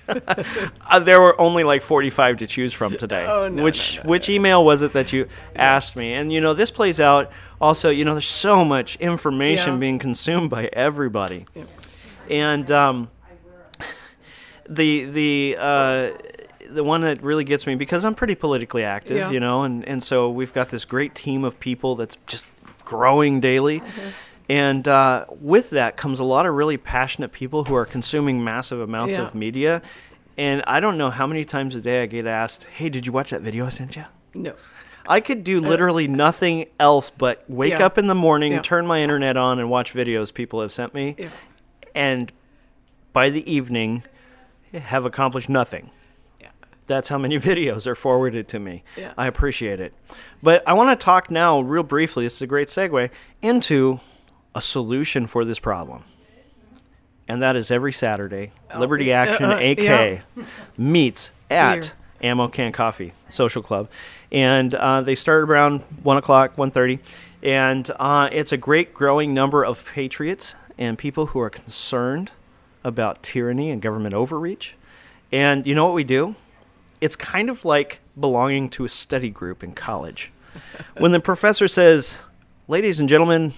uh, 0.88 1.00
there 1.00 1.20
were 1.20 1.40
only 1.40 1.64
like 1.64 1.82
45 1.82 2.38
to 2.38 2.48
choose 2.48 2.74
from 2.74 2.96
today. 2.98 3.26
Oh, 3.28 3.48
no, 3.50 3.64
which 3.64 3.98
which 4.04 4.30
email 4.30 4.64
was 4.64 4.82
it 4.82 4.94
that 4.94 5.12
you 5.14 5.28
asked 5.56 5.96
me? 5.96 6.14
And 6.14 6.32
you 6.32 6.40
know, 6.42 6.54
this 6.54 6.72
plays 6.72 7.00
out 7.00 7.32
also, 7.60 7.90
you 7.90 8.06
know, 8.06 8.14
there's 8.14 8.26
so 8.26 8.64
much 8.64 8.96
information 8.98 9.74
Yeah. 9.74 9.80
being 9.80 10.00
consumed 10.00 10.50
by 10.50 10.70
everybody. 10.74 11.46
And 12.30 12.70
um, 12.72 13.10
the 14.70 15.06
the 15.06 15.58
uh, 15.60 16.10
the 16.70 16.84
one 16.84 17.02
that 17.02 17.22
really 17.24 17.44
gets 17.44 17.66
me 17.66 17.76
because 17.76 18.04
I'm 18.06 18.16
pretty 18.16 18.36
politically 18.36 18.84
active, 18.84 19.18
Yeah. 19.18 19.32
you 19.32 19.40
know, 19.40 19.64
and, 19.64 19.86
and 19.88 20.04
so 20.04 20.30
we've 20.30 20.54
got 20.54 20.70
this 20.70 20.84
great 20.86 21.16
team 21.16 21.44
of 21.44 21.60
people 21.60 21.96
that's 21.96 22.18
just 22.28 22.48
growing 22.84 23.40
daily. 23.40 23.80
Uh-huh. 23.82 24.02
And 24.50 24.88
uh, 24.88 25.26
with 25.30 25.72
that 25.72 25.98
comes 25.98 26.20
a 26.20 26.24
lot 26.24 26.46
of 26.46 26.54
really 26.54 26.78
passionate 26.78 27.32
people 27.34 27.66
who 27.66 27.76
are 27.76 27.86
consuming 27.86 28.44
massive 28.44 28.80
amounts 28.80 29.18
Yeah. 29.18 29.24
of 29.26 29.36
media. 29.36 29.82
And 30.38 30.64
I 30.68 30.80
don't 30.80 30.98
know 30.98 31.10
how 31.10 31.28
many 31.28 31.44
times 31.46 31.76
a 31.76 31.82
day 31.82 32.02
I 32.04 32.06
get 32.06 32.26
asked, 32.28 32.66
"Hey, 32.66 32.90
did 32.90 33.06
you 33.06 33.12
watch 33.12 33.32
that 33.32 33.42
video 33.42 33.66
I 33.66 33.70
sent 33.70 33.96
you?" 33.96 34.06
No. 34.36 34.54
I 35.10 35.20
could 35.22 35.44
do 35.44 35.60
literally 35.62 36.08
nothing 36.08 36.66
else 36.80 37.10
but 37.10 37.44
wake 37.48 37.74
Uh, 37.76 37.78
Yeah. 37.80 37.86
up 37.86 37.98
in 37.98 38.08
the 38.08 38.16
morning, 38.16 38.52
Yeah. 38.54 38.60
turn 38.62 38.86
my 38.86 39.02
internet 39.02 39.36
on, 39.38 39.58
and 39.60 39.70
watch 39.70 39.94
videos 39.94 40.34
people 40.34 40.62
have 40.62 40.72
sent 40.72 40.94
me. 40.94 41.16
Yeah. 41.18 41.30
And 41.96 42.32
by 43.14 43.30
the 43.30 43.50
evening, 43.52 44.04
have 44.74 45.06
accomplished 45.06 45.50
nothing. 45.50 45.90
Yeah. 46.40 46.50
That's 46.88 47.10
how 47.10 47.18
many 47.18 47.40
videos 47.40 47.88
are 47.88 47.96
forwarded 47.96 48.48
to 48.50 48.60
me. 48.60 48.84
Yeah. 48.96 49.14
I 49.18 49.28
appreciate 49.28 49.80
it. 49.80 49.94
But 50.44 50.62
I 50.68 50.74
want 50.74 50.90
to 50.98 51.04
talk 51.04 51.32
now, 51.32 51.60
real 51.62 51.84
briefly, 51.84 52.26
this 52.26 52.36
is 52.36 52.42
a 52.44 52.48
great 52.48 52.68
segue, 52.68 53.10
into 53.42 54.02
a 54.56 54.62
solution 54.62 55.28
for 55.28 55.46
this 55.46 55.60
problem. 55.60 56.04
And 57.28 57.42
that 57.42 57.56
is 57.56 57.72
every 57.72 57.92
Saturday, 57.92 58.52
Liberty 58.78 59.12
Action 59.12 59.46
uh, 59.46 59.58
AK 59.58 59.80
yeah. 59.80 60.22
meets 60.78 61.32
at 61.50 61.94
Ammo 62.22 62.48
Can 62.48 62.72
Coffee 62.72 63.14
Social 63.30 63.62
Club. 63.62 63.90
And 64.32 64.74
uh, 64.74 65.02
they 65.02 65.16
start 65.16 65.44
around 65.44 65.82
1 66.04 66.18
o'clock, 66.18 66.56
1.30. 66.56 67.00
And 67.44 67.92
uh, 68.00 68.30
it's 68.32 68.52
a 68.52 68.58
great 68.58 68.94
growing 68.94 69.34
number 69.34 69.64
of 69.64 69.86
patriots 69.86 70.56
and 70.78 70.98
people 70.98 71.28
who 71.28 71.40
are 71.40 71.50
concerned 71.50 72.32
about 72.84 73.24
tyranny 73.24 73.70
and 73.72 73.82
government 73.82 74.14
overreach. 74.14 74.76
And 75.32 75.68
you 75.68 75.76
know 75.76 75.86
what 75.86 75.94
we 75.94 76.04
do? 76.04 76.36
It's 77.02 77.16
kind 77.16 77.50
of 77.50 77.66
like 77.66 78.00
belonging 78.20 78.70
to 78.72 78.86
a 78.86 78.90
study 78.90 79.30
group 79.30 79.64
in 79.64 79.74
college. 79.74 80.32
when 80.98 81.12
the 81.12 81.20
professor 81.20 81.68
says, 81.68 82.20
Ladies 82.70 83.00
and 83.00 83.08
gentlemen, 83.08 83.54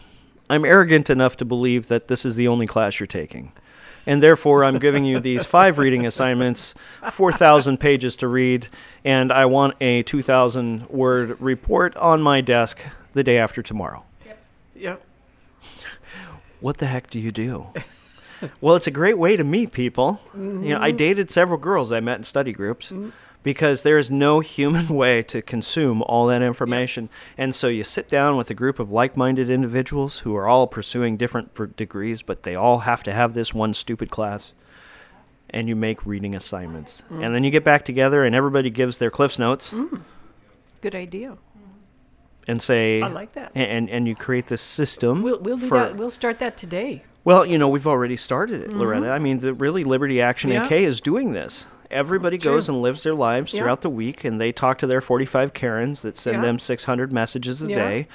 I'm 0.49 0.65
arrogant 0.65 1.09
enough 1.09 1.37
to 1.37 1.45
believe 1.45 1.87
that 1.87 2.07
this 2.07 2.25
is 2.25 2.35
the 2.35 2.47
only 2.47 2.67
class 2.67 2.99
you're 2.99 3.07
taking. 3.07 3.51
And 4.05 4.23
therefore, 4.23 4.63
I'm 4.63 4.79
giving 4.79 5.05
you 5.05 5.19
these 5.19 5.45
five 5.57 5.77
reading 5.77 6.05
assignments, 6.05 6.73
4,000 7.11 7.79
pages 7.79 8.15
to 8.17 8.27
read, 8.27 8.67
and 9.03 9.31
I 9.31 9.45
want 9.45 9.75
a 9.79 10.03
2,000 10.03 10.89
word 10.89 11.39
report 11.39 11.95
on 11.97 12.21
my 12.21 12.41
desk 12.41 12.79
the 13.13 13.23
day 13.23 13.37
after 13.37 13.61
tomorrow 13.61 14.03
Yep. 14.25 14.39
Yep. 14.75 15.05
What 16.61 16.77
the 16.77 16.87
heck 16.87 17.09
do 17.09 17.19
you 17.19 17.31
do? 17.31 17.67
well, 18.59 18.75
it's 18.75 18.87
a 18.87 18.91
great 18.91 19.17
way 19.17 19.37
to 19.37 19.45
meet 19.45 19.71
people. 19.71 20.19
You 20.33 20.41
know, 20.41 20.81
I 20.81 20.89
mm-hmm. 20.89 20.97
dated 20.97 21.31
several 21.31 21.57
girls 21.57 21.89
I 21.89 22.01
met 22.01 22.17
in 22.17 22.25
study 22.25 22.51
groups 22.51 22.91
mm-hmm. 22.91 23.11
Because 23.43 23.81
there 23.83 23.97
is 23.97 24.11
no 24.11 24.39
human 24.55 24.87
way 24.89 25.23
to 25.23 25.41
consume 25.41 26.01
all 26.03 26.27
that 26.27 26.41
information. 26.41 27.09
And 27.37 27.55
so 27.55 27.67
you 27.67 27.83
sit 27.83 28.09
down 28.09 28.37
with 28.37 28.49
a 28.49 28.53
group 28.53 28.79
of 28.79 28.91
like-minded 28.91 29.49
individuals 29.49 30.19
who 30.19 30.35
are 30.35 30.47
all 30.47 30.67
pursuing 30.67 31.17
different 31.17 31.75
degrees, 31.77 32.21
but 32.21 32.43
they 32.43 32.55
all 32.55 32.79
have 32.79 33.03
to 33.03 33.13
have 33.13 33.33
this 33.33 33.53
one 33.53 33.73
stupid 33.73 34.09
class. 34.11 34.53
And 35.51 35.67
you 35.67 35.75
make 35.75 36.05
reading 36.05 36.35
assignments. 36.35 37.01
And 37.09 37.33
then 37.33 37.43
you 37.43 37.49
get 37.49 37.63
back 37.63 37.83
together 37.83 38.23
and 38.23 38.35
everybody 38.35 38.69
gives 38.69 38.99
their 38.99 39.09
Cliff's 39.09 39.39
Notes 39.39 39.73
Good 40.81 40.93
idea. 40.93 41.37
and 42.47 42.61
say 42.61 43.01
I 43.01 43.07
like 43.07 43.33
that. 43.33 43.51
And 43.55 43.89
and 43.89 44.07
you 44.07 44.15
create 44.15 44.45
this 44.47 44.61
system. 44.61 45.23
We'll 45.23 45.39
we'll 45.39 45.57
do 45.57 45.67
for, 45.67 45.77
that. 45.79 45.95
We'll 45.95 46.11
start 46.11 46.37
that 46.39 46.55
today. 46.55 47.03
Well, 47.23 47.47
you 47.47 47.57
know, 47.57 47.67
we've 47.67 47.87
already 47.87 48.15
started 48.15 48.61
it, 48.61 48.71
Loretta. 48.71 49.09
I 49.09 49.17
mean, 49.19 49.39
the 49.39 49.53
really 49.53 49.83
Liberty 49.83 50.21
Action 50.21 50.51
Mm-hmm. 50.51 50.71
Yeah. 50.71 50.77
AK 50.79 50.83
is 50.83 51.01
doing 51.01 51.33
this. 51.33 51.65
Everybody 51.91 52.37
goes 52.37 52.69
and 52.69 52.81
lives 52.81 53.03
their 53.03 53.15
lives 53.15 53.53
Yeah. 53.53 53.61
throughout 53.61 53.81
the 53.81 53.89
week, 53.89 54.23
and 54.23 54.39
they 54.39 54.51
talk 54.51 54.77
to 54.79 54.87
their 54.87 55.01
45 55.01 55.53
Karens 55.53 56.01
that 56.03 56.17
send 56.17 56.37
Yeah. 56.37 56.41
them 56.43 56.59
600 56.59 57.11
messages 57.11 57.61
a 57.61 57.67
day. 57.67 58.07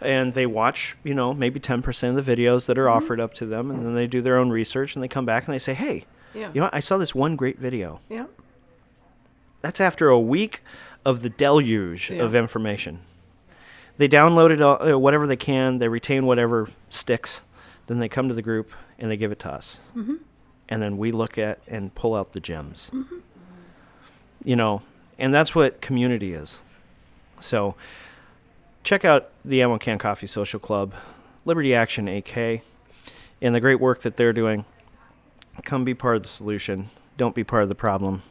And 0.00 0.34
they 0.34 0.46
watch, 0.46 0.96
you 1.04 1.14
know, 1.14 1.32
maybe 1.32 1.60
10% 1.60 2.18
of 2.18 2.26
the 2.26 2.36
videos 2.36 2.66
that 2.66 2.76
are 2.76 2.86
Mm-hmm. 2.86 2.96
offered 2.96 3.20
up 3.20 3.34
to 3.34 3.46
them, 3.46 3.70
and 3.70 3.86
then 3.86 3.94
they 3.94 4.06
do 4.06 4.20
their 4.20 4.36
own 4.36 4.50
research, 4.50 4.94
and 4.96 5.02
they 5.02 5.08
come 5.08 5.24
back 5.24 5.46
and 5.46 5.54
they 5.54 5.58
say, 5.60 5.74
hey, 5.74 6.04
Yeah. 6.34 6.48
you 6.52 6.60
know 6.60 6.64
what? 6.66 6.74
I 6.74 6.80
saw 6.80 6.98
this 6.98 7.14
one 7.14 7.36
great 7.36 7.58
video. 7.58 8.00
Yeah. 8.08 8.24
That's 9.60 9.80
after 9.80 10.08
a 10.08 10.18
week 10.18 10.60
of 11.04 11.22
the 11.22 11.30
deluge 11.30 12.10
of 12.10 12.34
information. 12.34 12.98
They 13.96 14.08
download 14.08 14.50
it, 14.50 14.60
all, 14.60 14.82
uh, 14.82 14.98
whatever 14.98 15.26
they 15.26 15.36
can. 15.36 15.78
They 15.78 15.86
retain 15.88 16.26
whatever 16.26 16.68
sticks. 16.90 17.40
Then 17.86 17.98
they 18.00 18.08
come 18.08 18.26
to 18.28 18.34
the 18.34 18.42
group 18.42 18.72
and 18.98 19.10
they 19.10 19.16
give 19.16 19.30
it 19.30 19.38
to 19.40 19.52
us. 19.52 19.78
Mm-hmm. 19.96 20.14
And 20.72 20.82
then 20.82 20.96
we 20.96 21.12
look 21.12 21.38
at 21.38 21.58
and 21.66 21.94
pull 21.94 22.14
out 22.14 22.32
the 22.32 22.40
gems. 22.40 22.90
Mm-hmm. 22.92 23.18
You 24.44 24.56
know, 24.56 24.82
and 25.18 25.32
that's 25.32 25.54
what 25.54 25.80
community 25.80 26.32
is. 26.32 26.58
So 27.40 27.74
check 28.82 29.04
out 29.04 29.30
the 29.44 29.62
Ammo 29.62 29.78
Can 29.78 29.98
Coffee 29.98 30.26
Social 30.26 30.58
Club, 30.58 30.94
Liberty 31.44 31.74
Action 31.74 32.08
AK, 32.08 32.62
and 33.40 33.54
the 33.54 33.60
great 33.60 33.80
work 33.80 34.02
that 34.02 34.16
they're 34.16 34.32
doing. 34.32 34.64
Come 35.64 35.84
be 35.84 35.94
part 35.94 36.16
of 36.16 36.22
the 36.22 36.28
solution. 36.28 36.90
Don't 37.16 37.34
be 37.34 37.44
part 37.44 37.62
of 37.62 37.68
the 37.68 37.74
problem 37.74 38.22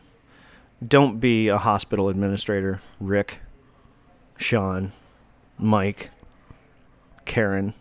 don't 0.85 1.19
be 1.19 1.47
a 1.47 1.57
hospital 1.57 2.09
administrator, 2.09 2.81
Rick, 2.99 3.39
Sean, 4.37 4.93
Mike, 5.57 6.09
Karen. 7.25 7.73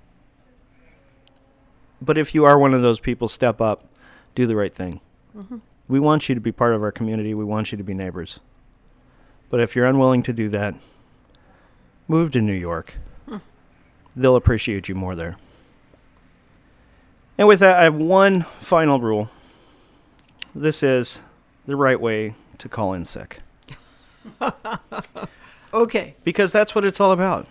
But 2.03 2.19
if 2.19 2.35
you 2.35 2.45
are 2.45 2.59
one 2.59 2.75
of 2.75 2.83
those 2.83 3.01
people, 3.01 3.29
step 3.29 3.61
up, 3.61 3.85
do 4.41 4.47
the 4.47 4.57
right 4.57 4.75
thing. 4.75 5.01
Mm-hmm. 5.37 5.59
We 5.89 6.01
want 6.01 6.29
you 6.29 6.35
to 6.35 6.41
be 6.41 6.53
part 6.53 6.75
of 6.75 6.83
our 6.83 6.93
community. 6.93 7.35
We 7.35 7.45
want 7.45 7.73
you 7.73 7.79
to 7.79 7.85
be 7.85 7.95
neighbors. 7.95 8.41
But 9.49 9.61
if 9.61 9.75
you're 9.75 9.87
unwilling 9.87 10.23
to 10.25 10.33
do 10.33 10.49
that, 10.51 10.75
move 12.07 12.31
to 12.33 12.41
New 12.41 12.55
York. 12.55 12.97
Hmm. 13.27 13.39
They'll 14.15 14.37
appreciate 14.37 14.89
you 14.89 14.95
more 14.95 15.15
there. 15.15 15.37
And 17.37 17.49
with 17.49 17.61
that, 17.61 17.79
I 17.79 17.85
have 17.85 17.97
one 17.97 18.43
final 18.43 19.01
rule. 19.01 19.31
This 20.55 20.83
is 20.83 21.21
the 21.67 21.77
right 21.77 22.01
way 22.01 22.35
to 22.59 22.69
call 22.69 22.93
in 22.93 23.05
sick. 23.05 23.41
Okay. 25.73 26.17
Because 26.25 26.53
that's 26.53 26.75
what 26.75 26.85
it's 26.85 27.01
all 27.01 27.13
about. 27.13 27.47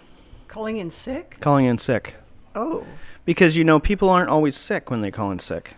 Calling 0.48 0.78
in 0.78 0.92
sick? 0.92 1.38
Calling 1.40 1.66
in 1.66 1.78
sick. 1.78 2.16
Oh. 2.56 2.86
Because 3.26 3.56
you 3.56 3.64
know 3.64 3.80
people 3.80 4.10
aren't 4.10 4.30
always 4.30 4.58
sick 4.58 4.90
when 4.90 5.02
they 5.02 5.12
call 5.12 5.32
in 5.32 5.40
sick. 5.40 5.76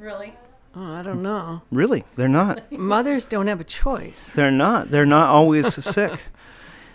Really? 0.00 0.34
Oh, 0.74 0.92
I 0.94 1.02
don't 1.02 1.22
know. 1.22 1.62
Really, 1.70 2.04
they're 2.16 2.28
not. 2.28 2.70
Mothers 2.78 3.26
don't 3.26 3.46
have 3.48 3.60
a 3.60 3.64
choice. 3.64 4.32
They're 4.34 4.50
not. 4.50 4.90
They're 4.90 5.04
not 5.06 5.28
always 5.28 5.72
sick. 5.84 6.20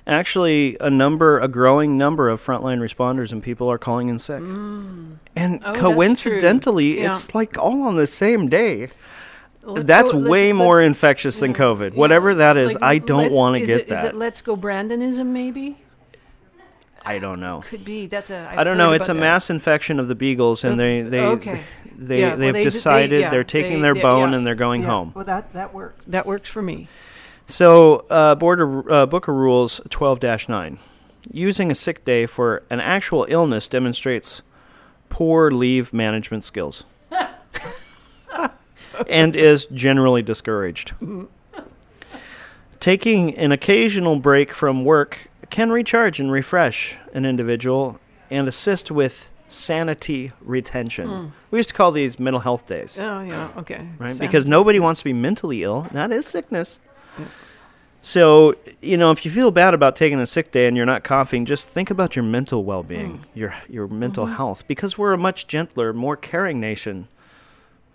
Actually, 0.07 0.77
a 0.79 0.89
number, 0.89 1.39
a 1.39 1.47
growing 1.47 1.97
number 1.97 2.29
of 2.29 2.39
frontline 2.43 2.79
responders 2.79 3.31
and 3.31 3.41
people 3.41 3.69
are 3.71 3.77
calling 3.79 4.07
in 4.07 4.19
sick. 4.19 4.41
Mm. 4.41 5.17
And 5.35 5.61
Oh, 5.65 5.73
coincidentally. 5.73 6.99
Yeah. 7.01 7.09
it's 7.11 7.33
like 7.33 7.57
all 7.57 7.83
on 7.83 7.95
the 7.95 8.05
same 8.07 8.47
day. 8.47 8.89
Let's 9.63 9.85
That's 9.85 10.11
go- 10.11 10.19
let- 10.19 10.29
way 10.29 10.53
let- 10.53 10.57
more 10.57 10.79
infectious 10.81 11.39
than 11.39 11.53
COVID. 11.55 11.93
yeah. 11.93 11.97
Whatever 11.99 12.35
that 12.35 12.55
is, 12.55 12.75
Like, 12.75 12.83
I 12.83 12.97
don't 12.99 13.31
want 13.31 13.57
to 13.59 13.65
get 13.65 13.79
it, 13.81 13.87
that. 13.89 14.05
Is 14.05 14.09
it 14.11 14.15
Let's 14.15 14.41
Go 14.41 14.55
Brandonism, 14.55 15.25
maybe? 15.27 15.79
I 17.03 17.17
don't 17.19 17.39
know. 17.39 17.63
Could 17.67 17.83
be. 17.85 18.05
That's 18.07 18.29
a. 18.31 18.47
I've 18.51 18.59
I 18.59 18.63
don't 18.63 18.77
know. 18.77 18.91
It's 18.93 19.09
a 19.09 19.13
that. 19.13 19.19
mass 19.19 19.49
infection 19.51 19.99
of 19.99 20.07
the 20.07 20.15
beagles, 20.15 20.63
and 20.63 20.79
they 20.79 21.01
they 21.03 21.19
okay. 21.21 21.63
They 21.97 22.19
Yeah, 22.21 22.29
well, 22.29 22.37
they've 22.37 22.53
they- 22.53 22.59
they- 22.59 22.63
decided 22.63 23.21
yeah, 23.21 23.29
they're 23.29 23.43
taking 23.43 23.77
they- 23.77 23.81
their 23.83 23.95
yeah, 23.95 24.01
bone 24.01 24.31
yeah, 24.31 24.37
and 24.37 24.47
they're 24.47 24.55
going 24.55 24.81
yeah. 24.81 24.87
home. 24.87 25.11
Well, 25.15 25.25
that 25.25 25.53
that 25.53 25.73
works. 25.73 26.03
That 26.07 26.25
works 26.25 26.49
for 26.49 26.61
me. 26.61 26.87
So, 27.47 28.05
uh, 28.09 28.33
Board 28.35 28.59
of, 28.59 28.91
uh, 28.91 29.05
Book 29.05 29.27
of 29.27 29.35
Rules 29.35 29.79
12 29.89 30.49
9. 30.49 30.79
Using 31.31 31.71
a 31.71 31.75
sick 31.75 32.03
day 32.05 32.25
for 32.25 32.63
an 32.69 32.79
actual 32.79 33.25
illness 33.29 33.67
demonstrates 33.67 34.41
poor 35.09 35.51
leave 35.51 35.93
management 35.93 36.43
skills 36.43 36.85
and 39.09 39.35
is 39.35 39.65
generally 39.67 40.21
discouraged. 40.21 40.93
Taking 42.79 43.35
an 43.37 43.51
occasional 43.51 44.17
break 44.19 44.51
from 44.53 44.85
work 44.85 45.27
can 45.49 45.71
recharge 45.71 46.19
and 46.19 46.31
refresh 46.31 46.97
an 47.13 47.25
individual 47.25 47.99
and 48.29 48.47
assist 48.47 48.91
with 48.91 49.29
sanity 49.47 50.31
retention. 50.41 51.07
Hmm. 51.07 51.25
We 51.51 51.59
used 51.59 51.69
to 51.69 51.75
call 51.75 51.91
these 51.91 52.19
mental 52.19 52.41
health 52.41 52.67
days, 52.67 52.97
Oh 52.99 53.21
yeah. 53.21 53.49
Okay. 53.57 53.87
right? 53.99 54.09
Sounds- 54.09 54.19
Because 54.19 54.45
nobody 54.45 54.79
wants 54.79 55.01
to 55.01 55.05
be 55.05 55.13
mentally 55.13 55.63
ill. 55.63 55.87
That 55.91 56.11
is 56.11 56.25
sickness. 56.25 56.79
So, 58.01 58.53
you 58.81 58.97
know, 58.97 59.09
if 59.09 59.25
you 59.25 59.31
feel 59.31 59.49
bad 59.49 59.73
about 59.73 59.95
taking 59.95 60.19
a 60.19 60.27
sick 60.27 60.51
day 60.51 60.67
and 60.67 60.77
you're 60.77 60.85
not 60.85 61.03
coughing, 61.03 61.43
just 61.43 61.67
think 61.67 61.89
about 61.89 62.15
your 62.15 62.21
mental 62.21 62.63
well-being, 62.63 63.17
hmm. 63.17 63.23
your 63.39 63.55
your 63.67 63.87
mental 63.87 64.25
mm-hmm. 64.25 64.35
health 64.35 64.67
because 64.67 64.95
we're 64.95 65.13
a 65.13 65.17
much 65.17 65.47
gentler, 65.47 65.91
more 65.91 66.15
caring 66.15 66.59
nation. 66.59 67.07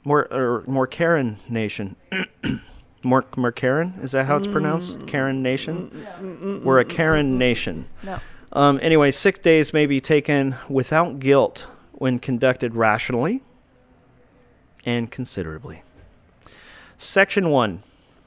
More 0.03 0.27
or 0.33 0.65
more 0.67 0.87
Karen 0.87 1.37
nation. 1.49 1.95
more 3.05 3.25
more 3.37 3.53
Karen? 3.53 3.95
Is 4.03 4.13
that 4.13 4.27
how 4.27 4.37
it's 4.37 4.47
pronounced? 4.47 4.99
Mm. 4.99 5.07
Karen 5.07 5.43
nation? 5.43 5.91
Mm, 6.21 6.39
mm, 6.39 6.63
we're 6.63 6.81
a 6.81 6.85
Karen 6.85 7.39
nation. 7.39 7.87
No. 8.03 8.19
Um, 8.53 8.81
anyway, 8.83 9.11
sick 9.13 9.43
days 9.43 9.73
may 9.73 9.87
be 9.87 10.01
taken 10.01 10.57
without 10.69 11.21
guilt 11.21 11.67
when 11.93 12.19
conducted 12.19 12.75
rationally 12.75 13.43
and 14.85 15.11
considerably. 15.11 15.83
Section 16.99 17.51
1, 17.51 17.83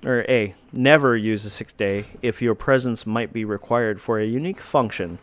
or 0.06 0.26
A, 0.30 0.56
never 0.72 1.18
use 1.18 1.46
a 1.46 1.50
sick 1.50 1.76
day 1.76 2.06
if 2.22 2.42
your 2.42 2.56
presence 2.56 3.06
might 3.06 3.34
be 3.34 3.44
required 3.44 4.02
for 4.02 4.20
a 4.20 4.26
unique 4.26 4.62
function 4.62 5.20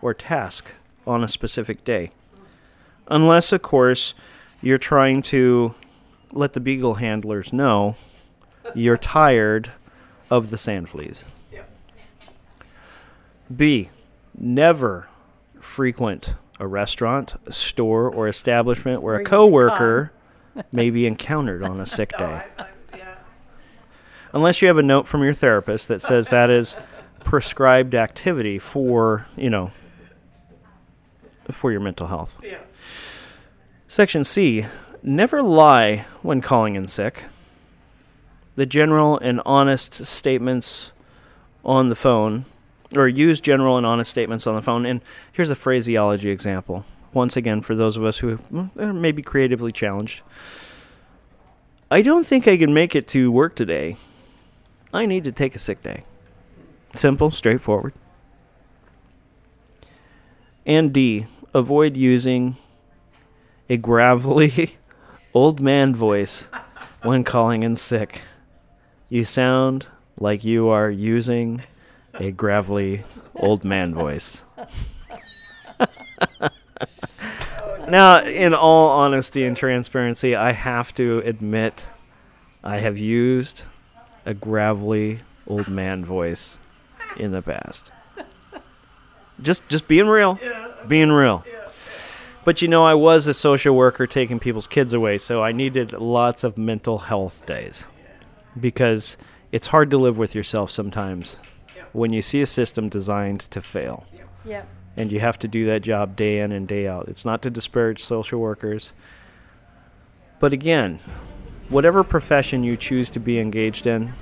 or 0.00 0.14
task 0.14 0.72
on 1.06 1.24
a 1.24 1.28
specific 1.28 1.84
day. 1.84 2.12
Unless, 3.08 3.52
of 3.52 3.62
course, 3.62 4.14
you're 4.62 4.78
trying 4.78 5.20
to 5.22 5.74
let 6.32 6.52
the 6.52 6.60
beagle 6.60 6.94
handlers 6.94 7.52
know 7.52 7.96
you're 8.74 8.96
tired 8.96 9.72
of 10.30 10.50
the 10.50 10.56
sand 10.56 10.88
fleas. 10.88 11.30
B. 13.54 13.90
Never 14.36 15.08
frequent 15.60 16.34
a 16.60 16.66
restaurant, 16.66 17.34
a 17.46 17.52
store, 17.52 18.08
or 18.08 18.28
establishment 18.28 19.02
where 19.02 19.16
a 19.16 19.24
coworker 19.24 20.12
may 20.70 20.90
be 20.90 21.06
encountered 21.06 21.62
on 21.62 21.80
a 21.80 21.86
sick 21.98 22.12
day. 22.16 22.44
Unless 24.32 24.62
you 24.62 24.68
have 24.68 24.78
a 24.78 24.82
note 24.82 25.06
from 25.06 25.22
your 25.22 25.32
therapist 25.32 25.88
that 25.88 26.02
says 26.02 26.28
that 26.28 26.50
is 26.50 26.76
prescribed 27.20 27.94
activity 27.94 28.58
for, 28.58 29.26
you 29.36 29.48
know, 29.50 29.70
for 31.50 31.70
your 31.70 31.80
mental 31.80 32.08
health. 32.08 32.40
Section 33.88 34.24
C. 34.24 34.66
Never 35.02 35.42
lie 35.42 36.06
when 36.22 36.40
calling 36.40 36.74
in 36.74 36.88
sick. 36.88 37.24
The 38.56 38.66
general 38.66 39.18
and 39.18 39.40
honest 39.44 40.06
statements 40.06 40.92
on 41.64 41.88
the 41.88 41.96
phone, 41.96 42.44
or 42.96 43.08
use 43.08 43.40
general 43.40 43.76
and 43.76 43.86
honest 43.86 44.10
statements 44.10 44.46
on 44.46 44.54
the 44.54 44.62
phone. 44.62 44.86
And 44.86 45.00
here's 45.32 45.50
a 45.50 45.56
phraseology 45.56 46.30
example. 46.30 46.84
Once 47.12 47.36
again, 47.36 47.62
for 47.62 47.74
those 47.74 47.96
of 47.96 48.04
us 48.04 48.18
who 48.18 48.38
well, 48.50 48.70
are 48.76 48.86
mm, 48.86 48.88
eh, 48.88 48.92
maybe 48.92 49.22
creatively 49.22 49.70
challenged. 49.70 50.22
I 51.90 52.02
don't 52.02 52.26
think 52.26 52.48
I 52.48 52.56
can 52.56 52.74
make 52.74 52.96
it 52.96 53.06
to 53.08 53.30
work 53.30 53.54
today. 53.54 53.96
I 54.92 55.06
need 55.06 55.24
to 55.24 55.32
take 55.32 55.54
a 55.54 55.58
sick 55.58 55.82
day. 55.82 56.04
Simple, 56.94 57.30
straightforward. 57.30 57.94
And 60.66 60.92
D, 60.92 61.26
avoid 61.52 61.96
using 61.96 62.56
a 63.68 63.76
gravelly 63.76 64.76
old 65.34 65.60
man 65.60 65.94
voice 65.94 66.46
when 67.02 67.22
calling 67.22 67.62
in 67.62 67.76
sick. 67.76 68.22
You 69.08 69.24
sound 69.24 69.86
like 70.18 70.44
you 70.44 70.68
are 70.68 70.90
using 70.90 71.62
a 72.14 72.30
gravelly 72.30 73.04
old 73.34 73.64
man 73.64 73.94
voice. 73.94 74.44
now, 77.88 78.22
in 78.22 78.54
all 78.54 78.90
honesty 78.90 79.44
and 79.44 79.56
transparency, 79.56 80.34
I 80.34 80.52
have 80.52 80.94
to 80.96 81.22
admit 81.24 81.86
I 82.62 82.78
have 82.78 82.98
used 82.98 83.62
a 84.26 84.34
gravelly 84.34 85.20
old 85.46 85.68
man 85.68 86.04
voice 86.04 86.58
in 87.16 87.32
the 87.32 87.42
past. 87.42 87.92
Just 89.42 89.68
just 89.68 89.88
being 89.88 90.06
real. 90.06 90.38
Being 90.86 91.10
real. 91.10 91.44
But 92.44 92.62
you 92.62 92.68
know, 92.68 92.84
I 92.84 92.94
was 92.94 93.26
a 93.26 93.34
social 93.34 93.74
worker 93.74 94.06
taking 94.06 94.38
people's 94.38 94.66
kids 94.66 94.92
away, 94.92 95.18
so 95.18 95.42
I 95.42 95.52
needed 95.52 95.92
lots 95.92 96.44
of 96.44 96.58
mental 96.58 96.98
health 96.98 97.46
days. 97.46 97.86
Because 98.58 99.16
it's 99.50 99.66
hard 99.68 99.90
to 99.90 99.98
live 99.98 100.18
with 100.18 100.34
yourself 100.34 100.70
sometimes 100.70 101.40
when 101.94 102.12
you 102.12 102.20
see 102.20 102.42
a 102.42 102.46
system 102.46 102.88
designed 102.88 103.40
to 103.40 103.62
fail. 103.62 104.04
And 104.96 105.10
you 105.10 105.20
have 105.20 105.38
to 105.38 105.48
do 105.48 105.64
that 105.66 105.80
job 105.80 106.16
day 106.16 106.40
in 106.40 106.52
and 106.52 106.68
day 106.68 106.86
out. 106.86 107.08
It's 107.08 107.24
not 107.24 107.40
to 107.42 107.50
disparage 107.50 108.02
social 108.02 108.40
workers. 108.40 108.92
But 110.40 110.52
again, 110.52 110.98
whatever 111.68 112.04
profession 112.04 112.64
you 112.64 112.76
choose 112.76 113.08
to 113.10 113.20
be 113.20 113.38
engaged 113.38 113.86
in, 113.86 114.12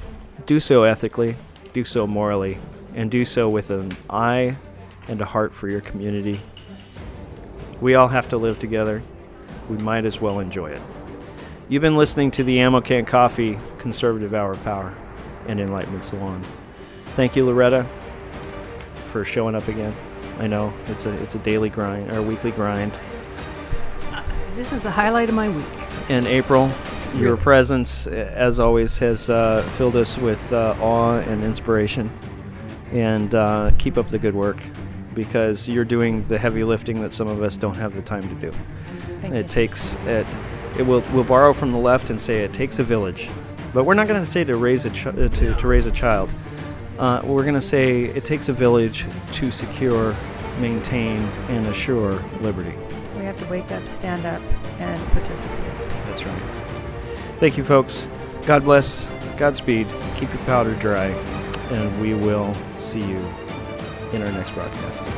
do 0.46 0.60
so 0.60 0.84
ethically, 0.84 1.34
do 1.72 1.84
so 1.84 2.06
morally, 2.06 2.58
and 2.94 3.10
do 3.10 3.24
so 3.24 3.48
with 3.48 3.70
an 3.70 3.90
eye 4.08 4.56
and 5.08 5.20
a 5.20 5.24
heart 5.24 5.54
for 5.54 5.68
your 5.68 5.80
community. 5.80 6.40
We 7.80 7.94
all 7.94 8.08
have 8.08 8.28
to 8.28 8.36
live 8.36 8.60
together. 8.60 9.02
We 9.68 9.78
might 9.78 10.04
as 10.04 10.20
well 10.20 10.40
enjoy 10.40 10.70
it. 10.72 10.82
You've 11.68 11.82
been 11.82 11.96
listening 11.96 12.30
to 12.32 12.44
the 12.44 12.60
Ammo 12.60 12.82
Can 12.82 13.06
Coffee 13.06 13.58
Conservative 13.78 14.34
Hour 14.34 14.52
of 14.52 14.62
Power 14.62 14.94
and 15.48 15.58
Enlightenment 15.58 16.04
Salon. 16.04 16.44
Thank 17.14 17.36
you, 17.36 17.44
Loretta, 17.44 17.86
for 19.10 19.24
showing 19.24 19.54
up 19.54 19.68
again. 19.68 19.94
I 20.38 20.46
know 20.46 20.72
it's 20.86 21.04
a 21.06 21.12
it's 21.22 21.34
a 21.34 21.38
daily 21.40 21.68
grind 21.68 22.10
or 22.10 22.18
a 22.18 22.22
weekly 22.22 22.52
grind. 22.52 22.98
This 24.54 24.72
is 24.72 24.82
the 24.82 24.90
highlight 24.90 25.28
of 25.28 25.34
my 25.34 25.48
week. 25.48 25.66
And 26.08 26.26
April, 26.26 26.70
your 27.16 27.36
presence, 27.36 28.06
uh, 28.06 28.10
as 28.34 28.58
always, 28.58 28.98
has 28.98 29.28
uh, 29.28 29.62
filled 29.76 29.96
us 29.96 30.16
with 30.18 30.52
uh, 30.52 30.74
awe 30.80 31.18
and 31.18 31.44
inspiration. 31.44 32.10
And 32.92 33.34
uh, 33.34 33.72
keep 33.78 33.96
up 33.96 34.08
the 34.08 34.18
good 34.18 34.34
work 34.34 34.58
because 35.14 35.68
you're 35.68 35.84
doing 35.84 36.26
the 36.28 36.38
heavy 36.38 36.64
lifting 36.64 37.02
that 37.02 37.12
some 37.12 37.28
of 37.28 37.42
us 37.42 37.56
don't 37.56 37.74
have 37.74 37.94
the 37.94 38.02
time 38.02 38.28
to 38.28 38.34
do. 38.34 38.52
Thank 39.20 39.34
it 39.34 39.46
you. 39.46 39.50
takes 39.50 39.94
it. 40.06 40.26
It 40.78 40.82
will 40.82 41.02
we'll 41.12 41.24
borrow 41.24 41.52
from 41.52 41.72
the 41.72 41.78
left 41.78 42.10
and 42.10 42.20
say 42.20 42.44
it 42.44 42.52
takes 42.54 42.78
a 42.78 42.82
village, 42.84 43.28
but 43.74 43.84
we're 43.84 43.94
not 43.94 44.08
going 44.08 44.22
to 44.22 44.30
say 44.30 44.44
to 44.44 44.56
raise 44.56 44.86
a 44.86 44.90
ch- 44.90 45.06
uh, 45.06 45.28
to, 45.28 45.54
to 45.54 45.66
raise 45.68 45.86
a 45.86 45.90
child. 45.90 46.32
Uh, 47.02 47.20
we're 47.24 47.42
going 47.42 47.52
to 47.52 47.60
say 47.60 48.04
it 48.04 48.24
takes 48.24 48.48
a 48.48 48.52
village 48.52 49.06
to 49.32 49.50
secure, 49.50 50.14
maintain, 50.60 51.18
and 51.48 51.66
assure 51.66 52.12
liberty. 52.40 52.78
We 53.16 53.24
have 53.24 53.36
to 53.40 53.46
wake 53.50 53.72
up, 53.72 53.88
stand 53.88 54.24
up, 54.24 54.40
and 54.78 55.04
participate. 55.08 55.88
That's 56.06 56.24
right. 56.24 56.42
Thank 57.40 57.58
you, 57.58 57.64
folks. 57.64 58.06
God 58.46 58.62
bless. 58.62 59.08
Godspeed. 59.36 59.88
Keep 60.14 60.32
your 60.32 60.44
powder 60.44 60.76
dry. 60.76 61.06
And 61.72 62.00
we 62.00 62.14
will 62.14 62.54
see 62.78 63.00
you 63.00 63.18
in 64.12 64.22
our 64.22 64.30
next 64.30 64.52
broadcast. 64.52 65.11